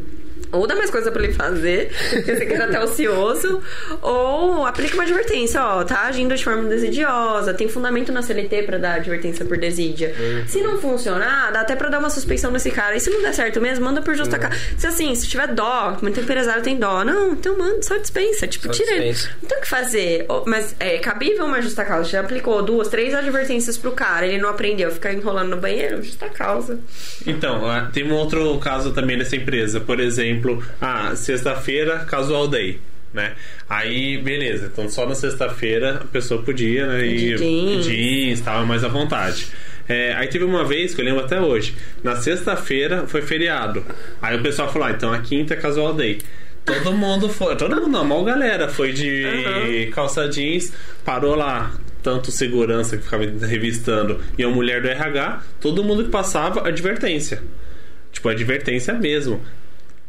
Ou 0.51 0.65
dá 0.67 0.75
mais 0.75 0.89
coisa 0.89 1.11
pra 1.11 1.23
ele 1.23 1.33
fazer, 1.33 1.91
porque 2.11 2.35
você 2.35 2.45
quer 2.45 2.61
até 2.61 2.81
ocioso, 2.83 3.61
ou 4.01 4.65
aplica 4.65 4.93
uma 4.95 5.03
advertência, 5.03 5.63
ó, 5.63 5.83
tá 5.83 6.03
agindo 6.03 6.35
de 6.35 6.43
forma 6.43 6.67
desidiosa, 6.69 7.53
tem 7.53 7.67
fundamento 7.67 8.11
na 8.11 8.21
CLT 8.21 8.63
pra 8.63 8.77
dar 8.77 8.95
advertência 8.95 9.45
por 9.45 9.57
desídia. 9.57 10.13
Se 10.47 10.61
não 10.61 10.77
funcionar, 10.79 11.51
dá 11.51 11.61
até 11.61 11.75
pra 11.75 11.89
dar 11.89 11.99
uma 11.99 12.09
suspeição 12.09 12.51
nesse 12.51 12.71
cara. 12.71 12.95
E 12.95 12.99
se 12.99 13.09
não 13.09 13.21
der 13.21 13.33
certo 13.33 13.61
mesmo, 13.61 13.85
manda 13.85 14.01
por 14.01 14.15
justa 14.15 14.37
causa. 14.39 14.57
Se 14.77 14.87
assim, 14.87 15.13
se 15.15 15.27
tiver 15.27 15.47
dó, 15.47 15.97
muito 16.01 16.19
empresário 16.19 16.63
tem 16.63 16.77
dó, 16.77 17.03
não, 17.03 17.33
então 17.33 17.57
manda, 17.57 17.81
só 17.81 17.97
dispensa, 17.97 18.47
tipo, 18.47 18.67
Só 18.67 18.73
tira 18.73 18.95
ele. 18.95 19.11
dispensa. 19.11 19.35
Não 19.41 19.49
tem 19.49 19.57
o 19.57 19.61
que 19.61 19.67
fazer. 19.69 20.25
Mas 20.45 20.75
é 20.79 20.97
cabível 20.97 21.45
uma 21.45 21.61
justa 21.61 21.85
causa. 21.85 22.09
Já 22.09 22.21
aplicou 22.21 22.61
duas, 22.63 22.87
três 22.87 23.13
advertências 23.13 23.77
pro 23.77 23.91
cara, 23.91 24.25
ele 24.25 24.37
não 24.41 24.49
aprendeu, 24.49 24.91
ficar 24.91 25.13
enrolando 25.13 25.49
no 25.49 25.57
banheiro, 25.57 26.01
justa 26.01 26.27
causa. 26.29 26.79
Então, 27.25 27.65
ah, 27.69 27.89
tem 27.93 28.09
um 28.09 28.13
outro 28.15 28.57
caso 28.59 28.91
também 28.91 29.17
nessa 29.17 29.35
empresa. 29.35 29.79
Por 29.79 29.99
exemplo, 29.99 30.38
ah, 30.81 31.15
sexta-feira, 31.15 31.99
casual 31.99 32.47
day. 32.47 32.79
Né? 33.13 33.33
Aí, 33.67 34.17
beleza. 34.19 34.69
Então, 34.71 34.87
só 34.89 35.05
na 35.07 35.15
sexta-feira 35.15 35.95
a 36.01 36.05
pessoa 36.05 36.41
podia, 36.43 36.85
né? 36.85 37.05
Ir 37.05 37.37
jeans. 37.37 37.85
jeans, 37.85 38.39
estava 38.39 38.65
mais 38.65 38.83
à 38.83 38.87
vontade. 38.87 39.47
É, 39.87 40.13
aí 40.13 40.27
teve 40.27 40.43
uma 40.45 40.63
vez 40.63 40.93
que 40.93 41.01
eu 41.01 41.05
lembro 41.05 41.23
até 41.25 41.41
hoje. 41.41 41.73
Na 42.03 42.15
sexta-feira 42.15 43.07
foi 43.07 43.23
feriado. 43.23 43.83
Aí 44.21 44.37
o 44.37 44.43
pessoal 44.43 44.71
falou: 44.71 44.87
ah, 44.87 44.91
então 44.91 45.11
a 45.11 45.17
quinta 45.19 45.55
é 45.55 45.57
casual 45.57 45.93
day. 45.95 46.19
Todo 46.63 46.93
mundo 46.93 47.27
foi, 47.29 47.55
todo 47.55 47.75
mundo 47.75 47.87
não, 47.87 48.01
a 48.01 48.03
maior 48.03 48.23
galera 48.23 48.67
foi 48.69 48.93
de 48.93 49.25
Uhum. 49.25 49.91
calça 49.91 50.27
jeans, 50.29 50.71
parou 51.03 51.33
lá. 51.33 51.71
Tanto 52.03 52.31
segurança 52.31 52.95
que 52.95 53.03
ficava 53.03 53.25
revistando 53.45 54.21
e 54.37 54.43
a 54.43 54.47
mulher 54.47 54.81
do 54.81 54.87
RH, 54.87 55.41
todo 55.59 55.83
mundo 55.83 56.05
que 56.05 56.09
passava, 56.09 56.65
advertência. 56.67 57.41
Tipo, 58.11 58.29
advertência 58.29 58.93
mesmo. 58.93 59.41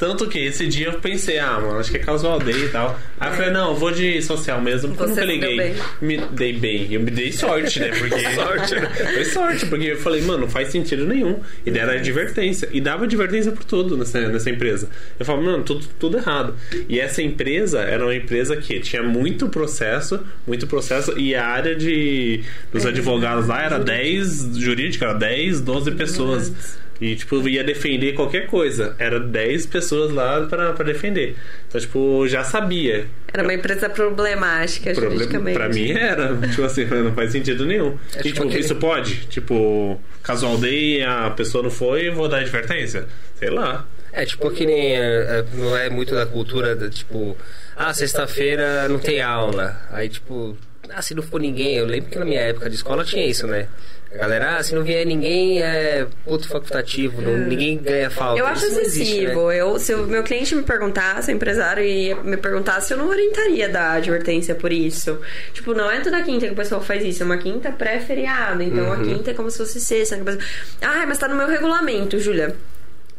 Tanto 0.00 0.26
que 0.28 0.38
esse 0.38 0.66
dia 0.66 0.86
eu 0.86 0.94
pensei, 0.94 1.38
ah, 1.38 1.60
mano, 1.60 1.78
acho 1.78 1.90
que 1.90 1.98
é 1.98 2.00
casual 2.00 2.38
day 2.38 2.54
e 2.54 2.68
tal. 2.70 2.98
Aí 3.20 3.30
eu 3.30 3.36
falei, 3.36 3.50
não, 3.50 3.72
eu 3.72 3.76
vou 3.76 3.92
de 3.92 4.22
social 4.22 4.58
mesmo, 4.58 4.94
porque 4.94 5.02
eu 5.02 5.14
Você 5.14 5.26
nunca 5.26 5.32
se 5.32 5.40
deu 5.40 5.50
liguei. 5.50 5.76
Me 6.00 6.16
dei 6.16 6.52
bem. 6.54 6.88
Eu 6.90 7.00
me 7.00 7.10
dei 7.10 7.30
sorte, 7.30 7.80
né? 7.80 7.90
Porque. 7.90 8.18
sorte, 8.34 8.74
Foi 9.12 9.24
sorte, 9.26 9.66
porque 9.66 9.84
eu 9.84 9.98
falei, 9.98 10.22
mano, 10.22 10.38
não 10.38 10.48
faz 10.48 10.68
sentido 10.68 11.04
nenhum. 11.06 11.40
E 11.66 11.70
deram 11.70 11.92
advertência. 11.92 12.66
E 12.72 12.80
dava 12.80 13.04
advertência 13.04 13.52
por 13.52 13.62
tudo 13.62 13.94
nessa, 13.94 14.26
nessa 14.26 14.48
empresa. 14.48 14.88
Eu 15.18 15.26
falei, 15.26 15.44
mano, 15.44 15.64
tudo, 15.64 15.86
tudo 15.98 16.16
errado. 16.16 16.54
E 16.88 16.98
essa 16.98 17.20
empresa 17.20 17.80
era 17.80 18.02
uma 18.02 18.14
empresa 18.14 18.56
que 18.56 18.80
tinha 18.80 19.02
muito 19.02 19.50
processo, 19.50 20.18
muito 20.46 20.66
processo, 20.66 21.12
e 21.18 21.34
a 21.34 21.46
área 21.46 21.76
de 21.76 22.42
dos 22.72 22.86
advogados 22.86 23.48
lá 23.48 23.62
era 23.62 23.78
10, 23.78 24.56
jurídica, 24.56 25.04
era 25.04 25.14
10, 25.14 25.60
12 25.60 25.90
pessoas. 25.90 26.80
E, 27.00 27.16
tipo, 27.16 27.48
ia 27.48 27.64
defender 27.64 28.12
qualquer 28.12 28.46
coisa. 28.46 28.94
Era 28.98 29.18
10 29.18 29.66
pessoas 29.66 30.12
lá 30.12 30.46
pra, 30.46 30.74
pra 30.74 30.84
defender. 30.84 31.34
Então, 31.66 31.80
tipo, 31.80 32.28
já 32.28 32.44
sabia. 32.44 33.06
Era 33.32 33.42
uma 33.42 33.54
empresa 33.54 33.88
problemática, 33.88 34.92
Problema, 34.92 35.14
juridicamente. 35.14 35.56
pra 35.56 35.68
mim 35.68 35.90
era. 35.92 36.36
Tipo 36.48 36.64
assim, 36.64 36.84
não 36.84 37.12
faz 37.14 37.32
sentido 37.32 37.64
nenhum. 37.64 37.96
É 38.14 38.20
e, 38.20 38.22
tipo 38.24 38.46
tipo, 38.46 38.58
isso 38.58 38.74
pode? 38.76 39.26
Tipo, 39.28 39.98
casual 40.22 40.58
day, 40.58 41.02
a 41.02 41.30
pessoa 41.30 41.62
não 41.62 41.70
foi, 41.70 42.08
eu 42.08 42.14
vou 42.14 42.28
dar 42.28 42.40
advertência? 42.40 43.06
Sei 43.36 43.48
lá. 43.48 43.86
É, 44.12 44.24
tipo 44.26 44.50
que 44.50 44.66
nem. 44.66 44.96
é, 44.96 44.98
é, 45.00 45.44
não 45.54 45.76
é 45.76 45.88
muito 45.88 46.14
da 46.14 46.26
cultura, 46.26 46.74
da, 46.76 46.90
tipo. 46.90 47.36
Ah, 47.76 47.94
sexta-feira 47.94 48.88
não 48.88 48.98
tem 48.98 49.22
aula. 49.22 49.80
Aí, 49.90 50.08
tipo. 50.08 50.56
Ah, 50.90 51.00
se 51.00 51.14
não 51.14 51.22
for 51.22 51.40
ninguém. 51.40 51.76
Eu 51.76 51.86
lembro 51.86 52.10
que 52.10 52.18
na 52.18 52.24
minha 52.24 52.40
época 52.40 52.68
de 52.68 52.74
escola 52.76 53.04
tinha 53.04 53.24
isso, 53.24 53.46
né? 53.46 53.68
Galera, 54.12 54.56
ah, 54.56 54.62
se 54.62 54.74
não 54.74 54.82
vier 54.82 55.06
ninguém, 55.06 55.62
é 55.62 56.04
ponto 56.24 56.48
facultativo. 56.48 57.22
Não, 57.22 57.36
ninguém 57.38 57.78
ganha 57.78 58.10
falta. 58.10 58.40
Eu 58.40 58.46
acho 58.46 58.66
Isso 58.66 58.80
existe, 58.80 59.14
excessivo. 59.18 59.48
né? 59.48 59.60
Eu, 59.60 59.78
se 59.78 59.94
o 59.94 60.04
meu 60.06 60.24
cliente 60.24 60.54
me 60.54 60.64
perguntasse, 60.64 61.30
o 61.30 61.34
empresário 61.34 61.84
ia 61.84 62.16
me 62.16 62.36
perguntasse, 62.36 62.92
eu 62.92 62.98
não 62.98 63.08
orientaria 63.08 63.68
da 63.68 63.92
advertência 63.92 64.54
por 64.54 64.72
isso. 64.72 65.18
Tipo, 65.52 65.74
não 65.74 65.88
é 65.88 66.00
toda 66.00 66.20
quinta 66.22 66.46
que 66.46 66.52
o 66.52 66.56
pessoal 66.56 66.80
faz 66.80 67.04
isso, 67.04 67.22
é 67.22 67.26
uma 67.26 67.38
quinta 67.38 67.70
pré-feriado. 67.70 68.62
Então 68.62 68.92
a 68.92 68.96
quinta 69.00 69.30
é 69.30 69.34
como 69.34 69.48
se 69.48 69.58
fosse 69.58 69.80
sexta. 69.80 70.20
Ah, 70.82 71.04
mas 71.06 71.16
tá 71.16 71.28
no 71.28 71.36
meu 71.36 71.46
regulamento, 71.46 72.18
Júlia. 72.18 72.56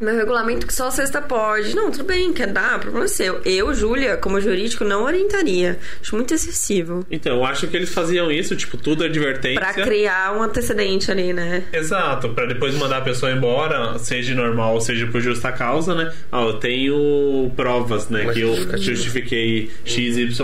Meu 0.01 0.15
regulamento 0.15 0.65
que 0.65 0.73
só 0.73 0.89
sexta 0.89 1.21
pode. 1.21 1.75
Não, 1.75 1.91
tudo 1.91 2.05
bem, 2.05 2.33
quer 2.33 2.47
dar, 2.47 2.79
problema 2.79 3.05
é 3.05 3.07
seu. 3.07 3.39
Eu, 3.45 3.71
Júlia, 3.71 4.17
como 4.17 4.41
jurídico, 4.41 4.83
não 4.83 5.03
orientaria. 5.03 5.77
Acho 6.01 6.15
muito 6.15 6.33
excessivo. 6.33 7.05
Então, 7.11 7.37
eu 7.37 7.45
acho 7.45 7.67
que 7.67 7.77
eles 7.77 7.93
faziam 7.93 8.31
isso, 8.31 8.55
tipo, 8.55 8.77
tudo 8.77 9.03
advertência. 9.03 9.59
Pra 9.59 9.73
criar 9.73 10.35
um 10.35 10.41
antecedente 10.41 11.11
ali, 11.11 11.33
né? 11.33 11.65
Exato, 11.71 12.29
pra 12.29 12.47
depois 12.47 12.73
mandar 12.73 12.97
a 12.97 13.01
pessoa 13.01 13.31
embora, 13.31 13.99
seja 13.99 14.33
normal, 14.33 14.81
seja 14.81 15.05
por 15.05 15.21
justa 15.21 15.51
causa, 15.51 15.93
né? 15.93 16.11
Ah, 16.31 16.41
eu 16.41 16.53
tenho 16.53 17.51
provas, 17.55 18.09
né? 18.09 18.33
Que 18.33 18.41
eu 18.41 18.55
justifiquei 18.79 19.69
XYZ. 19.85 20.39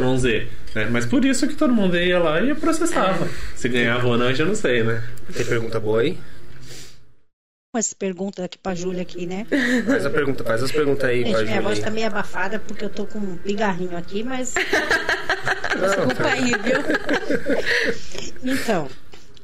Né? 0.76 0.88
Mas 0.92 1.08
por 1.08 1.26
isso 1.26 1.48
que 1.48 1.56
todo 1.56 1.74
mundo 1.74 1.98
ia 1.98 2.20
lá 2.20 2.40
e 2.40 2.54
processava. 2.54 3.26
É. 3.26 3.30
Se 3.56 3.68
ganhava 3.68 4.06
ou 4.08 4.18
não, 4.20 4.30
eu 4.30 4.36
já 4.36 4.46
não 4.46 4.54
sei, 4.54 4.84
né? 4.84 5.02
Tem 5.34 5.44
pergunta 5.44 5.80
boa 5.80 6.02
aí? 6.02 6.18
Essa 7.76 7.96
pergunta 7.96 8.46
aqui 8.46 8.58
pra 8.58 8.74
Júlia 8.74 9.02
aqui, 9.02 9.26
né? 9.26 9.46
Faz 9.86 10.06
a 10.06 10.10
pergunta, 10.10 10.44
faz 10.44 10.64
as 10.64 10.72
perguntas 10.72 11.04
aí, 11.10 11.24
Gente, 11.26 11.44
minha 11.44 11.62
voz 11.62 11.78
tá 11.80 11.90
meio 11.92 12.08
abafada 12.08 12.60
porque 12.60 12.86
eu 12.86 12.90
tô 12.90 13.06
com 13.06 13.20
um 13.20 13.38
pigarrinho 13.38 13.96
aqui, 13.98 14.24
mas 14.24 14.54
desculpa 15.78 16.28
aí, 16.28 16.52
viu? 16.64 16.80
Então, 18.42 18.88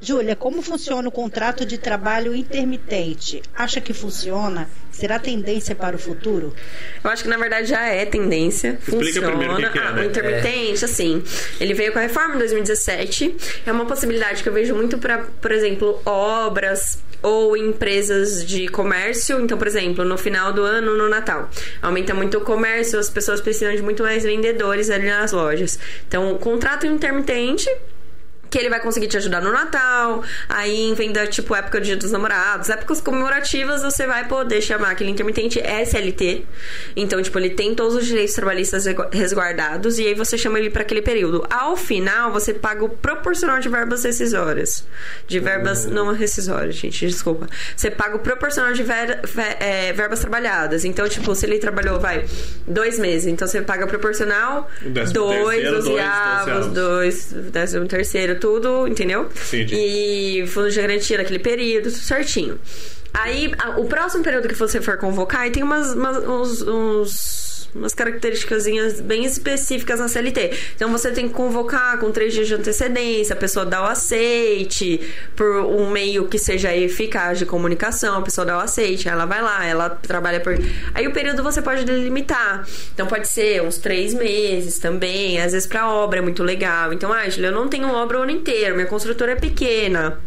Júlia, 0.00 0.34
como 0.34 0.62
funciona 0.62 1.06
o 1.06 1.12
contrato 1.12 1.64
de 1.66 1.76
trabalho 1.78 2.34
intermitente? 2.34 3.42
Acha 3.54 3.80
que 3.80 3.92
funciona? 3.92 4.68
Será 4.90 5.18
tendência 5.18 5.74
para 5.74 5.94
o 5.94 5.98
futuro? 5.98 6.52
Eu 7.04 7.10
acho 7.10 7.22
que 7.24 7.28
na 7.28 7.36
verdade 7.36 7.68
já 7.68 7.86
é 7.86 8.06
tendência. 8.06 8.78
Explica 8.80 9.04
funciona. 9.20 9.28
primeiro 9.28 9.52
o 9.52 9.56
que 9.58 9.68
que 9.70 9.78
é, 9.78 9.82
Ah, 9.82 9.92
né? 9.92 10.02
o 10.02 10.04
intermitente, 10.06 10.84
assim, 10.84 11.22
ele 11.60 11.74
veio 11.74 11.92
com 11.92 11.98
a 11.98 12.02
reforma 12.02 12.34
em 12.34 12.38
2017. 12.38 13.36
É 13.66 13.70
uma 13.70 13.84
possibilidade 13.84 14.42
que 14.42 14.48
eu 14.48 14.52
vejo 14.52 14.74
muito 14.74 14.96
para, 14.98 15.18
por 15.18 15.52
exemplo, 15.52 16.00
obras 16.06 16.98
ou 17.24 17.56
empresas 17.56 18.46
de 18.46 18.68
comércio. 18.68 19.40
Então, 19.40 19.56
por 19.56 19.66
exemplo, 19.66 20.04
no 20.04 20.18
final 20.18 20.52
do 20.52 20.62
ano, 20.62 20.94
no 20.94 21.08
Natal, 21.08 21.48
aumenta 21.80 22.12
muito 22.12 22.36
o 22.38 22.40
comércio, 22.42 22.98
as 22.98 23.08
pessoas 23.08 23.40
precisam 23.40 23.74
de 23.74 23.82
muito 23.82 24.02
mais 24.02 24.22
vendedores 24.22 24.90
ali 24.90 25.06
nas 25.06 25.32
lojas. 25.32 25.78
Então, 26.06 26.36
contrato 26.36 26.86
intermitente 26.86 27.68
que 28.54 28.58
ele 28.60 28.70
vai 28.70 28.78
conseguir 28.78 29.08
te 29.08 29.16
ajudar 29.16 29.40
no 29.42 29.50
Natal, 29.50 30.22
aí 30.48 30.88
em 30.88 30.94
venda, 30.94 31.26
tipo, 31.26 31.56
época 31.56 31.80
do 31.80 31.84
Dia 31.86 31.96
dos 31.96 32.12
Namorados, 32.12 32.70
épocas 32.70 33.00
comemorativas, 33.00 33.82
você 33.82 34.06
vai 34.06 34.28
poder 34.28 34.60
chamar 34.62 34.92
aquele 34.92 35.10
intermitente 35.10 35.58
SLT. 35.58 36.44
Então, 36.94 37.20
tipo, 37.20 37.36
ele 37.36 37.50
tem 37.50 37.74
todos 37.74 37.96
os 37.96 38.06
direitos 38.06 38.32
trabalhistas 38.32 38.84
resguardados 39.12 39.98
e 39.98 40.06
aí 40.06 40.14
você 40.14 40.38
chama 40.38 40.60
ele 40.60 40.70
para 40.70 40.82
aquele 40.82 41.02
período. 41.02 41.44
Ao 41.50 41.76
final, 41.76 42.30
você 42.32 42.54
paga 42.54 42.84
o 42.84 42.88
proporcional 42.88 43.58
de 43.58 43.68
verbas 43.68 44.04
rescisórias. 44.04 44.86
De 45.26 45.40
verbas 45.40 45.84
não 45.86 46.12
rescisórias, 46.12 46.76
gente, 46.76 47.04
desculpa. 47.08 47.48
Você 47.76 47.90
paga 47.90 48.14
o 48.14 48.20
proporcional 48.20 48.72
de 48.72 48.84
ver- 48.84 49.18
é, 49.58 49.92
verbas 49.92 50.20
trabalhadas. 50.20 50.84
Então, 50.84 51.08
tipo, 51.08 51.34
se 51.34 51.44
ele 51.44 51.58
trabalhou, 51.58 51.98
vai, 51.98 52.24
dois 52.68 53.00
meses, 53.00 53.26
então 53.26 53.48
você 53.48 53.60
paga 53.62 53.84
proporcional, 53.88 54.70
dois, 54.80 55.10
dois, 55.10 55.64
dozeavos. 55.70 56.66
dois, 56.68 57.32
décimo 57.32 57.86
terceiro, 57.88 58.38
tudo, 58.44 58.86
entendeu? 58.86 59.28
Entendi. 59.48 59.74
E 59.74 60.46
fundo 60.46 60.70
de 60.70 60.78
garantia 60.78 61.16
naquele 61.16 61.38
período, 61.38 61.84
tudo 61.90 61.96
certinho. 62.02 62.58
Aí, 63.14 63.50
a- 63.58 63.78
o 63.80 63.86
próximo 63.86 64.22
período 64.22 64.48
que 64.48 64.54
você 64.54 64.82
for 64.82 64.98
convocar, 64.98 65.42
aí 65.42 65.50
tem 65.50 65.62
umas, 65.62 65.94
umas- 65.94 66.18
uns, 66.28 66.62
uns 66.62 67.53
umas 67.74 67.92
características 67.92 68.66
bem 69.00 69.24
específicas 69.24 69.98
na 69.98 70.08
CLT. 70.08 70.52
Então 70.76 70.90
você 70.90 71.10
tem 71.10 71.28
que 71.28 71.34
convocar 71.34 71.98
com 71.98 72.10
três 72.10 72.32
dias 72.32 72.46
de 72.46 72.54
antecedência, 72.54 73.34
a 73.34 73.36
pessoa 73.36 73.66
dá 73.66 73.82
o 73.82 73.86
aceite 73.86 75.00
por 75.34 75.64
um 75.64 75.90
meio 75.90 76.28
que 76.28 76.38
seja 76.38 76.74
eficaz 76.74 77.38
de 77.38 77.46
comunicação, 77.46 78.18
a 78.18 78.22
pessoa 78.22 78.44
dá 78.44 78.56
o 78.58 78.60
aceite, 78.60 79.08
ela 79.08 79.24
vai 79.24 79.42
lá, 79.42 79.66
ela 79.66 79.90
trabalha 79.90 80.40
por. 80.40 80.54
Aí 80.94 81.06
o 81.06 81.12
período 81.12 81.42
você 81.42 81.60
pode 81.60 81.84
delimitar. 81.84 82.66
Então 82.92 83.06
pode 83.06 83.26
ser 83.28 83.62
uns 83.62 83.78
três 83.78 84.14
meses 84.14 84.78
também, 84.78 85.40
às 85.40 85.52
vezes 85.52 85.66
para 85.66 85.88
obra 85.88 86.18
é 86.18 86.22
muito 86.22 86.42
legal. 86.42 86.92
Então, 86.92 87.12
ah, 87.12 87.26
eu 87.26 87.52
não 87.52 87.68
tenho 87.68 87.88
obra 87.88 88.20
o 88.20 88.22
ano 88.22 88.30
inteiro, 88.30 88.74
minha 88.74 88.86
construtora 88.86 89.32
é 89.32 89.36
pequena. 89.36 90.20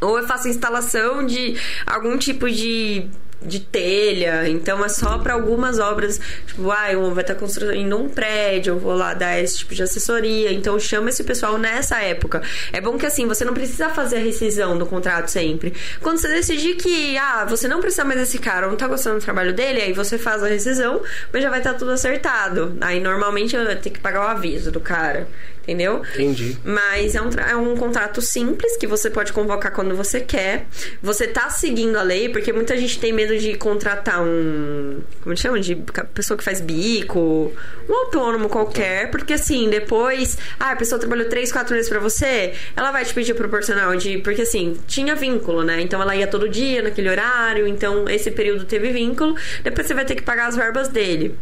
Ou 0.00 0.18
eu 0.18 0.26
faço 0.26 0.48
instalação 0.48 1.26
de 1.26 1.56
algum 1.86 2.16
tipo 2.16 2.48
de 2.50 3.08
de 3.40 3.60
telha, 3.60 4.48
então 4.48 4.84
é 4.84 4.88
só 4.88 5.18
para 5.18 5.34
algumas 5.34 5.78
obras, 5.78 6.20
tipo, 6.46 6.70
ah, 6.70 6.92
eu 6.92 7.14
vai 7.14 7.22
estar 7.22 7.36
construindo 7.36 7.96
um 7.96 8.08
prédio, 8.08 8.74
eu 8.74 8.78
vou 8.78 8.94
lá 8.94 9.14
dar 9.14 9.38
esse 9.38 9.58
tipo 9.58 9.74
de 9.74 9.82
assessoria, 9.82 10.52
então 10.52 10.78
chama 10.78 11.08
esse 11.08 11.22
pessoal 11.22 11.56
nessa 11.56 12.00
época. 12.02 12.42
É 12.72 12.80
bom 12.80 12.98
que 12.98 13.06
assim, 13.06 13.26
você 13.26 13.44
não 13.44 13.54
precisa 13.54 13.88
fazer 13.90 14.16
a 14.16 14.20
rescisão 14.20 14.76
do 14.76 14.84
contrato 14.84 15.28
sempre. 15.28 15.72
Quando 16.00 16.18
você 16.18 16.28
decidir 16.28 16.74
que, 16.76 17.16
ah, 17.16 17.44
você 17.44 17.68
não 17.68 17.80
precisa 17.80 18.04
mais 18.04 18.18
desse 18.20 18.38
cara, 18.38 18.66
não 18.66 18.76
tá 18.76 18.88
gostando 18.88 19.18
do 19.18 19.24
trabalho 19.24 19.52
dele, 19.52 19.82
aí 19.82 19.92
você 19.92 20.18
faz 20.18 20.42
a 20.42 20.48
rescisão, 20.48 21.00
mas 21.32 21.42
já 21.42 21.50
vai 21.50 21.60
estar 21.60 21.74
tá 21.74 21.78
tudo 21.78 21.92
acertado. 21.92 22.76
Aí 22.80 23.00
normalmente 23.00 23.54
eu 23.54 23.64
tenho 23.80 23.94
que 23.94 24.00
pagar 24.00 24.20
o 24.20 24.28
aviso 24.28 24.72
do 24.72 24.80
cara 24.80 25.28
entendeu? 25.68 26.02
Entendi. 26.14 26.56
Mas 26.64 27.14
é 27.14 27.20
um, 27.20 27.28
é 27.50 27.56
um 27.56 27.76
contrato 27.76 28.22
simples 28.22 28.76
que 28.78 28.86
você 28.86 29.10
pode 29.10 29.34
convocar 29.34 29.70
quando 29.70 29.94
você 29.94 30.18
quer. 30.20 30.66
Você 31.02 31.26
tá 31.26 31.50
seguindo 31.50 31.96
a 31.96 32.02
lei, 32.02 32.30
porque 32.30 32.52
muita 32.52 32.74
gente 32.76 32.98
tem 32.98 33.12
medo 33.12 33.38
de 33.38 33.54
contratar 33.54 34.22
um. 34.22 35.00
Como 35.22 35.36
chama? 35.36 35.60
De 35.60 35.76
pessoa 36.14 36.38
que 36.38 36.42
faz 36.42 36.62
bico, 36.62 37.52
um 37.86 37.94
autônomo 37.94 38.48
qualquer, 38.48 39.10
porque 39.10 39.34
assim, 39.34 39.68
depois. 39.68 40.38
Ah, 40.58 40.72
a 40.72 40.76
pessoa 40.76 40.98
trabalhou 40.98 41.28
3, 41.28 41.52
4 41.52 41.74
meses 41.74 41.90
pra 41.90 42.00
você, 42.00 42.54
ela 42.74 42.90
vai 42.90 43.04
te 43.04 43.12
pedir 43.12 43.34
proporcional 43.34 43.94
de. 43.94 44.18
Porque 44.18 44.42
assim, 44.42 44.78
tinha 44.86 45.14
vínculo, 45.14 45.62
né? 45.62 45.82
Então 45.82 46.00
ela 46.00 46.16
ia 46.16 46.26
todo 46.26 46.48
dia 46.48 46.80
naquele 46.80 47.10
horário, 47.10 47.66
então 47.66 48.08
esse 48.08 48.30
período 48.30 48.64
teve 48.64 48.90
vínculo, 48.90 49.36
depois 49.62 49.86
você 49.86 49.92
vai 49.92 50.06
ter 50.06 50.14
que 50.14 50.22
pagar 50.22 50.46
as 50.46 50.56
verbas 50.56 50.88
dele 50.88 51.36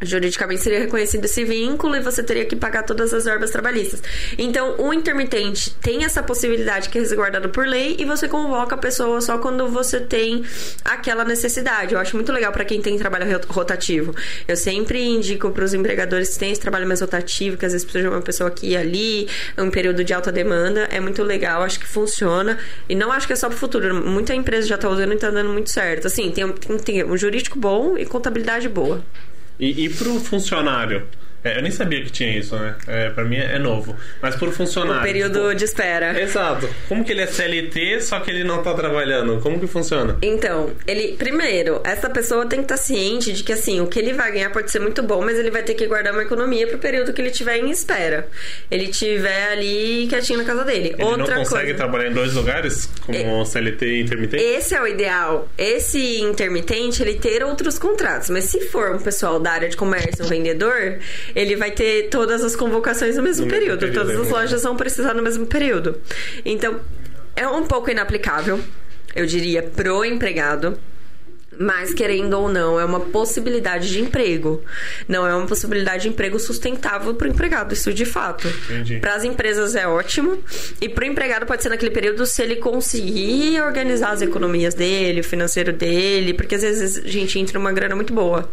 juridicamente 0.00 0.62
seria 0.62 0.80
reconhecido 0.80 1.24
esse 1.24 1.44
vínculo 1.44 1.96
e 1.96 2.00
você 2.00 2.22
teria 2.22 2.44
que 2.44 2.56
pagar 2.56 2.82
todas 2.82 3.12
as 3.14 3.24
verbas 3.24 3.50
trabalhistas. 3.50 4.02
Então, 4.36 4.74
o 4.78 4.92
intermitente 4.92 5.70
tem 5.76 6.04
essa 6.04 6.22
possibilidade 6.22 6.88
que 6.88 6.98
é 6.98 7.00
resguardada 7.00 7.48
por 7.48 7.66
lei 7.66 7.96
e 7.98 8.04
você 8.04 8.28
convoca 8.28 8.74
a 8.74 8.78
pessoa 8.78 9.20
só 9.20 9.38
quando 9.38 9.68
você 9.68 10.00
tem 10.00 10.44
aquela 10.84 11.24
necessidade. 11.24 11.94
Eu 11.94 12.00
acho 12.00 12.16
muito 12.16 12.32
legal 12.32 12.52
para 12.52 12.64
quem 12.64 12.80
tem 12.80 12.98
trabalho 12.98 13.26
rotativo. 13.48 14.14
Eu 14.46 14.56
sempre 14.56 15.02
indico 15.02 15.50
para 15.50 15.64
os 15.64 15.74
empregadores 15.74 16.30
que 16.30 16.38
têm 16.38 16.52
esse 16.52 16.60
trabalho 16.60 16.86
mais 16.86 17.00
rotativo, 17.00 17.56
que 17.56 17.64
às 17.64 17.72
vezes 17.72 17.84
precisa 17.84 18.08
de 18.08 18.14
uma 18.14 18.22
pessoa 18.22 18.48
aqui 18.48 18.70
e 18.70 18.76
ali, 18.76 19.28
um 19.56 19.70
período 19.70 20.04
de 20.04 20.12
alta 20.12 20.32
demanda, 20.32 20.88
é 20.90 21.00
muito 21.00 21.22
legal, 21.22 21.62
acho 21.62 21.78
que 21.78 21.86
funciona 21.86 22.58
e 22.88 22.94
não 22.94 23.12
acho 23.12 23.26
que 23.26 23.32
é 23.32 23.36
só 23.36 23.48
para 23.48 23.56
o 23.56 23.58
futuro. 23.58 23.94
Muita 23.94 24.34
empresa 24.34 24.66
já 24.66 24.74
está 24.74 24.88
usando 24.88 25.12
e 25.12 25.14
está 25.14 25.30
dando 25.30 25.50
muito 25.50 25.70
certo. 25.70 26.06
Assim, 26.06 26.30
tem, 26.30 26.50
tem 26.78 27.04
um 27.04 27.16
jurídico 27.16 27.58
bom 27.58 27.96
e 27.96 28.04
contabilidade 28.04 28.68
boa. 28.68 29.02
E, 29.58 29.84
e 29.84 29.88
pro 29.88 30.20
funcionário? 30.20 31.06
É, 31.46 31.58
eu 31.58 31.62
nem 31.62 31.70
sabia 31.70 32.02
que 32.02 32.10
tinha 32.10 32.36
isso, 32.36 32.56
né? 32.56 32.74
É, 32.88 33.10
pra 33.10 33.24
mim 33.24 33.36
é 33.36 33.56
novo. 33.56 33.94
Mas 34.20 34.34
por 34.34 34.50
funcionário. 34.52 35.00
O 35.00 35.04
período 35.04 35.40
tipo, 35.42 35.54
de 35.54 35.64
espera. 35.64 36.20
Exato. 36.20 36.68
Como 36.88 37.04
que 37.04 37.12
ele 37.12 37.22
é 37.22 37.26
CLT, 37.26 38.00
só 38.00 38.18
que 38.18 38.32
ele 38.32 38.42
não 38.42 38.64
tá 38.64 38.74
trabalhando? 38.74 39.40
Como 39.40 39.60
que 39.60 39.68
funciona? 39.68 40.18
Então, 40.22 40.72
ele. 40.88 41.16
Primeiro, 41.16 41.80
essa 41.84 42.10
pessoa 42.10 42.46
tem 42.46 42.58
que 42.58 42.64
estar 42.64 42.76
tá 42.76 42.82
ciente 42.82 43.32
de 43.32 43.44
que 43.44 43.52
assim, 43.52 43.80
o 43.80 43.86
que 43.86 43.96
ele 43.96 44.12
vai 44.12 44.32
ganhar 44.32 44.50
pode 44.50 44.72
ser 44.72 44.80
muito 44.80 45.04
bom, 45.04 45.22
mas 45.22 45.38
ele 45.38 45.52
vai 45.52 45.62
ter 45.62 45.74
que 45.74 45.86
guardar 45.86 46.12
uma 46.12 46.22
economia 46.22 46.66
pro 46.66 46.78
período 46.78 47.12
que 47.12 47.22
ele 47.22 47.30
tiver 47.30 47.58
em 47.58 47.70
espera. 47.70 48.26
Ele 48.68 48.88
tiver 48.88 49.52
ali 49.52 50.08
quietinho 50.08 50.40
na 50.40 50.44
casa 50.44 50.64
dele. 50.64 50.96
Ele 50.98 51.04
Outra 51.04 51.36
não 51.36 51.44
consegue 51.44 51.64
coisa... 51.66 51.74
trabalhar 51.76 52.10
em 52.10 52.12
dois 52.12 52.34
lugares, 52.34 52.90
como 53.04 53.16
é... 53.16 53.44
CLT 53.44 54.00
intermitente? 54.00 54.42
Esse 54.42 54.74
é 54.74 54.82
o 54.82 54.86
ideal. 54.88 55.48
Esse 55.56 56.20
intermitente, 56.20 57.02
ele 57.02 57.14
ter 57.14 57.44
outros 57.44 57.78
contratos. 57.78 58.30
Mas 58.30 58.44
se 58.44 58.62
for 58.62 58.96
um 58.96 58.98
pessoal 58.98 59.38
da 59.38 59.52
área 59.52 59.68
de 59.68 59.76
comércio, 59.76 60.24
um 60.24 60.28
vendedor, 60.28 60.98
ele 61.36 61.54
vai 61.54 61.70
ter 61.70 62.08
todas 62.08 62.42
as 62.42 62.56
convocações 62.56 63.14
no 63.16 63.22
mesmo 63.22 63.44
no 63.44 63.50
período. 63.52 63.80
Período. 63.80 63.94
Todas 63.94 64.18
as 64.18 64.30
lojas 64.30 64.62
vão 64.62 64.74
precisar 64.74 65.12
no 65.12 65.22
mesmo 65.22 65.44
período. 65.44 66.00
Então, 66.46 66.80
é 67.36 67.46
um 67.46 67.66
pouco 67.66 67.90
inaplicável, 67.90 68.58
eu 69.14 69.26
diria, 69.26 69.62
pro 69.62 70.02
empregado. 70.02 70.78
Mas, 71.58 71.94
querendo 71.94 72.34
ou 72.34 72.48
não, 72.48 72.78
é 72.78 72.84
uma 72.84 73.00
possibilidade 73.00 73.88
de 73.88 74.00
emprego. 74.00 74.62
Não 75.08 75.26
é 75.26 75.34
uma 75.34 75.46
possibilidade 75.46 76.04
de 76.04 76.08
emprego 76.08 76.38
sustentável 76.38 77.14
para 77.14 77.28
o 77.28 77.30
empregado, 77.30 77.72
isso 77.72 77.92
de 77.92 78.04
fato. 78.04 78.48
Para 79.00 79.14
as 79.14 79.24
empresas 79.24 79.74
é 79.74 79.86
ótimo. 79.86 80.38
E 80.80 80.88
para 80.88 81.04
o 81.04 81.06
empregado 81.06 81.46
pode 81.46 81.62
ser 81.62 81.68
naquele 81.68 81.90
período 81.90 82.26
se 82.26 82.42
ele 82.42 82.56
conseguir 82.56 83.60
organizar 83.60 84.10
as 84.10 84.22
economias 84.22 84.74
dele, 84.74 85.20
o 85.20 85.24
financeiro 85.24 85.72
dele. 85.72 86.34
Porque 86.34 86.54
às 86.54 86.62
vezes 86.62 86.98
a 86.98 87.08
gente 87.08 87.38
entra 87.38 87.58
numa 87.58 87.72
grana 87.72 87.94
muito 87.94 88.12
boa. 88.12 88.48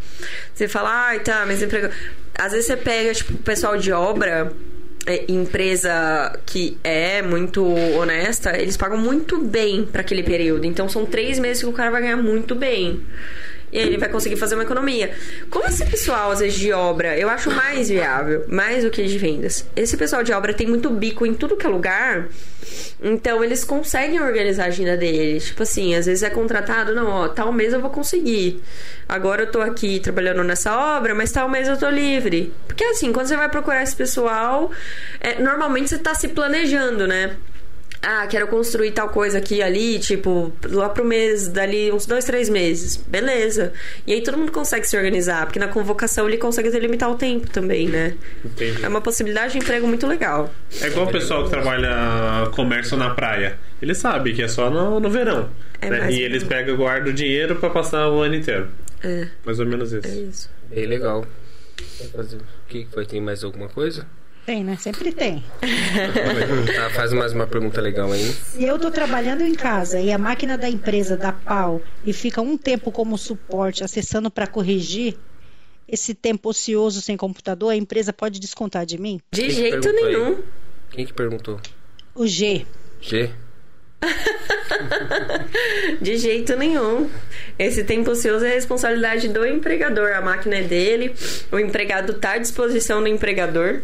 Você 0.54 0.68
fala, 0.68 1.08
ai, 1.08 1.20
tá, 1.20 1.43
mas 1.45 1.62
emprego. 1.62 1.89
Às 2.36 2.51
vezes 2.51 2.68
você 2.68 2.78
pega, 2.78 3.14
tipo, 3.14 3.34
o 3.34 3.38
pessoal 3.38 3.78
de 3.78 3.91
obra 3.91 4.51
empresa 5.28 6.39
que 6.45 6.78
é 6.84 7.22
muito 7.22 7.66
honesta, 7.66 8.58
eles 8.58 8.78
pagam 8.78 8.97
muito 8.97 9.39
bem 9.39 9.86
para 9.86 10.01
aquele 10.01 10.24
período. 10.24 10.66
Então 10.66 10.88
são 10.88 11.06
três 11.06 11.39
meses 11.39 11.64
que 11.64 11.70
o 11.70 11.74
cara 11.74 11.91
vai 11.91 12.01
ganhar 12.01 12.18
muito 12.18 12.56
bem. 12.56 13.01
E 13.74 13.80
ele 13.80 13.97
vai 13.97 14.07
conseguir 14.07 14.36
fazer 14.36 14.53
uma 14.53 14.63
economia. 14.63 15.11
Como 15.49 15.65
esse 15.65 15.84
pessoal, 15.86 16.32
às 16.32 16.39
vezes, 16.39 16.59
de 16.59 16.71
obra, 16.71 17.17
eu 17.17 17.28
acho 17.28 17.49
mais 17.49 17.89
viável, 17.89 18.45
mais 18.47 18.84
do 18.84 18.91
que 18.91 19.03
de 19.03 19.17
vendas. 19.17 19.65
Esse 19.76 19.97
pessoal 19.97 20.24
de 20.24 20.32
obra 20.32 20.53
tem 20.53 20.67
muito 20.67 20.91
bico 20.91 21.26
em 21.26 21.34
tudo 21.34 21.57
que 21.57 21.65
é 21.65 21.69
lugar. 21.69 22.30
Então 23.01 23.43
eles 23.43 23.63
conseguem 23.63 24.21
organizar 24.21 24.65
a 24.65 24.67
agenda 24.67 24.95
deles. 24.95 25.45
Tipo 25.47 25.63
assim, 25.63 25.95
às 25.95 26.05
vezes 26.05 26.24
é 26.24 26.30
contratado, 26.30 26.93
não, 26.93 27.07
ó, 27.07 27.28
tal 27.28 27.51
mês 27.51 27.74
eu 27.74 27.82
vou 27.82 27.89
conseguir. 27.89 28.61
Agora 29.09 29.41
eu 29.41 29.51
tô 29.51 29.59
aqui 29.59 29.99
trabalhando 29.99 30.43
nessa 30.43 30.97
obra, 30.97 31.15
mas 31.15 31.32
tal 31.32 31.49
mês 31.49 31.67
eu 31.67 31.78
tô 31.78 31.89
livre. 31.89 32.53
Porque 32.67 32.84
assim, 32.84 33.11
quando 33.11 33.28
você 33.28 33.36
vai 33.36 33.49
procurar 33.49 33.82
esse 33.82 33.95
pessoal, 33.95 34.71
é, 35.19 35.41
normalmente 35.41 35.89
você 35.89 35.97
tá 35.97 36.13
se 36.13 36.28
planejando, 36.30 37.07
né? 37.07 37.36
Ah, 38.02 38.28
quero 38.28 38.48
construir 38.48 38.91
tal 38.91 39.10
coisa 39.10 39.38
aqui 39.38 39.62
ali, 39.62 39.98
tipo, 40.00 40.52
lá 40.70 40.89
pro 40.89 41.06
mês, 41.06 41.48
dali 41.48 41.91
uns 41.91 42.06
dois, 42.06 42.26
três 42.26 42.50
meses. 42.50 42.98
Beleza. 42.98 43.74
E 44.06 44.14
aí 44.14 44.22
todo 44.22 44.38
mundo 44.38 44.52
consegue 44.52 44.86
se 44.86 44.98
organizar, 44.98 45.46
porque 45.46 45.60
na 45.60 45.68
convocação 45.68 46.28
ele 46.28 46.38
consegue 46.38 46.70
delimitar 46.70 47.10
o 47.10 47.16
tempo 47.16 47.50
também, 47.50 47.88
né? 47.88 48.16
Entendi. 48.44 48.84
É 48.84 48.88
uma 48.88 49.02
possibilidade 49.02 49.54
de 49.54 49.60
emprego 49.60 49.88
muito 49.88 50.06
legal. 50.06 50.54
É 50.82 50.88
igual 50.88 51.08
o 51.08 51.12
pessoal 51.12 51.44
que 51.46 51.50
trabalha 51.50 52.50
comércio 52.54 52.98
na 52.98 53.12
praia. 53.12 53.58
Ele 53.82 53.96
sabe 53.96 54.34
que 54.34 54.41
é 54.41 54.48
só 54.48 54.70
no, 54.70 55.00
no 55.00 55.10
verão. 55.10 55.50
É 55.82 55.89
né? 55.89 56.12
E 56.12 56.22
eles 56.22 56.44
pegam 56.44 56.74
e 56.74 56.78
guardam 56.78 57.12
o 57.12 57.14
dinheiro 57.14 57.56
para 57.56 57.70
passar 57.70 58.10
o 58.10 58.22
ano 58.22 58.36
inteiro. 58.36 58.70
É. 59.04 59.28
Mais 59.46 59.60
ou 59.60 59.66
menos 59.66 59.91
isso. 59.91 60.08
É 60.08 60.12
isso. 60.12 60.50
Bem 60.70 60.86
legal. 60.86 61.26
O 62.14 62.68
que 62.68 62.88
foi? 62.91 63.06
Tem 63.06 63.22
mais 63.22 63.44
alguma 63.44 63.68
coisa? 63.68 64.06
Tem, 64.46 64.64
né? 64.64 64.78
Sempre 64.78 65.12
tem. 65.12 65.44
tá, 66.76 66.89
faz 66.91 67.14
mais 67.14 67.32
uma 67.32 67.48
pergunta 67.48 67.80
legal 67.80 68.12
aí. 68.12 68.24
Se 68.24 68.64
eu 68.64 68.76
estou 68.76 68.91
trabalhando 68.91 69.41
em 69.41 69.56
casa 69.56 70.00
e 70.00 70.12
a 70.12 70.18
máquina 70.18 70.58
da 70.58 70.70
empresa 70.70 71.16
dá 71.16 71.32
pau 71.32 71.82
e 72.06 72.12
fica 72.12 72.41
um 72.41 72.58
tempo 72.58 72.91
como 72.91 73.18
suporte 73.18 73.84
acessando 73.84 74.30
para 74.30 74.46
corrigir, 74.46 75.18
esse 75.88 76.14
tempo 76.14 76.50
ocioso 76.50 77.02
sem 77.02 77.16
computador, 77.16 77.72
a 77.72 77.76
empresa 77.76 78.12
pode 78.12 78.39
descontar 78.39 78.86
de 78.86 78.98
mim? 78.98 79.22
De 79.32 79.41
Quem 79.41 79.50
jeito 79.50 79.91
nenhum. 79.94 80.28
Aí? 80.28 80.38
Quem 80.91 81.06
que 81.06 81.14
perguntou? 81.14 81.60
O 82.14 82.28
G. 82.28 82.66
G? 83.00 83.32
de 86.02 86.18
jeito 86.18 86.58
nenhum. 86.58 87.10
Esse 87.58 87.86
tempo 87.86 88.12
ocioso 88.12 88.44
é 88.44 88.54
responsabilidade 88.54 89.30
do 89.30 89.46
empregador. 89.46 90.12
A 90.14 90.22
máquina 90.22 90.56
é 90.56 90.64
dele, 90.64 91.16
o 91.52 91.58
empregado 91.58 92.12
está 92.12 92.34
à 92.34 92.38
disposição 92.38 93.02
do 93.02 93.08
empregador. 93.08 93.82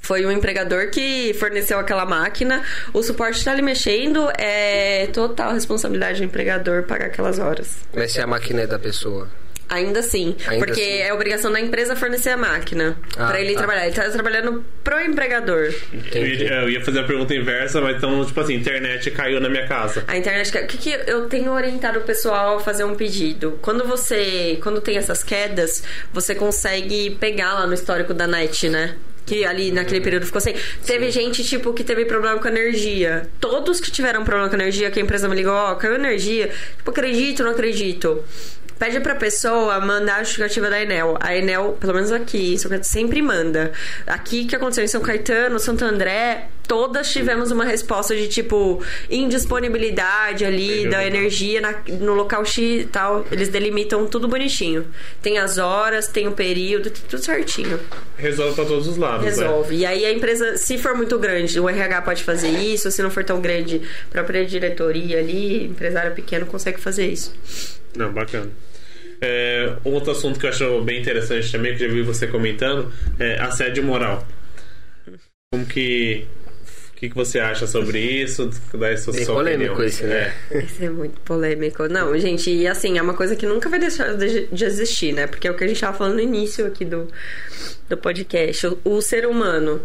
Foi 0.00 0.24
um 0.24 0.32
empregador 0.32 0.90
que 0.90 1.34
forneceu 1.34 1.78
aquela 1.78 2.06
máquina. 2.06 2.62
O 2.92 3.02
suporte 3.02 3.38
está 3.38 3.52
ali 3.52 3.62
mexendo, 3.62 4.28
é 4.38 5.08
total 5.12 5.52
responsabilidade 5.52 6.20
do 6.20 6.24
empregador 6.24 6.84
pagar 6.84 7.06
aquelas 7.06 7.38
horas. 7.38 7.76
Mas 7.94 8.12
se 8.12 8.20
a 8.20 8.26
máquina 8.26 8.62
é 8.62 8.66
da 8.66 8.78
pessoa? 8.78 9.28
Ainda 9.68 10.00
assim. 10.00 10.34
Ainda 10.46 10.64
porque 10.64 10.80
assim. 10.80 11.02
é 11.02 11.12
obrigação 11.12 11.52
da 11.52 11.60
empresa 11.60 11.94
fornecer 11.94 12.30
a 12.30 12.36
máquina 12.36 12.96
ah, 13.18 13.26
para 13.26 13.40
ele 13.40 13.52
tá. 13.52 13.58
trabalhar. 13.58 13.82
Ele 13.82 13.90
está 13.90 14.08
trabalhando 14.10 14.64
pro 14.82 14.98
empregador. 15.00 15.74
Eu 16.14 16.26
ia, 16.26 16.52
eu 16.62 16.70
ia, 16.70 16.80
fazer 16.82 17.00
a 17.00 17.04
pergunta 17.04 17.34
inversa, 17.34 17.80
mas 17.80 17.96
então, 17.96 18.24
tipo 18.24 18.40
assim, 18.40 18.54
internet 18.54 19.10
caiu 19.10 19.40
na 19.40 19.50
minha 19.50 19.66
casa. 19.66 20.04
A 20.08 20.16
internet 20.16 20.56
O 20.56 20.66
que, 20.66 20.78
que 20.78 20.90
eu 21.06 21.28
tenho 21.28 21.52
orientado 21.52 21.98
o 21.98 22.02
pessoal 22.02 22.56
a 22.56 22.60
fazer 22.60 22.84
um 22.84 22.94
pedido? 22.94 23.58
Quando 23.60 23.84
você. 23.84 24.58
Quando 24.62 24.80
tem 24.80 24.96
essas 24.96 25.22
quedas, 25.22 25.82
você 26.12 26.34
consegue 26.34 27.10
pegar 27.20 27.52
lá 27.52 27.66
no 27.66 27.74
histórico 27.74 28.14
da 28.14 28.26
net, 28.26 28.70
né? 28.70 28.96
Que 29.28 29.44
ali 29.44 29.70
naquele 29.70 30.00
período 30.00 30.24
ficou 30.24 30.40
sem. 30.40 30.54
Teve 30.86 31.10
gente, 31.10 31.44
tipo, 31.44 31.74
que 31.74 31.84
teve 31.84 32.06
problema 32.06 32.38
com 32.40 32.48
energia. 32.48 33.28
Todos 33.38 33.78
que 33.78 33.90
tiveram 33.90 34.24
problema 34.24 34.48
com 34.48 34.56
energia, 34.56 34.90
que 34.90 34.98
a 34.98 35.02
empresa 35.02 35.28
me 35.28 35.36
ligou, 35.36 35.52
ó, 35.52 35.72
oh, 35.72 35.76
caiu 35.76 35.96
energia. 35.96 36.50
Tipo, 36.78 36.90
acredito, 36.90 37.44
não 37.44 37.50
acredito. 37.50 38.24
Pede 38.78 39.00
pra 39.00 39.16
pessoa 39.16 39.80
mandar 39.80 40.16
a 40.16 40.18
justificativa 40.20 40.70
da 40.70 40.80
Enel. 40.80 41.18
A 41.20 41.36
Enel, 41.36 41.76
pelo 41.78 41.92
menos 41.92 42.10
aqui, 42.10 42.56
sempre 42.82 43.20
manda. 43.20 43.72
Aqui 44.06 44.46
que 44.46 44.56
aconteceu 44.56 44.84
em 44.84 44.88
São 44.88 45.02
Caetano, 45.02 45.58
Santo 45.58 45.84
André, 45.84 46.48
todas 46.68 47.10
tivemos 47.10 47.50
uma 47.50 47.64
resposta 47.64 48.14
de 48.14 48.28
tipo 48.28 48.80
indisponibilidade 49.10 50.44
ali 50.44 50.88
da 50.88 51.04
energia 51.04 51.60
na, 51.60 51.74
no 51.98 52.14
local 52.14 52.44
X 52.44 52.82
e 52.82 52.84
tal. 52.84 53.26
Eles 53.32 53.48
delimitam 53.48 54.06
tudo 54.06 54.28
bonitinho. 54.28 54.86
Tem 55.22 55.38
as 55.38 55.58
horas, 55.58 56.06
tem 56.06 56.28
o 56.28 56.32
período, 56.32 56.90
tudo 56.90 57.20
certinho. 57.20 57.80
Resolve 58.16 58.54
pra 58.54 58.64
todos 58.66 58.86
os 58.86 58.96
lados. 58.96 59.24
né? 59.24 59.30
Resolve. 59.30 59.74
E 59.76 59.86
aí 59.86 60.04
a 60.04 60.12
empresa, 60.12 60.56
se 60.56 60.76
for 60.78 60.94
muito 60.94 61.18
grande, 61.18 61.58
o 61.58 61.68
RH 61.68 62.02
pode 62.02 62.22
fazer 62.22 62.50
isso. 62.50 62.90
Se 62.90 63.02
não 63.02 63.10
for 63.10 63.24
tão 63.24 63.40
grande, 63.40 63.80
a 64.08 64.12
própria 64.12 64.44
diretoria 64.44 65.18
ali, 65.18 65.64
empresário 65.64 66.14
pequeno 66.14 66.46
consegue 66.46 66.78
fazer 66.78 67.06
isso. 67.06 67.34
Não, 67.96 68.12
bacana. 68.12 68.50
É, 69.20 69.72
outro 69.82 70.12
assunto 70.12 70.38
que 70.38 70.46
eu 70.46 70.50
acho 70.50 70.80
bem 70.82 71.00
interessante 71.00 71.50
também, 71.50 71.72
que 71.72 71.80
já 71.80 71.88
vi 71.92 72.02
você 72.02 72.26
comentando, 72.26 72.92
é 73.18 73.40
assédio 73.40 73.82
moral. 73.82 74.24
Como 75.50 75.64
que. 75.66 76.26
O 76.98 77.00
que, 77.00 77.10
que 77.10 77.14
você 77.14 77.38
acha 77.38 77.64
sobre 77.64 78.00
isso? 78.00 78.50
Dá 78.74 78.90
essa 78.90 79.12
Bem 79.12 79.24
sua 79.24 79.36
polêmico 79.36 79.74
opinião. 79.74 79.88
esse, 79.88 80.02
né? 80.02 80.34
Isso 80.50 80.82
é 80.82 80.90
muito 80.90 81.20
polêmico. 81.20 81.86
Não, 81.86 82.18
gente, 82.18 82.50
e 82.50 82.66
assim, 82.66 82.98
é 82.98 83.02
uma 83.02 83.14
coisa 83.14 83.36
que 83.36 83.46
nunca 83.46 83.68
vai 83.68 83.78
deixar 83.78 84.16
de, 84.16 84.48
de 84.48 84.64
existir, 84.64 85.12
né? 85.12 85.28
Porque 85.28 85.46
é 85.46 85.50
o 85.52 85.54
que 85.54 85.62
a 85.62 85.68
gente 85.68 85.80
tava 85.80 85.96
falando 85.96 86.14
no 86.14 86.20
início 86.20 86.66
aqui 86.66 86.84
do, 86.84 87.06
do 87.88 87.96
podcast. 87.96 88.66
O, 88.66 88.78
o 88.84 89.00
ser 89.00 89.28
humano. 89.28 89.80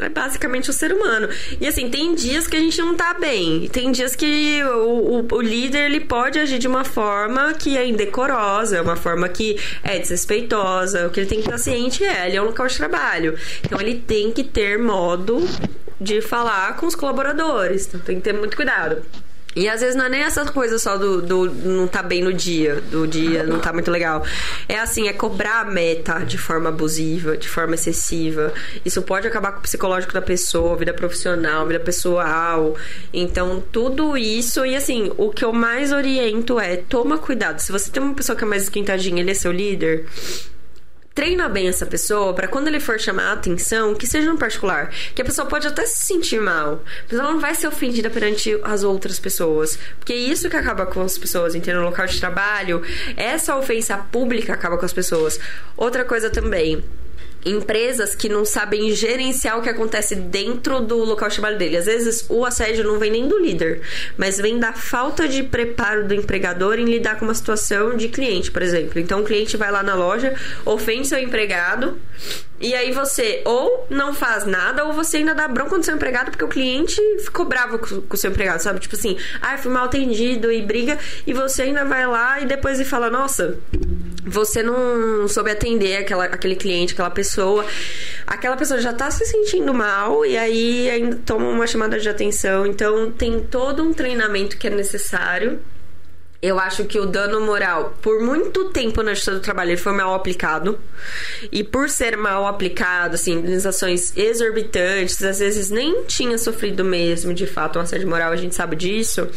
É 0.00 0.08
basicamente 0.08 0.68
o 0.68 0.72
ser 0.72 0.92
humano. 0.92 1.28
E 1.60 1.68
assim, 1.68 1.88
tem 1.88 2.16
dias 2.16 2.48
que 2.48 2.56
a 2.56 2.60
gente 2.60 2.78
não 2.80 2.96
tá 2.96 3.14
bem. 3.14 3.68
Tem 3.68 3.92
dias 3.92 4.16
que 4.16 4.60
o, 4.64 5.20
o, 5.20 5.34
o 5.36 5.40
líder 5.40 5.84
ele 5.84 6.00
pode 6.00 6.40
agir 6.40 6.58
de 6.58 6.66
uma 6.66 6.82
forma 6.84 7.54
que 7.54 7.78
é 7.78 7.86
indecorosa, 7.86 8.82
uma 8.82 8.96
forma 8.96 9.28
que 9.28 9.56
é 9.84 10.00
desrespeitosa. 10.00 11.06
O 11.06 11.10
que 11.10 11.20
ele 11.20 11.28
tem 11.28 11.38
que 11.38 11.46
estar 11.46 11.58
ciente 11.58 12.02
é, 12.02 12.26
ele 12.26 12.36
é 12.36 12.42
um 12.42 12.46
local 12.46 12.66
de 12.66 12.76
trabalho. 12.76 13.38
Então 13.64 13.80
ele 13.80 14.02
tem 14.04 14.32
que 14.32 14.42
ter 14.42 14.80
modo 14.80 15.46
de 16.00 16.20
falar 16.20 16.76
com 16.76 16.86
os 16.86 16.94
colaboradores. 16.94 17.86
Então 17.86 18.00
tem 18.00 18.16
que 18.16 18.22
ter 18.22 18.32
muito 18.32 18.56
cuidado. 18.56 19.02
E 19.56 19.70
às 19.70 19.80
vezes 19.80 19.96
não 19.96 20.04
é 20.04 20.08
nem 20.10 20.20
essa 20.20 20.44
coisa 20.44 20.78
só 20.78 20.98
do, 20.98 21.22
do 21.22 21.50
não 21.50 21.88
tá 21.88 22.02
bem 22.02 22.22
no 22.22 22.30
dia, 22.30 22.74
do 22.90 23.06
dia 23.06 23.42
não 23.42 23.58
tá 23.58 23.72
muito 23.72 23.90
legal. 23.90 24.22
É 24.68 24.78
assim, 24.78 25.08
é 25.08 25.14
cobrar 25.14 25.60
a 25.60 25.64
meta 25.64 26.18
de 26.18 26.36
forma 26.36 26.68
abusiva, 26.68 27.38
de 27.38 27.48
forma 27.48 27.74
excessiva. 27.74 28.52
Isso 28.84 29.00
pode 29.00 29.26
acabar 29.26 29.52
com 29.52 29.60
o 29.60 29.62
psicológico 29.62 30.12
da 30.12 30.20
pessoa, 30.20 30.76
vida 30.76 30.92
profissional, 30.92 31.66
vida 31.66 31.80
pessoal. 31.80 32.76
Então, 33.14 33.64
tudo 33.72 34.14
isso, 34.14 34.66
e 34.66 34.76
assim, 34.76 35.10
o 35.16 35.30
que 35.30 35.42
eu 35.42 35.54
mais 35.54 35.90
oriento 35.90 36.60
é 36.60 36.76
toma 36.76 37.16
cuidado. 37.16 37.58
Se 37.60 37.72
você 37.72 37.90
tem 37.90 38.02
uma 38.02 38.14
pessoa 38.14 38.36
que 38.36 38.44
é 38.44 38.46
mais 38.46 38.64
esquentadinha, 38.64 39.22
ele 39.22 39.30
é 39.30 39.34
seu 39.34 39.52
líder, 39.52 40.04
treina 41.16 41.48
bem 41.48 41.66
essa 41.66 41.86
pessoa 41.86 42.34
para 42.34 42.46
quando 42.46 42.68
ele 42.68 42.78
for 42.78 43.00
chamar 43.00 43.30
a 43.30 43.32
atenção, 43.32 43.94
que 43.94 44.06
seja 44.06 44.30
no 44.30 44.38
particular. 44.38 44.90
Que 45.14 45.22
a 45.22 45.24
pessoa 45.24 45.48
pode 45.48 45.66
até 45.66 45.86
se 45.86 46.04
sentir 46.04 46.38
mal, 46.38 46.84
mas 47.10 47.18
ela 47.18 47.32
não 47.32 47.40
vai 47.40 47.54
ser 47.54 47.66
ofendida 47.66 48.10
perante 48.10 48.60
as 48.62 48.84
outras 48.84 49.18
pessoas. 49.18 49.78
Porque 49.98 50.12
é 50.12 50.16
isso 50.16 50.50
que 50.50 50.56
acaba 50.56 50.84
com 50.84 51.00
as 51.00 51.16
pessoas, 51.16 51.54
entendeu? 51.54 51.80
No 51.80 51.86
local 51.86 52.06
de 52.06 52.20
trabalho, 52.20 52.82
essa 53.16 53.56
ofensa 53.56 53.96
pública 53.96 54.52
acaba 54.52 54.76
com 54.76 54.84
as 54.84 54.92
pessoas. 54.92 55.40
Outra 55.74 56.04
coisa 56.04 56.28
também, 56.28 56.84
empresas 57.46 58.14
que 58.14 58.28
não 58.28 58.44
sabem 58.44 58.90
gerenciar 58.90 59.58
o 59.58 59.62
que 59.62 59.68
acontece 59.68 60.16
dentro 60.16 60.80
do 60.80 60.96
local 60.96 61.28
de 61.28 61.34
trabalho 61.36 61.58
dele. 61.58 61.76
Às 61.76 61.86
vezes 61.86 62.26
o 62.28 62.44
assédio 62.44 62.84
não 62.84 62.98
vem 62.98 63.10
nem 63.10 63.28
do 63.28 63.38
líder, 63.38 63.80
mas 64.16 64.38
vem 64.38 64.58
da 64.58 64.72
falta 64.72 65.28
de 65.28 65.42
preparo 65.42 66.06
do 66.06 66.14
empregador 66.14 66.78
em 66.78 66.84
lidar 66.84 67.18
com 67.18 67.24
uma 67.24 67.34
situação 67.34 67.96
de 67.96 68.08
cliente, 68.08 68.50
por 68.50 68.62
exemplo. 68.62 68.98
Então 68.98 69.20
o 69.20 69.24
cliente 69.24 69.56
vai 69.56 69.70
lá 69.70 69.82
na 69.82 69.94
loja, 69.94 70.34
ofende 70.64 71.06
seu 71.06 71.18
empregado. 71.18 71.98
E 72.58 72.74
aí 72.74 72.92
você 72.92 73.42
ou 73.44 73.86
não 73.90 74.14
faz 74.14 74.46
nada, 74.46 74.84
ou 74.84 74.92
você 74.92 75.18
ainda 75.18 75.34
dá 75.34 75.46
bronca 75.46 75.76
no 75.76 75.82
seu 75.82 75.94
empregado 75.94 76.30
porque 76.30 76.44
o 76.44 76.48
cliente 76.48 77.00
ficou 77.22 77.44
bravo 77.44 77.78
com, 77.78 78.02
o 78.08 78.16
seu 78.16 78.30
empregado, 78.30 78.60
sabe? 78.60 78.80
Tipo 78.80 78.96
assim, 78.96 79.16
ah, 79.42 79.58
fui 79.58 79.70
mal 79.70 79.84
atendido 79.84 80.50
e 80.50 80.62
briga, 80.62 80.98
e 81.26 81.32
você 81.32 81.62
ainda 81.62 81.84
vai 81.84 82.06
lá 82.06 82.40
e 82.40 82.46
depois 82.46 82.80
e 82.80 82.84
fala, 82.84 83.10
nossa, 83.10 83.58
você 84.24 84.62
não 84.62 85.28
soube 85.28 85.50
atender 85.50 85.98
aquela, 85.98 86.24
aquele 86.24 86.56
cliente, 86.56 86.94
aquela 86.94 87.10
pessoa. 87.10 87.64
Aquela 88.26 88.56
pessoa 88.56 88.80
já 88.80 88.92
tá 88.92 89.10
se 89.10 89.24
sentindo 89.24 89.72
mal 89.72 90.26
e 90.26 90.36
aí 90.36 90.90
ainda 90.90 91.20
toma 91.24 91.46
uma 91.48 91.66
chamada 91.66 91.98
de 91.98 92.08
atenção. 92.08 92.66
Então 92.66 93.10
tem 93.12 93.40
todo 93.40 93.82
um 93.82 93.92
treinamento 93.92 94.58
que 94.58 94.66
é 94.66 94.70
necessário. 94.70 95.60
Eu 96.46 96.58
acho 96.60 96.84
que 96.84 96.98
o 96.98 97.06
dano 97.06 97.40
moral, 97.40 97.94
por 98.00 98.20
muito 98.20 98.70
tempo 98.70 99.02
na 99.02 99.12
justiça 99.14 99.32
do 99.32 99.40
trabalho, 99.40 99.70
ele 99.70 99.76
foi 99.76 99.92
mal 99.92 100.14
aplicado. 100.14 100.78
E 101.50 101.64
por 101.64 101.88
ser 101.88 102.16
mal 102.16 102.46
aplicado, 102.46 103.14
assim, 103.16 103.32
indenizações 103.32 104.16
exorbitantes, 104.16 105.22
às 105.22 105.40
vezes 105.40 105.70
nem 105.70 106.04
tinha 106.04 106.38
sofrido 106.38 106.84
mesmo, 106.84 107.34
de 107.34 107.46
fato, 107.46 107.78
um 107.78 107.82
assédio 107.82 108.08
moral, 108.08 108.32
a 108.32 108.36
gente 108.36 108.54
sabe 108.54 108.76
disso 108.76 109.28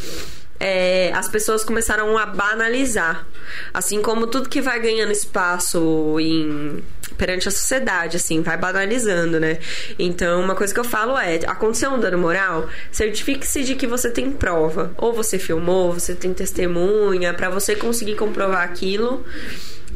é, 0.60 1.10
as 1.14 1.26
pessoas 1.26 1.64
começaram 1.64 2.18
a 2.18 2.26
banalizar. 2.26 3.26
Assim 3.72 4.02
como 4.02 4.26
tudo 4.26 4.48
que 4.48 4.60
vai 4.60 4.78
ganhando 4.78 5.10
espaço 5.10 6.20
em, 6.20 6.84
perante 7.16 7.48
a 7.48 7.50
sociedade, 7.50 8.16
assim, 8.16 8.42
vai 8.42 8.56
banalizando, 8.56 9.38
né? 9.38 9.58
Então, 9.98 10.40
uma 10.40 10.54
coisa 10.54 10.72
que 10.72 10.80
eu 10.80 10.84
falo 10.84 11.16
é: 11.18 11.40
aconteceu 11.46 11.90
um 11.90 12.00
dano 12.00 12.18
moral, 12.18 12.68
certifique-se 12.90 13.62
de 13.62 13.74
que 13.74 13.86
você 13.86 14.10
tem 14.10 14.30
prova. 14.30 14.92
Ou 14.96 15.12
você 15.12 15.38
filmou, 15.38 15.92
você 15.92 16.14
tem 16.14 16.32
testemunha, 16.32 17.34
para 17.34 17.50
você 17.50 17.74
conseguir 17.76 18.14
comprovar 18.14 18.62
aquilo. 18.62 19.24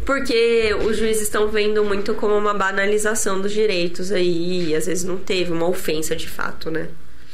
Porque 0.04 0.74
os 0.86 0.98
juízes 0.98 1.22
estão 1.22 1.48
vendo 1.48 1.82
muito 1.82 2.12
como 2.14 2.36
uma 2.36 2.52
banalização 2.52 3.40
dos 3.40 3.52
direitos 3.52 4.12
aí, 4.12 4.70
e 4.70 4.76
às 4.76 4.86
vezes 4.86 5.04
não 5.04 5.16
teve 5.16 5.50
uma 5.50 5.66
ofensa 5.66 6.14
de 6.14 6.28
fato, 6.28 6.70
né? 6.70 6.88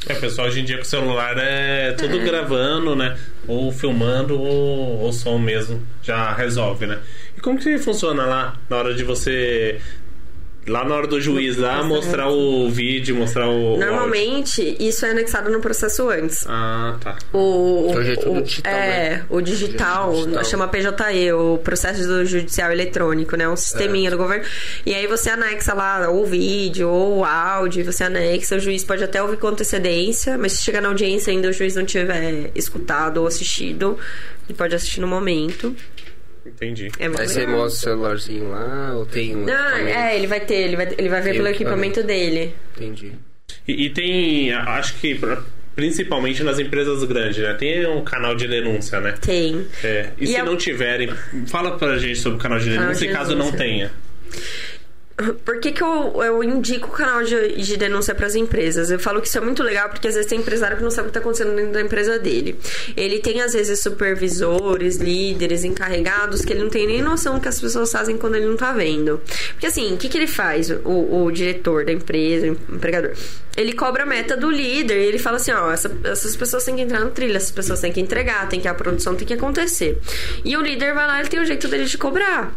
É, 0.07 0.15
pessoal, 0.15 0.47
hoje 0.47 0.61
em 0.61 0.65
dia 0.65 0.77
com 0.77 0.83
o 0.83 0.87
celular 0.87 1.37
é 1.37 1.93
tudo 1.93 2.19
gravando, 2.21 2.97
né? 2.97 3.19
Ou 3.47 3.71
filmando, 3.71 4.41
ou, 4.41 5.01
ou 5.01 5.13
som 5.13 5.39
mesmo. 5.39 5.83
Já 6.03 6.33
resolve, 6.33 6.87
né? 6.87 6.99
E 7.41 7.43
como 7.43 7.59
que 7.59 7.79
funciona 7.79 8.27
lá 8.27 8.55
na 8.69 8.77
hora 8.77 8.93
de 8.95 9.03
você. 9.03 9.81
Lá 10.69 10.85
na 10.85 10.95
hora 10.95 11.07
do 11.07 11.19
juiz 11.19 11.57
lá, 11.57 11.83
mostrar 11.83 12.29
o 12.29 12.69
vídeo, 12.69 13.17
mostrar 13.17 13.49
o. 13.49 13.51
o 13.51 13.67
áudio? 13.73 13.87
Normalmente, 13.87 14.77
isso 14.79 15.07
é 15.07 15.11
anexado 15.13 15.51
no 15.51 15.59
processo 15.59 16.11
antes. 16.11 16.45
Ah, 16.47 16.99
tá. 17.01 17.17
O, 17.33 17.91
Hoje 17.97 18.13
é 18.13 18.17
tudo 18.17 18.41
o- 18.41 18.43
digital, 18.43 18.73
é, 18.75 18.77
né? 19.11 19.27
o 19.31 19.41
digital, 19.41 20.13
é 20.13 20.17
digital. 20.17 20.45
chama 20.45 20.69
PJE, 20.69 21.33
o 21.33 21.57
processo 21.65 22.07
do 22.07 22.27
judicial 22.27 22.71
eletrônico, 22.71 23.37
né? 23.37 23.49
Um 23.49 23.57
sisteminha 23.57 24.11
do 24.11 24.19
governo. 24.19 24.45
E 24.85 24.95
aí 24.95 25.07
você 25.07 25.31
anexa 25.31 25.73
lá 25.73 26.11
ou 26.11 26.25
o 26.25 26.27
vídeo 26.27 26.91
ou 26.91 27.21
o 27.21 27.25
áudio, 27.25 27.83
você 27.83 28.05
anexa, 28.05 28.57
o 28.57 28.61
juiz 28.61 28.85
pode 28.85 29.03
até 29.03 29.23
ouvir 29.23 29.39
com 29.39 29.47
antecedência, 29.49 30.37
mas 30.37 30.53
se 30.53 30.63
chegar 30.63 30.83
na 30.83 30.89
audiência 30.89 31.31
ainda 31.33 31.49
o 31.49 31.53
juiz 31.55 31.75
não 31.75 31.87
tiver 31.87 32.51
escutado 32.55 33.17
ou 33.17 33.27
assistido, 33.27 33.97
ele 34.47 34.57
pode 34.59 34.75
assistir 34.75 35.01
no 35.01 35.09
momento. 35.09 35.75
Entendi. 36.47 36.91
É 36.99 37.05
Aí 37.07 37.11
você 37.11 37.47
mostra 37.47 37.67
o 37.67 37.71
celularzinho 37.95 38.51
lá, 38.51 38.93
ou 38.95 39.05
tem 39.07 39.37
um. 39.37 39.45
Não, 39.45 39.77
é, 39.77 40.17
ele 40.17 40.27
vai 40.27 40.41
ter, 40.41 40.55
ele 40.55 40.77
vai, 40.77 40.89
ele 40.97 41.09
vai 41.09 41.21
ver 41.21 41.31
Tem 41.31 41.39
pelo 41.39 41.49
equipamento 41.49 42.03
dele. 42.03 42.55
Entendi. 42.77 43.13
E, 43.69 43.87
e 43.87 43.91
tem. 43.91 44.53
Acho 44.53 44.95
que 44.99 45.15
pra- 45.17 45.43
principalmente 45.77 46.43
nas 46.43 46.59
empresas 46.59 47.03
grandes, 47.05 47.39
né? 47.39 47.55
Tem 47.55 47.87
um 47.87 48.03
canal 48.03 48.35
de 48.35 48.47
denúncia, 48.49 49.01
né? 49.01 49.13
Tem. 49.21 49.67
É, 49.85 50.11
e, 50.19 50.25
E 50.25 50.27
se 50.29 50.37
a- 50.37 50.45
não 50.45 50.57
tiverem, 50.57 51.11
fala 51.47 51.77
pra 51.79 51.99
gente 51.99 52.19
sobre 52.19 52.39
o 52.39 52.41
canal 52.43 52.59
de 52.59 52.67
Canal 52.71 52.83
denúncia 52.85 53.07
de 53.07 53.13
caso 53.13 53.31
não 53.37 53.51
denúncia. 53.51 53.59
tenha. 53.59 53.91
Por 55.45 55.61
que, 55.61 55.73
que 55.73 55.83
eu, 55.83 56.23
eu 56.23 56.43
indico 56.45 56.89
o 56.89 56.91
canal 56.91 57.23
de, 57.23 57.57
de 57.61 57.77
denúncia 57.77 58.15
para 58.15 58.27
as 58.27 58.35
empresas? 58.35 58.91
Eu 58.91 58.99
falo 58.99 59.21
que 59.21 59.29
isso 59.29 59.39
é 59.39 59.41
muito 59.41 59.63
legal 59.63 59.89
porque 59.89 60.09
às 60.09 60.15
vezes 60.15 60.29
tem 60.29 60.39
empresário 60.41 60.77
que 60.77 60.83
não 60.83 60.91
sabe 60.91 61.09
o 61.09 61.11
que 61.11 61.19
está 61.19 61.21
acontecendo 61.21 61.55
dentro 61.55 61.73
da 61.73 61.81
empresa 61.81 62.19
dele. 62.19 62.59
Ele 62.97 63.19
tem 63.19 63.41
às 63.41 63.53
vezes 63.53 63.81
supervisores, 63.81 64.97
líderes, 64.97 65.65
encarregados 65.65 66.45
que 66.45 66.53
ele 66.53 66.63
não 66.63 66.71
tem 66.71 66.87
nem 66.87 67.03
noção 67.03 67.35
do 67.35 67.41
que 67.41 67.49
as 67.49 67.61
pessoas 67.61 67.91
fazem 67.91 68.17
quando 68.17 68.37
ele 68.37 68.47
não 68.47 68.57
tá 68.57 68.73
vendo. 68.73 69.21
Porque 69.53 69.67
assim, 69.67 69.95
o 69.95 69.97
que, 69.97 70.09
que 70.09 70.17
ele 70.19 70.27
faz, 70.27 70.71
o, 70.71 71.25
o 71.25 71.31
diretor 71.31 71.85
da 71.85 71.93
empresa, 71.93 72.47
o 72.49 72.75
empregador? 72.75 73.13
Ele 73.57 73.73
cobra 73.73 74.05
a 74.05 74.07
meta 74.07 74.37
do 74.37 74.51
líder 74.51 75.01
e 75.03 75.07
ele 75.07 75.19
fala 75.19 75.37
assim: 75.37 75.53
ó, 75.53 75.71
essa- 75.71 75.91
essas 76.05 76.37
pessoas 76.37 76.65
têm 76.65 76.77
que 76.77 76.83
entrar 76.83 77.01
no 77.01 77.11
trilho, 77.11 77.37
essas 77.37 77.51
pessoas 77.51 77.81
têm 77.81 77.93
que 77.93 78.01
entregar, 78.01 78.49
tem 78.49 78.61
que 78.61 78.69
a 78.69 78.75
produção 78.75 79.15
tem 79.15 79.27
que 79.27 79.35
acontecer. 79.35 79.99
E 80.45 80.57
o 80.57 80.63
líder 80.63 80.95
vai 80.95 81.07
lá, 81.07 81.21
ele 81.21 81.29
tem 81.29 81.41
um 81.41 81.45
jeito 81.45 81.69
dele 81.69 81.85
de 81.85 81.99
cobrar. 81.99 82.53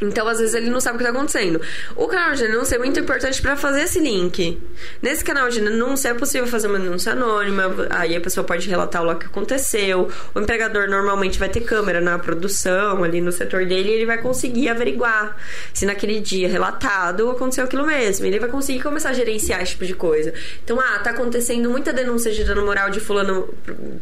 Então, 0.00 0.28
às 0.28 0.38
vezes, 0.38 0.54
ele 0.54 0.70
não 0.70 0.80
sabe 0.80 0.96
o 0.96 0.98
que 0.98 1.04
está 1.04 1.16
acontecendo. 1.16 1.60
O 1.96 2.06
canal 2.06 2.34
de 2.34 2.46
denúncia 2.46 2.76
é 2.76 2.78
muito 2.78 2.98
importante 3.00 3.40
para 3.42 3.56
fazer 3.56 3.82
esse 3.82 3.98
link. 3.98 4.60
Nesse 5.02 5.24
canal 5.24 5.48
de 5.48 5.60
denúncia 5.60 6.10
é 6.10 6.14
possível 6.14 6.46
fazer 6.46 6.68
uma 6.68 6.78
denúncia 6.78 7.12
anônima, 7.12 7.88
aí 7.90 8.14
a 8.14 8.20
pessoa 8.20 8.44
pode 8.44 8.68
relatar 8.68 9.04
o 9.04 9.16
que 9.16 9.26
aconteceu. 9.26 10.08
O 10.34 10.40
empregador 10.40 10.88
normalmente 10.88 11.38
vai 11.38 11.48
ter 11.48 11.60
câmera 11.60 12.00
na 12.00 12.18
produção, 12.18 13.02
ali 13.02 13.20
no 13.20 13.32
setor 13.32 13.66
dele, 13.66 13.90
e 13.90 13.92
ele 13.94 14.06
vai 14.06 14.18
conseguir 14.18 14.68
averiguar 14.68 15.36
se 15.72 15.84
naquele 15.84 16.20
dia 16.20 16.48
relatado 16.48 17.30
aconteceu 17.30 17.64
aquilo 17.64 17.86
mesmo. 17.86 18.24
Ele 18.26 18.38
vai 18.38 18.48
conseguir 18.48 18.82
começar 18.82 19.10
a 19.10 19.12
gerenciar 19.12 19.62
esse 19.62 19.72
tipo 19.72 19.84
de 19.84 19.94
coisa. 19.94 20.32
Então, 20.62 20.78
ah, 20.80 20.98
tá 21.00 21.10
acontecendo 21.10 21.68
muita 21.70 21.92
denúncia 21.92 22.32
de 22.32 22.44
dano 22.44 22.64
moral 22.64 22.90
de 22.90 23.00
fulano 23.00 23.52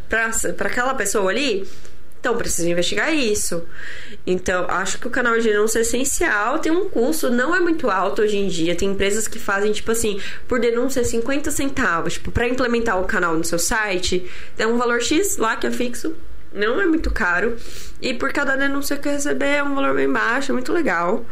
para 0.09 0.69
aquela 0.69 0.95
pessoa 0.95 1.31
ali. 1.31 1.67
Então, 2.27 2.37
precisa 2.37 2.69
investigar 2.69 3.15
isso. 3.15 3.63
Então, 4.27 4.67
acho 4.69 4.99
que 4.99 5.07
o 5.07 5.11
canal 5.11 5.39
de 5.39 5.45
denúncia 5.45 5.79
é 5.79 5.83
essencial. 5.83 6.59
Tem 6.59 6.73
um 6.73 6.89
custo, 6.89 7.31
não 7.31 7.55
é 7.55 7.61
muito 7.61 7.89
alto 7.89 8.21
hoje 8.21 8.37
em 8.37 8.49
dia. 8.49 8.75
Tem 8.75 8.91
empresas 8.91 9.29
que 9.29 9.39
fazem, 9.39 9.71
tipo 9.71 9.93
assim, 9.93 10.21
por 10.49 10.59
denúncia 10.59 11.05
50 11.05 11.53
centavos. 11.53 12.15
Tipo, 12.15 12.33
pra 12.33 12.49
implementar 12.49 13.01
o 13.01 13.05
canal 13.05 13.37
no 13.37 13.45
seu 13.45 13.61
site, 13.61 14.29
é 14.59 14.67
um 14.67 14.77
valor 14.77 15.01
X 15.01 15.37
lá 15.37 15.55
que 15.55 15.69
é 15.69 15.71
fixo. 15.71 16.17
Não 16.57 16.81
é 16.81 16.87
muito 16.87 17.11
caro. 17.11 17.57
E 18.01 18.15
por 18.15 18.33
cada 18.33 18.57
denúncia 18.57 18.97
que 18.97 19.09
receber 19.09 19.57
é 19.57 19.63
um 19.63 19.75
valor 19.75 19.95
bem 19.95 20.11
baixo, 20.11 20.53
é 20.53 20.55
muito 20.55 20.73
legal. 20.73 21.25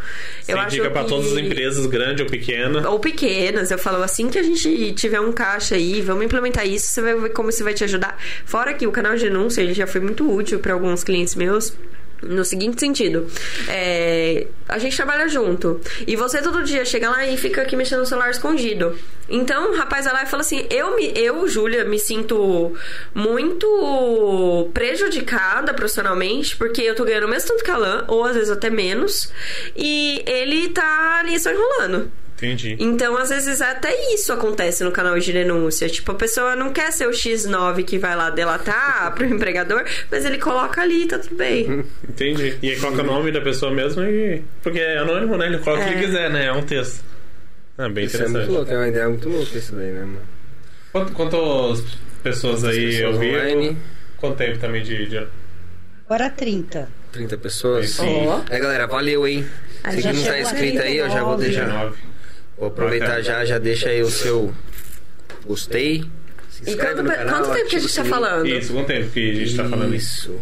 Eu 0.46 0.58
acho 0.58 0.90
para 0.90 1.04
todas 1.04 1.32
as 1.32 1.38
empresas, 1.38 1.86
grande 1.86 2.22
ou 2.22 2.28
pequena. 2.28 2.88
Ou 2.88 2.98
pequenas. 2.98 3.70
Eu 3.70 3.78
falo 3.78 4.02
assim 4.02 4.28
que 4.28 4.38
a 4.38 4.42
gente 4.42 4.92
tiver 4.92 5.20
um 5.20 5.32
caixa 5.32 5.74
aí, 5.74 6.00
vamos 6.00 6.24
implementar 6.24 6.66
isso, 6.66 6.88
você 6.88 7.00
vai 7.00 7.14
ver 7.14 7.30
como 7.30 7.50
isso 7.50 7.64
vai 7.64 7.74
te 7.74 7.84
ajudar. 7.84 8.18
Fora 8.44 8.72
que 8.74 8.86
o 8.86 8.92
canal 8.92 9.14
de 9.16 9.24
denúncia, 9.24 9.62
ele 9.62 9.74
já 9.74 9.86
foi 9.86 10.00
muito 10.00 10.30
útil 10.30 10.58
para 10.58 10.72
alguns 10.72 11.02
clientes 11.02 11.34
meus 11.34 11.74
no 12.26 12.44
seguinte 12.44 12.80
sentido: 12.80 13.26
é, 13.68 14.46
a 14.68 14.78
gente 14.78 14.96
trabalha 14.96 15.28
junto 15.28 15.80
e 16.06 16.16
você 16.16 16.40
todo 16.42 16.62
dia 16.62 16.84
chega 16.84 17.10
lá 17.10 17.26
e 17.26 17.36
fica 17.36 17.62
aqui 17.62 17.76
mexendo 17.76 18.00
no 18.00 18.06
celular 18.06 18.30
escondido. 18.30 18.96
Então 19.28 19.72
o 19.72 19.76
rapaz 19.76 20.04
vai 20.04 20.14
lá 20.14 20.22
e 20.24 20.26
fala 20.26 20.42
assim: 20.42 20.66
eu, 20.70 20.96
me, 20.96 21.12
eu 21.16 21.46
Júlia, 21.48 21.84
me 21.84 21.98
sinto 21.98 22.74
muito 23.14 24.70
prejudicada 24.72 25.72
profissionalmente 25.72 26.56
porque 26.56 26.82
eu 26.82 26.94
tô 26.94 27.04
ganhando 27.04 27.24
o 27.24 27.28
mesmo 27.28 27.48
tanto 27.48 27.64
que 27.64 27.70
a 27.70 27.76
Lan, 27.76 28.04
ou 28.08 28.24
às 28.24 28.34
vezes 28.34 28.50
até 28.50 28.70
menos, 28.70 29.32
e 29.76 30.22
ele 30.26 30.68
tá 30.70 31.20
ali 31.20 31.38
só 31.38 31.50
enrolando. 31.50 32.10
Entendi. 32.36 32.76
Então, 32.80 33.16
às 33.16 33.28
vezes, 33.28 33.60
até 33.60 34.12
isso 34.12 34.32
acontece 34.32 34.82
no 34.82 34.90
canal 34.90 35.18
de 35.18 35.32
denúncia. 35.32 35.88
Tipo, 35.88 36.12
a 36.12 36.14
pessoa 36.14 36.56
não 36.56 36.72
quer 36.72 36.92
ser 36.92 37.06
o 37.06 37.10
X9 37.10 37.84
que 37.84 37.96
vai 37.96 38.16
lá 38.16 38.30
delatar 38.30 39.12
pro 39.14 39.24
empregador, 39.24 39.84
mas 40.10 40.24
ele 40.24 40.38
coloca 40.38 40.82
ali, 40.82 41.06
tá 41.06 41.18
tudo 41.18 41.36
bem. 41.36 41.84
Entendi. 42.08 42.58
E 42.60 42.70
aí 42.70 42.80
coloca 42.80 43.02
o 43.02 43.06
nome 43.06 43.30
da 43.30 43.40
pessoa 43.40 43.72
mesmo 43.72 44.02
e. 44.02 44.42
Porque 44.62 44.80
é 44.80 44.98
anônimo, 44.98 45.36
né? 45.36 45.46
Ele 45.46 45.58
coloca 45.58 45.84
o 45.84 45.88
que 45.88 45.94
é. 45.94 46.00
quiser, 46.00 46.30
né? 46.30 46.46
É 46.46 46.52
um 46.52 46.62
texto. 46.62 47.04
Ah, 47.78 47.88
bem 47.88 48.04
isso 48.04 48.16
interessante. 48.16 48.36
É 48.36 48.46
muito 48.46 48.52
louco, 48.52 48.72
é 48.72 48.76
uma 48.76 48.88
ideia 48.88 49.08
muito 49.08 49.28
louca 49.28 49.58
isso 49.58 49.74
daí, 49.74 49.90
né, 49.92 50.00
mano? 50.00 50.20
Quanto, 50.92 51.12
quantas 51.12 51.84
pessoas 52.22 52.64
aí 52.64 53.00
eu 53.00 53.18
vi? 53.18 53.76
Quanto 54.16 54.36
tempo 54.36 54.58
também 54.58 54.82
de, 54.82 55.06
de. 55.06 55.26
Agora 56.06 56.30
30. 56.30 56.88
30 57.12 57.38
pessoas? 57.38 57.90
Sim. 57.90 58.26
Oh. 58.28 58.52
É, 58.52 58.58
galera, 58.58 58.86
valeu, 58.86 59.26
hein? 59.26 59.44
Se 59.90 60.12
não 60.12 60.22
tá 60.22 60.40
inscrito 60.40 60.82
aí, 60.82 60.98
eu 60.98 61.10
já 61.10 61.22
vou 61.22 61.36
deixar. 61.36 61.64
19. 61.64 62.13
Vou 62.58 62.68
aproveitar 62.68 63.20
já, 63.22 63.44
já 63.44 63.58
deixa 63.58 63.88
aí 63.88 64.02
o 64.02 64.10
seu 64.10 64.52
gostei. 65.46 66.04
Se 66.50 66.70
e 66.70 66.76
quanto, 66.76 67.04
canal, 67.04 67.42
quanto 67.42 67.52
tempo 67.54 67.68
que 67.68 67.76
a 67.76 67.78
gente 67.80 67.94
tá 67.94 68.04
falando? 68.04 68.46
Isso, 68.46 68.72
quanto 68.72 68.86
tempo 68.86 69.10
que 69.10 69.30
a 69.30 69.34
gente 69.34 69.56
tá 69.56 69.68
falando 69.68 69.94
isso? 69.94 70.40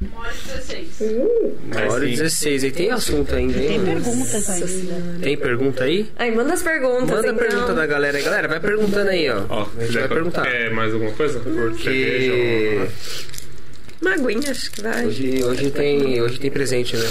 Uma 0.00 0.20
hora 0.20 0.32
e 0.34 0.48
16. 0.48 1.00
Uh, 1.00 1.58
uma 1.64 1.92
hora 1.92 2.04
e 2.06 2.10
16. 2.10 2.64
E 2.64 2.70
tem 2.70 2.90
assunto 2.90 3.34
ainda, 3.34 3.58
hein? 3.58 3.68
Tem 3.68 3.84
perguntas 3.84 4.50
ainda. 4.50 5.18
Tem 5.22 5.36
pergunta 5.36 5.84
aí? 5.84 6.10
Aí, 6.16 6.34
manda 6.34 6.52
as 6.52 6.62
perguntas. 6.62 7.08
Manda 7.08 7.28
então. 7.28 7.34
a 7.34 7.48
pergunta 7.48 7.74
da 7.74 7.86
galera. 7.86 8.20
Galera, 8.20 8.48
vai 8.48 8.60
perguntando 8.60 9.10
aí, 9.10 9.30
ó. 9.30 9.44
ó 9.48 9.68
a 9.78 9.84
gente 9.84 9.98
vai 9.98 10.08
perguntar. 10.08 10.42
Quer 10.42 10.70
mais 10.72 10.92
alguma 10.92 11.12
coisa? 11.12 11.40
Porque... 11.40 12.88
Uma 14.00 14.14
aguinha, 14.14 14.50
acho 14.50 14.70
que 14.72 14.82
vai. 14.82 15.06
Hoje, 15.06 15.44
hoje, 15.44 15.70
tem, 15.70 16.20
hoje 16.20 16.40
tem 16.40 16.50
presente, 16.50 16.96
né? 16.96 17.08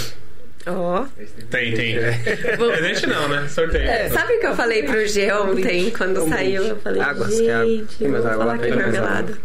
Ó. 0.66 1.02
Oh. 1.02 1.22
Tem, 1.50 1.74
tem. 1.74 1.96
Presente 2.56 3.06
não, 3.06 3.28
né? 3.28 3.48
Sorteio. 3.48 3.84
É, 3.88 4.08
sabe 4.08 4.34
o 4.34 4.40
que 4.40 4.46
eu 4.46 4.54
falei 4.54 4.82
pro 4.84 5.06
G 5.06 5.32
ontem, 5.32 5.90
quando 5.90 6.28
saiu? 6.28 6.62
Eu 6.62 6.76
falei, 6.76 7.02
água, 7.02 7.28
gente, 7.28 7.96
tem 7.96 8.08
mais 8.08 8.24
água 8.24 8.38
falar 8.38 8.58
que 8.58 8.66
é 8.66 8.76
marmelada. 8.76 9.38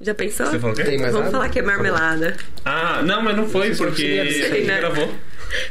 Já 0.00 0.14
pensou? 0.14 0.46
Você 0.46 0.58
falou 0.58 0.74
o 0.74 0.76
quê? 0.76 0.84
Tem 0.84 0.98
mais 0.98 1.12
Vamos 1.12 1.28
água? 1.28 1.38
falar 1.38 1.50
que 1.50 1.58
é 1.58 1.62
marmelada. 1.62 2.36
Ah, 2.64 3.02
não, 3.02 3.22
mas 3.22 3.36
não 3.36 3.46
foi, 3.48 3.74
porque 3.74 4.02
ele 4.02 4.66
né? 4.66 4.78
gravou. 4.78 5.14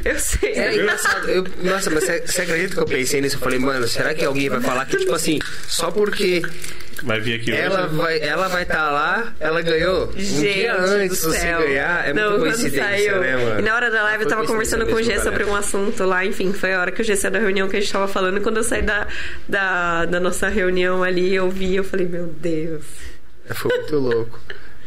Eu 0.04 0.18
sei. 0.18 0.52
É 0.52 0.74
engraçado. 0.74 1.28
Eu, 1.28 1.44
nossa, 1.62 1.90
mas 1.90 2.04
você, 2.04 2.20
você 2.20 2.42
acredita 2.42 2.74
que 2.74 2.80
eu 2.80 2.86
pensei 2.86 3.20
nisso? 3.20 3.36
Eu 3.36 3.40
falei, 3.40 3.58
mano, 3.58 3.86
será 3.88 4.14
que 4.14 4.24
alguém 4.24 4.48
vai 4.48 4.60
falar 4.60 4.86
que, 4.86 4.96
tipo 4.96 5.14
assim, 5.14 5.38
só 5.66 5.90
porque 5.90 6.42
Vai 7.02 7.20
vir 7.20 7.40
aqui 7.40 7.52
ela 7.52 7.86
hoje. 7.86 7.94
Vai, 7.94 8.20
ela 8.20 8.48
vai 8.48 8.62
estar 8.62 8.74
tá 8.74 8.90
lá, 8.90 9.32
ela 9.40 9.62
ganhou. 9.62 10.12
Gente 10.14 10.34
um 10.34 10.52
dia 10.52 10.76
antes 10.78 11.22
você 11.22 11.38
ganhar, 11.38 12.08
é 12.08 12.12
Não, 12.12 12.30
muita 12.30 12.44
coincidência, 12.46 12.84
saiu. 12.84 13.20
né, 13.20 13.36
mano? 13.36 13.60
E 13.60 13.62
na 13.62 13.74
hora 13.74 13.90
da 13.90 14.02
live 14.02 14.24
eu 14.24 14.28
tava 14.28 14.46
conversando 14.46 14.86
com 14.86 14.94
o 14.94 15.02
G 15.02 15.18
sobre 15.20 15.44
um 15.44 15.56
assunto 15.56 16.04
lá, 16.04 16.24
enfim, 16.24 16.52
foi 16.52 16.74
a 16.74 16.80
hora 16.80 16.92
que 16.92 17.00
o 17.00 17.04
G 17.04 17.16
saiu 17.16 17.32
da 17.32 17.38
reunião 17.38 17.68
que 17.68 17.76
a 17.76 17.80
gente 17.80 17.92
tava 17.92 18.06
falando. 18.06 18.38
E 18.38 18.40
quando 18.40 18.58
eu 18.58 18.62
saí 18.62 18.82
da, 18.82 19.06
da, 19.48 20.04
da 20.04 20.20
nossa 20.20 20.48
reunião 20.48 21.02
ali, 21.02 21.34
eu 21.34 21.50
vi, 21.50 21.76
eu 21.76 21.84
falei, 21.84 22.06
meu 22.06 22.26
Deus. 22.26 22.84
Foi 23.54 23.76
muito 23.78 23.96
louco. 23.96 24.38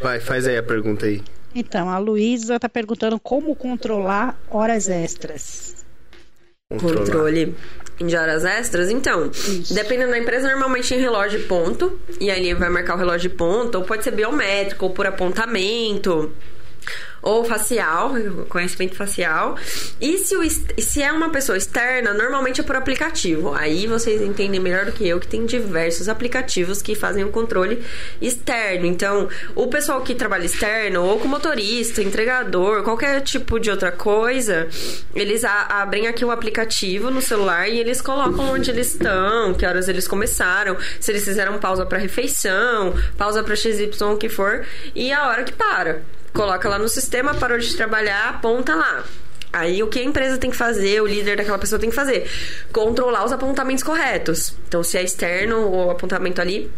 Vai, 0.02 0.20
faz 0.20 0.48
aí 0.48 0.58
a 0.58 0.64
pergunta 0.64 1.06
aí. 1.06 1.22
Então, 1.56 1.90
a 1.90 1.98
Luísa 1.98 2.56
está 2.56 2.68
perguntando 2.68 3.20
como 3.20 3.56
controlar 3.56 4.40
horas 4.50 4.90
extras. 4.90 5.86
Controlar. 6.70 6.98
Controle 7.00 7.56
de 7.98 8.16
horas 8.16 8.44
extras. 8.44 8.90
Então, 8.90 9.30
Isso. 9.30 9.74
dependendo 9.74 10.12
da 10.12 10.18
empresa, 10.18 10.48
normalmente 10.50 10.94
em 10.94 11.00
relógio 11.00 11.40
de 11.40 11.46
ponto. 11.46 12.00
E 12.20 12.32
aí 12.32 12.54
vai 12.54 12.70
marcar 12.70 12.96
o 12.96 12.98
relógio 12.98 13.30
de 13.30 13.36
ponto, 13.36 13.78
ou 13.78 13.84
pode 13.84 14.04
ser 14.04 14.12
biométrico, 14.12 14.86
ou 14.86 14.92
por 14.92 15.06
apontamento 15.06 16.34
ou 17.24 17.46
facial, 17.46 18.12
conhecimento 18.50 18.96
facial. 18.96 19.58
E 20.00 20.18
se, 20.20 20.36
o, 20.36 20.44
se 20.50 21.02
é 21.02 21.12
uma 21.12 21.30
pessoa 21.30 21.58
externa, 21.58 22.14
normalmente 22.14 22.60
é 22.60 22.64
por 22.64 22.76
aplicativo. 22.76 23.54
Aí 23.54 23.88
vocês 23.88 24.22
entendem 24.22 24.60
melhor 24.60 24.86
do 24.86 24.92
que 24.92 25.08
eu 25.08 25.20
que 25.20 25.28
tem 25.28 25.46
diversos 25.46 26.10
aplicativos 26.10 26.82
que 26.82 26.94
fazem 26.94 27.24
o 27.24 27.30
controle 27.30 27.82
externo. 28.22 28.86
Então, 28.86 29.30
o 29.56 29.68
pessoal 29.68 30.02
que 30.02 30.14
trabalha 30.14 30.46
externo, 30.46 31.04
ou 31.04 31.20
com 31.20 31.28
motorista, 31.28 32.04
entregador, 32.04 32.84
qualquer 32.84 33.22
tipo 33.22 33.60
de 33.60 33.72
outra 33.72 33.92
coisa, 33.92 34.68
eles 35.16 35.44
abrem 35.46 36.08
aqui 36.08 36.26
o 36.26 36.32
aplicativo 36.32 37.10
no 37.10 37.22
celular 37.22 37.70
e 37.70 37.80
eles 37.80 38.02
colocam 38.02 38.52
onde 38.52 38.70
eles 38.70 38.94
estão, 38.94 39.54
que 39.54 39.66
horas 39.66 39.88
eles 39.88 40.08
começaram, 40.08 40.76
se 41.00 41.12
eles 41.12 41.24
fizeram 41.24 41.58
pausa 41.58 41.86
para 41.86 41.98
refeição, 41.98 42.94
pausa 43.18 43.42
para 43.42 43.56
XY, 43.56 43.92
o 44.02 44.18
que 44.18 44.28
for, 44.28 44.66
e 44.94 45.12
a 45.14 45.28
hora 45.28 45.44
que 45.44 45.54
para 45.54 46.02
coloca 46.34 46.68
lá 46.68 46.80
no 46.80 46.90
sistema, 46.90 47.34
parou 47.36 47.58
de 47.58 47.76
trabalhar, 47.76 48.30
aponta 48.30 48.76
lá. 48.76 49.04
Aí 49.52 49.84
o 49.84 49.88
que 49.88 50.00
a 50.00 50.04
empresa 50.04 50.38
tem 50.38 50.50
que 50.50 50.58
fazer, 50.58 51.00
o 51.02 51.06
líder 51.06 51.38
daquela 51.38 51.60
pessoa 51.60 51.80
tem 51.80 51.90
que 51.90 51.96
fazer? 51.96 52.28
Controlar 52.72 53.24
os 53.24 53.32
apontamentos 53.32 53.84
corretos. 53.84 54.56
Então, 54.68 54.84
se 54.84 54.98
é 54.98 55.04
externo 55.04 55.70
o 55.70 55.92
apontamento 55.92 56.42
ali, 56.42 56.72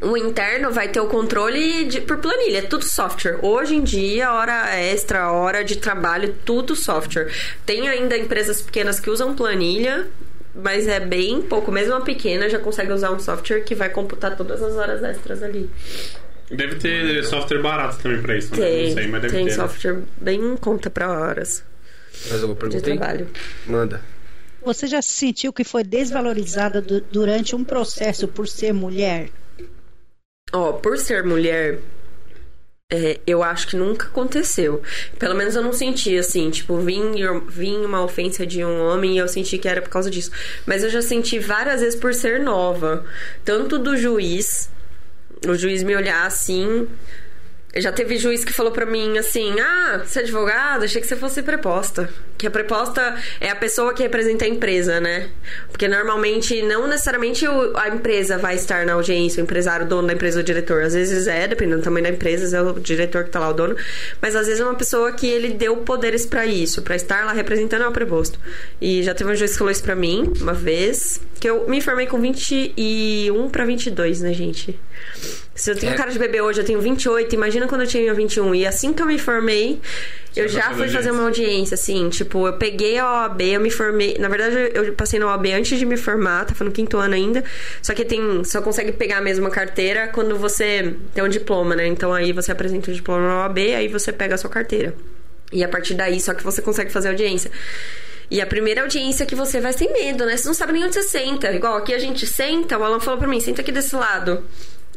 o 0.00 0.16
interno 0.16 0.70
vai 0.72 0.88
ter 0.88 0.98
o 0.98 1.06
controle 1.06 1.84
de, 1.84 2.00
por 2.00 2.18
planilha, 2.18 2.58
é 2.58 2.62
tudo 2.62 2.84
software. 2.84 3.38
Hoje 3.42 3.76
em 3.76 3.82
dia, 3.82 4.32
hora 4.32 4.74
extra, 4.76 5.30
hora 5.30 5.62
de 5.62 5.76
trabalho, 5.76 6.34
tudo 6.44 6.74
software. 6.74 7.30
Tem 7.66 7.88
ainda 7.88 8.16
empresas 8.16 8.62
pequenas 8.62 8.98
que 8.98 9.10
usam 9.10 9.34
planilha, 9.34 10.08
mas 10.54 10.88
é 10.88 10.98
bem 10.98 11.40
pouco. 11.42 11.70
Mesmo 11.70 11.94
a 11.94 12.00
pequena 12.00 12.48
já 12.48 12.58
consegue 12.58 12.92
usar 12.92 13.10
um 13.10 13.20
software 13.20 13.60
que 13.60 13.74
vai 13.74 13.90
computar 13.90 14.36
todas 14.36 14.62
as 14.62 14.74
horas 14.74 15.02
extras 15.04 15.42
ali. 15.42 15.70
Deve 16.52 16.76
ter 16.76 17.24
software 17.24 17.62
barato 17.62 17.98
também 18.02 18.20
pra 18.20 18.36
isso, 18.36 18.50
né? 18.50 18.58
Tem, 18.58 18.86
Não 18.88 18.94
sei, 18.94 19.06
mas 19.06 19.22
deve 19.22 19.34
tem 19.34 19.44
ter. 19.44 19.50
Tem 19.50 19.58
né? 19.58 19.68
software 19.68 19.94
né? 19.94 20.02
bem 20.20 20.40
em 20.40 20.56
conta 20.56 20.90
pra 20.90 21.10
horas. 21.10 21.64
Mas 22.30 22.42
eu 22.42 22.46
vou 22.48 22.56
perguntar. 22.56 22.78
De 22.78 22.84
trabalho. 22.84 23.28
Manda. 23.66 24.00
Você 24.62 24.86
já 24.86 25.02
se 25.02 25.12
sentiu 25.12 25.52
que 25.52 25.64
foi 25.64 25.82
desvalorizada 25.82 26.80
du 26.80 27.00
durante 27.00 27.56
um 27.56 27.64
processo 27.64 28.28
por 28.28 28.46
ser 28.46 28.72
mulher? 28.72 29.30
Ó, 30.52 30.70
oh, 30.70 30.72
por 30.74 30.98
ser 30.98 31.24
mulher, 31.24 31.80
é, 32.90 33.18
eu 33.26 33.42
acho 33.42 33.66
que 33.66 33.76
nunca 33.76 34.06
aconteceu. 34.06 34.82
Pelo 35.18 35.34
menos 35.34 35.56
eu 35.56 35.62
não 35.62 35.72
senti 35.72 36.16
assim, 36.16 36.50
tipo, 36.50 36.76
vim, 36.76 37.14
vim 37.48 37.78
uma 37.78 38.04
ofensa 38.04 38.46
de 38.46 38.62
um 38.62 38.82
homem 38.82 39.14
e 39.14 39.18
eu 39.18 39.26
senti 39.26 39.56
que 39.56 39.66
era 39.66 39.80
por 39.80 39.88
causa 39.88 40.10
disso. 40.10 40.30
Mas 40.66 40.84
eu 40.84 40.90
já 40.90 41.00
senti 41.00 41.38
várias 41.38 41.80
vezes 41.80 41.98
por 41.98 42.12
ser 42.14 42.38
nova. 42.38 43.04
Tanto 43.44 43.78
do 43.78 43.96
juiz 43.96 44.70
o 45.46 45.54
juiz 45.54 45.82
me 45.82 45.94
olhar 45.94 46.26
assim. 46.26 46.88
Já 47.74 47.90
teve 47.90 48.18
juiz 48.18 48.44
que 48.44 48.52
falou 48.52 48.70
para 48.70 48.84
mim 48.84 49.16
assim: 49.16 49.58
Ah, 49.58 50.02
você 50.04 50.20
é 50.20 50.22
advogado? 50.22 50.84
Achei 50.84 51.00
que 51.00 51.06
você 51.06 51.16
fosse 51.16 51.42
preposta. 51.42 52.08
Que 52.36 52.46
a 52.46 52.50
preposta 52.50 53.16
é 53.40 53.48
a 53.48 53.56
pessoa 53.56 53.94
que 53.94 54.02
representa 54.02 54.44
a 54.44 54.48
empresa, 54.48 55.00
né? 55.00 55.30
Porque 55.70 55.88
normalmente, 55.88 56.60
não 56.62 56.86
necessariamente 56.86 57.46
a 57.46 57.88
empresa 57.88 58.36
vai 58.36 58.56
estar 58.56 58.84
na 58.84 58.92
audiência, 58.92 59.40
o 59.40 59.44
empresário, 59.44 59.86
o 59.86 59.88
dono 59.88 60.08
da 60.08 60.12
empresa, 60.12 60.40
o 60.40 60.42
diretor. 60.42 60.82
Às 60.82 60.92
vezes 60.92 61.26
é, 61.26 61.48
dependendo 61.48 61.78
do 61.78 61.84
tamanho 61.84 62.04
da 62.04 62.10
empresa, 62.10 62.54
é 62.54 62.60
o 62.60 62.78
diretor 62.78 63.24
que 63.24 63.30
tá 63.30 63.40
lá, 63.40 63.48
o 63.48 63.54
dono. 63.54 63.74
Mas 64.20 64.36
às 64.36 64.46
vezes 64.46 64.60
é 64.60 64.64
uma 64.64 64.74
pessoa 64.74 65.12
que 65.12 65.26
ele 65.26 65.54
deu 65.54 65.78
poderes 65.78 66.26
para 66.26 66.44
isso, 66.44 66.82
para 66.82 66.94
estar 66.94 67.24
lá 67.24 67.32
representando 67.32 67.88
o 67.88 67.92
preposto. 67.92 68.38
E 68.80 69.02
já 69.02 69.14
teve 69.14 69.30
um 69.30 69.34
juiz 69.34 69.52
que 69.52 69.58
falou 69.58 69.70
isso 69.70 69.82
pra 69.82 69.94
mim, 69.94 70.30
uma 70.40 70.52
vez, 70.52 71.20
que 71.40 71.48
eu 71.48 71.66
me 71.66 71.80
formei 71.80 72.06
com 72.06 72.20
21 72.20 73.48
para 73.48 73.64
22, 73.64 74.20
né, 74.20 74.34
gente? 74.34 74.78
Se 75.54 75.70
eu 75.70 75.76
tenho 75.76 75.92
É. 75.92 75.96
cara 75.96 76.10
de 76.10 76.18
bebê 76.18 76.40
hoje, 76.40 76.60
eu 76.60 76.64
tenho 76.64 76.80
28, 76.80 77.34
imagina 77.34 77.66
quando 77.68 77.82
eu 77.82 77.86
tinha 77.86 78.12
21. 78.14 78.54
E 78.54 78.66
assim 78.66 78.92
que 78.92 79.02
eu 79.02 79.06
me 79.06 79.18
formei, 79.18 79.80
eu 80.34 80.48
Já 80.48 80.72
fui 80.72 80.88
fazer 80.88 81.10
uma 81.10 81.24
audiência, 81.24 81.74
assim, 81.74 82.08
tipo, 82.08 82.46
eu 82.46 82.54
peguei 82.54 82.98
a 82.98 83.04
OAB, 83.24 83.42
eu 83.42 83.60
me 83.60 83.70
formei. 83.70 84.16
Na 84.18 84.28
verdade, 84.28 84.70
eu 84.72 84.94
passei 84.94 85.18
na 85.18 85.26
OAB 85.26 85.52
antes 85.52 85.78
de 85.78 85.84
me 85.84 85.98
formar, 85.98 86.46
tá 86.46 86.64
no 86.64 86.70
quinto 86.72 86.96
ano 86.96 87.14
ainda. 87.14 87.44
Só 87.82 87.92
que 87.92 88.02
tem. 88.04 88.42
Só 88.44 88.62
consegue 88.62 88.92
pegar 88.92 89.18
a 89.18 89.20
mesma 89.20 89.50
carteira 89.50 90.08
quando 90.08 90.36
você 90.38 90.94
tem 91.14 91.22
um 91.22 91.28
diploma, 91.28 91.76
né? 91.76 91.86
Então 91.86 92.14
aí 92.14 92.32
você 92.32 92.50
apresenta 92.50 92.90
o 92.90 92.94
diploma 92.94 93.20
na 93.26 93.42
OAB, 93.42 93.58
aí 93.58 93.88
você 93.88 94.10
pega 94.10 94.34
a 94.36 94.38
sua 94.38 94.48
carteira. 94.48 94.94
E 95.52 95.62
a 95.62 95.68
partir 95.68 95.92
daí, 95.92 96.18
só 96.18 96.32
que 96.32 96.42
você 96.42 96.62
consegue 96.62 96.90
fazer 96.90 97.08
audiência. 97.10 97.50
E 98.30 98.40
a 98.40 98.46
primeira 98.46 98.80
audiência 98.80 99.26
que 99.26 99.34
você 99.34 99.60
vai 99.60 99.74
sem 99.74 99.92
medo, 99.92 100.24
né? 100.24 100.34
Você 100.38 100.46
não 100.46 100.54
sabe 100.54 100.72
nem 100.72 100.84
onde 100.84 100.94
você 100.94 101.02
senta. 101.02 101.52
Igual 101.52 101.76
aqui 101.76 101.92
a 101.92 101.98
gente 101.98 102.26
senta, 102.26 102.78
o 102.78 102.82
Alan 102.82 102.98
falou 103.00 103.18
pra 103.18 103.28
mim, 103.28 103.38
senta 103.38 103.60
aqui 103.60 103.70
desse 103.70 103.94
lado. 103.94 104.42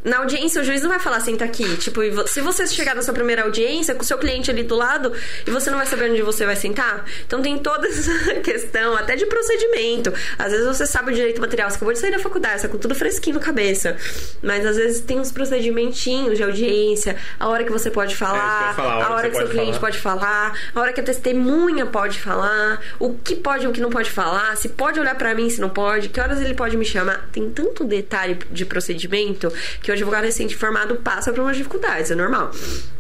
Na 0.06 0.20
audiência, 0.20 0.62
o 0.62 0.64
juiz 0.64 0.84
não 0.84 0.90
vai 0.90 1.00
falar 1.00 1.20
senta 1.20 1.44
aqui. 1.44 1.78
Tipo, 1.78 2.02
se 2.28 2.40
você 2.40 2.68
chegar 2.68 2.96
na 2.96 3.02
sua 3.02 3.14
primeira 3.14 3.42
audiência 3.42 3.96
com 3.96 4.04
o 4.04 4.06
seu 4.06 4.20
cliente 4.20 4.52
ali 4.52 4.62
do 4.62 4.76
lado 4.76 5.12
e 5.46 5.50
você 5.50 5.72
não 5.72 5.80
vai 5.80 5.88
saber 5.88 6.12
onde 6.12 6.22
você 6.22 6.46
vai 6.46 6.56
sentar, 6.56 7.04
então 7.26 7.42
tem 7.42 7.58
toda 7.58 7.88
essa 7.88 8.12
questão, 8.42 8.96
até 8.96 9.16
de 9.16 9.26
procedimento. 9.26 10.14
Às 10.38 10.52
vezes 10.52 10.68
você 10.68 10.86
sabe 10.86 11.12
o 11.12 11.16
direito 11.16 11.42
material, 11.42 11.72
você 11.72 11.78
acabou 11.78 11.94
de 11.94 12.00
sair 12.00 12.12
da 12.12 12.20
faculdade, 12.20 12.62
você 12.62 12.68
tá 12.68 12.72
com 12.72 12.78
tudo 12.78 12.94
fresquinho 12.94 13.38
na 13.38 13.42
cabeça. 13.42 13.98
Mas 14.44 14.64
às 14.64 14.78
vezes 14.78 15.02
tem 15.02 15.20
uns 15.20 15.32
procedimentinhos 15.32 16.38
de 16.38 16.44
audiência, 16.44 17.16
a 17.40 17.50
hora 17.50 17.64
que 17.64 17.72
você 17.72 17.90
pode 17.90 18.14
É, 18.14 18.16
que 18.16 18.24
eu 18.24 18.28
falar, 18.28 18.68
ia 18.68 18.74
falar, 18.76 19.06
a 19.06 19.16
hora 19.16 19.30
que, 19.30 19.38
seu 19.38 19.48
cliente 19.48 19.68
falar. 19.70 19.80
pode 19.80 19.98
falar, 19.98 20.60
a 20.76 20.80
hora 20.80 20.94
que 20.94 21.00
a 21.02 21.04
testemunha 21.04 21.88
pode 21.88 22.20
falar, 22.20 22.80
o 23.00 23.16
que 23.16 23.36
pode 23.36 23.66
e 23.66 23.68
o 23.68 23.72
que 23.72 23.82
não 23.82 23.90
pode 23.90 24.12
falar, 24.12 24.56
se 24.56 24.70
pode 24.70 25.00
olhar 25.00 25.16
pra 25.16 25.34
mim, 25.34 25.50
se 25.50 25.60
não 25.60 25.70
pode, 25.70 26.10
que 26.10 26.20
horas 26.20 26.40
ele 26.40 26.54
pode 26.54 26.78
me 26.78 26.86
chamar. 26.86 27.28
Tem 27.32 27.50
tanto 27.50 27.84
detalhe 27.84 28.38
de 28.52 28.66
procedimento 28.66 29.52
que 29.82 29.92
o 29.92 29.95
advogado 29.96 30.24
recente 30.24 30.56
formado 30.56 30.96
passa 30.98 31.32
por 31.34 31.42
umas 31.42 31.58
dificuldades, 31.58 32.12
é 32.12 32.16
normal. 32.16 32.52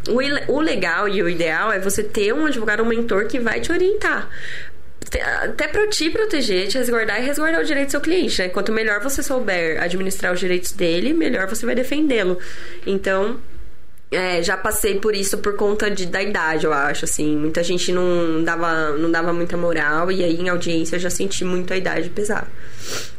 O, 0.08 0.54
o 0.54 0.60
legal 0.60 1.08
e 1.08 1.22
o 1.22 1.30
ideal 1.30 1.72
é 1.72 1.80
você 1.80 2.04
ter 2.04 2.34
um 2.34 2.46
advogado, 2.46 2.84
um 2.84 2.88
mentor 2.88 3.28
que 3.28 3.40
vai 3.40 3.60
te 3.60 3.72
orientar. 3.72 4.30
Até 5.44 5.68
pra 5.68 5.88
te 5.88 6.10
proteger, 6.10 6.68
te 6.68 6.78
resguardar 6.78 7.22
e 7.22 7.26
resguardar 7.26 7.62
o 7.62 7.64
direito 7.64 7.88
do 7.90 7.92
seu 7.92 8.02
cliente, 8.02 8.42
né? 8.42 8.50
Quanto 8.50 8.72
melhor 8.72 9.00
você 9.02 9.22
souber 9.22 9.82
administrar 9.82 10.34
os 10.34 10.40
direitos 10.40 10.72
dele, 10.72 11.14
melhor 11.14 11.48
você 11.48 11.66
vai 11.66 11.76
defendê-lo. 11.76 12.38
Então, 12.86 13.40
é, 14.12 14.42
já 14.42 14.58
passei 14.58 15.00
por 15.00 15.16
isso 15.16 15.38
por 15.40 15.56
conta 15.56 15.90
de, 15.90 16.06
da 16.06 16.22
idade, 16.22 16.66
eu 16.66 16.74
acho, 16.74 17.06
assim. 17.06 17.36
Muita 17.38 17.64
gente 17.64 17.92
não 17.92 18.44
dava, 18.44 18.92
não 18.98 19.10
dava 19.12 19.34
muita 19.34 19.58
moral 19.58 20.12
e 20.12 20.24
aí 20.24 20.36
em 20.40 20.50
audiência 20.50 20.96
eu 20.96 21.00
já 21.00 21.10
senti 21.10 21.44
muito 21.44 21.74
a 21.74 21.78
idade 21.78 22.10
pesar. 22.10 22.48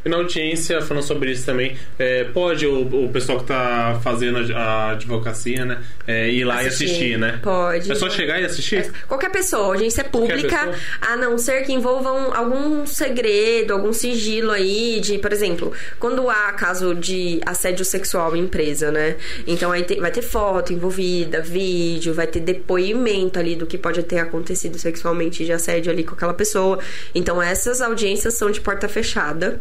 E 0.07 0.09
na 0.09 0.19
audiência, 0.19 0.81
falando 0.83 1.03
sobre 1.03 1.33
isso 1.33 1.45
também, 1.45 1.77
é, 1.99 2.23
pode 2.23 2.65
o, 2.65 3.07
o 3.07 3.09
pessoal 3.09 3.41
que 3.41 3.47
tá 3.47 3.99
fazendo 4.05 4.39
a, 4.55 4.91
advocacia, 4.91 5.65
né, 5.65 5.83
é, 6.07 6.31
ir 6.31 6.45
lá 6.45 6.63
e 6.63 6.69
assistir, 6.69 7.19
né? 7.19 7.41
Pode. 7.43 7.91
É 7.91 7.95
só 7.97 8.09
chegar 8.09 8.41
e 8.41 8.45
assistir? 8.45 8.89
Qualquer 9.09 9.33
pessoa, 9.33 9.67
audiência 9.67 10.05
pública, 10.05 10.73
a 11.01 11.17
não 11.17 11.37
ser 11.37 11.65
que 11.65 11.73
envolvam 11.73 12.33
algum 12.33 12.87
segredo, 12.87 13.73
algum 13.73 13.93
sigilo 13.93 14.53
aí 14.53 15.01
de, 15.01 15.19
por 15.19 15.33
exemplo, 15.33 15.73
quando 15.99 16.31
há 16.31 16.53
caso 16.53 16.95
de 16.95 17.41
assédio 17.45 17.85
sexual 17.85 18.37
em 18.37 18.43
empresa, 18.43 18.93
né? 18.93 19.17
Então 19.45 19.73
aí 19.73 19.85
vai 19.99 20.13
ter 20.13 20.23
foto 20.23 20.73
envolvida, 20.73 21.41
vídeo, 21.41 22.15
vai 22.15 22.29
ter 22.29 22.39
depoimento 22.39 23.41
ali 23.41 23.57
do 23.57 23.67
que 23.67 23.77
pode 23.77 24.05
ter 24.05 24.21
acontecido 24.21 24.79
sexualmente 24.79 25.45
de 25.45 25.53
assédio 25.53 25.91
ali 25.91 26.05
com 26.05 26.15
aquela 26.15 26.35
pessoa. 26.35 26.79
Então 27.13 27.43
essas 27.43 27.81
audiências 27.81 28.35
são 28.35 28.53
de 28.53 28.61
porta 28.61 28.89
fechada. 28.89 29.61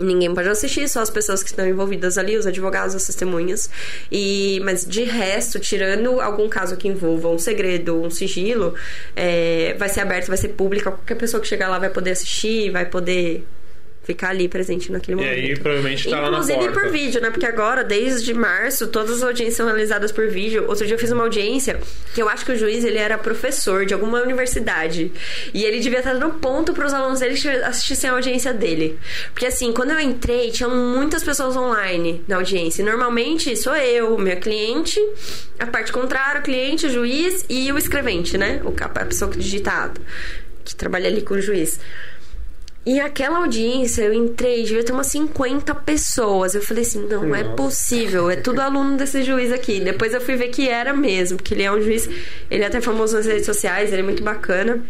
Ninguém 0.00 0.32
pode 0.32 0.48
assistir, 0.48 0.88
só 0.88 1.00
as 1.00 1.10
pessoas 1.10 1.42
que 1.42 1.50
estão 1.50 1.66
envolvidas 1.66 2.16
ali, 2.16 2.36
os 2.36 2.46
advogados, 2.46 2.94
as 2.94 3.04
testemunhas. 3.04 3.68
E, 4.12 4.60
mas 4.64 4.86
de 4.86 5.02
resto, 5.02 5.58
tirando 5.58 6.20
algum 6.20 6.48
caso 6.48 6.76
que 6.76 6.86
envolva 6.86 7.28
um 7.28 7.38
segredo, 7.38 8.00
um 8.00 8.10
sigilo, 8.10 8.74
é, 9.16 9.74
vai 9.78 9.88
ser 9.88 10.00
aberto, 10.00 10.28
vai 10.28 10.36
ser 10.36 10.48
público. 10.48 10.90
Qualquer 10.90 11.16
pessoa 11.16 11.40
que 11.40 11.48
chegar 11.48 11.68
lá 11.68 11.78
vai 11.78 11.90
poder 11.90 12.12
assistir, 12.12 12.70
vai 12.70 12.86
poder 12.86 13.44
ficar 14.08 14.30
ali 14.30 14.48
presente 14.48 14.90
naquele 14.90 15.20
E 15.20 15.24
momento. 15.24 15.38
aí, 15.38 15.58
provavelmente, 15.58 16.08
tá 16.08 16.16
lá 16.18 16.30
na 16.30 16.38
Inclusive 16.38 16.58
porta. 16.60 16.80
por 16.80 16.88
vídeo, 16.90 17.20
né? 17.20 17.30
Porque 17.30 17.44
agora, 17.44 17.84
desde 17.84 18.32
março, 18.32 18.86
todas 18.86 19.18
as 19.18 19.22
audiências 19.22 19.56
são 19.56 19.66
realizadas 19.66 20.10
por 20.10 20.26
vídeo. 20.28 20.64
Outro 20.66 20.86
dia 20.86 20.94
eu 20.94 20.98
fiz 20.98 21.12
uma 21.12 21.24
audiência 21.24 21.78
que 22.14 22.22
eu 22.22 22.26
acho 22.26 22.42
que 22.46 22.52
o 22.52 22.56
juiz 22.56 22.84
ele 22.84 22.96
era 22.96 23.18
professor 23.18 23.84
de 23.84 23.92
alguma 23.92 24.22
universidade. 24.22 25.12
E 25.52 25.62
ele 25.62 25.78
devia 25.80 25.98
estar 25.98 26.14
dando 26.14 26.30
ponto 26.36 26.72
para 26.72 26.86
os 26.86 26.94
alunos 26.94 27.20
dele 27.20 27.34
assistissem 27.64 28.08
a 28.08 28.14
audiência 28.14 28.54
dele. 28.54 28.98
Porque 29.34 29.44
assim, 29.44 29.72
quando 29.74 29.90
eu 29.90 30.00
entrei, 30.00 30.50
tinham 30.50 30.74
muitas 30.74 31.22
pessoas 31.22 31.54
online 31.54 32.24
na 32.26 32.36
audiência. 32.36 32.80
E 32.80 32.84
normalmente 32.86 33.54
sou 33.56 33.76
eu, 33.76 34.16
meu 34.16 34.38
cliente, 34.38 34.98
a 35.58 35.66
parte 35.66 35.92
contrária, 35.92 36.40
o 36.40 36.42
cliente, 36.42 36.86
o 36.86 36.90
juiz 36.90 37.44
e 37.48 37.70
o 37.70 37.76
escrevente, 37.76 38.38
né? 38.38 38.62
O 38.64 38.72
capa- 38.72 39.02
a 39.02 39.04
pessoa 39.04 39.30
que 39.30 39.38
digita 39.38 39.70
a 39.70 39.84
ata, 39.84 40.00
que 40.64 40.74
trabalha 40.74 41.08
ali 41.08 41.20
com 41.20 41.34
o 41.34 41.40
juiz. 41.42 41.78
E 42.88 43.00
aquela 43.00 43.40
audiência, 43.40 44.00
eu 44.00 44.14
entrei, 44.14 44.64
devia 44.64 44.82
ter 44.82 44.94
umas 44.94 45.08
50 45.08 45.74
pessoas. 45.74 46.54
Eu 46.54 46.62
falei 46.62 46.82
assim, 46.82 47.06
não 47.06 47.34
é 47.34 47.44
possível, 47.44 48.30
é 48.30 48.36
tudo 48.36 48.60
aluno 48.60 48.96
desse 48.96 49.22
juiz 49.22 49.52
aqui. 49.52 49.78
Depois 49.78 50.14
eu 50.14 50.22
fui 50.22 50.36
ver 50.36 50.48
que 50.48 50.70
era 50.70 50.94
mesmo, 50.94 51.36
porque 51.36 51.52
ele 51.52 51.64
é 51.64 51.70
um 51.70 51.82
juiz, 51.82 52.08
ele 52.50 52.64
é 52.64 52.66
até 52.66 52.80
famoso 52.80 53.14
nas 53.14 53.26
redes 53.26 53.44
sociais, 53.44 53.92
ele 53.92 54.00
é 54.00 54.04
muito 54.04 54.22
bacana. 54.22 54.82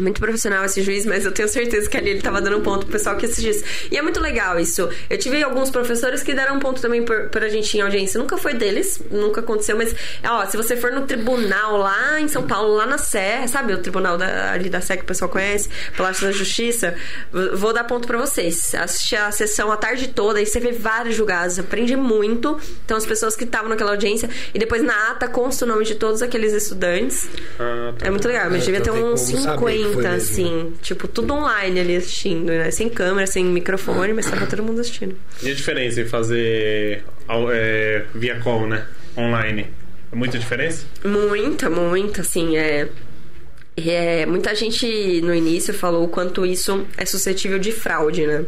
Muito 0.00 0.20
profissional 0.20 0.64
esse 0.64 0.82
juiz, 0.82 1.04
mas 1.04 1.24
eu 1.24 1.32
tenho 1.32 1.48
certeza 1.48 1.88
que 1.88 1.96
ali 1.96 2.10
ele 2.10 2.22
tava 2.22 2.40
dando 2.40 2.60
ponto 2.60 2.86
pro 2.86 2.92
pessoal 2.92 3.16
que 3.16 3.26
assistisse. 3.26 3.64
E 3.90 3.96
é 3.96 4.02
muito 4.02 4.20
legal 4.20 4.58
isso. 4.58 4.88
Eu 5.08 5.18
tive 5.18 5.42
alguns 5.42 5.70
professores 5.70 6.22
que 6.22 6.34
deram 6.34 6.58
ponto 6.58 6.80
também 6.80 7.04
por, 7.04 7.28
pra 7.28 7.48
gente 7.48 7.76
em 7.76 7.80
audiência. 7.80 8.18
Nunca 8.18 8.36
foi 8.36 8.54
deles, 8.54 9.00
nunca 9.10 9.40
aconteceu, 9.40 9.76
mas, 9.76 9.94
ó, 10.24 10.44
se 10.46 10.56
você 10.56 10.76
for 10.76 10.92
no 10.92 11.02
tribunal 11.02 11.76
lá 11.76 12.20
em 12.20 12.28
São 12.28 12.46
Paulo, 12.46 12.74
lá 12.74 12.86
na 12.86 12.98
Sé, 12.98 13.46
sabe 13.46 13.72
o 13.72 13.78
tribunal 13.78 14.16
da, 14.16 14.52
ali 14.52 14.68
da 14.68 14.80
Sé 14.80 14.96
que 14.96 15.02
o 15.02 15.06
pessoal 15.06 15.30
conhece, 15.30 15.68
Palácio 15.96 16.26
da 16.26 16.32
Justiça, 16.32 16.94
vou 17.54 17.72
dar 17.72 17.84
ponto 17.84 18.06
pra 18.06 18.18
vocês. 18.18 18.74
Assistir 18.74 19.16
a 19.16 19.30
sessão 19.32 19.72
a 19.72 19.76
tarde 19.76 20.08
toda, 20.08 20.38
aí 20.38 20.46
você 20.46 20.60
vê 20.60 20.72
vários 20.72 21.16
julgados, 21.16 21.58
aprende 21.58 21.96
muito. 21.96 22.58
Então, 22.84 22.96
as 22.96 23.06
pessoas 23.06 23.36
que 23.36 23.44
estavam 23.44 23.68
naquela 23.68 23.92
audiência, 23.92 24.28
e 24.54 24.58
depois 24.58 24.82
na 24.82 25.10
ata 25.10 25.28
consta 25.28 25.64
o 25.64 25.68
nome 25.68 25.84
de 25.84 25.94
todos 25.94 26.22
aqueles 26.22 26.52
estudantes. 26.52 27.28
Ah, 27.58 27.92
tá. 27.98 28.06
É 28.06 28.10
muito 28.10 28.26
legal, 28.26 28.50
mas 28.50 28.62
É, 28.62 28.66
devia 28.66 28.80
ter 28.80 28.90
então 28.90 28.94
tem 28.94 29.04
uns 29.04 29.30
como 29.30 29.42
saber 29.42 29.56
que 29.56 29.64
foi 29.64 29.78
50, 29.78 29.89
mesmo, 29.96 30.12
assim. 30.12 30.72
Tipo, 30.82 31.08
tudo 31.08 31.34
online 31.34 31.80
ali 31.80 31.96
assistindo, 31.96 32.46
né? 32.46 32.70
Sem 32.70 32.88
câmera, 32.88 33.26
sem 33.26 33.44
microfone, 33.44 34.12
mas 34.12 34.28
tava 34.30 34.46
todo 34.46 34.62
mundo 34.62 34.80
assistindo. 34.80 35.16
E 35.42 35.50
a 35.50 35.54
diferença 35.54 36.00
em 36.00 36.06
fazer 36.06 37.04
é, 37.52 38.04
via 38.14 38.38
call, 38.40 38.66
né? 38.66 38.86
Online? 39.16 39.66
É 40.12 40.16
muita 40.16 40.38
diferença? 40.38 40.84
Muita, 41.04 41.70
muita, 41.70 42.20
assim, 42.22 42.56
é. 42.56 42.88
é. 43.76 44.26
Muita 44.26 44.54
gente 44.54 45.20
no 45.22 45.34
início 45.34 45.72
falou 45.72 46.04
o 46.04 46.08
quanto 46.08 46.44
isso 46.44 46.86
é 46.96 47.04
suscetível 47.04 47.58
de 47.58 47.72
fraude, 47.72 48.26
né? 48.26 48.44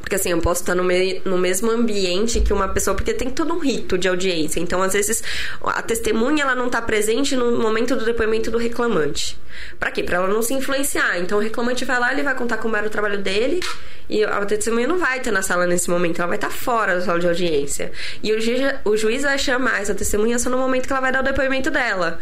Porque 0.00 0.14
assim, 0.16 0.30
eu 0.30 0.38
posso 0.38 0.62
estar 0.62 0.74
no, 0.74 0.82
me- 0.84 1.20
no 1.24 1.36
mesmo 1.38 1.70
ambiente 1.70 2.40
que 2.40 2.52
uma 2.52 2.68
pessoa, 2.68 2.94
porque 2.94 3.12
tem 3.14 3.30
todo 3.30 3.52
um 3.54 3.58
rito 3.58 3.96
de 3.98 4.08
audiência. 4.08 4.60
Então, 4.60 4.82
às 4.82 4.92
vezes, 4.92 5.22
a 5.62 5.82
testemunha 5.82 6.42
ela 6.44 6.54
não 6.54 6.66
está 6.66 6.80
presente 6.82 7.36
no 7.36 7.58
momento 7.58 7.94
do 7.96 8.04
depoimento 8.04 8.50
do 8.50 8.58
reclamante. 8.58 9.38
Pra 9.78 9.90
quê? 9.90 10.02
Pra 10.02 10.16
ela 10.16 10.28
não 10.28 10.42
se 10.42 10.54
influenciar. 10.54 11.18
Então, 11.18 11.38
o 11.38 11.40
reclamante 11.40 11.84
vai 11.84 11.98
lá, 11.98 12.12
ele 12.12 12.22
vai 12.22 12.34
contar 12.34 12.56
como 12.58 12.76
era 12.76 12.86
o 12.86 12.90
trabalho 12.90 13.18
dele, 13.18 13.60
e 14.08 14.22
a 14.24 14.44
testemunha 14.44 14.86
não 14.88 14.98
vai 14.98 15.18
estar 15.18 15.30
na 15.32 15.42
sala 15.42 15.66
nesse 15.66 15.88
momento, 15.88 16.18
ela 16.18 16.28
vai 16.28 16.36
estar 16.36 16.50
fora 16.50 16.94
da 16.96 17.00
sala 17.02 17.18
de 17.20 17.26
audiência. 17.28 17.92
E 18.22 18.32
o 18.32 18.40
juiz, 18.40 18.60
o 18.84 18.96
juiz 18.96 19.22
vai 19.22 19.38
chamar 19.38 19.80
essa 19.80 19.94
testemunha 19.94 20.38
só 20.38 20.50
no 20.50 20.58
momento 20.58 20.86
que 20.86 20.92
ela 20.92 21.00
vai 21.00 21.12
dar 21.12 21.20
o 21.20 21.24
depoimento 21.24 21.70
dela. 21.70 22.18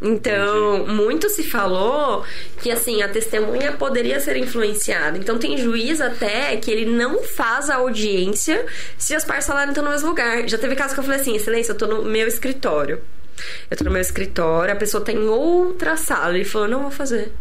Então, 0.00 0.86
muito 0.86 1.28
se 1.28 1.42
falou 1.42 2.24
que 2.62 2.70
assim, 2.70 3.02
a 3.02 3.08
testemunha 3.08 3.72
poderia 3.72 4.20
ser 4.20 4.36
influenciada. 4.36 5.18
Então 5.18 5.38
tem 5.38 5.58
juiz 5.58 6.00
até 6.00 6.56
que 6.56 6.70
ele 6.70 6.86
não 6.86 7.22
faz 7.24 7.68
a 7.68 7.76
audiência 7.76 8.64
se 8.96 9.14
as 9.14 9.24
partes 9.24 9.46
falarem 9.46 9.70
estão 9.70 9.82
no 9.84 9.90
mesmo 9.90 10.08
lugar. 10.08 10.48
Já 10.48 10.56
teve 10.56 10.76
caso 10.76 10.94
que 10.94 11.00
eu 11.00 11.04
falei 11.04 11.20
assim, 11.20 11.34
excelência, 11.34 11.72
eu 11.72 11.76
tô 11.76 11.86
no 11.86 12.04
meu 12.04 12.28
escritório. 12.28 13.00
Eu 13.70 13.76
tô 13.76 13.84
no 13.84 13.90
meu 13.90 14.00
escritório, 14.00 14.72
a 14.72 14.76
pessoa 14.76 15.04
tá 15.04 15.12
em 15.12 15.26
outra 15.28 15.96
sala. 15.96 16.34
Ele 16.34 16.44
falou, 16.44 16.68
não 16.68 16.82
vou 16.82 16.90
fazer. 16.90 17.32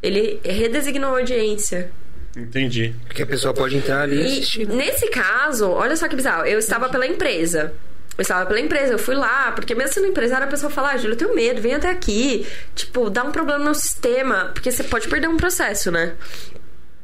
Ele 0.00 0.40
redesignou 0.44 1.14
a 1.16 1.18
audiência. 1.18 1.90
Entendi. 2.36 2.94
Porque 3.06 3.22
a 3.22 3.26
pessoa 3.26 3.52
pode 3.52 3.76
entrar 3.76 4.02
ali 4.02 4.16
e 4.16 4.20
E 4.20 4.32
assistir. 4.38 4.68
nesse 4.68 5.08
caso, 5.10 5.68
olha 5.70 5.96
só 5.96 6.06
que 6.06 6.14
bizarro, 6.14 6.46
eu 6.46 6.58
estava 6.60 6.88
pela 6.88 7.06
empresa. 7.06 7.72
Eu 8.18 8.22
estava 8.22 8.44
pela 8.46 8.58
empresa, 8.58 8.92
eu 8.94 8.98
fui 8.98 9.14
lá, 9.14 9.52
porque 9.52 9.76
mesmo 9.76 9.94
sendo 9.94 10.08
empresário, 10.08 10.44
a 10.44 10.50
pessoa 10.50 10.68
fala, 10.70 10.90
ah, 10.90 10.96
Júlia, 10.96 11.12
eu 11.14 11.16
tenho 11.16 11.34
medo, 11.36 11.60
vem 11.62 11.74
até 11.74 11.88
aqui. 11.88 12.44
Tipo, 12.74 13.08
dá 13.08 13.22
um 13.22 13.30
problema 13.30 13.64
no 13.64 13.74
sistema, 13.76 14.50
porque 14.52 14.72
você 14.72 14.82
pode 14.82 15.06
perder 15.06 15.28
um 15.28 15.36
processo, 15.36 15.90
né? 15.92 16.14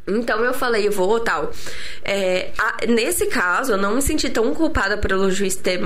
Então 0.06 0.44
eu 0.44 0.52
falei, 0.52 0.86
eu 0.88 0.92
vou 0.92 1.18
tal. 1.20 1.50
É, 2.04 2.50
a- 2.58 2.78
nesse 2.86 3.26
caso, 3.26 3.72
eu 3.72 3.78
não 3.78 3.94
me 3.94 4.02
senti 4.02 4.28
tão 4.28 4.52
culpada 4.54 4.98
pelo 4.98 5.30
juiz 5.30 5.56
ter 5.56 5.80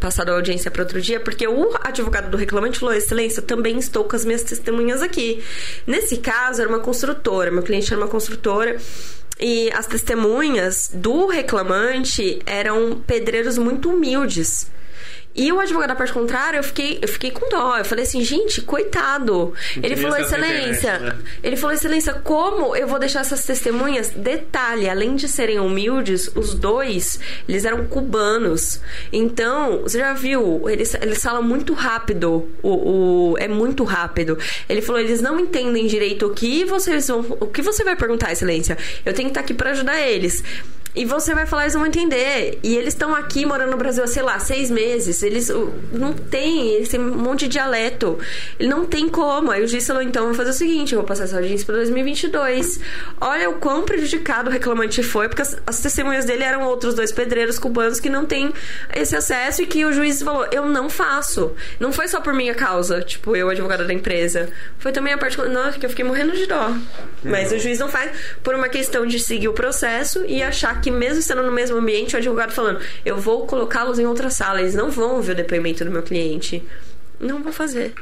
passado 0.00 0.30
a 0.30 0.34
audiência 0.34 0.70
para 0.72 0.82
outro 0.82 1.00
dia, 1.00 1.20
porque 1.20 1.46
o 1.46 1.70
advogado 1.84 2.30
do 2.30 2.36
reclamante 2.36 2.80
falou: 2.80 2.92
Excelência, 2.94 3.40
eu 3.40 3.46
também 3.46 3.78
estou 3.78 4.04
com 4.04 4.16
as 4.16 4.24
minhas 4.24 4.42
testemunhas 4.42 5.02
aqui. 5.02 5.44
Nesse 5.86 6.16
caso, 6.16 6.60
era 6.62 6.68
uma 6.68 6.80
construtora, 6.80 7.50
meu 7.52 7.62
cliente 7.62 7.92
era 7.92 8.00
uma 8.02 8.08
construtora. 8.10 8.76
E 9.40 9.72
as 9.72 9.86
testemunhas 9.86 10.90
do 10.92 11.26
reclamante 11.26 12.40
eram 12.44 13.02
pedreiros 13.06 13.56
muito 13.56 13.88
humildes. 13.88 14.70
E 15.40 15.50
o 15.50 15.58
advogado 15.58 15.88
da 15.88 15.94
parte 15.94 16.12
contrária, 16.12 16.58
eu 16.58 16.62
fiquei, 16.62 16.98
eu 17.00 17.08
fiquei 17.08 17.30
com 17.30 17.48
dó. 17.48 17.78
Eu 17.78 17.84
falei 17.86 18.04
assim, 18.04 18.22
gente, 18.22 18.60
coitado. 18.60 19.54
ele 19.82 19.96
falou, 19.96 20.18
excelência. 20.18 20.96
Internet, 20.96 21.16
né? 21.16 21.24
Ele 21.42 21.56
falou, 21.56 21.74
excelência, 21.74 22.12
como 22.12 22.76
eu 22.76 22.86
vou 22.86 22.98
deixar 22.98 23.20
essas 23.20 23.42
testemunhas? 23.46 24.10
Detalhe, 24.10 24.86
além 24.86 25.16
de 25.16 25.26
serem 25.26 25.58
humildes, 25.58 26.30
os 26.34 26.52
dois, 26.52 27.18
eles 27.48 27.64
eram 27.64 27.86
cubanos. 27.86 28.82
Então, 29.10 29.80
você 29.80 30.00
já 30.00 30.12
viu, 30.12 30.68
eles, 30.68 30.92
eles 31.00 31.22
falam 31.22 31.42
muito 31.42 31.72
rápido. 31.72 32.46
O, 32.62 33.32
o, 33.32 33.38
é 33.38 33.48
muito 33.48 33.82
rápido. 33.82 34.36
Ele 34.68 34.82
falou, 34.82 35.00
eles 35.00 35.22
não 35.22 35.40
entendem 35.40 35.86
direito 35.86 36.26
o 36.26 36.34
que 36.34 36.66
vocês 36.66 37.08
vão. 37.08 37.20
O 37.40 37.46
que 37.46 37.62
você 37.62 37.82
vai 37.82 37.96
perguntar, 37.96 38.30
excelência? 38.30 38.76
Eu 39.06 39.14
tenho 39.14 39.28
que 39.28 39.30
estar 39.30 39.40
aqui 39.40 39.54
para 39.54 39.70
ajudar 39.70 39.98
eles. 40.06 40.44
E 40.94 41.04
você 41.04 41.34
vai 41.34 41.46
falar, 41.46 41.62
eles 41.62 41.74
vão 41.74 41.86
entender. 41.86 42.58
E 42.62 42.76
eles 42.76 42.94
estão 42.94 43.14
aqui 43.14 43.46
morando 43.46 43.70
no 43.70 43.76
Brasil 43.76 44.02
há, 44.02 44.06
sei 44.06 44.22
lá, 44.22 44.38
seis 44.40 44.70
meses. 44.70 45.22
Eles 45.22 45.48
não 45.92 46.12
têm, 46.12 46.74
eles 46.74 46.88
têm 46.88 46.98
um 46.98 47.14
monte 47.16 47.40
de 47.40 47.48
dialeto. 47.48 48.18
Não 48.58 48.84
tem 48.84 49.08
como. 49.08 49.52
Aí 49.52 49.62
o 49.62 49.68
juiz 49.68 49.86
falou, 49.86 50.02
então, 50.02 50.26
vou 50.26 50.34
fazer 50.34 50.50
o 50.50 50.54
seguinte, 50.54 50.92
eu 50.92 50.98
vou 50.98 51.06
passar 51.06 51.24
essa 51.24 51.36
audiência 51.36 51.64
para 51.64 51.76
2022. 51.76 52.80
Olha 53.20 53.48
o 53.50 53.54
quão 53.54 53.84
prejudicado 53.84 54.50
o 54.50 54.52
reclamante 54.52 55.02
foi, 55.02 55.28
porque 55.28 55.42
as, 55.42 55.56
as, 55.66 55.80
testemunhas 55.80 56.24
dele 56.24 56.42
eram 56.42 56.62
outros 56.62 56.94
dois 56.94 57.12
pedreiros 57.12 57.58
cubanos 57.58 58.00
que 58.00 58.10
não 58.10 58.26
têm 58.26 58.52
esse 58.94 59.14
acesso 59.14 59.62
e 59.62 59.66
que 59.66 59.84
o 59.84 59.92
juiz 59.92 60.22
falou, 60.22 60.46
eu 60.50 60.66
não 60.66 60.90
faço. 60.90 61.52
Não 61.78 61.92
foi 61.92 62.08
só 62.08 62.20
por 62.20 62.34
minha 62.34 62.54
causa, 62.54 63.00
tipo, 63.00 63.36
eu, 63.36 63.48
advogada 63.48 63.84
da 63.84 63.92
empresa. 63.92 64.48
Foi 64.78 64.90
também 64.90 65.12
a 65.12 65.18
parte... 65.18 65.36
Nossa, 65.40 65.78
que 65.78 65.86
eu 65.86 65.90
fiquei 65.90 66.04
morrendo 66.04 66.32
de 66.32 66.46
dó. 66.46 66.74
Mas 67.22 67.52
o 67.52 67.58
juiz 67.58 67.78
não 67.78 67.88
faz 67.88 68.10
por 68.42 68.54
uma 68.54 68.68
questão 68.68 69.06
de 69.06 69.20
seguir 69.20 69.48
o 69.48 69.52
processo 69.52 70.24
e 70.26 70.42
achar 70.42 70.79
que 70.80 70.90
mesmo 70.90 71.20
estando 71.20 71.42
no 71.42 71.52
mesmo 71.52 71.76
ambiente, 71.76 72.14
o 72.14 72.18
advogado 72.18 72.52
falando, 72.52 72.80
eu 73.04 73.16
vou 73.16 73.46
colocá-los 73.46 73.98
em 73.98 74.06
outra 74.06 74.30
sala, 74.30 74.60
eles 74.60 74.74
não 74.74 74.90
vão 74.90 75.16
ouvir 75.16 75.32
o 75.32 75.34
depoimento 75.34 75.84
do 75.84 75.90
meu 75.90 76.02
cliente. 76.02 76.62
Não 77.18 77.42
vou 77.42 77.52
fazer. 77.52 77.92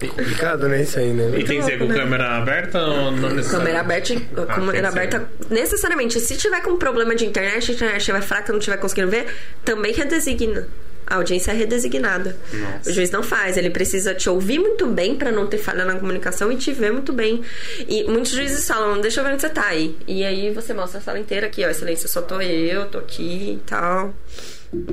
É 0.00 0.06
complicado, 0.06 0.68
né? 0.68 0.82
Isso 0.82 0.98
aí, 0.98 1.12
né? 1.12 1.38
E 1.38 1.44
tem 1.44 1.60
que 1.60 1.64
ser 1.64 1.78
com 1.78 1.84
né? 1.84 1.94
câmera 1.94 2.36
aberta 2.36 2.80
ou 2.80 3.12
não 3.12 3.30
necessariamente? 3.30 3.50
Câmera 3.50 3.80
aberta, 3.80 4.42
ah, 4.42 4.54
câmera 4.54 4.88
aberta 4.88 5.30
necessariamente. 5.50 6.20
Se 6.20 6.36
tiver 6.36 6.60
com 6.62 6.76
problema 6.76 7.14
de 7.14 7.24
internet, 7.24 7.70
a 7.70 7.74
internet 7.74 7.98
estiver 7.98 8.22
fraca, 8.22 8.52
não 8.52 8.58
estiver 8.58 8.76
conseguindo 8.76 9.10
ver, 9.10 9.26
também 9.64 9.92
redesigna. 9.92 10.66
A 11.06 11.16
audiência 11.16 11.52
é 11.52 11.54
redesignada. 11.54 12.36
Nossa. 12.52 12.90
O 12.90 12.92
juiz 12.92 13.10
não 13.10 13.22
faz, 13.22 13.56
ele 13.56 13.70
precisa 13.70 14.14
te 14.14 14.28
ouvir 14.28 14.58
muito 14.58 14.86
bem 14.86 15.16
para 15.16 15.30
não 15.30 15.46
ter 15.46 15.58
falha 15.58 15.84
na 15.84 15.96
comunicação 15.96 16.50
e 16.50 16.56
te 16.56 16.72
ver 16.72 16.92
muito 16.92 17.12
bem. 17.12 17.42
E 17.88 18.04
muitos 18.04 18.32
juízes 18.32 18.66
falam, 18.66 19.00
deixa 19.00 19.20
eu 19.20 19.24
ver 19.24 19.32
onde 19.32 19.42
você 19.42 19.50
tá 19.50 19.66
aí. 19.66 19.96
E 20.06 20.24
aí 20.24 20.52
você 20.52 20.72
mostra 20.72 20.98
a 20.98 21.02
sala 21.02 21.18
inteira 21.18 21.46
aqui, 21.46 21.64
ó, 21.64 21.68
excelência, 21.68 22.08
só 22.08 22.22
tô 22.22 22.40
eu, 22.40 22.88
tô 22.88 22.98
aqui 22.98 23.54
e 23.54 23.62
tal. 23.66 24.14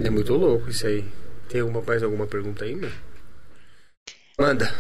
É 0.03 0.09
muito 0.09 0.33
louco 0.33 0.69
isso 0.69 0.85
aí. 0.85 1.05
Tem 1.49 1.61
alguma, 1.61 1.81
mais 1.81 2.03
alguma 2.03 2.27
pergunta 2.27 2.65
aí, 2.65 2.75
meu? 2.75 2.91
Manda. 4.37 4.73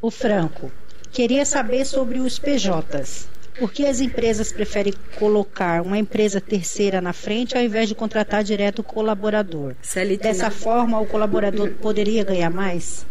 O 0.00 0.10
Franco, 0.10 0.70
queria 1.10 1.44
saber 1.44 1.84
sobre 1.84 2.18
os 2.18 2.38
PJs. 2.38 3.28
Por 3.58 3.72
que 3.72 3.86
as 3.86 4.00
empresas 4.00 4.52
preferem 4.52 4.94
colocar 5.18 5.82
uma 5.82 5.98
empresa 5.98 6.40
terceira 6.40 7.00
na 7.00 7.12
frente 7.12 7.56
ao 7.56 7.62
invés 7.62 7.88
de 7.88 7.94
contratar 7.94 8.42
direto 8.42 8.80
o 8.80 8.84
colaborador? 8.84 9.74
Dessa 10.20 10.50
forma, 10.50 11.00
o 11.00 11.06
colaborador 11.06 11.70
poderia 11.72 12.24
ganhar 12.24 12.50
mais? 12.50 13.06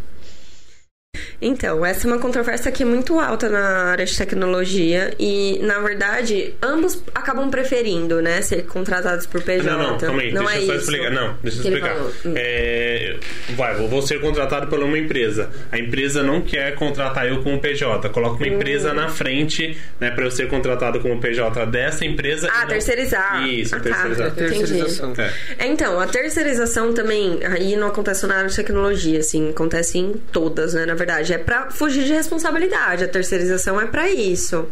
Então, 1.42 1.84
essa 1.84 2.06
é 2.06 2.12
uma 2.12 2.18
controvérsia 2.18 2.70
que 2.70 2.82
é 2.82 2.86
muito 2.86 3.18
alta 3.18 3.48
na 3.48 3.90
área 3.90 4.04
de 4.04 4.16
tecnologia 4.16 5.14
e, 5.18 5.58
na 5.62 5.80
verdade, 5.80 6.54
ambos 6.62 7.02
acabam 7.14 7.50
preferindo, 7.50 8.20
né, 8.20 8.42
ser 8.42 8.66
contratados 8.66 9.26
por 9.26 9.42
PJ. 9.42 9.70
Não, 9.70 9.92
não, 9.92 9.98
calma 9.98 10.20
aí, 10.20 10.32
não 10.32 10.44
deixa 10.44 10.58
é 10.58 10.62
eu 10.62 10.66
só 10.66 10.74
isso 10.74 10.84
explicar. 10.84 11.10
Não, 11.10 11.36
deixa 11.42 11.58
eu 11.58 11.62
explicar. 11.62 11.96
Hum. 12.26 12.34
É, 12.36 13.16
vai, 13.56 13.74
vou 13.74 14.02
ser 14.02 14.20
contratado 14.20 14.66
por 14.66 14.78
uma 14.80 14.98
empresa. 14.98 15.48
A 15.72 15.78
empresa 15.78 16.22
não 16.22 16.42
quer 16.42 16.74
contratar 16.74 17.26
eu 17.26 17.42
como 17.42 17.58
PJ. 17.58 18.08
Coloca 18.10 18.36
uma 18.36 18.48
empresa 18.48 18.92
hum. 18.92 18.96
na 18.96 19.08
frente, 19.08 19.78
né, 19.98 20.10
para 20.10 20.24
eu 20.24 20.30
ser 20.30 20.46
contratado 20.48 21.00
como 21.00 21.18
PJ 21.18 21.64
dessa 21.66 22.04
empresa. 22.04 22.50
Ah, 22.52 22.66
terceirizar. 22.66 23.48
Isso, 23.48 23.74
ah, 23.74 23.80
terceirizar. 23.80 24.28
Tá, 24.28 24.34
terceirização. 24.36 25.14
É. 25.58 25.66
Então, 25.66 25.98
a 25.98 26.06
terceirização 26.06 26.92
também, 26.92 27.40
aí 27.44 27.76
não 27.76 27.86
acontece 27.88 28.26
na 28.26 28.36
área 28.36 28.50
de 28.50 28.56
tecnologia, 28.56 29.20
assim, 29.20 29.50
acontece 29.50 29.98
em 29.98 30.12
todas, 30.12 30.74
né, 30.74 30.84
na 30.84 30.94
verdade. 31.00 31.32
É 31.32 31.38
para 31.38 31.70
fugir 31.70 32.04
de 32.04 32.12
responsabilidade. 32.12 33.04
A 33.04 33.08
terceirização 33.08 33.80
é 33.80 33.86
para 33.86 34.10
isso. 34.10 34.68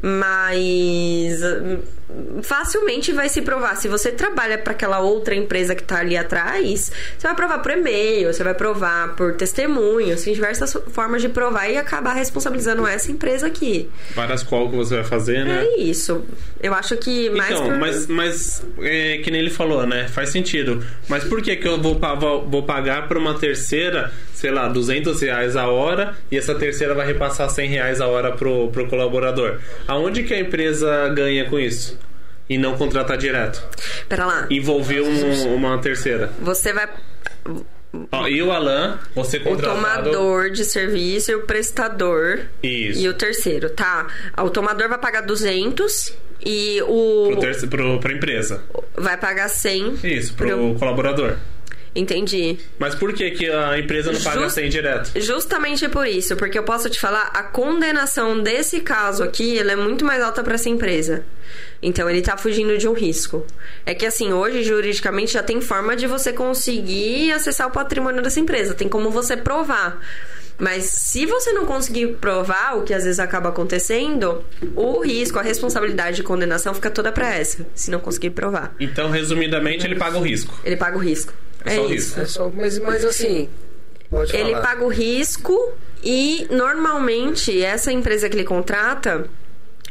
Mas 0.00 1.40
facilmente 2.42 3.12
vai 3.12 3.28
se 3.28 3.42
provar. 3.42 3.76
Se 3.76 3.88
você 3.88 4.10
trabalha 4.10 4.58
para 4.58 4.72
aquela 4.72 5.00
outra 5.00 5.34
empresa 5.34 5.74
que 5.74 5.82
está 5.82 5.98
ali 5.98 6.16
atrás, 6.16 6.92
você 7.18 7.26
vai 7.26 7.36
provar 7.36 7.58
por 7.58 7.70
e-mail, 7.70 8.32
você 8.32 8.42
vai 8.42 8.54
provar 8.54 9.14
por 9.14 9.34
testemunho, 9.34 10.16
tem 10.16 10.34
diversas 10.34 10.76
formas 10.92 11.22
de 11.22 11.28
provar 11.28 11.68
e 11.68 11.76
acabar 11.76 12.14
responsabilizando 12.14 12.86
essa 12.86 13.10
empresa 13.10 13.46
aqui. 13.46 13.88
Várias 14.14 14.42
qual 14.42 14.68
que 14.68 14.76
você 14.76 14.96
vai 14.96 15.04
fazer, 15.04 15.44
né? 15.44 15.64
É 15.64 15.80
isso. 15.80 16.22
Eu 16.60 16.74
acho 16.74 16.96
que 16.96 17.30
mais 17.30 17.52
Então, 17.52 17.64
por... 17.64 17.78
mas, 17.78 18.06
mas 18.06 18.66
é, 18.80 19.18
que 19.18 19.30
nem 19.30 19.40
ele 19.40 19.50
falou, 19.50 19.86
né? 19.86 20.08
Faz 20.08 20.30
sentido. 20.30 20.84
Mas 21.08 21.24
por 21.24 21.42
que 21.42 21.56
que 21.56 21.66
eu 21.66 21.80
vou, 21.80 21.98
vou 22.48 22.62
pagar 22.62 23.08
para 23.08 23.18
uma 23.18 23.38
terceira, 23.38 24.12
sei 24.34 24.50
lá, 24.50 24.68
200 24.68 25.20
reais 25.20 25.56
a 25.56 25.66
hora 25.68 26.16
e 26.30 26.36
essa 26.36 26.54
terceira 26.54 26.94
vai 26.94 27.06
repassar 27.06 27.48
100 27.48 27.68
reais 27.68 28.00
a 28.00 28.06
hora 28.06 28.32
pro, 28.32 28.68
pro 28.68 28.86
colaborador? 28.88 29.58
Aonde 29.86 30.22
que 30.22 30.34
a 30.34 30.40
empresa 30.40 31.08
ganha 31.08 31.44
com 31.48 31.58
isso? 31.58 31.98
E 32.52 32.58
não 32.58 32.76
contratar 32.76 33.16
direto. 33.16 33.62
Pera 34.08 34.26
lá. 34.26 34.46
Envolver 34.50 35.00
um, 35.00 35.54
uma 35.54 35.78
terceira. 35.78 36.30
Você 36.40 36.72
vai. 36.72 36.88
Ó, 38.10 38.26
e 38.26 38.42
o 38.42 38.50
Alan, 38.50 38.98
você 39.14 39.38
contratado... 39.38 40.08
O 40.08 40.12
tomador 40.12 40.50
de 40.50 40.64
serviço 40.64 41.30
e 41.30 41.34
o 41.34 41.42
prestador. 41.42 42.40
Isso. 42.62 43.00
E 43.00 43.08
o 43.08 43.14
terceiro, 43.14 43.70
tá. 43.70 44.06
O 44.38 44.50
tomador 44.50 44.88
vai 44.88 44.98
pagar 44.98 45.22
200 45.22 46.14
e 46.44 46.80
o... 46.82 47.28
Pro, 47.30 47.40
terceiro, 47.40 47.68
pro, 47.68 47.98
pra 48.00 48.12
empresa. 48.12 48.62
Vai 48.96 49.16
pagar 49.16 49.48
100. 49.48 49.98
Isso, 50.04 50.34
pro, 50.34 50.48
pro... 50.48 50.74
colaborador. 50.78 51.36
Entendi. 51.94 52.58
Mas 52.78 52.94
por 52.94 53.12
que, 53.12 53.30
que 53.32 53.50
a 53.50 53.78
empresa 53.78 54.12
não 54.12 54.20
paga 54.20 54.40
Just, 54.40 54.54
100 54.54 54.68
direto? 54.70 55.20
Justamente 55.20 55.88
por 55.88 56.06
isso, 56.06 56.36
porque 56.36 56.58
eu 56.58 56.62
posso 56.62 56.88
te 56.88 56.98
falar, 56.98 57.30
a 57.34 57.42
condenação 57.42 58.42
desse 58.42 58.80
caso 58.80 59.22
aqui, 59.22 59.58
ela 59.58 59.72
é 59.72 59.76
muito 59.76 60.04
mais 60.04 60.22
alta 60.22 60.42
para 60.42 60.54
essa 60.54 60.70
empresa. 60.70 61.24
Então 61.82 62.08
ele 62.08 62.22
tá 62.22 62.36
fugindo 62.36 62.78
de 62.78 62.88
um 62.88 62.94
risco. 62.94 63.44
É 63.84 63.94
que 63.94 64.06
assim, 64.06 64.32
hoje 64.32 64.62
juridicamente 64.62 65.32
já 65.32 65.42
tem 65.42 65.60
forma 65.60 65.94
de 65.94 66.06
você 66.06 66.32
conseguir 66.32 67.32
acessar 67.32 67.68
o 67.68 67.70
patrimônio 67.70 68.22
dessa 68.22 68.40
empresa, 68.40 68.72
tem 68.72 68.88
como 68.88 69.10
você 69.10 69.36
provar. 69.36 70.00
Mas 70.58 70.84
se 70.84 71.26
você 71.26 71.52
não 71.52 71.66
conseguir 71.66 72.18
provar, 72.20 72.76
o 72.76 72.82
que 72.82 72.94
às 72.94 73.04
vezes 73.04 73.18
acaba 73.18 73.48
acontecendo, 73.48 74.44
o 74.76 75.00
risco, 75.00 75.38
a 75.38 75.42
responsabilidade 75.42 76.16
de 76.16 76.22
condenação 76.22 76.72
fica 76.72 76.90
toda 76.90 77.10
para 77.10 77.34
essa, 77.34 77.66
se 77.74 77.90
não 77.90 77.98
conseguir 77.98 78.30
provar. 78.30 78.72
Então, 78.78 79.10
resumidamente, 79.10 79.84
ele 79.84 79.96
paga 79.96 80.18
o 80.18 80.22
risco. 80.22 80.54
Ele 80.64 80.76
paga 80.76 80.96
o 80.96 81.00
risco. 81.00 81.32
É, 81.64 81.72
é 81.72 81.76
só 81.76 81.86
isso. 81.86 82.20
É 82.20 82.24
só, 82.26 82.50
mas, 82.54 82.78
mas 82.78 83.04
assim. 83.04 83.48
ele 84.32 84.52
paga 84.60 84.84
o 84.84 84.88
risco 84.88 85.72
e 86.02 86.46
normalmente 86.50 87.62
essa 87.62 87.92
empresa 87.92 88.28
que 88.28 88.36
ele 88.36 88.44
contrata 88.44 89.28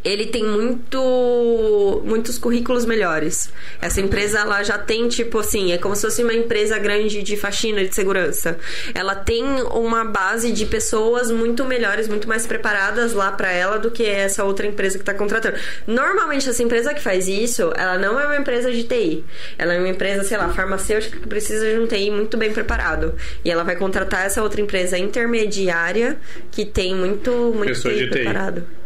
ele 0.03 0.26
tem 0.28 0.44
muito 0.44 2.02
muitos 2.03 2.38
currículos 2.38 2.86
melhores. 2.86 3.52
Essa 3.82 4.02
empresa 4.02 4.40
ela 4.40 4.64
já 4.64 4.78
tem 4.78 5.07
tipo 5.07 5.40
assim, 5.40 5.72
é 5.72 5.78
como 5.78 5.95
se 5.95 6.02
fosse 6.02 6.23
uma 6.23 6.34
empresa 6.34 6.78
grande 6.80 7.22
de 7.22 7.38
faxina 7.38 7.84
de 7.84 7.94
segurança. 7.94 8.57
Ela 8.94 9.15
tem 9.15 9.44
uma 9.72 10.03
base 10.03 10.52
de 10.52 10.65
pessoas 10.65 11.32
muito 11.32 11.64
melhores, 11.65 12.07
muito 12.07 12.28
mais 12.28 12.48
preparadas 12.48 13.14
lá 13.14 13.32
para 13.32 13.52
ela 13.52 13.78
do 13.78 13.91
que 13.91 14.06
essa 14.06 14.44
outra 14.44 14.65
empresa 14.65 14.98
que 14.98 15.03
está 15.03 15.14
contratando. 15.14 15.57
Normalmente 15.86 16.49
essa 16.49 16.64
empresa 16.64 16.94
que 16.94 17.02
faz 17.02 17.28
isso, 17.28 17.72
ela 17.76 17.98
não 17.98 18.19
é 18.19 18.26
uma 18.26 18.38
empresa 18.38 18.72
de 18.72 18.84
TI. 18.84 19.23
Ela 19.57 19.73
é 19.76 19.80
uma 19.80 19.90
empresa, 19.90 20.23
sei 20.23 20.38
lá, 20.38 20.49
farmacêutica 20.49 21.18
que 21.18 21.28
precisa 21.28 21.69
de 21.72 21.80
um 21.80 21.88
TI 21.88 22.10
muito 22.10 22.38
bem 22.38 22.52
preparado. 22.52 23.14
E 23.45 23.52
ela 23.52 23.64
vai 23.64 23.76
contratar 23.76 24.26
essa 24.26 24.41
outra 24.41 24.61
empresa 24.61 24.98
intermediária 24.98 26.18
que 26.52 26.65
tem 26.65 26.95
muito 26.95 27.32
muito 27.56 27.68
Pessoa 27.68 27.94
TI 27.94 28.07
preparado 28.07 28.81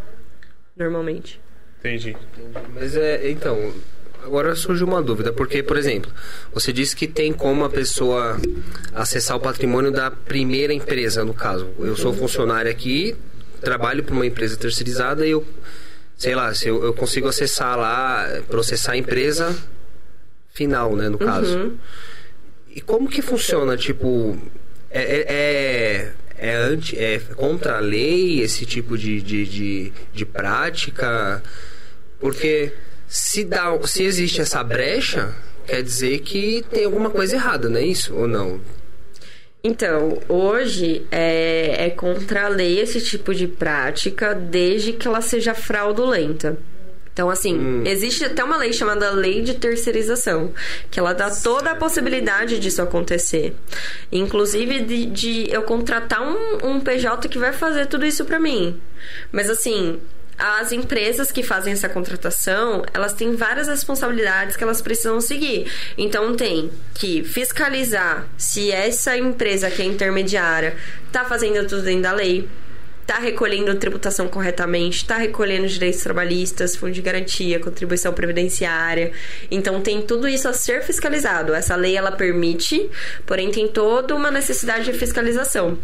normalmente. 0.76 1.40
Entendi. 1.80 2.16
Mas 2.74 2.96
é, 2.96 3.30
então, 3.30 3.74
agora 4.24 4.56
surge 4.56 4.84
uma 4.84 5.02
dúvida, 5.02 5.32
porque, 5.32 5.62
por 5.62 5.78
exemplo, 5.78 6.12
você 6.54 6.74
disse 6.74 6.96
que 6.96 7.08
tem 7.08 7.32
como 7.32 7.64
a 7.64 7.70
pessoa 7.70 8.38
acessar 8.94 9.38
o 9.38 9.40
patrimônio 9.40 9.92
da 9.92 10.10
primeira 10.10 10.74
empresa, 10.74 11.24
no 11.24 11.34
caso. 11.34 11.70
Eu 11.80 11.96
sou 11.96 12.14
funcionário 12.14 12.70
aqui, 12.70 13.16
trabalho 13.62 14.04
para 14.04 14.14
uma 14.14 14.26
empresa 14.26 14.58
terceirizada 14.58 15.26
e 15.26 15.32
eu, 15.32 15.46
sei 16.18 16.36
lá, 16.36 16.54
se 16.54 16.68
eu, 16.68 16.84
eu, 16.84 16.94
consigo 16.94 17.28
acessar 17.28 17.78
lá, 17.78 18.42
processar 18.48 18.94
a 18.94 18.98
empresa 18.98 19.56
final, 20.52 20.96
né, 20.96 21.08
no 21.08 21.20
caso. 21.20 21.58
Uhum. 21.58 21.78
E 22.76 22.82
como 22.82 23.08
que 23.08 23.22
funciona, 23.22 23.78
tipo, 23.78 24.38
é, 24.90 25.02
é, 25.02 25.26
é 25.30 26.12
é, 26.38 26.54
anti, 26.56 26.98
é 26.98 27.20
contra 27.36 27.78
a 27.78 27.80
lei 27.80 28.42
esse 28.42 28.66
tipo 28.66 28.98
de, 28.98 29.22
de, 29.22 29.46
de, 29.46 29.94
de 30.14 30.26
prática? 30.26 31.42
Porque 32.20 32.74
se, 33.08 33.44
dá, 33.44 33.78
se 33.86 34.04
existe 34.04 34.42
essa 34.42 34.64
brecha, 34.64 35.34
quer 35.66 35.82
dizer 35.82 36.20
que 36.20 36.64
tem 36.70 36.86
alguma 36.86 37.10
coisa 37.10 37.36
errada, 37.36 37.70
não 37.70 37.78
é 37.78 37.86
isso? 37.86 38.16
Ou 38.16 38.28
não? 38.28 38.60
Então, 39.64 40.20
hoje 40.30 41.08
é, 41.12 41.88
é 41.88 41.90
contra 41.90 42.46
a 42.46 42.50
lei 42.50 42.80
esse 42.80 43.02
tipo 43.02 43.34
de 43.34 43.48
prática, 43.48 44.36
desde 44.36 44.94
que 44.94 45.08
ela 45.08 45.22
seja 45.22 45.56
fraudulenta. 45.56 46.58
Então, 47.16 47.30
assim, 47.30 47.82
existe 47.86 48.26
até 48.26 48.44
uma 48.44 48.58
lei 48.58 48.74
chamada 48.74 49.10
Lei 49.12 49.42
de 49.42 49.54
Terceirização, 49.54 50.54
que 50.92 51.00
ela 51.00 51.14
dá 51.14 51.32
toda 51.32 51.72
a 51.72 51.76
possibilidade 51.76 52.60
disso 52.60 52.82
acontecer. 52.82 53.56
Inclusive 54.12 54.82
de, 54.82 55.06
de 55.06 55.48
eu 55.50 55.64
contratar 55.64 56.22
um, 56.22 56.58
um 56.72 56.82
PJ 56.82 57.30
que 57.30 57.40
vai 57.40 57.54
fazer 57.54 57.86
tudo 57.86 58.06
isso 58.06 58.26
pra 58.26 58.38
mim. 58.38 58.82
Mas, 59.32 59.50
assim, 59.50 59.98
as 60.38 60.74
empresas 60.74 61.32
que 61.32 61.42
fazem 61.42 61.72
essa 61.72 61.88
contratação, 61.88 62.84
elas 62.94 63.14
têm 63.14 63.34
várias 63.34 63.70
responsabilidades 63.70 64.58
que 64.58 64.64
elas 64.66 64.82
precisam 64.82 65.22
seguir. 65.22 65.72
Então 65.98 66.36
tem 66.36 66.70
que 66.96 67.24
fiscalizar 67.24 68.28
se 68.38 68.72
essa 68.74 69.18
empresa 69.18 69.72
que 69.72 69.82
é 69.82 69.86
intermediária 69.86 70.76
está 71.08 71.24
fazendo 71.24 71.66
tudo 71.66 71.84
dentro 71.84 72.02
da 72.02 72.12
lei, 72.12 72.50
está 73.06 73.20
recolhendo 73.20 73.74
tributação 73.76 74.28
corretamente, 74.28 74.98
está 74.98 75.18
recolhendo 75.18 75.68
direitos 75.68 76.02
trabalhistas, 76.02 76.76
fundo 76.76 76.92
de 76.92 77.04
garantia, 77.04 77.60
contribuição 77.60 78.12
previdenciária. 78.12 79.12
Então 79.52 79.80
tem 79.80 80.02
tudo 80.02 80.28
isso 80.28 80.48
a 80.48 80.54
ser 80.54 80.82
fiscalizado. 80.82 81.54
Essa 81.54 81.76
lei 81.76 81.96
ela 81.96 82.12
permite, 82.12 82.90
porém 83.26 83.52
tem 83.52 83.68
toda 83.68 84.16
uma 84.16 84.32
necessidade 84.32 84.86
de 84.86 84.98
fiscalização. 84.98 85.78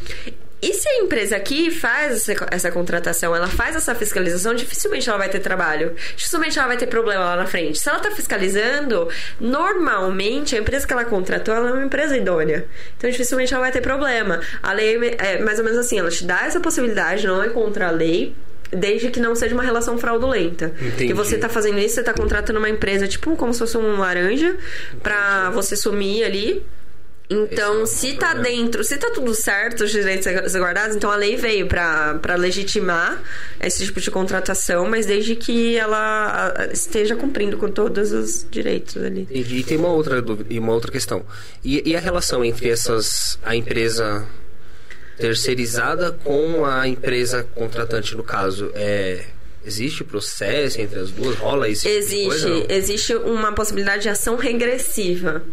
E 0.61 0.73
se 0.73 0.87
a 0.87 0.97
empresa 0.97 1.35
aqui 1.35 1.71
faz 1.71 2.29
essa, 2.29 2.47
essa 2.51 2.71
contratação, 2.71 3.35
ela 3.35 3.47
faz 3.47 3.75
essa 3.75 3.95
fiscalização, 3.95 4.53
dificilmente 4.53 5.09
ela 5.09 5.17
vai 5.17 5.29
ter 5.29 5.39
trabalho. 5.39 5.95
Dificilmente 6.15 6.59
ela 6.59 6.67
vai 6.67 6.77
ter 6.77 6.87
problema 6.87 7.25
lá 7.25 7.35
na 7.35 7.47
frente. 7.47 7.79
Se 7.79 7.89
ela 7.89 7.97
está 7.97 8.11
fiscalizando, 8.11 9.09
normalmente 9.39 10.55
a 10.55 10.59
empresa 10.59 10.85
que 10.85 10.93
ela 10.93 11.05
contratou 11.05 11.55
ela 11.55 11.69
é 11.69 11.73
uma 11.73 11.85
empresa 11.85 12.15
idônea. 12.15 12.67
Então 12.95 13.09
dificilmente 13.09 13.53
ela 13.53 13.63
vai 13.63 13.71
ter 13.71 13.81
problema. 13.81 14.39
A 14.61 14.71
lei 14.71 14.97
é 15.17 15.39
mais 15.39 15.57
ou 15.57 15.65
menos 15.65 15.79
assim, 15.79 15.97
ela 15.97 16.11
te 16.11 16.23
dá 16.23 16.45
essa 16.45 16.59
possibilidade, 16.59 17.25
não 17.25 17.41
é 17.41 17.49
contra 17.49 17.87
a 17.87 17.91
lei, 17.91 18.35
desde 18.71 19.09
que 19.09 19.19
não 19.19 19.35
seja 19.35 19.53
uma 19.53 19.63
relação 19.63 19.97
fraudulenta. 19.97 20.73
Entendi. 20.79 21.07
Que 21.07 21.13
você 21.13 21.37
tá 21.37 21.49
fazendo 21.49 21.79
isso, 21.79 21.95
você 21.95 22.03
tá 22.03 22.13
contratando 22.13 22.59
uma 22.59 22.69
empresa, 22.69 23.07
tipo, 23.07 23.35
como 23.35 23.53
se 23.53 23.59
fosse 23.59 23.77
um 23.77 23.97
laranja, 23.97 24.55
pra 25.01 25.49
você 25.49 25.75
sumir 25.75 26.23
ali. 26.23 26.63
Então, 27.33 27.83
é 27.83 27.85
se 27.85 28.13
tá 28.13 28.31
problema. 28.31 28.57
dentro, 28.57 28.83
se 28.83 28.97
tá 28.97 29.09
tudo 29.09 29.33
certo, 29.33 29.85
os 29.85 29.91
direitos 29.91 30.27
guardados, 30.55 30.95
então 30.97 31.09
a 31.09 31.15
lei 31.15 31.37
veio 31.37 31.65
pra 31.65 32.35
legitimar 32.37 33.21
esse 33.59 33.85
tipo 33.85 34.01
de 34.01 34.11
contratação, 34.11 34.87
mas 34.89 35.05
desde 35.05 35.35
que 35.35 35.77
ela 35.77 36.67
esteja 36.73 37.15
cumprindo 37.15 37.57
com 37.57 37.69
todos 37.71 38.11
os 38.11 38.45
direitos 38.51 38.97
ali. 38.97 39.21
Entendi. 39.21 39.57
E 39.57 39.63
tem 39.63 39.77
uma 39.77 39.89
outra, 39.89 40.21
dúvida- 40.21 40.53
e 40.53 40.59
uma 40.59 40.73
outra 40.73 40.91
questão. 40.91 41.25
E, 41.63 41.89
e 41.89 41.95
a 41.95 41.99
relação 41.99 42.43
entre 42.43 42.69
essas 42.69 43.39
a 43.43 43.55
empresa 43.55 44.27
terceirizada 45.17 46.11
com 46.23 46.65
a 46.65 46.87
empresa 46.87 47.43
contratante, 47.55 48.15
no 48.15 48.23
caso, 48.23 48.71
é 48.73 49.23
existe 49.65 50.03
processo 50.03 50.79
entre 50.79 50.99
as 50.99 51.11
duas? 51.11 51.35
Rola 51.37 51.67
isso? 51.67 51.87
Existe, 51.87 52.65
existe 52.69 53.15
uma 53.15 53.53
possibilidade 53.53 54.03
de 54.03 54.09
ação 54.09 54.35
regressiva. 54.35 55.43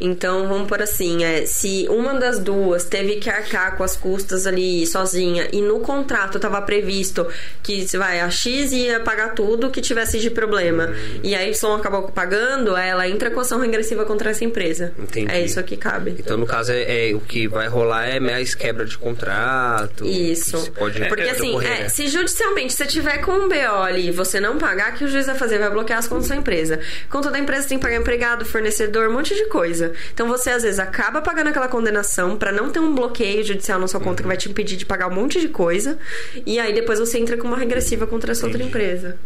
Então, 0.00 0.48
vamos 0.48 0.68
por 0.68 0.80
assim, 0.80 1.24
é, 1.24 1.44
se 1.44 1.86
uma 1.88 2.14
das 2.14 2.38
duas 2.38 2.84
teve 2.84 3.16
que 3.16 3.28
arcar 3.28 3.76
com 3.76 3.82
as 3.82 3.96
custas 3.96 4.46
ali 4.46 4.86
sozinha 4.86 5.48
e 5.52 5.60
no 5.60 5.80
contrato 5.80 6.36
estava 6.36 6.60
previsto 6.62 7.26
que 7.62 7.84
vai 7.96 8.20
a 8.20 8.30
X 8.30 8.70
ia 8.72 9.00
pagar 9.00 9.34
tudo 9.34 9.70
que 9.70 9.80
tivesse 9.80 10.20
de 10.20 10.30
problema 10.30 10.94
e 11.22 11.34
a 11.34 11.46
Y 11.46 11.74
acabou 11.74 12.02
pagando, 12.02 12.76
ela 12.76 13.08
entra 13.08 13.30
com 13.30 13.40
ação 13.40 13.60
regressiva 13.60 14.04
contra 14.04 14.30
essa 14.30 14.44
empresa. 14.44 14.92
Entendi. 14.98 15.32
É 15.32 15.44
isso 15.44 15.62
que 15.64 15.76
cabe. 15.76 16.14
Então, 16.18 16.36
no 16.36 16.46
caso, 16.46 16.72
é, 16.72 17.10
é- 17.10 17.14
o 17.14 17.20
que 17.20 17.48
vai 17.48 17.66
rolar 17.66 18.06
é 18.06 18.20
mais 18.20 18.54
quebra 18.54 18.84
de 18.84 18.96
contrato. 18.96 20.06
Isso. 20.06 20.70
Pode 20.72 20.98
Porque 21.08 21.24
pode 21.24 21.28
assim, 21.28 21.56
é, 21.56 21.82
né? 21.82 21.88
se 21.88 22.06
judicialmente 22.06 22.72
você 22.72 22.86
tiver 22.86 23.18
com 23.18 23.47
um 23.48 23.72
BO 23.72 23.82
ali 23.82 24.08
e 24.08 24.10
você 24.10 24.38
não 24.38 24.58
pagar, 24.58 24.92
o 24.92 24.96
que 24.96 25.04
o 25.04 25.08
juiz 25.08 25.26
vai 25.26 25.34
fazer? 25.34 25.58
Vai 25.58 25.70
bloquear 25.70 25.98
as 25.98 26.06
contas 26.06 26.24
da 26.24 26.34
sua 26.34 26.40
empresa. 26.40 26.78
Conta 27.08 27.30
da 27.30 27.38
empresa 27.38 27.68
tem 27.68 27.78
que 27.78 27.82
pagar 27.82 27.96
empregado, 27.96 28.44
fornecedor, 28.44 29.08
um 29.08 29.12
monte 29.14 29.34
de 29.34 29.46
coisa. 29.46 29.92
Então 30.12 30.28
você 30.28 30.50
às 30.50 30.62
vezes 30.62 30.78
acaba 30.78 31.22
pagando 31.22 31.48
aquela 31.48 31.68
condenação 31.68 32.36
pra 32.36 32.52
não 32.52 32.70
ter 32.70 32.80
um 32.80 32.94
bloqueio 32.94 33.42
judicial 33.42 33.80
na 33.80 33.88
sua 33.88 34.00
conta 34.00 34.22
que 34.22 34.28
vai 34.28 34.36
te 34.36 34.50
impedir 34.50 34.76
de 34.76 34.84
pagar 34.84 35.08
um 35.08 35.14
monte 35.14 35.40
de 35.40 35.48
coisa. 35.48 35.98
E 36.44 36.58
aí 36.58 36.72
depois 36.72 36.98
você 36.98 37.18
entra 37.18 37.36
com 37.36 37.48
uma 37.48 37.56
regressiva 37.56 38.06
contra 38.06 38.32
essa 38.32 38.46
outra 38.46 38.62
empresa. 38.62 39.18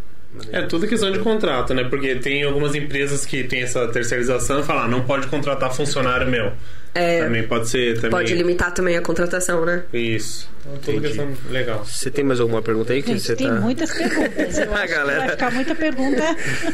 É 0.51 0.63
tudo 0.63 0.87
questão 0.87 1.11
de 1.11 1.19
contrato, 1.19 1.73
né? 1.73 1.83
Porque 1.83 2.15
tem 2.15 2.43
algumas 2.43 2.73
empresas 2.73 3.25
que 3.25 3.43
tem 3.43 3.61
essa 3.61 3.87
terceirização 3.89 4.61
e 4.61 4.63
falam, 4.63 4.83
ah, 4.83 4.87
não 4.87 5.03
pode 5.03 5.27
contratar 5.27 5.71
funcionário 5.73 6.27
meu. 6.27 6.53
É, 6.95 7.23
Também 7.23 7.47
pode 7.47 7.67
ser 7.69 7.95
também. 7.95 8.11
pode 8.11 8.33
limitar 8.35 8.71
também 8.71 8.95
a 8.95 9.01
contratação, 9.01 9.65
né? 9.65 9.83
Isso. 9.91 10.47
Então, 10.75 11.33
legal. 11.49 11.83
Você 11.83 12.09
tem 12.11 12.23
mais 12.23 12.39
alguma 12.39 12.61
pergunta 12.61 12.93
aí 12.93 13.01
que 13.01 13.09
Gente, 13.09 13.21
você 13.23 13.35
tem 13.35 13.47
tá... 13.49 13.55
muitas 13.55 13.91
perguntas. 13.91 14.57
Eu 14.59 14.71
A 14.71 14.75
acho 14.77 14.87
que 14.87 14.93
galera- 14.93 15.19
vai 15.21 15.29
ficar 15.31 15.51
muita 15.51 15.75
pergunta. 15.75 16.23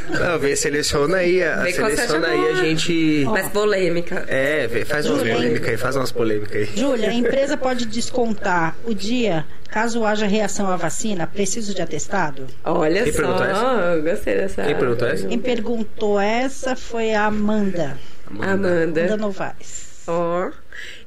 Não, 0.09 0.37
vê, 0.37 0.55
seleciona 0.55 1.17
aí, 1.17 1.41
a- 1.41 1.63
Vê 1.63 1.71
seleciona 1.71 2.27
aí 2.27 2.49
a 2.49 2.53
gente... 2.55 3.23
Mais 3.29 3.47
polêmica. 3.47 4.25
É, 4.27 4.67
vê, 4.67 4.85
faz 4.85 5.05
umas 5.07 5.21
polêmicas 5.23 5.69
aí, 5.69 5.77
faz 5.77 5.95
umas 5.95 6.11
polêmicas 6.11 6.55
aí. 6.55 6.69
Júlia, 6.75 7.09
a 7.09 7.13
empresa 7.13 7.57
pode 7.57 7.85
descontar 7.85 8.75
o 8.85 8.93
dia 8.93 9.45
caso 9.71 10.03
haja 10.05 10.27
reação 10.27 10.67
à 10.69 10.75
vacina? 10.75 11.25
Preciso 11.25 11.73
de 11.73 11.81
atestado? 11.81 12.45
Olha 12.63 13.03
Quem 13.03 13.13
só, 13.13 13.21
perguntou 13.21 13.45
essa? 13.45 13.97
gostei 14.03 14.35
dessa. 14.35 14.63
Quem 14.63 14.75
perguntou 14.75 15.07
essa? 15.07 15.27
Quem 15.27 15.39
perguntou 15.39 16.19
essa 16.19 16.75
foi 16.75 17.13
a 17.13 17.25
Amanda. 17.25 17.97
Amanda. 18.29 18.83
Amanda 18.83 19.17
Novaes. 19.17 19.88
Ó. 20.09 20.51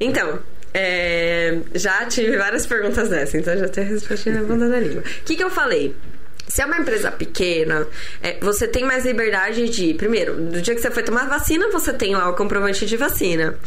Então, 0.00 0.38
é, 0.72 1.58
já 1.74 2.06
tive 2.06 2.36
várias 2.36 2.66
perguntas 2.66 3.08
dessa, 3.08 3.36
então 3.36 3.56
já 3.56 3.68
tenho 3.68 3.88
a 3.88 3.90
resposta 3.90 4.30
na 4.30 4.42
ponta 4.42 4.68
da 4.68 4.80
língua. 4.80 5.02
O 5.02 5.24
que, 5.24 5.36
que 5.36 5.44
eu 5.44 5.50
falei? 5.50 5.94
Se 6.48 6.60
é 6.60 6.66
uma 6.66 6.76
empresa 6.76 7.10
pequena, 7.10 7.86
é, 8.22 8.38
você 8.40 8.66
tem 8.68 8.84
mais 8.84 9.04
liberdade 9.04 9.68
de. 9.68 9.94
Primeiro, 9.94 10.36
no 10.36 10.60
dia 10.60 10.74
que 10.74 10.80
você 10.80 10.90
foi 10.90 11.02
tomar 11.02 11.28
vacina, 11.28 11.70
você 11.70 11.92
tem 11.92 12.14
lá 12.14 12.28
o 12.28 12.34
comprovante 12.34 12.84
de 12.84 12.96
vacina. 12.96 13.58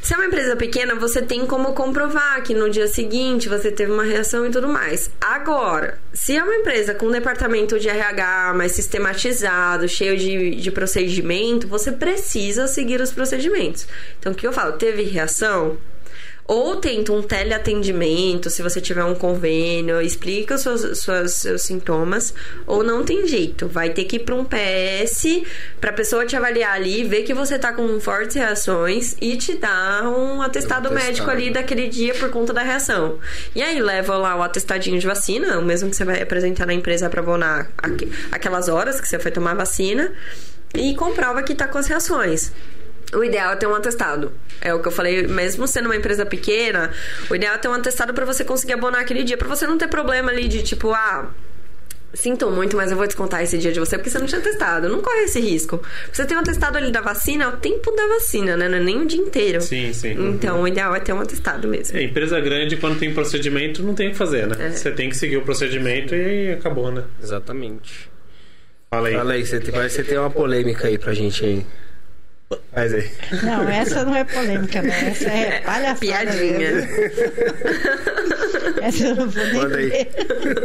Se 0.00 0.14
é 0.14 0.16
uma 0.16 0.26
empresa 0.26 0.56
pequena, 0.56 0.94
você 0.94 1.20
tem 1.20 1.44
como 1.44 1.72
comprovar 1.72 2.42
que 2.42 2.54
no 2.54 2.70
dia 2.70 2.86
seguinte 2.86 3.48
você 3.48 3.70
teve 3.70 3.92
uma 3.92 4.04
reação 4.04 4.46
e 4.46 4.50
tudo 4.50 4.68
mais. 4.68 5.10
Agora, 5.20 5.98
se 6.14 6.36
é 6.36 6.42
uma 6.42 6.54
empresa 6.54 6.94
com 6.94 7.06
um 7.06 7.10
departamento 7.10 7.78
de 7.78 7.88
RH 7.88 8.54
mais 8.54 8.72
sistematizado, 8.72 9.88
cheio 9.88 10.16
de, 10.16 10.54
de 10.56 10.70
procedimento, 10.70 11.66
você 11.66 11.92
precisa 11.92 12.66
seguir 12.66 13.00
os 13.00 13.12
procedimentos. 13.12 13.86
Então, 14.18 14.32
o 14.32 14.34
que 14.34 14.46
eu 14.46 14.52
falo? 14.52 14.72
Teve 14.72 15.02
reação? 15.02 15.76
Ou 16.48 16.76
tenta 16.76 17.12
um 17.12 17.20
teleatendimento, 17.20 18.48
se 18.48 18.62
você 18.62 18.80
tiver 18.80 19.04
um 19.04 19.14
convênio, 19.14 20.00
explica 20.00 20.54
os 20.54 20.62
seus, 20.62 20.98
suas- 20.98 21.34
seus 21.34 21.60
sintomas, 21.60 22.32
ou 22.66 22.82
não 22.82 23.04
tem 23.04 23.26
jeito. 23.28 23.68
Vai 23.68 23.90
ter 23.90 24.04
que 24.04 24.16
ir 24.16 24.20
para 24.20 24.34
um 24.34 24.46
PS 24.46 25.42
pra 25.78 25.92
pessoa 25.92 26.24
te 26.24 26.34
avaliar 26.36 26.74
ali, 26.74 27.04
ver 27.04 27.22
que 27.24 27.34
você 27.34 27.58
tá 27.58 27.70
com 27.74 28.00
fortes 28.00 28.34
reações 28.34 29.14
e 29.20 29.36
te 29.36 29.56
dar 29.56 30.04
um 30.08 30.40
atestado 30.40 30.88
Um 30.88 30.92
médico 30.94 31.30
ali 31.30 31.50
daquele 31.50 31.86
dia 31.86 32.14
por 32.14 32.30
conta 32.30 32.54
da 32.54 32.62
reação. 32.62 33.18
E 33.54 33.62
aí 33.62 33.78
leva 33.82 34.16
lá 34.16 34.34
o 34.34 34.42
atestadinho 34.42 34.98
de 34.98 35.06
vacina, 35.06 35.58
o 35.58 35.62
mesmo 35.62 35.90
que 35.90 35.96
você 35.96 36.04
vai 36.06 36.22
apresentar 36.22 36.64
na 36.64 36.72
empresa 36.72 37.10
para 37.10 37.20
abonar 37.20 37.70
aqu- 37.76 38.08
aquelas 38.32 38.68
horas 38.68 38.98
que 39.02 39.06
você 39.06 39.18
foi 39.18 39.30
tomar 39.30 39.50
a 39.50 39.54
vacina, 39.56 40.10
e 40.74 40.94
comprova 40.94 41.42
que 41.42 41.54
tá 41.54 41.66
com 41.68 41.76
as 41.76 41.86
reações. 41.86 42.52
O 43.12 43.24
ideal 43.24 43.52
é 43.52 43.56
ter 43.56 43.66
um 43.66 43.74
atestado. 43.74 44.32
É 44.60 44.74
o 44.74 44.80
que 44.80 44.88
eu 44.88 44.92
falei, 44.92 45.26
mesmo 45.26 45.66
sendo 45.66 45.86
uma 45.86 45.96
empresa 45.96 46.26
pequena, 46.26 46.90
o 47.30 47.34
ideal 47.34 47.54
é 47.54 47.58
ter 47.58 47.68
um 47.68 47.74
atestado 47.74 48.12
pra 48.12 48.24
você 48.24 48.44
conseguir 48.44 48.74
abonar 48.74 49.00
aquele 49.00 49.24
dia, 49.24 49.36
pra 49.36 49.48
você 49.48 49.66
não 49.66 49.78
ter 49.78 49.88
problema 49.88 50.30
ali 50.30 50.46
de 50.48 50.62
tipo, 50.62 50.92
ah, 50.92 51.30
sinto 52.12 52.50
muito, 52.50 52.76
mas 52.76 52.90
eu 52.90 52.96
vou 52.96 53.06
descontar 53.06 53.42
esse 53.42 53.56
dia 53.58 53.72
de 53.72 53.80
você 53.80 53.96
porque 53.96 54.10
você 54.10 54.18
não 54.18 54.26
tinha 54.26 54.40
testado. 54.40 54.88
Não 54.88 55.00
corre 55.00 55.24
esse 55.24 55.40
risco. 55.40 55.80
Você 56.12 56.24
tem 56.24 56.36
um 56.36 56.40
atestado 56.40 56.76
ali 56.76 56.90
da 56.90 57.00
vacina, 57.00 57.44
é 57.44 57.48
o 57.48 57.52
tempo 57.52 57.90
da 57.92 58.06
vacina, 58.08 58.56
né? 58.56 58.68
Não 58.68 58.78
é 58.78 58.80
nem 58.80 59.02
o 59.02 59.06
dia 59.06 59.20
inteiro. 59.20 59.60
Sim, 59.60 59.92
sim. 59.92 60.14
Então, 60.28 60.62
o 60.62 60.68
ideal 60.68 60.94
é 60.94 61.00
ter 61.00 61.12
um 61.12 61.20
atestado 61.20 61.68
mesmo. 61.68 61.96
É, 61.96 62.02
empresa 62.02 62.38
grande, 62.40 62.76
quando 62.76 62.98
tem 62.98 63.12
procedimento, 63.12 63.82
não 63.82 63.94
tem 63.94 64.08
o 64.08 64.10
que 64.10 64.16
fazer, 64.16 64.46
né? 64.46 64.56
É. 64.58 64.70
Você 64.70 64.90
tem 64.90 65.08
que 65.08 65.16
seguir 65.16 65.36
o 65.36 65.42
procedimento 65.42 66.14
e 66.14 66.52
acabou, 66.52 66.90
né? 66.90 67.04
Exatamente. 67.22 68.10
Fala 68.90 69.08
aí. 69.08 69.14
Fala 69.14 69.32
aí, 69.34 69.46
você 69.46 69.60
tem, 69.60 69.72
parece 69.72 69.96
que 69.96 70.02
você 70.02 70.08
tem 70.10 70.18
uma 70.18 70.30
polêmica 70.30 70.88
aí 70.88 70.98
pra 70.98 71.12
gente 71.12 71.44
aí. 71.44 71.66
Faz 72.72 72.94
aí. 72.94 73.10
Não, 73.42 73.68
essa 73.68 74.04
não 74.04 74.14
é 74.14 74.24
polêmica, 74.24 74.80
não. 74.80 74.90
Essa 74.94 75.28
é 75.28 75.60
palhaçada. 75.60 75.98
Piadinha. 76.00 76.58
mesmo. 76.58 76.88
Essa 78.82 79.06
eu 79.08 79.16
não 79.16 79.28
vou 79.28 79.44
nem 79.44 79.54
Manda 79.54 79.76
aí. 79.76 79.88
ler. 79.88 80.08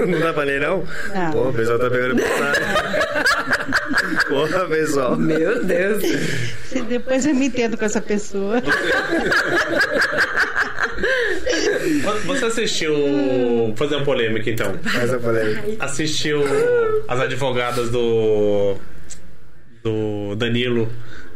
Não 0.08 0.20
dá 0.20 0.34
pra 0.34 0.44
ler, 0.44 0.62
não? 0.62 0.86
Não. 1.14 1.32
Pô, 1.32 1.50
o 1.50 1.54
pessoal 1.54 1.80
tá 1.80 1.90
pegando 1.90 2.16
pesado. 2.16 2.60
Porra, 4.30 4.66
pessoal. 4.68 5.16
Meu 5.18 5.64
Deus. 5.64 6.04
Se 6.68 6.82
Depois 6.84 7.26
eu 7.26 7.36
me 7.36 7.48
entendo 7.48 7.78
com 7.78 7.84
essa 7.86 8.02
pessoa. 8.02 8.62
Você 12.26 12.46
assistiu. 12.46 12.94
Vou 12.96 13.76
fazer 13.76 13.96
uma 13.96 14.06
polêmica 14.06 14.50
então. 14.50 14.78
Faz 14.84 15.14
a 15.14 15.20
polêmica. 15.20 15.84
Assistiu 15.84 16.44
as 17.08 17.20
advogadas 17.20 17.90
do. 17.90 18.78
do 19.84 20.36
Danilo 20.36 20.90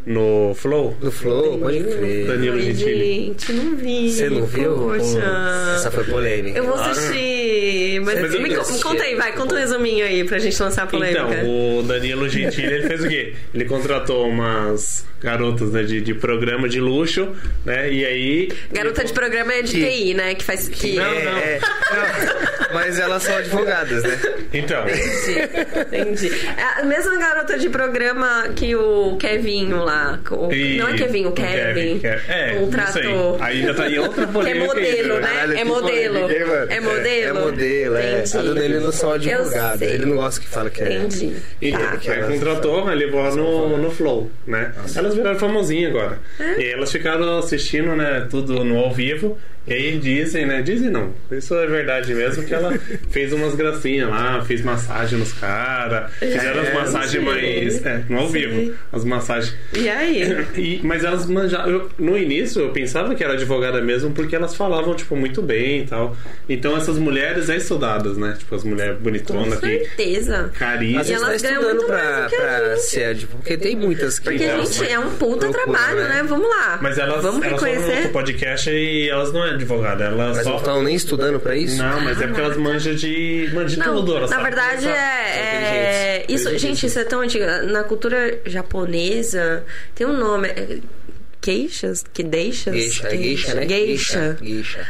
no 0.07 0.53
Flow? 0.55 0.95
Do 1.01 1.11
Flow, 1.11 1.59
pode 1.59 1.83
crer. 1.83 2.25
Danilo 2.27 2.59
Gentili. 2.61 3.03
gente, 3.37 3.51
não 3.53 3.75
vi. 3.75 4.09
Você 4.11 4.29
não 4.29 4.45
viu? 4.45 4.73
Poxa. 4.75 5.73
Essa 5.75 5.91
foi 5.91 6.03
polêmica. 6.05 6.57
Eu 6.57 6.63
vou 6.65 6.75
assistir. 6.75 7.99
Mas, 8.05 8.39
me, 8.39 8.55
co- 8.55 8.61
assisti. 8.61 8.83
conta 8.83 9.03
aí, 9.03 9.15
vai, 9.15 9.33
conta 9.33 9.55
um 9.55 9.57
resuminho 9.57 10.05
aí 10.05 10.23
pra 10.23 10.39
gente 10.39 10.61
lançar 10.61 10.83
a 10.83 10.87
polêmica. 10.87 11.21
Então, 11.29 11.79
o 11.79 11.83
Danilo 11.83 12.29
Gentili, 12.29 12.73
ele 12.73 12.87
fez 12.87 13.03
o 13.03 13.07
quê? 13.09 13.33
Ele 13.53 13.65
contratou 13.65 14.27
umas 14.29 15.05
garotas 15.21 15.71
né, 15.71 15.83
de, 15.83 15.99
de 15.99 16.13
programa 16.13 16.69
de 16.69 16.79
luxo, 16.79 17.27
né? 17.65 17.91
E 17.91 18.05
aí. 18.05 18.49
Garota 18.71 19.03
de 19.03 19.11
programa 19.11 19.51
é 19.53 19.61
de 19.61 19.73
Que- 19.73 19.85
TI, 19.89 20.13
né? 20.13 20.35
Que 20.35 20.43
faz. 20.43 20.69
Que... 20.69 20.95
Não, 20.95 21.03
É, 21.05 21.23
não. 21.25 21.37
é. 21.37 21.59
Não, 21.59 22.73
Mas 22.73 22.99
elas 22.99 23.23
são 23.23 23.35
advogadas, 23.35 24.03
né? 24.03 24.19
Então. 24.53 24.85
Entendi. 24.87 26.31
É 26.57 26.81
a 26.81 26.85
mesma 26.85 27.17
garota 27.17 27.57
de 27.57 27.69
programa 27.69 28.49
que 28.55 28.75
o 28.75 29.17
Kevinho 29.17 29.83
lá. 29.83 29.96
O- 30.31 30.53
e- 30.53 30.77
não 30.77 30.87
é 30.89 30.93
Kevinho, 30.97 31.29
o 31.29 31.31
Kevin. 31.31 31.99
Ke- 31.99 32.07
É, 32.07 32.55
contratou. 32.59 33.03
não 33.03 33.37
sei. 33.37 33.41
Aí 33.47 33.61
já 33.63 33.73
tá 33.73 33.89
em 33.89 33.97
outra 33.99 34.23
Que 34.27 34.29
é 34.29 34.33
polêmica. 34.33 34.65
modelo, 34.65 35.13
aí, 35.15 35.21
né? 35.21 35.27
Caralho, 35.27 35.53
é 35.53 35.57
que 35.57 35.63
modelo. 35.63 36.13
mano? 36.13 36.31
É 36.71 36.79
modelo. 36.79 37.27
É 37.27 37.33
modelo, 37.33 37.95
é. 37.97 38.19
Entendi. 38.19 38.37
A 38.37 38.41
do 38.41 38.55
dele 38.55 38.79
não 38.79 38.91
são 38.91 39.11
advogadas. 39.11 39.79
sei. 39.79 39.89
Ele 39.93 40.05
não 40.05 40.15
gosta 40.17 40.41
que 40.41 40.47
fala 40.47 40.69
que 40.69 40.81
é. 40.83 40.93
Entendi. 40.93 41.33
Então, 41.61 41.79
Tá. 41.81 41.97
que 41.97 42.09
aí 42.11 42.19
elas- 42.19 42.33
contratou, 42.33 42.87
aí 42.87 42.97
levou 42.97 43.19
ela 43.25 43.35
no, 43.35 43.77
no 43.77 43.91
Flow, 43.91 44.31
né? 44.45 44.71
Elas 44.95 45.15
viraram 45.15 45.39
famosinhas 45.39 45.91
agora. 45.91 46.19
É? 46.39 46.61
E 46.61 46.71
elas 46.71 46.91
ficaram 46.91 47.37
assistindo, 47.37 47.95
né, 47.95 48.27
tudo 48.29 48.63
no 48.63 48.77
ao 48.79 48.93
vivo. 48.93 49.37
E 49.69 49.73
aí 49.73 49.97
dizem, 49.97 50.45
né? 50.45 50.61
Dizem 50.61 50.89
não. 50.89 51.13
Isso 51.29 51.53
é 51.53 51.67
verdade 51.67 52.13
mesmo, 52.13 52.41
que 52.45 52.53
ela 52.53 52.71
fez 53.11 53.33
umas 53.33 53.53
gracinhas 53.53 54.09
lá, 54.09 54.41
fez 54.45 54.61
massagem 54.61 55.19
nos 55.19 55.33
caras, 55.33 56.09
fizeram 56.13 56.61
as 56.61 56.69
É, 56.69 56.73
massagens 56.73 57.21
não 57.25 57.33
sei. 57.33 57.63
mais. 57.63 57.85
É, 57.85 58.01
no 58.07 58.17
ao 58.19 58.29
Sei. 58.29 58.47
vivo. 58.47 58.75
As 58.93 59.03
massagens. 59.03 59.53
E 59.73 59.86
aí? 59.89 60.45
E- 60.57 60.79
mas 60.83 61.03
elas 61.03 61.25
manjavam. 61.25 61.69
eu- 61.71 61.89
no 61.99 62.17
início 62.17 62.61
eu 62.61 62.69
pensava 62.71 63.13
que 63.15 63.23
era 63.23 63.33
advogada 63.33 63.81
mesmo, 63.81 64.11
porque 64.11 64.35
elas 64.35 64.55
falavam, 64.55 64.95
tipo, 64.95 65.15
muito 65.15 65.41
bem 65.41 65.81
e 65.81 65.85
tal. 65.85 66.15
Então 66.49 66.75
essas 66.75 66.97
mulheres 66.97 67.49
é 67.49 67.57
estudadas, 67.57 68.17
né? 68.17 68.35
Tipo, 68.37 68.55
as 68.55 68.63
mulheres 68.63 68.97
Com 68.97 69.03
bonitonas 69.03 69.59
que. 69.59 69.65
certeza. 69.67 70.51
Caríssimas. 70.57 71.01
Às 71.01 71.07
vezes 71.07 71.21
tá 71.21 71.27
elas 71.27 71.41
ganham 71.41 71.61
estudando 71.61 71.77
muito 71.77 71.91
mais 71.91 72.01
pra, 72.07 72.21
do 72.23 72.29
que 72.29 72.35
a 72.35 72.39
pra 72.39 72.69
gente. 72.75 72.81
ser 72.83 73.03
advogada. 73.05 73.37
Porque 73.43 73.57
tem 73.57 73.75
muitas 73.75 74.19
que. 74.19 74.25
Porque, 74.29 74.43
Então, 74.43 74.65
gente, 74.65 74.91
é 74.91 74.99
um 74.99 75.09
puta 75.11 75.47
procura, 75.49 75.77
trabalho, 75.77 75.99
né? 76.03 76.09
né? 76.15 76.23
Vamos 76.27 76.49
lá. 76.49 76.79
Mas 76.81 76.97
elas, 76.97 77.21
Vamos 77.21 77.45
elas 77.45 77.61
no 77.61 77.67
reconhecer. 77.67 77.95
outro 77.97 78.09
podcast 78.09 78.69
e 78.69 79.09
elas 79.09 79.31
não 79.33 79.45
é 79.45 79.49
advogada. 79.51 80.05
Elas 80.05 80.35
Mas 80.37 80.43
só. 80.43 80.49
não 80.51 80.57
estão 80.57 80.83
nem 80.83 80.95
estudando 80.95 81.39
pra 81.39 81.55
isso? 81.55 81.77
Não, 81.77 82.01
mas 82.01 82.21
é 82.21 82.27
porque 82.27 82.41
elas 82.41 82.57
manjam 82.57 82.95
de. 82.95 83.49
manjam 83.53 83.67
de 83.67 83.77
Não, 83.79 83.95
tudo. 83.95 84.17
elas 84.17 84.29
na 84.29 84.41
verdade 84.41 84.87
é, 84.87 84.91
é- 84.91 86.25
isso, 86.29 86.57
gente, 86.57 86.85
isso 86.85 86.99
é 86.99 87.03
tão 87.03 87.21
antigo. 87.21 87.45
Na 87.69 87.83
cultura 87.83 88.39
japonesa 88.45 89.63
tem 89.95 90.07
um 90.07 90.17
nome, 90.17 90.47
é, 90.49 90.79
geishas, 91.43 92.03
que 92.13 92.23
deixas, 92.23 92.75
é 93.03 93.17
geisha, 93.17 93.55
né? 93.55 93.67
Geisha. 93.67 94.37
Geisha. 94.41 94.87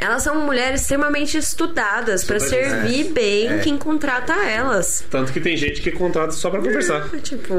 Elas 0.00 0.22
são 0.22 0.34
mulheres 0.46 0.80
extremamente 0.82 1.36
estudadas 1.36 2.24
pra 2.24 2.40
Super 2.40 2.56
servir 2.56 3.04
bem 3.12 3.48
É. 3.48 3.58
quem 3.58 3.76
contrata 3.76 4.32
elas. 4.32 5.04
Tanto 5.10 5.32
que 5.32 5.40
tem 5.40 5.56
gente 5.56 5.80
que 5.82 5.90
contrata 5.90 6.32
só 6.32 6.48
pra 6.50 6.60
conversar. 6.60 7.08
É, 7.14 7.18
Tipo, 7.18 7.54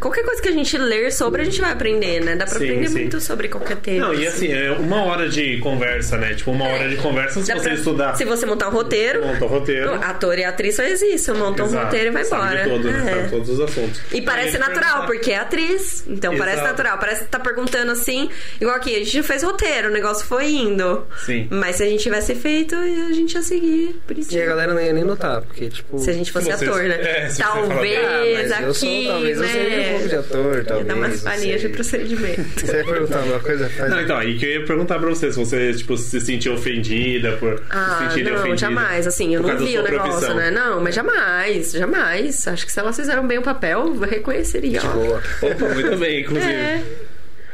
qualquer 0.00 0.24
coisa 0.24 0.40
que 0.40 0.48
a 0.48 0.52
gente 0.52 0.76
ler 0.78 1.12
sobre, 1.12 1.42
a 1.42 1.44
gente 1.44 1.60
vai 1.60 1.72
aprender, 1.72 2.20
né? 2.20 2.36
Dá 2.36 2.46
pra 2.46 2.58
Sim, 2.58 2.64
aprender 2.64 2.88
sim. 2.88 2.94
muito 2.94 3.20
sobre 3.20 3.48
qualquer 3.48 3.76
tema. 3.78 4.06
Não, 4.06 4.14
e 4.14 4.26
assim, 4.26 4.52
é 4.52 4.70
uma 4.72 5.02
hora 5.04 5.28
de 5.28 5.58
conversa, 5.58 6.16
né? 6.16 6.34
Tipo, 6.34 6.52
uma 6.52 6.66
hora 6.66 6.88
de 6.88 6.96
conversa 6.96 7.40
se 7.42 7.48
Dá 7.48 7.56
você 7.58 7.64
pra- 7.64 7.74
estudar. 7.74 8.14
Se 8.16 8.24
você 8.24 8.46
montar 8.46 8.68
um 8.68 8.72
roteiro, 8.72 9.24
Monta 9.26 9.44
o 9.44 9.48
roteiro. 9.48 9.94
ator 9.94 10.38
e 10.38 10.44
atriz 10.44 10.76
faz 10.76 11.02
isso, 11.02 11.34
monta 11.34 11.64
um 11.64 11.66
roteiro 11.68 12.06
e 12.06 12.10
vai 12.10 12.24
Sabe 12.24 12.42
embora. 12.44 12.62
de 12.64 12.70
tudo, 12.70 12.90
né? 12.92 13.10
É. 13.10 13.14
Sabe 13.16 13.30
todos 13.30 13.48
os 13.48 13.60
assuntos. 13.60 14.00
E 14.12 14.22
parece 14.22 14.58
natural, 14.58 15.06
porque 15.06 15.32
é 15.32 15.38
atriz. 15.38 16.04
Então 16.06 16.36
parece 16.36 16.58
Exato. 16.58 16.70
natural. 16.70 16.98
Parece 16.98 17.24
que 17.24 17.30
tá 17.30 17.40
perguntando 17.40 17.92
assim, 17.92 18.28
igual 18.60 18.76
aqui, 18.76 18.94
a 18.94 18.98
gente 18.98 19.22
fez 19.22 19.42
roteiro, 19.42 19.88
o 19.88 19.92
negócio 19.92 20.24
foi 20.26 20.50
indo. 20.52 21.04
Sim. 21.24 21.48
Mas 21.50 21.79
se 21.80 21.84
a 21.84 21.88
gente 21.88 22.02
tivesse 22.02 22.34
feito, 22.34 22.74
a 22.76 23.12
gente 23.12 23.32
ia 23.34 23.42
seguir 23.42 23.96
E 24.30 24.40
a 24.42 24.44
galera 24.44 24.74
não 24.74 24.80
ia 24.82 24.92
nem 24.92 25.02
notar, 25.02 25.40
porque, 25.40 25.70
tipo. 25.70 25.98
Se 25.98 26.10
a 26.10 26.12
gente 26.12 26.30
fosse 26.30 26.46
Se 26.50 26.52
vocês- 26.58 26.70
ator, 26.70 26.82
né? 26.82 26.94
é, 27.00 27.28
talvez 27.38 27.98
Ah, 28.04 28.22
mas 28.34 28.52
aqui, 28.52 28.62
eu 28.64 28.74
sou, 28.74 29.06
talvez 29.06 29.38
né? 29.38 29.46
eu 29.46 29.50
seja 29.50 29.80
um 29.80 29.92
pouco 29.92 30.08
de 30.08 30.16
ator, 30.16 30.64
talvez. 30.66 30.86
dar 30.86 30.94
umas 30.94 31.16
não 31.16 31.30
palhinhas 31.30 31.60
de 31.62 31.68
procedimento. 31.70 32.60
Você 32.66 32.76
ia 32.76 32.84
perguntar 32.84 33.18
uma 33.22 33.40
coisa? 33.40 33.68
Faz... 33.70 33.90
Não, 33.90 34.00
então, 34.02 34.16
aí 34.18 34.38
que 34.38 34.44
eu 34.44 34.50
ia 34.60 34.64
perguntar 34.66 34.98
pra 34.98 35.08
você, 35.08 35.32
se 35.32 35.38
você, 35.38 35.72
tipo, 35.72 35.96
se 35.96 36.20
sentiu 36.20 36.52
ofendida 36.54 37.32
por 37.38 37.62
Ah, 37.70 37.96
se 38.08 38.08
sentir 38.14 38.24
não, 38.30 38.34
ofendida. 38.38 38.56
jamais. 38.58 39.06
Assim, 39.06 39.34
eu 39.34 39.40
por 39.42 39.54
não 39.54 39.64
vi 39.66 39.78
o 39.78 39.82
negócio, 39.82 40.10
profissão. 40.10 40.34
né? 40.36 40.50
Não, 40.50 40.80
mas 40.82 40.94
jamais, 40.94 41.72
jamais. 41.72 42.46
Acho 42.46 42.66
que 42.66 42.72
se 42.72 42.78
elas 42.78 42.94
fizeram 42.96 43.26
bem 43.26 43.38
o 43.38 43.42
papel, 43.42 43.86
eu 43.86 44.00
reconheceria. 44.00 44.80
ó. 44.84 44.88
Boa. 44.92 45.22
Opa, 45.42 45.68
muito 45.74 45.96
bem, 45.96 46.20
inclusive. 46.20 46.52
É. 46.52 46.82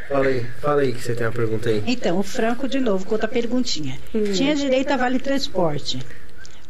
Fala 0.08 0.28
aí, 0.28 0.46
fala 0.60 0.82
aí 0.82 0.92
que 0.92 1.02
você 1.02 1.14
tem 1.14 1.26
uma 1.26 1.32
pergunta 1.32 1.68
aí. 1.68 1.82
Então, 1.86 2.18
o 2.18 2.22
Franco, 2.22 2.68
de 2.68 2.78
novo, 2.78 3.04
com 3.04 3.12
outra 3.14 3.26
perguntinha. 3.26 3.98
Hum. 4.14 4.32
Tinha 4.32 4.54
direito 4.54 4.92
a 4.92 4.96
vale 4.96 5.18
transporte. 5.18 5.98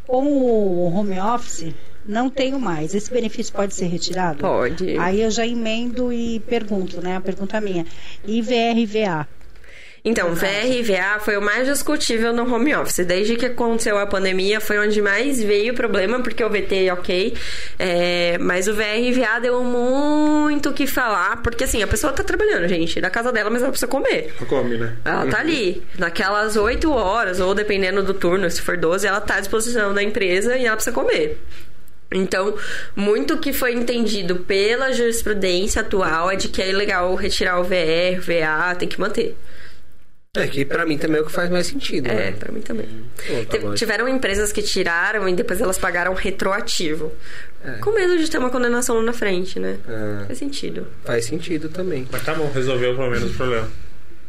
Com 0.06 0.24
o 0.26 0.94
home 0.94 1.18
office, 1.20 1.74
não 2.06 2.30
tenho 2.30 2.58
mais. 2.58 2.94
Esse 2.94 3.10
benefício 3.10 3.52
pode 3.52 3.74
ser 3.74 3.86
retirado? 3.86 4.38
Pode. 4.38 4.96
Aí 4.98 5.20
eu 5.20 5.30
já 5.30 5.46
emendo 5.46 6.12
e 6.12 6.40
pergunto, 6.40 7.02
né? 7.02 7.16
A 7.16 7.20
pergunta 7.20 7.60
minha. 7.60 7.84
IVRVA. 8.26 9.28
Então, 10.06 10.32
VRVA 10.36 11.18
foi 11.18 11.36
o 11.36 11.42
mais 11.42 11.66
discutível 11.66 12.32
no 12.32 12.48
home 12.54 12.72
office. 12.76 13.04
Desde 13.04 13.34
que 13.34 13.46
aconteceu 13.46 13.98
a 13.98 14.06
pandemia, 14.06 14.60
foi 14.60 14.78
onde 14.78 15.02
mais 15.02 15.42
veio 15.42 15.72
o 15.72 15.76
problema, 15.76 16.20
porque 16.20 16.44
o 16.44 16.48
VT, 16.48 16.92
ok. 16.92 17.34
é, 17.76 18.38
mas 18.38 18.68
o 18.68 18.72
VRVA 18.72 19.40
deu 19.42 19.64
muito 19.64 20.68
o 20.68 20.72
que 20.72 20.86
falar, 20.86 21.42
porque 21.42 21.64
assim, 21.64 21.82
a 21.82 21.88
pessoa 21.88 22.12
tá 22.12 22.22
trabalhando, 22.22 22.68
gente, 22.68 23.00
da 23.00 23.10
casa 23.10 23.32
dela, 23.32 23.50
mas 23.50 23.62
ela 23.62 23.72
precisa 23.72 23.88
comer. 23.88 24.32
Come, 24.48 24.76
né? 24.76 24.96
Ela 25.04 25.26
tá 25.26 25.40
ali, 25.40 25.82
naquelas 25.98 26.56
8 26.56 26.88
horas, 26.88 27.40
ou 27.40 27.52
dependendo 27.52 28.00
do 28.04 28.14
turno, 28.14 28.48
se 28.48 28.62
for 28.62 28.76
12, 28.76 29.04
ela 29.08 29.20
tá 29.20 29.34
à 29.34 29.40
disposição 29.40 29.92
da 29.92 30.04
empresa 30.04 30.56
e 30.56 30.66
ela 30.66 30.76
precisa 30.76 30.94
comer. 30.94 31.36
Então, 32.12 32.54
muito 32.94 33.38
que 33.38 33.52
foi 33.52 33.72
entendido 33.72 34.36
pela 34.36 34.92
jurisprudência 34.92 35.82
atual 35.82 36.30
é 36.30 36.36
de 36.36 36.46
que 36.46 36.62
é 36.62 36.70
ilegal 36.70 37.12
retirar 37.16 37.58
o 37.58 37.64
VR, 37.64 38.20
VA, 38.20 38.72
tem 38.76 38.88
que 38.88 39.00
manter. 39.00 39.36
É 40.40 40.46
que 40.46 40.64
pra 40.64 40.84
mim 40.86 40.98
também 40.98 41.18
é 41.18 41.22
o 41.22 41.26
que 41.26 41.32
faz 41.32 41.50
mais 41.50 41.66
sentido, 41.66 42.06
É, 42.08 42.14
né? 42.14 42.32
pra 42.32 42.52
mim 42.52 42.60
também. 42.60 42.86
Pô, 43.26 43.44
tá 43.44 43.58
Te-. 43.58 43.74
Tiveram 43.76 44.08
empresas 44.08 44.52
que 44.52 44.62
tiraram 44.62 45.28
e 45.28 45.34
depois 45.34 45.60
elas 45.60 45.78
pagaram 45.78 46.14
retroativo. 46.14 47.12
É. 47.64 47.72
Com 47.78 47.92
medo 47.92 48.16
de 48.18 48.30
ter 48.30 48.38
uma 48.38 48.50
condenação 48.50 48.96
lá 48.96 49.02
na 49.02 49.12
frente, 49.12 49.58
né? 49.58 49.78
Ah, 49.88 50.24
Faz 50.26 50.38
sentido. 50.38 50.86
faz 51.04 51.24
sentido 51.24 51.68
também. 51.68 52.06
Mas 52.10 52.22
tá 52.24 52.34
bom, 52.34 52.50
resolveu 52.52 52.94
pelo 52.94 53.10
menos 53.10 53.30
o 53.30 53.34
problema. 53.34 53.68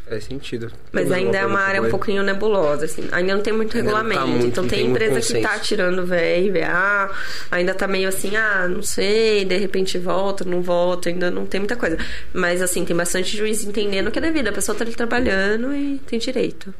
Faz 0.10 0.24
sentido. 0.24 0.72
Mas 0.92 1.12
ainda 1.12 1.38
é 1.38 1.46
uma 1.46 1.60
área 1.60 1.82
um 1.82 1.90
pouquinho 1.90 2.24
nebulosa, 2.24 2.86
assim. 2.86 3.08
Ainda 3.12 3.36
não 3.36 3.42
tem 3.42 3.52
muito 3.54 3.76
Ainda 3.78 3.92
tá 3.92 3.98
regulamento. 3.98 4.28
muito- 4.32 4.46
então 4.48 4.68
tem, 4.68 4.80
tem 4.80 4.90
empresa 4.90 5.20
que 5.22 5.42
tá 5.42 5.60
tirando 5.60 6.06
VR, 6.06 6.50
VA, 6.52 7.12
ainda 7.52 7.74
tá 7.74 7.88
meio 7.88 8.08
assim, 8.08 8.36
ah, 8.38 8.68
não 8.70 8.82
sei, 8.82 9.44
de 9.44 9.58
repente 9.58 9.98
volta, 9.98 10.46
não 10.46 10.62
volta, 10.62 11.10
ainda 11.10 11.30
não 11.30 11.46
tem 11.46 11.60
muita 11.60 11.76
coisa. 11.76 11.98
Mas 12.34 12.62
assim, 12.62 12.86
tem 12.86 12.96
bastante 12.96 13.36
juiz 13.36 13.64
entendendo 13.66 14.10
que 14.10 14.20
é 14.20 14.22
devido. 14.22 14.48
A 14.48 14.52
pessoa 14.54 14.78
tá 14.78 14.84
ali 14.86 14.94
trabalhando 14.96 15.74
e 15.76 16.00
tem 16.08 16.18
direito. 16.20 16.74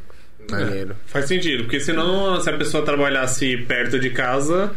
Maneiro. 0.50 0.96
Faz 1.06 1.26
sentido, 1.26 1.64
porque 1.64 1.80
senão, 1.82 2.40
se 2.40 2.50
a 2.50 2.58
pessoa 2.58 2.84
trabalhasse 2.86 3.58
perto 3.58 4.00
de 4.00 4.10
casa, 4.10 4.72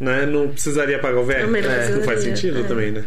né, 0.00 0.24
não 0.24 0.48
precisaria 0.48 0.98
pagar 0.98 1.20
o 1.20 1.24
VR. 1.24 1.46
Não 1.46 1.54
É, 1.56 1.88
não 1.90 2.02
faz 2.02 2.20
sentido 2.22 2.60
é. 2.60 2.62
também, 2.62 2.90
né? 2.92 3.04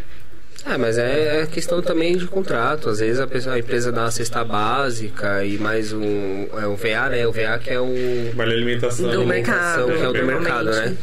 Ah, 0.65 0.77
mas 0.79 0.97
é 0.97 1.41
é 1.41 1.45
questão 1.45 1.81
também 1.81 2.17
de 2.17 2.25
contrato. 2.25 2.89
Às 2.89 2.99
vezes 2.99 3.19
a, 3.19 3.27
pessoa- 3.27 3.55
a 3.55 3.59
empresa 3.59 3.91
dá 3.91 4.01
uma 4.01 4.11
cesta 4.11 4.43
básica 4.43 5.43
e 5.45 5.57
mais 5.59 5.93
um. 5.93 6.47
É 6.59 6.65
o 6.65 6.75
VA, 6.75 7.09
né? 7.09 7.27
O 7.27 7.31
VA 7.31 7.59
que 7.59 7.69
é 7.69 7.79
o. 7.79 8.31
Vale 8.35 8.51
a 8.51 8.55
alimentação. 8.55 9.05
Do 9.09 9.17
alimentação, 9.21 9.87
mercado, 9.87 9.99
que 9.99 10.03
é 10.05 10.09
o 10.09 10.13
do 10.13 10.25
mercado, 10.25 10.71
né? 10.71 10.95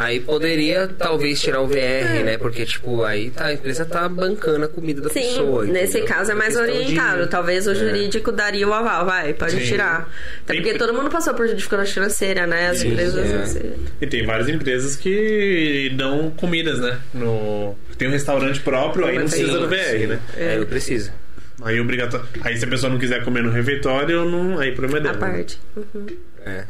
Aí 0.00 0.20
poderia 0.20 0.86
talvez 0.96 1.40
tirar 1.40 1.60
o 1.60 1.66
VR, 1.66 1.76
É. 1.76 2.22
né? 2.22 2.38
Porque, 2.38 2.64
tipo, 2.64 3.02
aí 3.02 3.30
tá, 3.30 3.46
a 3.46 3.52
empresa 3.52 3.84
tá 3.84 4.08
bancando 4.08 4.64
a 4.64 4.68
comida 4.68 5.00
da 5.00 5.08
Sim, 5.10 5.20
pessoa. 5.22 5.64
nesse 5.64 6.02
caso 6.02 6.30
é 6.30 6.34
mais 6.36 6.56
Questão 6.56 6.72
de- 6.72 6.78
orientado. 6.84 7.26
Talvez 7.26 7.66
o 7.66 7.72
É. 7.72 7.74
jurídico 7.74 8.30
daria 8.30 8.68
o 8.68 8.72
aval, 8.72 9.04
vai, 9.04 9.34
pode 9.34 9.52
Sim. 9.52 9.58
tirar. 9.66 10.08
Até 10.44 10.52
Tem- 10.54 10.62
porque 10.62 10.78
todo 10.78 10.94
mundo 10.94 11.10
passou 11.10 11.34
por 11.34 11.48
dificuldade 11.48 11.92
financeira, 11.92 12.46
né? 12.46 12.68
As 12.68 12.78
Sim, 12.78 12.92
empresas. 12.92 13.28
é. 13.28 13.36
assim, 13.38 13.72
E 14.00 14.06
tem 14.06 14.24
várias 14.24 14.48
empresas 14.48 14.94
que 14.94 15.92
dão 15.96 16.30
comidas, 16.30 16.78
né? 16.78 16.96
No... 17.12 17.76
Tem 17.98 18.06
um 18.06 18.12
restaurante 18.12 18.60
próprio, 18.60 19.04
aí 19.04 19.18
não 19.18 19.26
precisa 19.26 19.58
do 19.58 19.68
VR, 19.68 20.06
né? 20.06 20.20
É, 20.36 20.58
não 20.58 20.66
precisa. 20.66 21.12
Aí 21.60 21.80
obrigatório. 21.80 22.24
Aí 22.42 22.56
se 22.56 22.64
a 22.64 22.68
pessoa 22.68 22.88
não 22.92 23.00
quiser 23.00 23.24
comer 23.24 23.42
no 23.42 23.50
refeitório, 23.50 24.24
não... 24.24 24.60
aí 24.60 24.70
o 24.70 24.76
problema 24.76 24.98
é 24.98 25.10
A 25.10 25.12
dela. 25.12 25.26
né? 25.26 25.32
parte. 25.38 25.58
Uhum. 25.76 26.06
É. 26.46 26.64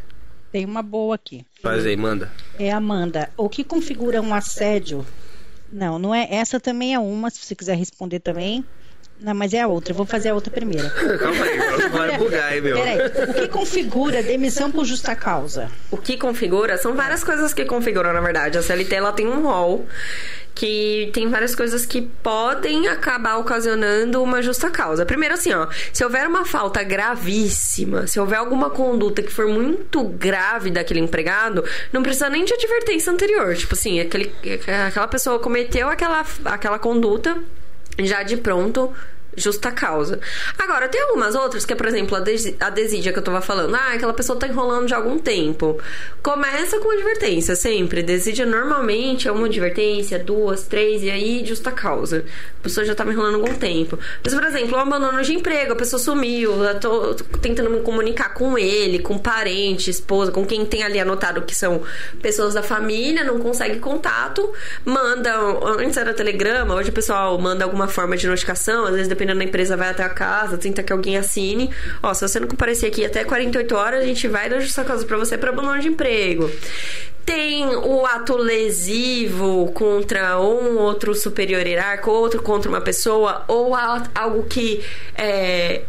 Tem 0.50 0.64
uma 0.64 0.82
boa 0.82 1.14
aqui. 1.14 1.44
Faz 1.62 1.84
aí, 1.84 1.96
manda. 1.96 2.32
É 2.58 2.70
Amanda. 2.70 3.30
O 3.36 3.48
que 3.48 3.62
configura 3.62 4.22
um 4.22 4.34
assédio? 4.34 5.06
Não, 5.70 5.98
não 5.98 6.14
é. 6.14 6.26
Essa 6.30 6.58
também 6.58 6.94
é 6.94 6.98
uma, 6.98 7.30
se 7.30 7.40
você 7.40 7.54
quiser 7.54 7.76
responder 7.76 8.20
também. 8.20 8.64
Não, 9.20 9.34
mas 9.34 9.52
é 9.52 9.62
a 9.62 9.66
outra. 9.66 9.92
Eu 9.92 9.96
vou 9.96 10.06
fazer 10.06 10.28
a 10.28 10.34
outra 10.34 10.50
primeiro. 10.50 10.88
Calma 11.18 11.44
aí, 11.44 11.58
vai 11.90 12.18
bugar 12.18 12.52
aí, 12.52 12.60
meu. 12.60 12.76
Peraí. 12.76 12.98
O 13.30 13.34
que 13.34 13.48
configura 13.48 14.22
demissão 14.22 14.70
por 14.70 14.84
justa 14.84 15.14
causa? 15.16 15.70
O 15.90 15.96
que 15.96 16.16
configura 16.16 16.78
são 16.78 16.94
várias 16.94 17.24
coisas 17.24 17.52
que 17.52 17.64
configuram, 17.64 18.12
na 18.12 18.20
verdade. 18.20 18.58
A 18.58 18.62
CLT 18.62 18.94
ela 18.94 19.12
tem 19.12 19.26
um 19.26 19.42
rol 19.42 19.86
que 20.58 21.10
tem 21.12 21.28
várias 21.28 21.54
coisas 21.54 21.86
que 21.86 22.02
podem 22.02 22.88
acabar 22.88 23.36
ocasionando 23.36 24.20
uma 24.20 24.42
justa 24.42 24.68
causa. 24.68 25.06
Primeiro, 25.06 25.34
assim, 25.34 25.52
ó, 25.52 25.68
se 25.92 26.02
houver 26.02 26.26
uma 26.26 26.44
falta 26.44 26.82
gravíssima, 26.82 28.08
se 28.08 28.18
houver 28.18 28.38
alguma 28.38 28.68
conduta 28.68 29.22
que 29.22 29.32
for 29.32 29.46
muito 29.46 30.02
grave 30.02 30.70
daquele 30.70 30.98
empregado, 30.98 31.64
não 31.92 32.02
precisa 32.02 32.28
nem 32.28 32.44
de 32.44 32.54
advertência 32.54 33.12
anterior. 33.12 33.54
Tipo 33.54 33.74
assim, 33.74 34.00
aquele, 34.00 34.32
aquela 34.84 35.06
pessoa 35.06 35.38
cometeu 35.38 35.88
aquela, 35.88 36.26
aquela 36.44 36.78
conduta, 36.80 37.38
já 37.98 38.22
de 38.22 38.36
pronto 38.36 38.92
justa 39.36 39.70
causa. 39.70 40.20
Agora, 40.58 40.88
tem 40.88 41.00
algumas 41.02 41.34
outras, 41.34 41.64
que 41.64 41.72
é, 41.72 41.76
por 41.76 41.86
exemplo, 41.86 42.16
a, 42.16 42.20
des 42.20 42.54
a 42.60 42.70
desídia 42.70 43.12
que 43.12 43.18
eu 43.18 43.22
tava 43.22 43.40
falando. 43.40 43.74
Ah, 43.74 43.92
aquela 43.94 44.12
pessoa 44.12 44.38
tá 44.38 44.46
enrolando 44.46 44.86
de 44.86 44.94
algum 44.94 45.18
tempo. 45.18 45.78
Começa 46.22 46.78
com 46.78 46.90
advertência, 46.90 47.54
sempre. 47.54 48.02
Desídia 48.02 48.44
normalmente 48.44 49.28
é 49.28 49.32
uma 49.32 49.46
advertência, 49.46 50.18
duas, 50.18 50.64
três, 50.64 51.02
e 51.02 51.10
aí 51.10 51.44
justa 51.44 51.70
causa. 51.70 52.24
A 52.58 52.62
pessoa 52.62 52.84
já 52.84 52.94
tava 52.94 53.12
enrolando 53.12 53.36
algum 53.36 53.54
tempo. 53.54 53.98
Mas, 54.22 54.34
por 54.34 54.44
exemplo, 54.44 54.76
um 54.76 54.80
abandono 54.80 55.22
de 55.22 55.34
emprego, 55.34 55.72
a 55.72 55.76
pessoa 55.76 56.00
sumiu, 56.00 56.64
eu 56.64 56.80
tô 56.80 57.14
tentando 57.40 57.70
me 57.70 57.80
comunicar 57.80 58.34
com 58.34 58.58
ele, 58.58 58.98
com 58.98 59.16
parente, 59.18 59.90
esposa, 59.90 60.32
com 60.32 60.44
quem 60.44 60.64
tem 60.66 60.82
ali 60.82 60.98
anotado 60.98 61.42
que 61.42 61.54
são 61.54 61.82
pessoas 62.20 62.54
da 62.54 62.62
família, 62.62 63.24
não 63.24 63.38
consegue 63.38 63.78
contato, 63.78 64.52
manda, 64.84 65.34
antes 65.78 65.96
era 65.96 66.12
telegrama, 66.12 66.74
hoje 66.74 66.90
o 66.90 66.92
pessoal 66.92 67.38
manda 67.38 67.64
alguma 67.64 67.88
forma 67.88 68.16
de 68.16 68.26
notificação, 68.26 68.84
às 68.84 68.92
vezes 68.92 69.08
dependendo 69.18 69.40
da 69.40 69.44
empresa, 69.44 69.76
vai 69.76 69.90
até 69.90 70.04
a 70.04 70.08
casa, 70.08 70.56
tenta 70.56 70.82
que 70.82 70.92
alguém 70.92 71.16
assine. 71.16 71.70
Ó, 72.00 72.14
se 72.14 72.26
você 72.26 72.38
não 72.38 72.46
comparecer 72.46 72.88
aqui 72.88 73.04
até 73.04 73.24
48 73.24 73.74
horas, 73.74 74.02
a 74.02 74.06
gente 74.06 74.28
vai 74.28 74.48
dar 74.48 74.60
justa 74.60 74.84
causa 74.84 75.04
para 75.04 75.16
você 75.16 75.36
para 75.36 75.50
abandono 75.50 75.80
de 75.80 75.88
emprego 75.88 76.48
tem 77.28 77.66
o 77.66 78.06
ato 78.06 78.38
lesivo 78.38 79.70
contra 79.74 80.40
um 80.40 80.78
outro 80.78 81.14
superior 81.14 81.66
hierárquico, 81.66 82.10
outro 82.10 82.40
contra 82.40 82.70
uma 82.70 82.80
pessoa, 82.80 83.44
ou 83.46 83.74
algo 84.14 84.44
que 84.44 84.82
é, 85.14 85.82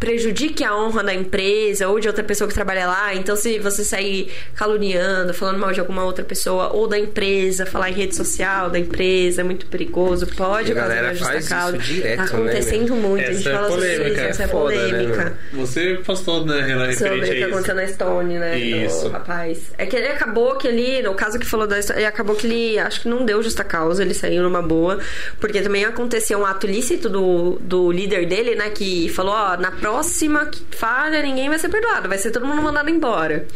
prejudique 0.00 0.64
a 0.64 0.74
honra 0.74 1.04
da 1.04 1.12
empresa 1.12 1.86
ou 1.86 2.00
de 2.00 2.08
outra 2.08 2.24
pessoa 2.24 2.48
que 2.48 2.54
trabalha 2.54 2.86
lá. 2.86 3.14
Então, 3.14 3.36
se 3.36 3.58
você 3.58 3.84
sair 3.84 4.32
caluniando, 4.54 5.34
falando 5.34 5.58
mal 5.58 5.70
de 5.70 5.80
alguma 5.80 6.02
outra 6.02 6.24
pessoa 6.24 6.72
ou 6.72 6.88
da 6.88 6.98
empresa, 6.98 7.66
falar 7.66 7.90
em 7.90 7.92
rede 7.92 8.16
social 8.16 8.70
da 8.70 8.78
empresa, 8.78 9.42
é 9.42 9.44
muito 9.44 9.66
perigoso, 9.66 10.26
pode 10.28 10.72
fazer 10.72 11.02
uma 11.02 11.14
justa 11.14 11.42
causa. 11.42 11.76
Direto, 11.76 12.16
tá 12.16 12.28
né, 12.60 12.96
muito, 12.96 13.22
essa 13.22 13.30
a 13.30 13.34
gente 13.34 13.48
é 13.48 13.52
fala 13.52 13.68
polêmica, 13.68 13.96
sobre 13.96 14.12
isso, 14.12 14.20
essa 14.20 14.42
é, 14.42 14.48
foda, 14.48 14.74
polêmica. 14.74 15.24
Né, 15.24 15.32
você 15.52 16.00
postou, 16.04 16.46
né, 16.46 16.60
Renan, 16.60 16.92
sobre 16.92 17.18
o 17.18 17.22
que 17.22 17.42
aconteceu 17.44 17.74
na 17.74 17.84
Estônia, 17.84 18.40
né? 18.40 18.58
Isso. 18.58 19.04
Do 19.04 19.10
rapaz. 19.10 19.72
É 19.78 19.86
que 19.86 19.96
ele 19.96 20.08
acabou 20.08 20.56
que 20.56 20.68
ele, 20.68 21.02
no 21.02 21.14
caso 21.14 21.38
que 21.38 21.46
falou 21.46 21.66
da 21.66 21.78
história, 21.78 22.00
ele 22.00 22.06
acabou 22.06 22.36
que 22.36 22.46
ele, 22.46 22.78
acho 22.78 23.02
que 23.02 23.08
não 23.08 23.24
deu 23.24 23.42
justa 23.42 23.64
causa, 23.64 24.02
ele 24.02 24.14
saiu 24.14 24.42
numa 24.42 24.62
boa, 24.62 24.98
porque 25.38 25.60
também 25.60 25.84
aconteceu 25.84 26.38
um 26.38 26.46
ato 26.46 26.66
lícito 26.66 27.08
do, 27.08 27.58
do 27.60 27.90
líder 27.90 28.26
dele, 28.26 28.54
né, 28.54 28.70
que 28.70 29.08
falou, 29.08 29.32
ó, 29.32 29.56
na 29.56 29.70
próxima 29.70 30.50
falha, 30.70 31.22
ninguém 31.22 31.48
vai 31.48 31.58
ser 31.58 31.68
perdoado, 31.68 32.08
vai 32.08 32.18
ser 32.18 32.30
todo 32.30 32.46
mundo 32.46 32.62
mandado 32.62 32.90
embora. 32.90 33.46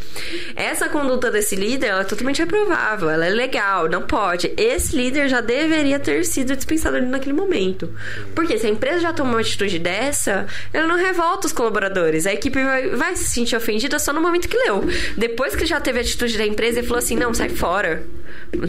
Essa 0.57 0.89
conduta 0.89 1.31
desse 1.31 1.57
líder, 1.57 1.89
ela 1.89 2.01
é 2.03 2.05
totalmente 2.05 2.39
reprovável, 2.39 3.11
ela 3.11 3.27
é 3.27 3.31
legal, 3.31 3.89
não 3.89 4.03
pode. 4.03 4.53
Esse 4.57 4.97
líder 4.97 5.29
já 5.29 5.41
deveria 5.41 5.99
ter 5.99 6.25
sido 6.25 6.55
dispensado 6.55 6.97
ali 6.97 7.07
naquele 7.07 7.35
momento. 7.35 7.93
Porque 8.35 8.59
se 8.59 8.67
a 8.67 8.71
empresa 8.71 8.94
já 8.99 9.13
tomou 9.13 9.35
uma 9.35 9.41
atitude 9.41 9.79
dessa, 9.79 10.47
ela 10.73 10.87
não 10.87 10.97
revolta 10.97 11.47
os 11.47 11.53
colaboradores. 11.53 12.27
A 12.27 12.33
equipe 12.33 12.63
vai, 12.63 12.89
vai 12.91 13.17
se 13.17 13.25
sentir 13.25 13.57
ofendida 13.57 13.99
só 13.99 14.13
no 14.13 14.21
momento 14.21 14.49
que 14.49 14.57
leu. 14.57 14.85
Depois 15.17 15.55
que 15.55 15.67
já 15.67 15.81
teve 15.81 15.99
a 15.99 16.03
atitude 16.03 16.37
da 16.39 16.47
empresa, 16.47 16.79
ele 16.79 16.87
falou 16.87 16.99
assim: 16.99 17.17
não, 17.17 17.33
sai 17.33 17.49
fora. 17.49 18.03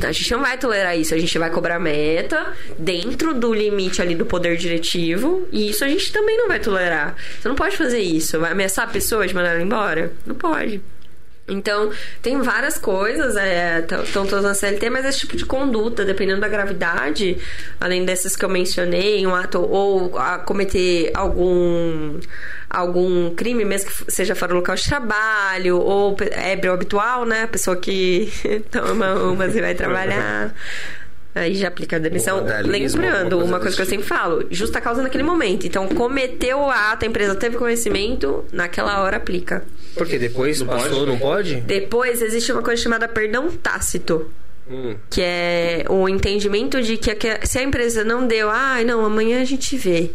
A 0.03 0.11
gente 0.11 0.31
não 0.31 0.41
vai 0.41 0.57
tolerar 0.57 0.97
isso, 0.97 1.14
a 1.14 1.18
gente 1.18 1.38
vai 1.38 1.49
cobrar 1.49 1.80
meta 1.80 2.53
dentro 2.77 3.34
do 3.34 3.53
limite 3.53 4.02
ali 4.02 4.15
do 4.15 4.26
poder 4.26 4.57
diretivo, 4.57 5.47
e 5.52 5.69
isso 5.69 5.84
a 5.84 5.88
gente 5.88 6.11
também 6.11 6.38
não 6.38 6.47
vai 6.47 6.60
tolerar. 6.60 7.15
Você 7.39 7.47
não 7.47 7.56
pode 7.56 7.77
fazer 7.77 7.99
isso, 7.99 8.39
vai 8.39 8.52
ameaçar 8.52 8.85
a 8.85 8.91
pessoa 8.91 9.27
de 9.27 9.34
mandar 9.34 9.52
ela 9.52 9.61
embora? 9.61 10.11
Não 10.26 10.35
pode. 10.35 10.81
Então, 11.47 11.91
tem 12.23 12.41
várias 12.41 12.76
coisas, 12.77 13.35
estão 13.35 14.23
é, 14.23 14.27
todas 14.27 14.43
na 14.43 14.55
CLT, 14.55 14.89
mas 14.89 15.05
esse 15.05 15.19
tipo 15.19 15.38
de 15.38 15.45
conduta, 15.45 16.03
dependendo 16.03 16.41
da 16.41 16.47
gravidade, 16.47 17.38
além 17.80 18.03
dessas 18.03 18.35
que 18.35 18.43
eu 18.43 18.49
mencionei, 18.49 19.26
um 19.27 19.35
ato 19.35 19.61
ou 19.61 20.17
a 20.17 20.39
cometer 20.39 21.11
algum 21.13 22.19
algum 22.67 23.34
crime, 23.35 23.63
mesmo 23.63 23.89
que 23.89 24.11
seja 24.11 24.35
fora 24.35 24.49
do 24.49 24.55
local 24.55 24.76
de 24.76 24.84
trabalho, 24.84 25.77
ou 25.77 26.17
ébrio 26.19 26.73
habitual, 26.73 27.26
né? 27.26 27.47
Pessoa 27.47 27.77
que 27.77 28.34
toma 28.72 29.13
umas 29.13 29.55
e 29.55 29.61
vai 29.61 29.76
trabalhar. 29.76 30.53
Aí 31.35 31.53
já 31.53 31.67
aplica 31.67 31.97
a 31.97 31.99
demissão. 31.99 32.41
Lembrando, 32.63 33.43
uma 33.43 33.59
coisa 33.59 33.75
que 33.75 33.81
eu 33.81 33.85
sempre 33.85 34.07
falo: 34.07 34.47
justa 34.49 34.79
causa 34.79 35.03
naquele 35.03 35.23
momento. 35.23 35.67
Então, 35.67 35.85
cometeu 35.89 36.59
o 36.59 36.71
ato, 36.71 37.03
a 37.03 37.07
empresa 37.07 37.35
teve 37.35 37.57
conhecimento, 37.57 38.45
naquela 38.53 39.03
hora 39.03 39.17
aplica. 39.17 39.65
Porque 39.95 40.17
depois 40.17 40.61
não 40.61 40.67
passou, 40.67 40.99
pode? 40.99 41.05
não 41.05 41.19
pode? 41.19 41.55
Depois 41.61 42.21
existe 42.21 42.53
uma 42.53 42.61
coisa 42.61 42.81
chamada 42.81 43.05
perdão 43.09 43.49
tácito. 43.51 44.31
Hum. 44.67 44.95
Que 45.11 45.21
é 45.21 45.85
o 45.89 46.09
entendimento 46.09 46.81
de 46.81 46.97
que 46.97 47.11
se 47.43 47.59
a 47.59 47.63
empresa 47.63 48.03
não 48.03 48.25
deu, 48.25 48.49
ah, 48.49 48.81
não, 48.83 49.05
amanhã 49.05 49.41
a 49.41 49.45
gente 49.45 49.77
vê. 49.77 50.11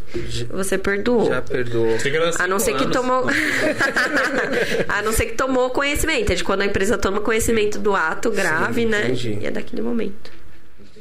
Você 0.50 0.76
perdoou. 0.76 1.28
Já 1.28 1.42
perdoou. 1.42 1.96
A 2.38 2.48
não 2.48 2.58
ser 2.58 2.74
que 2.74 2.88
tomou. 2.88 3.26
a 4.88 5.02
não 5.02 5.12
ser 5.12 5.26
que 5.26 5.34
tomou 5.34 5.70
conhecimento. 5.70 6.32
É 6.32 6.34
de 6.34 6.42
quando 6.42 6.62
a 6.62 6.66
empresa 6.66 6.98
toma 6.98 7.20
conhecimento 7.20 7.78
do 7.78 7.94
ato 7.94 8.30
grave, 8.30 8.82
Sim, 8.82 8.88
né? 8.88 9.12
E 9.42 9.46
é 9.46 9.50
daquele 9.50 9.82
momento. 9.82 10.39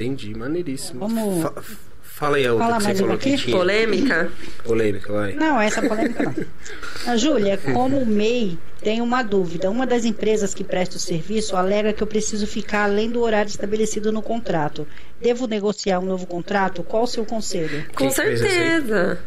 Entendi, 0.00 0.34
maneiríssimo. 0.34 1.00
Vamos... 1.00 1.42
Fa 1.42 1.62
fala 2.02 2.38
aí 2.38 2.46
a 2.46 2.52
outra 2.52 2.66
Fala 2.66 2.78
que 2.78 2.84
você 2.84 2.94
falou 2.94 3.18
que 3.18 3.36
tinha. 3.36 3.56
Polêmica? 3.56 4.32
Polêmica, 4.64 5.12
vai. 5.12 5.32
Não, 5.34 5.60
essa 5.60 5.82
polêmica 5.82 6.22
não. 6.22 7.16
Júlia, 7.18 7.58
como 7.58 8.04
MEI, 8.06 8.58
tem 8.80 9.02
uma 9.02 9.22
dúvida. 9.22 9.70
Uma 9.70 9.86
das 9.86 10.06
empresas 10.06 10.54
que 10.54 10.64
presta 10.64 10.96
o 10.96 11.00
serviço 11.00 11.54
alega 11.54 11.92
que 11.92 12.02
eu 12.02 12.06
preciso 12.06 12.46
ficar 12.46 12.84
além 12.84 13.10
do 13.10 13.20
horário 13.20 13.50
estabelecido 13.50 14.10
no 14.10 14.22
contrato. 14.22 14.88
Devo 15.20 15.46
negociar 15.46 15.98
um 15.98 16.06
novo 16.06 16.26
contrato? 16.26 16.82
Qual 16.82 17.02
o 17.02 17.06
seu 17.06 17.26
conselho? 17.26 17.86
Com 17.94 18.04
Quem 18.04 18.10
certeza. 18.10 19.18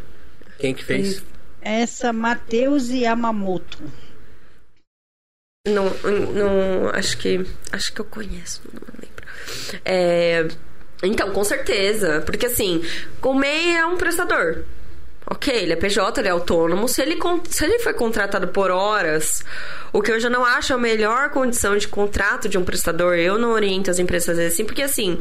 Quem 0.58 0.74
que 0.74 0.84
fez? 0.84 1.24
Essa 1.62 2.12
Matheus 2.12 2.90
Yamamoto. 2.90 3.84
Não, 5.68 5.86
não, 6.34 6.90
acho 6.90 7.18
que, 7.18 7.46
acho 7.72 7.94
que 7.94 8.02
eu 8.02 8.06
conheço, 8.06 8.62
não 8.74 8.82
lembro. 9.02 9.13
É, 9.84 10.48
então, 11.04 11.32
com 11.32 11.44
certeza. 11.44 12.22
Porque 12.26 12.46
assim, 12.46 12.84
o 13.22 13.34
MEI 13.34 13.78
é 13.78 13.86
um 13.86 13.98
prestador. 13.98 14.64
Ok, 15.26 15.54
ele 15.56 15.72
é 15.72 15.76
PJ, 15.78 16.20
ele 16.20 16.28
é 16.28 16.32
autônomo. 16.32 16.88
Se 16.88 17.02
ele, 17.02 17.18
se 17.50 17.64
ele 17.64 17.80
foi 17.80 17.94
contratado 17.94 18.50
por 18.50 18.70
horas, 18.70 19.44
o 19.94 20.02
que 20.02 20.12
eu 20.12 20.20
já 20.20 20.30
não 20.30 20.44
acho 20.44 20.74
a 20.74 20.78
melhor 20.78 21.30
condição 21.30 21.78
de 21.78 21.88
contrato 21.88 22.50
de 22.50 22.58
um 22.58 22.64
prestador, 22.64 23.16
eu 23.16 23.38
não 23.38 23.52
oriento 23.52 23.90
as 23.90 24.00
empresas 24.00 24.38
assim, 24.38 24.66
porque 24.66 24.82
assim, 24.82 25.18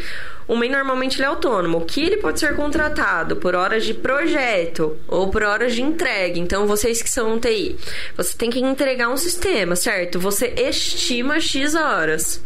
o 0.48 0.56
MEI 0.56 0.70
normalmente 0.70 1.16
ele 1.16 1.24
é 1.24 1.28
autônomo. 1.28 1.78
O 1.78 1.84
que 1.84 2.00
ele 2.00 2.16
pode 2.16 2.40
ser 2.40 2.56
contratado 2.56 3.36
por 3.36 3.54
horas 3.54 3.84
de 3.84 3.94
projeto 3.94 4.96
ou 5.06 5.30
por 5.30 5.44
horas 5.44 5.72
de 5.72 5.82
entrega. 5.82 6.36
Então, 6.36 6.66
vocês 6.66 7.00
que 7.00 7.08
são 7.08 7.38
TI, 7.38 7.76
você 8.16 8.36
tem 8.36 8.50
que 8.50 8.58
entregar 8.58 9.08
um 9.08 9.16
sistema, 9.16 9.76
certo? 9.76 10.18
Você 10.18 10.52
estima 10.56 11.38
X 11.38 11.76
horas 11.76 12.42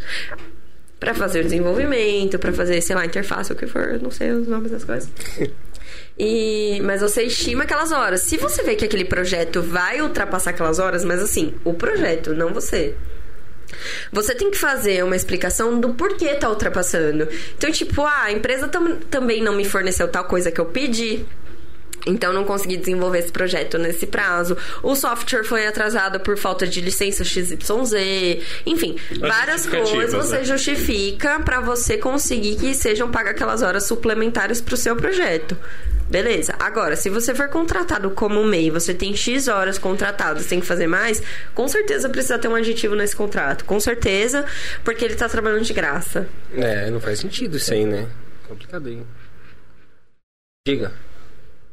para 0.99 1.15
fazer 1.15 1.41
o 1.41 1.45
desenvolvimento, 1.45 2.39
para 2.39 2.53
fazer, 2.53 2.81
sei 2.81 2.97
lá, 2.97 3.05
interface, 3.05 3.53
o 3.53 3.57
que 3.57 3.67
for, 3.67 4.01
não 4.01 4.11
sei 4.11 4.31
os 4.31 4.47
nomes 4.49 4.71
das 4.71 4.85
coisas. 4.85 5.11
E, 6.19 6.81
mas 6.83 7.03
você 7.03 7.25
estima 7.25 7.65
aquelas 7.65 7.93
horas. 7.93 8.23
Se 8.23 8.39
você 8.39 8.63
vê 8.63 8.75
que 8.75 8.87
aquele 8.87 9.05
projeto 9.05 9.61
vai 9.61 10.01
ultrapassar 10.01 10.51
aquelas 10.51 10.79
horas, 10.79 11.05
mas 11.05 11.23
assim, 11.23 11.55
o 11.63 11.75
projeto, 11.75 12.35
não 12.35 12.55
você. 12.55 12.95
Você 14.13 14.35
tem 14.35 14.51
que 14.51 14.57
fazer 14.57 15.05
uma 15.05 15.17
explicação 15.17 15.79
do 15.79 15.95
porquê 15.95 16.35
tá 16.35 16.49
ultrapassando. 16.49 17.29
Então, 17.57 17.71
tipo, 17.71 18.03
ah, 18.03 18.23
a 18.25 18.33
empresa 18.33 18.69
tam 18.69 18.97
também 19.11 19.43
não 19.43 19.55
me 19.55 19.65
forneceu 19.65 20.09
tal 20.09 20.25
coisa 20.25 20.51
que 20.51 20.61
eu 20.61 20.67
pedi. 20.67 21.25
Então 22.07 22.33
não 22.33 22.45
consegui 22.45 22.77
desenvolver 22.77 23.19
esse 23.19 23.33
projeto 23.33 23.77
nesse 23.79 24.07
prazo. 24.07 24.57
O 24.83 24.95
software 24.95 25.45
foi 25.45 25.67
atrasado 25.67 26.21
por 26.21 26.39
falta 26.39 26.67
de 26.67 26.81
licença 26.81 27.25
XYZ. 27.25 27.59
Enfim, 28.65 28.97
As 29.11 29.19
várias 29.19 29.67
coisas 29.67 30.15
você 30.15 30.39
né? 30.39 30.45
justifica 30.45 31.41
para 31.41 31.61
você 31.61 31.99
conseguir 31.99 32.57
que 32.57 32.75
sejam 32.75 33.11
pagas 33.11 33.33
aquelas 33.33 33.63
horas 33.63 33.85
suplementares 33.85 34.61
para 34.61 34.75
o 34.75 34.77
seu 34.77 34.95
projeto. 34.95 35.57
Beleza. 36.09 36.55
Agora, 36.61 36.95
se 36.95 37.11
você 37.11 37.35
for 37.35 37.49
contratado 37.49 38.11
como 38.11 38.45
MEI, 38.45 38.71
você 38.71 38.95
tem 38.95 39.17
X 39.17 39.49
horas 39.49 39.77
contratadas, 39.77 40.47
tem 40.47 40.61
que 40.61 40.67
fazer 40.67 40.87
mais, 40.87 41.21
com 41.53 41.67
certeza 41.67 42.09
precisa 42.09 42.39
ter 42.39 42.47
um 42.47 42.55
aditivo 42.55 42.95
nesse 42.95 43.17
contrato. 43.17 43.65
Com 43.65 43.81
certeza, 43.81 44.45
porque 44.85 45.05
ele 45.05 45.17
tá 45.17 45.29
trabalhando 45.29 45.65
de 45.65 45.73
graça. 45.73 46.29
É, 46.55 46.89
não 46.91 47.01
faz 47.01 47.19
sentido 47.19 47.57
isso 47.57 47.73
aí, 47.73 47.85
né? 47.85 48.09
Complicadinho. 48.47 49.05
Diga. 50.67 50.93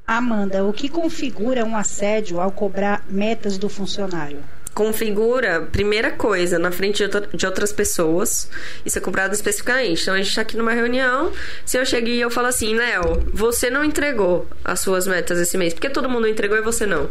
Amanda, 0.06 0.66
o 0.66 0.74
que 0.74 0.90
configura 0.90 1.64
um 1.64 1.78
assédio 1.78 2.42
ao 2.42 2.52
cobrar 2.52 3.06
metas 3.10 3.58
do 3.58 3.70
funcionário? 3.70 4.44
configura, 4.74 5.62
primeira 5.72 6.12
coisa, 6.12 6.58
na 6.58 6.72
frente 6.72 6.98
de, 6.98 7.04
outra, 7.04 7.30
de, 7.32 7.46
outras 7.46 7.72
pessoas. 7.72 8.50
Isso 8.86 8.98
é 8.98 9.02
cobrado 9.02 9.34
especificamente. 9.34 10.02
Então 10.02 10.14
a 10.14 10.18
gente 10.18 10.34
tá 10.34 10.42
aqui 10.42 10.58
numa 10.58 10.74
reunião. 10.74 11.32
Se 11.66 11.78
eu 11.78 11.86
cheguei 11.86 12.16
e 12.16 12.22
eu 12.22 12.32
falo 12.32 12.48
assim, 12.48 12.76
Léo, 12.76 13.24
você 13.32 13.70
não 13.70 13.84
entregou 13.84 14.48
as 14.64 14.80
suas 14.80 15.08
metas 15.08 15.40
esse 15.40 15.58
mês. 15.58 15.74
Porque 15.74 15.90
todo 15.90 16.10
mundo 16.10 16.28
entregou 16.28 16.58
e 16.58 16.62
você 16.62 16.86
não. 16.86 17.10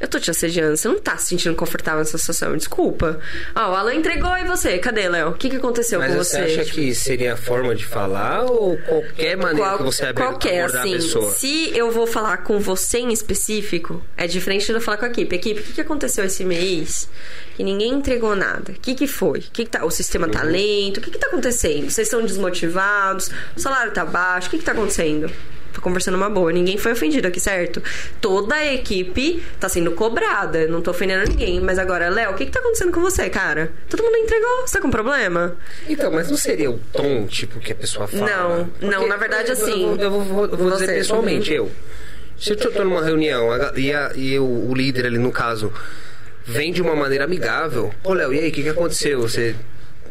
Eu 0.00 0.08
tô 0.08 0.18
te 0.18 0.30
assediando, 0.30 0.76
você 0.76 0.88
não 0.88 0.98
tá 0.98 1.16
se 1.16 1.28
sentindo 1.28 1.54
confortável 1.54 2.00
nessa 2.00 2.18
situação, 2.18 2.56
desculpa. 2.56 3.18
Ó, 3.54 3.60
oh, 3.60 3.72
o 3.72 3.74
Alan 3.74 3.94
entregou 3.94 4.36
e 4.36 4.44
você? 4.44 4.78
Cadê, 4.78 5.08
Léo? 5.08 5.30
O 5.30 5.34
que, 5.34 5.48
que 5.48 5.56
aconteceu 5.56 6.00
Mas 6.00 6.12
com 6.12 6.18
você? 6.18 6.42
você? 6.42 6.54
Você 6.54 6.60
acha 6.60 6.70
que 6.70 6.94
seria 6.94 7.34
a 7.34 7.36
forma 7.36 7.74
de 7.74 7.84
falar 7.84 8.44
ou 8.44 8.76
qualquer 8.78 9.36
maneira 9.36 9.70
Qual, 9.70 9.78
que 9.78 9.84
você 9.84 10.06
abrir 10.06 10.24
Qualquer, 10.24 10.64
assim. 10.64 11.00
Se 11.36 11.76
eu 11.76 11.90
vou 11.90 12.06
falar 12.06 12.38
com 12.38 12.58
você 12.58 12.98
em 12.98 13.12
específico, 13.12 14.02
é 14.16 14.26
diferente 14.26 14.66
de 14.66 14.72
eu 14.72 14.80
falar 14.80 14.96
com 14.96 15.04
a 15.04 15.08
equipe. 15.08 15.34
Equipe, 15.36 15.60
o 15.60 15.62
que, 15.62 15.72
que 15.72 15.80
aconteceu 15.80 16.24
esse 16.24 16.44
mês? 16.44 17.08
Que 17.56 17.62
ninguém 17.62 17.94
entregou 17.94 18.34
nada. 18.34 18.72
O 18.72 18.74
que, 18.74 18.94
que 18.94 19.06
foi? 19.06 19.38
O 19.38 19.42
que, 19.42 19.64
que 19.64 19.70
tá, 19.70 19.84
o 19.84 19.90
sistema 19.90 20.28
tá 20.28 20.42
lento? 20.42 20.98
O 20.98 21.00
que, 21.00 21.10
que 21.10 21.18
tá 21.18 21.28
acontecendo? 21.28 21.90
Vocês 21.90 22.08
estão 22.08 22.22
desmotivados? 22.22 23.30
O 23.56 23.60
salário 23.60 23.92
tá 23.92 24.04
baixo? 24.04 24.48
O 24.48 24.50
que, 24.50 24.58
que 24.58 24.64
tá 24.64 24.72
acontecendo? 24.72 25.30
Tô 25.74 25.80
conversando 25.80 26.14
uma 26.14 26.30
boa. 26.30 26.52
Ninguém 26.52 26.78
foi 26.78 26.92
ofendido 26.92 27.26
aqui, 27.26 27.40
certo? 27.40 27.82
Toda 28.20 28.54
a 28.54 28.72
equipe 28.72 29.42
tá 29.58 29.68
sendo 29.68 29.90
cobrada. 29.90 30.68
Não 30.68 30.80
tô 30.80 30.92
ofendendo 30.92 31.28
ninguém. 31.28 31.60
Mas 31.60 31.80
agora, 31.80 32.08
Léo, 32.08 32.30
o 32.30 32.34
que 32.34 32.46
que 32.46 32.52
tá 32.52 32.60
acontecendo 32.60 32.92
com 32.92 33.00
você, 33.00 33.28
cara? 33.28 33.72
Todo 33.90 34.04
mundo 34.04 34.16
entregou. 34.18 34.62
Você 34.64 34.74
tá 34.74 34.80
com 34.80 34.90
problema? 34.90 35.56
Então, 35.88 36.12
mas 36.12 36.30
não 36.30 36.36
seria 36.36 36.70
o 36.70 36.78
tom, 36.92 37.26
tipo, 37.26 37.58
que 37.58 37.72
a 37.72 37.74
pessoa 37.74 38.06
fala? 38.06 38.24
Não, 38.24 38.66
Porque 38.66 38.86
não. 38.86 39.08
Na 39.08 39.16
verdade, 39.16 39.48
eu, 39.48 39.52
assim... 39.54 39.82
Eu, 39.82 39.96
eu 39.96 40.10
vou, 40.10 40.22
vou, 40.22 40.48
vou 40.48 40.70
você, 40.70 40.86
dizer 40.86 40.98
pessoalmente, 40.98 41.50
uhum. 41.50 41.56
eu. 41.56 41.72
Se 42.38 42.52
eu 42.52 42.56
tô 42.56 42.84
numa 42.84 43.02
reunião 43.02 43.48
e, 43.76 43.92
a, 43.92 44.12
e 44.14 44.32
eu, 44.34 44.46
o 44.46 44.74
líder 44.74 45.06
ali, 45.06 45.18
no 45.18 45.32
caso, 45.32 45.72
vem 46.44 46.72
de 46.72 46.80
uma 46.80 46.94
maneira 46.94 47.24
amigável. 47.24 47.92
Ô, 48.04 48.12
Léo, 48.12 48.32
e 48.32 48.38
aí, 48.38 48.48
o 48.48 48.52
que 48.52 48.62
que 48.62 48.68
aconteceu? 48.68 49.20
Você 49.22 49.56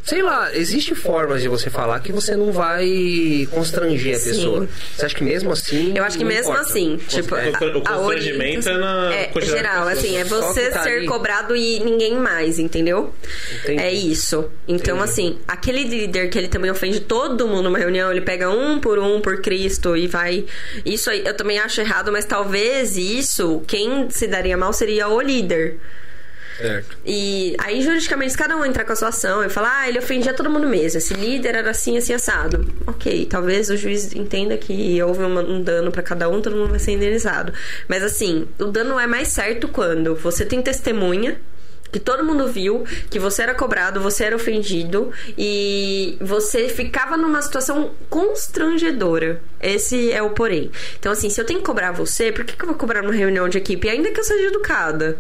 sei 0.04 0.22
lá, 0.22 0.54
existe 0.54 0.94
formas 0.94 1.42
de 1.42 1.48
você 1.48 1.70
falar 1.70 2.00
que 2.02 2.12
você 2.12 2.36
não 2.36 2.52
vai 2.52 3.48
constranger 3.52 4.16
a 4.16 4.20
Sim. 4.20 4.30
pessoa. 4.30 4.68
Você 4.96 5.06
acha 5.06 5.16
que 5.16 5.24
mesmo 5.24 5.52
assim. 5.52 5.94
Eu 5.96 6.04
acho 6.04 6.18
que 6.18 6.26
mesmo 6.26 6.52
importa? 6.52 6.70
assim, 6.70 6.98
tipo, 7.08 7.36
O 7.36 7.52
con- 7.54 7.66
o 7.66 7.78
a- 7.78 7.92
a 7.92 7.98
constrangimento 7.98 8.70
é 8.70 8.78
na 8.78 9.14
é 9.14 9.32
geral, 9.42 9.88
assim, 9.88 10.18
é 10.18 10.24
você 10.24 10.70
tá 10.70 10.84
ser 10.84 10.98
ali. 10.98 11.08
cobrado 11.08 11.56
e 11.56 11.80
ninguém 11.80 12.16
mais, 12.16 12.60
entendeu? 12.60 13.14
Entendi. 13.64 13.82
É 13.82 13.92
isso. 13.94 14.50
Então, 14.68 14.98
Entendi. 14.98 15.10
assim, 15.12 15.38
aquele 15.48 15.84
líder 15.84 16.30
que 16.30 16.38
ele 16.38 16.48
também 16.48 16.70
ofende 16.70 17.00
todo 17.00 17.48
mundo 17.48 17.64
numa 17.64 17.80
reunião, 17.80 18.12
ele 18.12 18.22
pega 18.22 18.50
um 18.50 18.80
por 18.80 19.00
um 19.00 19.22
por 19.22 19.42
Cristo 19.42 19.96
e 19.96 20.08
vai. 20.08 20.46
Isso 20.86 21.10
aí 21.10 21.24
eu 21.26 21.34
também 21.34 21.60
acho 21.60 21.80
errado, 21.82 22.12
mas 22.12 22.26
talvez 22.26 22.98
isso, 22.98 23.62
quem 23.68 24.10
se 24.10 24.28
daria 24.28 24.58
mal 24.58 24.74
seria 24.74 25.08
o 25.08 25.22
líder. 25.22 25.78
Certo. 26.64 26.98
E 27.06 27.58
aí, 27.60 27.82
juridicamente, 27.82 28.38
cada 28.38 28.56
um 28.56 28.64
entrar 28.64 28.86
com 28.86 28.94
a 28.94 28.96
sua 28.96 29.10
ação 29.10 29.44
e 29.44 29.50
falar, 29.50 29.82
ah, 29.82 29.90
ele 29.90 30.00
ofendia 30.00 30.34
todo 30.34 30.50
mundo 30.50 30.66
mesmo. 30.66 30.98
Esse 30.98 31.14
líder 31.14 31.56
era 31.56 31.72
assim, 31.72 31.98
assim, 31.98 32.14
assado. 32.14 32.66
Ok, 32.88 33.26
talvez 33.26 33.70
o 33.70 33.76
juiz 33.76 34.14
entenda 34.16 34.56
que 34.56 35.02
houve 35.04 35.24
um 35.24 35.62
dano 35.62 35.92
pra 35.92 36.02
cada 36.02 36.30
um, 36.30 36.42
todo 36.42 36.56
mundo 36.56 36.70
vai 36.70 36.80
ser 36.80 36.92
indenizado. 36.92 37.52
Mas 37.86 38.02
assim, 38.02 38.48
o 38.58 38.66
dano 38.66 38.98
é 38.98 39.06
mais 39.06 39.28
certo 39.28 39.68
quando 39.68 40.16
você 40.16 40.46
tem 40.46 40.62
testemunha. 40.62 41.38
Que 41.92 42.00
todo 42.00 42.24
mundo 42.24 42.48
viu 42.48 42.86
que 43.12 43.20
você 43.20 43.44
era 43.44 43.54
cobrado, 43.54 44.00
você 44.00 44.24
era 44.24 44.36
ofendido 44.36 45.12
e 45.38 46.18
você 46.20 46.68
ficava 46.68 47.16
numa 47.16 47.40
situação 47.40 47.92
constrangedora. 48.10 49.44
Esse 49.62 50.12
é 50.12 50.20
o 50.24 50.32
porém. 50.32 50.72
Então, 50.98 51.12
assim, 51.12 51.30
se 51.30 51.40
eu 51.40 51.46
tenho 51.46 51.60
que 51.60 51.66
cobrar 51.66 51.92
você, 51.92 52.32
por 52.32 52.46
que, 52.46 52.58
que 52.58 52.64
eu 52.64 52.70
vou 52.70 52.76
cobrar 52.76 53.04
numa 53.04 53.14
reunião 53.14 53.48
de 53.48 53.60
equipe? 53.60 53.88
Ainda 53.88 54.10
que 54.10 54.20
eu 54.20 54.24
seja 54.24 54.48
educada. 54.48 55.20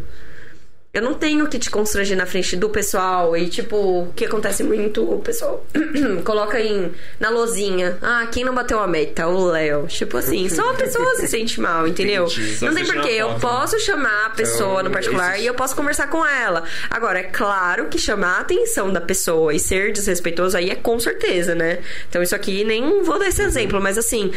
Eu 0.93 1.01
não 1.01 1.15
tenho 1.15 1.47
que 1.47 1.57
te 1.57 1.71
constranger 1.71 2.15
na 2.15 2.27
frente 2.27 2.55
do 2.55 2.69
pessoal 2.69 3.35
e, 3.35 3.49
tipo, 3.49 3.75
o 3.75 4.13
que 4.15 4.25
acontece 4.25 4.63
muito, 4.63 5.01
o 5.11 5.17
pessoal 5.17 5.65
coloca 6.23 6.61
em, 6.61 6.91
na 7.19 7.31
lozinha. 7.31 7.97
Ah, 7.99 8.27
quem 8.31 8.43
não 8.45 8.53
bateu 8.53 8.77
a 8.79 8.85
meta? 8.85 9.25
O 9.27 9.43
Léo. 9.45 9.87
Tipo 9.87 10.17
assim, 10.17 10.47
só 10.49 10.69
a 10.69 10.73
pessoa 10.75 11.15
se 11.15 11.27
sente 11.27 11.59
mal, 11.59 11.87
entendeu? 11.87 12.25
Entendi. 12.27 12.57
Não 12.63 12.75
tem 12.75 12.85
porquê. 12.85 13.09
Eu 13.09 13.29
foto, 13.29 13.41
posso 13.41 13.79
chamar 13.79 14.27
a 14.27 14.29
pessoa 14.29 14.73
Então, 14.73 14.83
no 14.83 14.91
particular 14.91 15.29
existe- 15.31 15.43
e 15.45 15.47
eu 15.47 15.55
posso 15.55 15.75
conversar 15.75 16.05
com 16.11 16.23
ela. 16.23 16.63
Agora, 16.91 17.17
é 17.21 17.23
claro 17.23 17.87
que 17.87 17.97
chamar 17.97 18.37
a 18.37 18.41
atenção 18.41 18.93
da 18.93 19.01
pessoa 19.01 19.51
e 19.51 19.57
ser 19.59 19.91
desrespeitoso 19.93 20.55
aí 20.55 20.69
é 20.69 20.75
com 20.75 20.99
certeza, 20.99 21.55
né? 21.55 21.79
Então, 22.07 22.21
isso 22.21 22.35
aqui 22.35 22.63
nem 22.63 23.01
vou 23.01 23.17
dar 23.17 23.27
esse 23.29 23.41
exemplo, 23.41 23.81
mas 23.81 23.97
assim, 23.97 24.31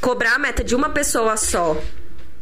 cobrar 0.00 0.36
a 0.36 0.38
meta 0.38 0.64
de 0.64 0.74
uma 0.74 0.88
pessoa 0.88 1.36
só 1.36 1.76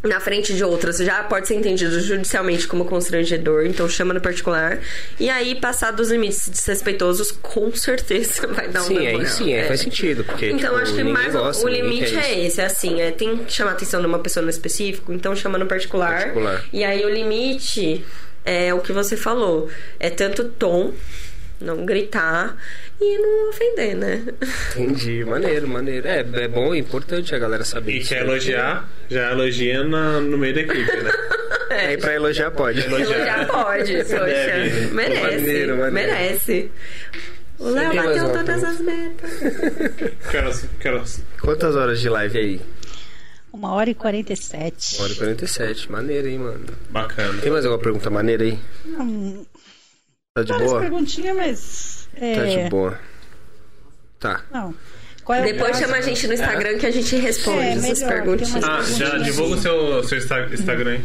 na 0.03 0.19
frente 0.19 0.55
de 0.55 0.65
outras 0.65 0.97
já 0.99 1.23
pode 1.25 1.47
ser 1.47 1.55
entendido 1.57 2.01
judicialmente 2.01 2.67
como 2.67 2.87
constrangedor, 2.87 3.67
então 3.67 3.87
chama 3.89 4.15
no 4.15 4.21
particular. 4.21 4.79
E 5.19 5.29
aí, 5.29 5.55
passar 5.55 5.91
dos 5.91 6.11
limites 6.11 6.49
desrespeitosos, 6.49 7.31
com 7.33 7.71
certeza 7.75 8.47
vai 8.47 8.69
dar 8.69 8.81
um 8.81 8.85
Sim, 8.85 8.99
moral. 9.13 9.27
sim, 9.27 9.53
é, 9.53 9.59
É. 9.61 9.65
faz 9.65 9.81
sentido. 9.81 10.25
Porque, 10.25 10.47
Então, 10.51 10.71
tipo, 10.71 10.83
acho 10.83 10.95
que 10.95 11.03
mais 11.05 11.35
o- 11.35 11.39
gosta, 11.39 11.67
o 11.67 11.69
limite 11.69 12.17
é 12.17 12.47
esse, 12.47 12.61
é 12.61 12.65
assim, 12.65 13.01
é, 13.01 13.11
tem 13.11 13.37
que 13.45 13.53
chamar 13.53 13.73
a 13.73 13.75
atenção 13.75 14.01
de 14.01 14.07
uma 14.07 14.19
pessoa 14.21 14.43
no 14.43 14.49
específico, 14.51 15.13
então 15.13 15.37
chama 15.37 15.59
no 15.59 15.67
particular. 15.67 16.13
Particular. 16.15 16.65
E 16.73 16.83
aí 16.83 17.05
o 17.05 17.09
limite 17.11 18.03
é 18.45 18.73
o 18.73 18.81
que 18.81 18.93
você 18.93 19.19
falou, 19.19 19.69
é 19.99 20.09
tanto 20.09 20.45
tom, 20.45 20.95
não 21.61 21.85
gritar 21.85 22.57
e 23.01 23.19
não 23.19 23.51
ofender, 23.51 23.95
né? 23.97 24.25
Entendi, 24.77 25.25
maneiro, 25.25 25.69
maneiro. 25.69 26.07
É, 26.09 26.21
é 26.21 26.49
bom, 26.49 26.75
é 26.75 26.79
importante 26.79 27.35
a 27.35 27.39
galera 27.39 27.65
saber. 27.65 27.93
E 27.97 28.05
quer 28.05 28.23
elogiar, 28.23 28.89
já 29.11 29.31
elogia 29.33 29.85
na- 29.85 30.21
no 30.21 30.39
meio 30.39 30.55
da 30.55 30.61
equipe, 30.63 30.97
né? 30.97 31.11
Aí 31.71 31.97
pra 31.99 32.15
elogiar 32.15 32.51
pode. 32.51 32.81
Já 32.81 33.45
pode, 33.47 33.93
poxa. 33.97 34.25
Deve. 34.25 34.87
Merece, 34.95 35.21
Maneiro, 35.23 35.77
maneiro. 35.77 35.93
merece. 35.93 36.71
O 37.59 37.69
Léo 37.69 37.95
bateu 37.95 38.33
todas 38.33 38.65
as 38.65 38.81
metas. 38.81 39.31
Quero, 40.31 40.51
quero... 40.81 41.05
Quantas 41.43 41.77
horas 41.77 42.01
de 42.01 42.09
live 42.09 42.39
aí? 42.39 42.61
Uma 43.53 43.75
hora 43.75 43.91
e 43.91 43.95
47. 43.95 44.95
Uma 44.97 45.05
hora 45.05 45.13
e 45.13 45.17
47. 45.17 45.93
Maneiro, 45.93 46.29
hein, 46.29 46.39
mano. 46.39 46.65
Bacana. 46.89 47.39
Tem 47.43 47.51
mais 47.53 47.65
alguma 47.67 47.83
pergunta 47.83 48.09
maneira 48.09 48.45
aí? 48.45 48.59
Hum, 48.87 49.45
Tá 50.41 50.45
de 50.45 50.53
várias 50.53 50.71
boa? 50.71 50.81
perguntinhas, 50.81 51.37
mas. 51.37 52.09
É, 52.17 52.35
Tá 52.35 52.45
de 52.63 52.69
boa. 52.71 52.99
Tá. 54.19 54.45
Não. 54.53 54.75
Qual 55.25 55.39
é 55.39 55.43
Depois 55.53 55.77
chama 55.79 55.97
a 55.97 56.01
gente 56.01 56.27
no 56.27 56.35
Instagram 56.35 56.79
que 56.79 56.87
a 56.87 56.91
gente 56.91 57.15
responde 57.17 57.59
É, 57.61 57.73
essas 57.75 58.03
perguntinhas. 58.03 58.65
Ah, 58.65 58.83
já 58.83 59.19
divulga 59.19 59.55
o 59.55 59.59
seu, 59.61 60.03
seu 60.05 60.19
Insta- 60.19 60.49
Instagram 60.53 60.91
aí. 60.93 61.05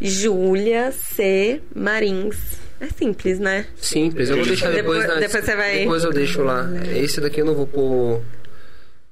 Júlia 0.00 0.92
C. 0.92 1.60
Marins. 1.74 2.36
É 2.80 2.86
simples, 2.88 3.38
né? 3.38 3.66
Simples. 3.76 4.30
Eu 4.30 4.36
vou 4.36 4.46
deixar 4.46 4.70
depois, 4.70 5.00
Depois- 5.00 5.14
na- 5.20 5.26
depois 5.26 5.44
você 5.44 5.54
vai- 5.56 5.78
Depois 5.80 6.04
eu 6.04 6.12
deixo 6.12 6.42
lá. 6.42 6.66
Esse 6.96 7.20
daqui 7.20 7.40
eu 7.42 7.44
não 7.44 7.54
vou 7.54 7.66
pôr 7.66 8.22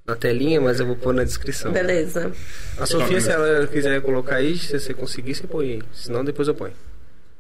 na 0.07 0.17
telinha, 0.17 0.59
mas 0.59 0.81
eu 0.81 0.87
vou 0.87 0.97
pôr 0.97 1.13
na 1.13 1.23
descrição. 1.23 1.71
Beleza. 1.71 2.33
A 2.79 2.87
Sofia, 2.87 3.21
se 3.21 3.31
ela 3.31 3.67
quiser 3.67 4.01
colocar 4.01 4.37
aí, 4.37 4.57
se 4.57 4.79
você 4.79 4.95
conseguir, 4.95 5.35
você 5.35 5.47
põe 5.47 5.73
aí. 5.73 5.83
Senão 5.93 6.25
depois 6.25 6.49
eu 6.49 6.55
ponho. 6.55 6.73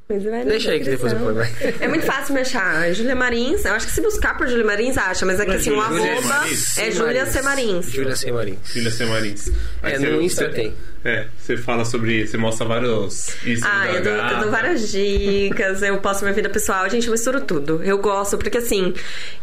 Mas 0.08 0.24
vai 0.24 0.38
na 0.42 0.50
Deixa 0.50 0.70
aí 0.70 0.78
que 0.78 0.88
depois 0.88 1.12
eu 1.12 1.18
ponho, 1.18 1.34
vai. 1.34 1.52
É 1.80 1.86
muito 1.86 2.06
fácil 2.06 2.34
me 2.34 2.40
achar. 2.40 2.90
Júlia 2.94 3.14
Marins. 3.14 3.64
Eu 3.64 3.74
acho 3.74 3.86
que 3.86 3.92
se 3.92 4.00
buscar 4.00 4.38
por 4.38 4.48
Júlia 4.48 4.64
Marins, 4.64 4.96
acha. 4.96 5.26
Mas 5.26 5.38
é 5.38 5.44
que 5.44 5.50
é 5.50 5.54
assim, 5.56 5.70
o 5.70 5.74
Júlia 5.74 6.00
C. 6.00 6.08
arroba 6.08 6.28
Marins? 6.28 6.78
é 6.78 6.90
Júlia 6.90 7.26
C. 7.26 7.42
Marins. 7.42 7.90
Júlia 7.90 8.16
C. 8.16 8.32
Marins. 8.32 8.58
Filha 8.64 8.90
C. 8.90 9.04
Marins. 9.04 9.52
É, 9.82 9.98
no 9.98 10.22
Insta 10.22 10.48
tem. 10.48 10.74
É, 11.04 11.26
você 11.38 11.56
fala 11.56 11.84
sobre. 11.84 12.26
Você 12.26 12.36
mostra 12.36 12.66
vários. 12.66 13.28
Insta 13.46 13.68
Ah, 13.70 13.86
eu 13.92 14.02
dou, 14.02 14.12
eu 14.12 14.40
dou 14.40 14.50
várias 14.50 14.90
dicas, 14.90 15.82
eu 15.82 15.98
posto 15.98 16.22
minha 16.22 16.34
vida 16.34 16.48
pessoal, 16.48 16.88
gente, 16.90 17.06
eu 17.06 17.12
misturo 17.12 17.40
tudo. 17.40 17.80
Eu 17.84 17.98
gosto, 17.98 18.36
porque 18.36 18.58
assim, 18.58 18.92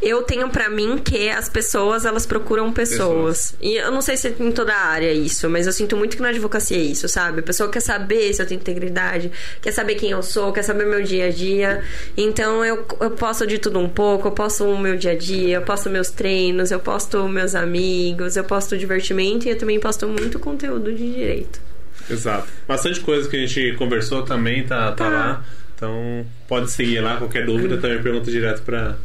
eu 0.02 0.22
tenho 0.24 0.50
pra 0.50 0.70
mim 0.70 0.98
que 0.98 1.30
as 1.30 1.48
pessoas, 1.48 2.06
elas 2.06 2.26
procuram 2.26 2.72
pessoas. 2.74 3.56
E 3.62 3.76
eu 3.76 3.92
não 3.92 4.02
sei 4.02 4.18
se 4.18 4.36
em 4.40 4.52
toda 4.52 4.74
a 4.74 4.88
área 4.88 5.08
é 5.08 5.14
isso, 5.14 5.50
mas 5.50 5.66
eu 5.66 5.74
sinto 5.74 5.96
muito 5.96 6.18
que 6.18 6.22
na 6.22 6.30
advocacia 6.30 6.78
é 6.78 6.82
isso, 6.82 7.08
sabe? 7.08 7.40
A 7.40 7.44
pessoa 7.44 7.70
quer 7.70 7.82
saber 7.82 8.34
se 8.34 8.42
eu 8.42 8.46
tenho 8.46 8.60
integridade, 8.60 9.32
quer 9.62 9.72
saber 9.72 9.96
quem 9.96 10.12
eu 10.12 10.22
sou, 10.22 10.52
quer 10.52 10.64
saber 10.64 10.86
meu 10.86 11.02
dia 11.02 11.28
a 11.28 11.32
dia. 11.32 11.84
Então 12.18 12.66
eu, 12.66 12.86
eu 13.00 13.12
posto 13.12 13.48
de 13.48 13.58
tudo 13.60 13.80
um 13.80 13.88
pouco, 13.88 14.28
eu 14.28 14.32
posto 14.32 14.66
o 14.66 14.78
meu 14.78 14.98
dia 14.98 15.12
a 15.12 15.18
dia, 15.18 15.56
eu 15.56 15.62
posto 15.62 15.90
meus 15.90 16.10
treinos, 16.10 16.72
eu 16.72 16.80
posto 16.80 17.28
meus 17.30 17.56
amigos, 17.56 18.36
eu 18.36 18.44
posto 18.44 18.78
divertimento 18.78 19.48
e 19.48 19.52
eu 19.52 19.58
também 19.58 19.80
posto 19.80 20.08
muito 20.08 20.38
conteúdo 20.38 20.92
de 20.92 21.14
direito. 21.14 21.45
Exato. 22.10 22.48
Bastante 22.68 23.00
coisa 23.02 23.30
que 23.30 23.36
a 23.36 23.46
gente 23.48 23.76
conversou 23.78 24.24
também 24.24 24.66
tá, 24.66 24.92
tá 24.92 25.10
lá. 25.10 25.44
Então 25.76 26.26
pode 26.48 26.72
seguir 26.72 27.00
lá. 27.02 27.18
Qualquer 27.18 27.46
dúvida 27.46 27.78
também 27.78 28.02
pergunta 28.02 28.30
direto 28.32 28.62
pra, 28.64 28.96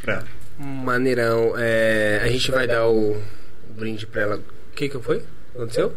pra 0.00 0.14
ela. 0.14 0.24
Maneirão. 0.58 1.54
É, 1.56 2.20
a 2.22 2.28
gente 2.28 2.50
vai 2.50 2.66
dar 2.66 2.86
o, 2.88 3.20
brinde 3.70 4.06
pra 4.06 4.22
ela. 4.22 4.36
O 4.36 4.74
que 4.74 4.88
que 4.88 4.98
foi? 5.00 5.24
Aconteceu? 5.54 5.94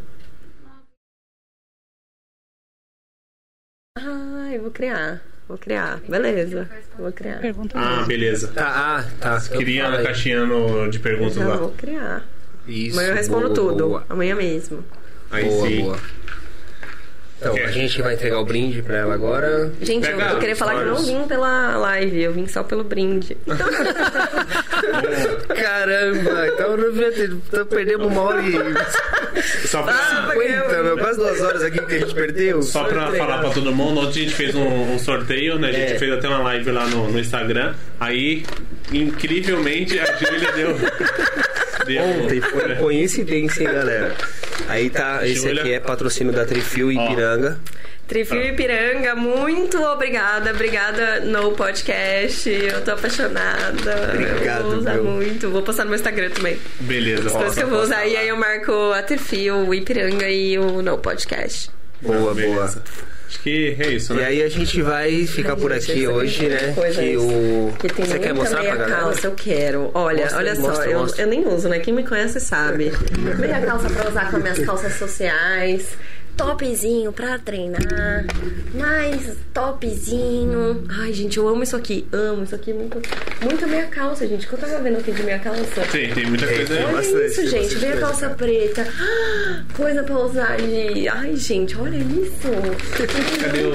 Ah, 3.97 4.49
eu 4.53 4.61
vou 4.61 4.71
criar. 4.71 5.21
Vou 5.47 5.57
criar. 5.57 5.99
Beleza. 6.09 6.69
Vou 6.97 7.11
criar. 7.11 7.39
Pergunta 7.39 7.77
Ah, 7.77 8.03
beleza. 8.05 8.47
Tá, 8.49 8.67
ah, 8.99 9.03
tá. 9.19 9.43
Eu 9.51 9.57
Queria 9.59 9.87
a 9.87 10.03
caixinha 10.03 10.45
no- 10.45 10.89
de 10.89 10.99
perguntas 10.99 11.37
lá. 11.37 11.57
vou 11.57 11.71
criar. 11.71 12.25
Isso, 12.67 12.97
Amanhã 12.97 13.09
eu 13.11 13.15
respondo 13.15 13.41
boa, 13.49 13.53
tudo. 13.55 13.87
boa. 13.87 14.05
Amanhã 14.09 14.35
mesmo. 14.35 14.83
Aí 15.29 15.45
boa, 15.45 15.67
sim. 15.67 15.81
boa. 15.81 15.99
Então, 17.37 17.53
a 17.53 17.67
gente 17.71 18.01
vai 18.01 18.13
entregar 18.13 18.39
o 18.39 18.45
brinde 18.45 18.81
pra 18.81 18.97
ela 18.97 19.13
agora. 19.13 19.71
Gente, 19.81 20.09
eu, 20.09 20.17
Pega 20.17 20.31
eu 20.31 20.39
queria 20.39 20.55
falar 20.55 20.75
que 20.75 20.79
eu 20.81 20.85
não 20.85 21.03
vim 21.03 21.27
pela 21.27 21.75
live, 21.77 22.21
eu 22.23 22.31
vim 22.33 22.47
só 22.47 22.63
pelo 22.63 22.83
brinde. 22.83 23.35
Caramba, 25.53 26.47
então 26.47 26.77
não 26.77 26.91
devia 26.91 27.11
ter. 27.11 27.29
Então 27.31 27.65
perdemos 27.65 28.07
uma 28.07 28.21
hora 28.21 28.41
e 28.41 28.53
Só 29.67 29.83
pra, 29.83 29.93
50, 30.33 30.83
meu, 30.83 30.97
quase 30.97 31.17
duas 31.19 31.41
horas 31.41 31.63
aqui 31.63 31.79
que 31.85 31.95
a 31.95 31.99
gente 31.99 32.13
perdeu. 32.15 32.61
só 32.63 32.83
pra 32.85 33.11
falar 33.11 33.39
pra 33.39 33.49
todo 33.49 33.71
mundo, 33.73 34.01
ontem 34.01 34.21
a 34.21 34.23
gente 34.23 34.33
fez 34.35 34.55
um, 34.55 34.93
um 34.93 34.99
sorteio, 34.99 35.59
né? 35.59 35.69
A 35.69 35.73
gente 35.73 35.93
É. 35.93 35.99
fez 35.99 36.11
até 36.13 36.27
uma 36.27 36.39
live 36.39 36.71
lá 36.71 36.87
no, 36.87 37.11
no 37.11 37.19
Instagram. 37.19 37.73
Aí, 37.99 38.45
incrivelmente, 38.91 39.99
a 39.99 40.05
Júlia 40.15 40.51
deu. 40.53 40.75
deu 41.85 42.03
Ontem 42.03 42.41
foi 42.41 42.75
coincidência, 42.75 43.63
hein, 43.63 43.73
galera? 43.73 44.15
Aí 44.67 44.89
tá, 44.89 45.25
esse 45.27 45.47
aqui 45.47 45.73
é 45.73 45.79
patrocínio 45.79 46.33
da 46.33 46.45
Trifil 46.45 46.91
Ipiranga. 46.91 47.59
Trifio 48.07 48.39
Ipiranga, 48.41 49.15
muito 49.15 49.81
obrigada. 49.81 50.51
Obrigada 50.51 51.21
no 51.21 51.53
podcast. 51.53 52.49
Eu 52.49 52.83
tô 52.83 52.91
apaixonada. 52.91 54.11
Obrigado, 54.13 54.61
eu 54.61 54.69
vou 54.69 54.77
usar 54.77 54.93
meu. 54.93 55.03
muito. 55.05 55.49
Vou 55.49 55.63
postar 55.63 55.83
no 55.85 55.89
meu 55.89 55.95
Instagram 55.97 56.29
também. 56.29 56.57
Beleza, 56.81 57.29
Coisas 57.29 57.55
que 57.55 57.63
eu 57.63 57.67
vou 57.67 57.81
usar. 57.81 58.05
E 58.05 58.15
aí 58.15 58.27
eu 58.27 58.37
marco 58.37 58.71
a 58.93 59.01
Trifio, 59.01 59.67
o 59.67 59.73
Ipiranga 59.73 60.29
e 60.29 60.57
o 60.59 60.81
No 60.81 60.97
Podcast. 60.99 61.71
Boa, 62.01 62.19
boa. 62.19 62.33
Beleza. 62.35 62.83
Acho 63.27 63.39
que 63.39 63.75
é 63.79 63.87
isso, 63.89 64.13
E 64.13 64.17
né? 64.17 64.25
aí 64.25 64.43
a 64.43 64.49
gente 64.49 64.81
vai 64.81 65.25
ficar 65.25 65.55
por 65.55 65.73
aqui 65.73 66.03
essa 66.05 66.11
hoje, 66.13 66.47
né? 66.47 66.73
coisa 66.73 67.01
Que 67.01 67.17
o. 67.17 67.73
Que 67.79 67.87
tem 67.87 68.05
Você 68.05 68.19
quer 68.19 68.33
mostrar 68.33 68.57
pra 68.61 68.63
meia 68.63 68.75
galera? 68.75 69.01
calça, 69.01 69.27
eu 69.27 69.31
quero. 69.31 69.91
Olha, 69.93 70.21
Mostra, 70.23 70.37
olha 70.39 70.55
só, 70.55 70.61
mostra, 70.61 70.85
eu, 70.91 70.99
mostra. 70.99 71.21
eu 71.23 71.27
nem 71.27 71.47
uso, 71.47 71.67
né? 71.69 71.79
Quem 71.79 71.93
me 71.93 72.03
conhece 72.03 72.39
sabe. 72.39 72.91
meia 73.39 73.61
calça 73.61 73.89
pra 73.89 74.09
usar 74.09 74.29
com 74.29 74.37
as 74.37 74.41
minhas 74.43 74.59
calças 74.59 74.93
sociais. 74.93 75.87
Topzinho 76.37 77.11
pra 77.13 77.39
treinar. 77.39 78.25
Mais 78.73 79.37
topzinho. 79.53 80.83
Ai, 81.01 81.13
gente, 81.13 81.37
eu 81.37 81.47
amo 81.47 81.63
isso 81.63 81.75
aqui. 81.77 82.05
Amo 82.11 82.43
isso 82.43 82.53
aqui. 82.53 82.73
Muito, 82.73 82.99
muito 83.41 83.67
meia 83.67 83.87
calça, 83.87 84.27
gente. 84.27 84.45
Que 84.45 84.53
eu 84.53 84.59
tava 84.59 84.79
vendo 84.79 84.97
aqui 84.97 85.11
de 85.13 85.23
meia 85.23 85.39
calça. 85.39 85.81
Tem, 85.91 86.13
tem 86.13 86.25
muita 86.25 86.45
coisa 86.45 86.75
tem. 86.75 86.83
Olha 86.85 86.93
bastante, 86.97 87.25
isso, 87.25 87.47
gente. 87.47 87.75
Meia 87.77 87.97
calça 87.97 88.21
cara. 88.21 88.35
preta. 88.35 88.85
Coisa 89.75 90.03
pra 90.03 90.17
usar 90.19 90.57
de. 90.57 91.07
Ai, 91.07 91.35
gente, 91.35 91.77
olha 91.77 91.97
isso. 91.97 93.39
Cadê 93.41 93.63
o- 93.63 93.71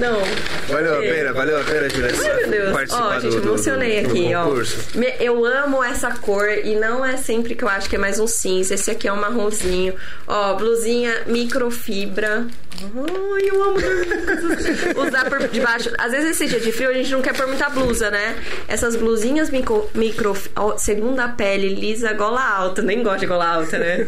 Não. 0.00 0.20
Valeu 0.68 0.94
a 0.98 1.00
pena, 1.00 1.32
valeu 1.32 1.60
a 1.60 1.64
pena, 1.64 1.88
Julia. 1.88 2.10
Ai, 2.18 2.36
meu 2.36 2.50
Deus. 2.50 2.92
Ó, 2.92 3.18
gente, 3.20 3.36
do, 3.40 3.48
emocionei 3.48 4.02
do, 4.02 4.10
aqui, 4.10 4.28
do 4.28 4.34
ó. 4.34 4.98
Me- 4.98 5.14
Eu 5.20 5.44
amo 5.44 5.82
essa 5.82 6.10
cor 6.12 6.48
e 6.50 6.74
não 6.76 7.04
é 7.04 7.16
sempre 7.16 7.54
que 7.54 7.64
eu 7.64 7.68
acho 7.68 7.88
que 7.88 7.96
é 7.96 7.98
mais 7.98 8.18
um 8.18 8.26
cinza. 8.26 8.74
Esse 8.74 8.90
aqui 8.90 9.06
é 9.08 9.12
um 9.12 9.20
marronzinho. 9.20 9.94
Ó, 10.26 10.54
blusinha 10.54 11.22
microfibra. 11.96 12.46
Ai, 12.82 13.48
eu 13.48 13.62
amo 13.62 13.78
usar 15.08 15.24
por 15.30 15.48
debaixo. 15.48 15.90
Às 15.98 16.12
vezes 16.12 16.32
esse 16.32 16.46
dia 16.46 16.60
de 16.60 16.72
frio 16.72 16.90
a 16.90 16.92
gente 16.92 17.10
não 17.10 17.22
quer 17.22 17.34
pôr 17.34 17.46
muita 17.46 17.70
blusa, 17.70 18.10
né? 18.10 18.36
Essas 18.68 18.96
blusinhas 18.96 19.48
micro, 19.48 19.88
micro 19.94 20.36
segunda 20.76 21.28
pele, 21.28 21.68
lisa, 21.74 22.12
gola 22.12 22.42
alta. 22.42 22.82
Nem 22.82 23.02
gosto 23.02 23.20
de 23.20 23.26
gola 23.26 23.46
alta, 23.46 23.78
né? 23.78 24.06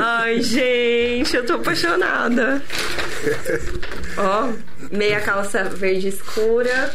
Ai, 0.00 0.40
gente, 0.40 1.34
eu 1.34 1.44
tô 1.44 1.54
apaixonada. 1.54 2.62
Ó, 4.16 4.52
meia 4.92 5.20
calça 5.20 5.64
verde 5.64 6.08
escura. 6.08 6.94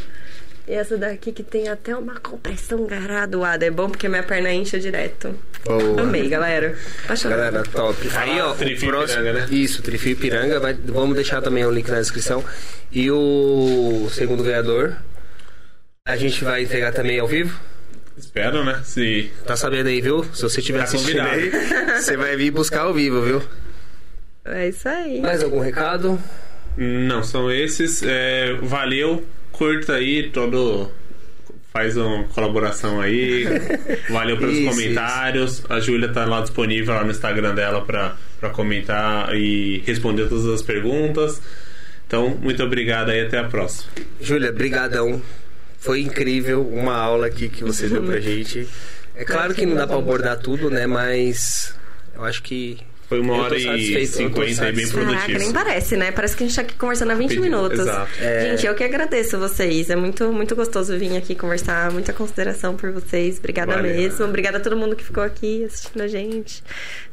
E 0.70 0.74
essa 0.76 0.96
daqui 0.96 1.32
que 1.32 1.42
tem 1.42 1.68
até 1.68 1.96
uma 1.96 2.20
compressão 2.20 2.86
graduada. 2.86 3.66
É 3.66 3.72
bom 3.72 3.90
porque 3.90 4.08
minha 4.08 4.22
perna 4.22 4.54
incha 4.54 4.80
direto. 4.80 5.34
Boa. 5.66 6.02
Amei, 6.04 6.30
galera. 6.30 6.78
Apaixonada. 7.06 7.42
Galera, 7.42 7.64
top. 7.72 8.08
Aí, 8.16 8.40
ó, 8.40 8.52
o 8.52 8.56
próximo. 8.56 9.24
Ipiranga, 9.24 9.34
né? 9.34 9.48
Isso, 9.50 9.82
Trifio 9.82 10.16
Piranga. 10.16 10.60
Vai, 10.60 10.76
vamos 10.76 11.16
deixar 11.16 11.42
também 11.42 11.66
o 11.66 11.72
link 11.72 11.90
na 11.90 12.00
descrição. 12.00 12.46
E 12.92 13.10
o 13.10 14.08
segundo 14.12 14.44
ganhador. 14.44 14.96
A 16.06 16.16
gente 16.16 16.44
vai 16.44 16.62
entregar 16.62 16.94
também 16.94 17.18
ao 17.18 17.28
vivo. 17.28 17.60
Espero, 18.16 18.64
né? 18.64 18.80
Se. 18.84 19.32
Tá 19.48 19.56
sabendo 19.56 19.88
aí, 19.88 20.00
viu? 20.02 20.24
Se 20.36 20.44
você 20.44 20.60
estiver 20.60 20.80
Tá 20.80 20.84
assistindo 20.84 21.22
aí, 21.22 21.52
você 22.00 22.16
vai 22.16 22.36
vir 22.36 22.52
buscar 22.52 22.82
ao 22.82 22.94
vivo, 22.94 23.24
viu? 23.24 23.42
É 24.46 24.70
isso 24.70 24.88
aí. 24.88 25.20
Mais 25.20 25.42
algum 25.42 25.62
recado? 25.62 26.22
Não, 26.78 27.24
são 27.24 27.52
esses. 27.52 28.04
É, 28.04 28.54
valeu, 28.62 29.26
curta 29.60 29.96
aí 29.96 30.30
todo. 30.30 30.90
Faz 31.72 31.98
uma 31.98 32.24
colaboração 32.30 33.00
aí. 33.00 33.44
Valeu 34.10 34.38
pelos 34.38 34.58
Isso, 34.58 34.70
comentários. 34.70 35.64
A 35.70 35.80
Júlia 35.80 36.08
tá 36.08 36.26
lá 36.26 36.42
disponível 36.42 36.96
lá 36.96 37.04
no 37.04 37.12
Instagram 37.12 37.54
dela 37.54 37.86
pra, 37.86 38.16
pra 38.40 38.50
comentar 38.50 39.36
e 39.36 39.84
responder 39.86 40.28
todas 40.28 40.48
as 40.48 40.64
perguntas. 40.64 41.40
Então, 42.08 42.30
muito 42.42 42.64
obrigado 42.64 43.10
aí, 43.10 43.22
até 43.22 43.38
a 43.38 43.44
próxima. 43.44 43.92
Júlia, 44.20 44.52
brigadão. 44.52 45.22
Foi 45.78 46.02
incrível 46.02 46.68
uma 46.68 46.96
aula 46.96 47.28
aqui 47.28 47.48
que 47.50 47.64
você 47.64 47.88
deu 47.88 48.02
pra 48.02 48.18
gente. 48.20 48.68
É 49.14 49.24
claro 49.24 49.54
que 49.54 49.66
não 49.66 49.76
dá 49.76 49.86
pra 49.86 49.98
abordar 49.98 50.40
tudo, 50.40 50.72
né? 50.72 50.88
Mas 50.88 51.76
eu 52.16 52.24
acho 52.24 52.42
que 52.42 52.80
Foi 53.10 53.20
uma 53.20 53.38
hora 53.38 53.58
e 53.58 54.06
cinquenta 54.06 54.64
aí 54.64 54.72
bem 54.72 54.86
satisfeito. 54.86 54.94
Caraca, 54.94 55.28
nem 55.28 55.28
produtivo. 55.38 55.54
parece, 55.54 55.98
né? 55.98 56.12
Parece 56.12 56.38
que 56.38 56.44
a 56.44 56.48
gente 56.48 56.56
tá 56.56 56.62
aqui 56.62 56.76
conversando 56.76 57.12
há 57.12 57.16
20 57.16 57.30
Pedi- 57.30 57.42
minutos. 57.42 57.80
exato. 57.80 58.12
É. 58.22 58.52
Gente, 58.52 58.68
eu 58.68 58.76
que 58.76 58.84
agradeço 58.84 59.40
vocês. 59.40 59.90
É 59.90 59.96
muito, 59.96 60.32
muito 60.32 60.56
gostoso 60.56 60.96
vir 60.96 61.18
aqui 61.18 61.34
conversar. 61.34 61.90
Muita 61.92 62.14
consideração 62.14 62.76
por 62.76 62.92
vocês. 62.92 63.40
Obrigada 63.40 63.74
Valeu. 63.74 63.96
mesmo. 63.96 64.26
Obrigada 64.26 64.58
a 64.58 64.62
todo 64.62 64.78
mundo 64.78 64.96
que 64.96 65.04
ficou 65.04 65.24
aqui 65.24 65.64
assistindo 65.66 66.02
a 66.04 66.08
gente. 66.08 66.64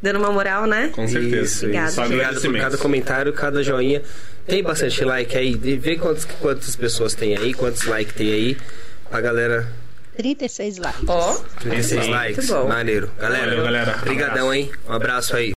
Dando 0.03 0.19
uma 0.19 0.31
moral, 0.31 0.67
né? 0.67 0.91
Com 0.93 1.09
certeza. 1.09 1.43
Isso, 1.43 1.65
Obrigada. 1.65 1.89
isso. 1.91 2.03
Obrigado 2.03 2.41
por 2.43 2.59
cada 2.59 2.77
comentário, 2.77 3.33
cada 3.33 3.63
joinha. 3.63 4.03
Tem 4.47 4.63
bastante 4.63 5.03
like 5.03 5.35
aí. 5.35 5.55
Vê 5.57 5.97
quantos, 5.97 6.27
quantas 6.27 6.77
pessoas 6.77 7.15
tem 7.15 7.37
aí, 7.39 7.55
quantos 7.55 7.85
likes 7.85 8.15
tem 8.15 8.31
aí. 8.33 8.57
Pra 9.11 9.23
galera. 9.23 9.67
36 10.17 10.79
likes. 10.79 11.05
Ó. 11.09 11.35
36 11.61 12.05
Sim. 12.05 12.11
likes. 12.11 12.37
Muito 12.49 12.63
bom. 12.63 12.69
Maneiro. 12.69 13.11
Galera, 13.21 13.47
Valeu, 13.49 13.65
galera. 13.65 13.93
Brigadão, 13.99 14.47
Abraço. 14.49 14.53
hein? 14.55 14.71
Um 14.89 14.93
abraço 14.93 15.37
aí. 15.37 15.55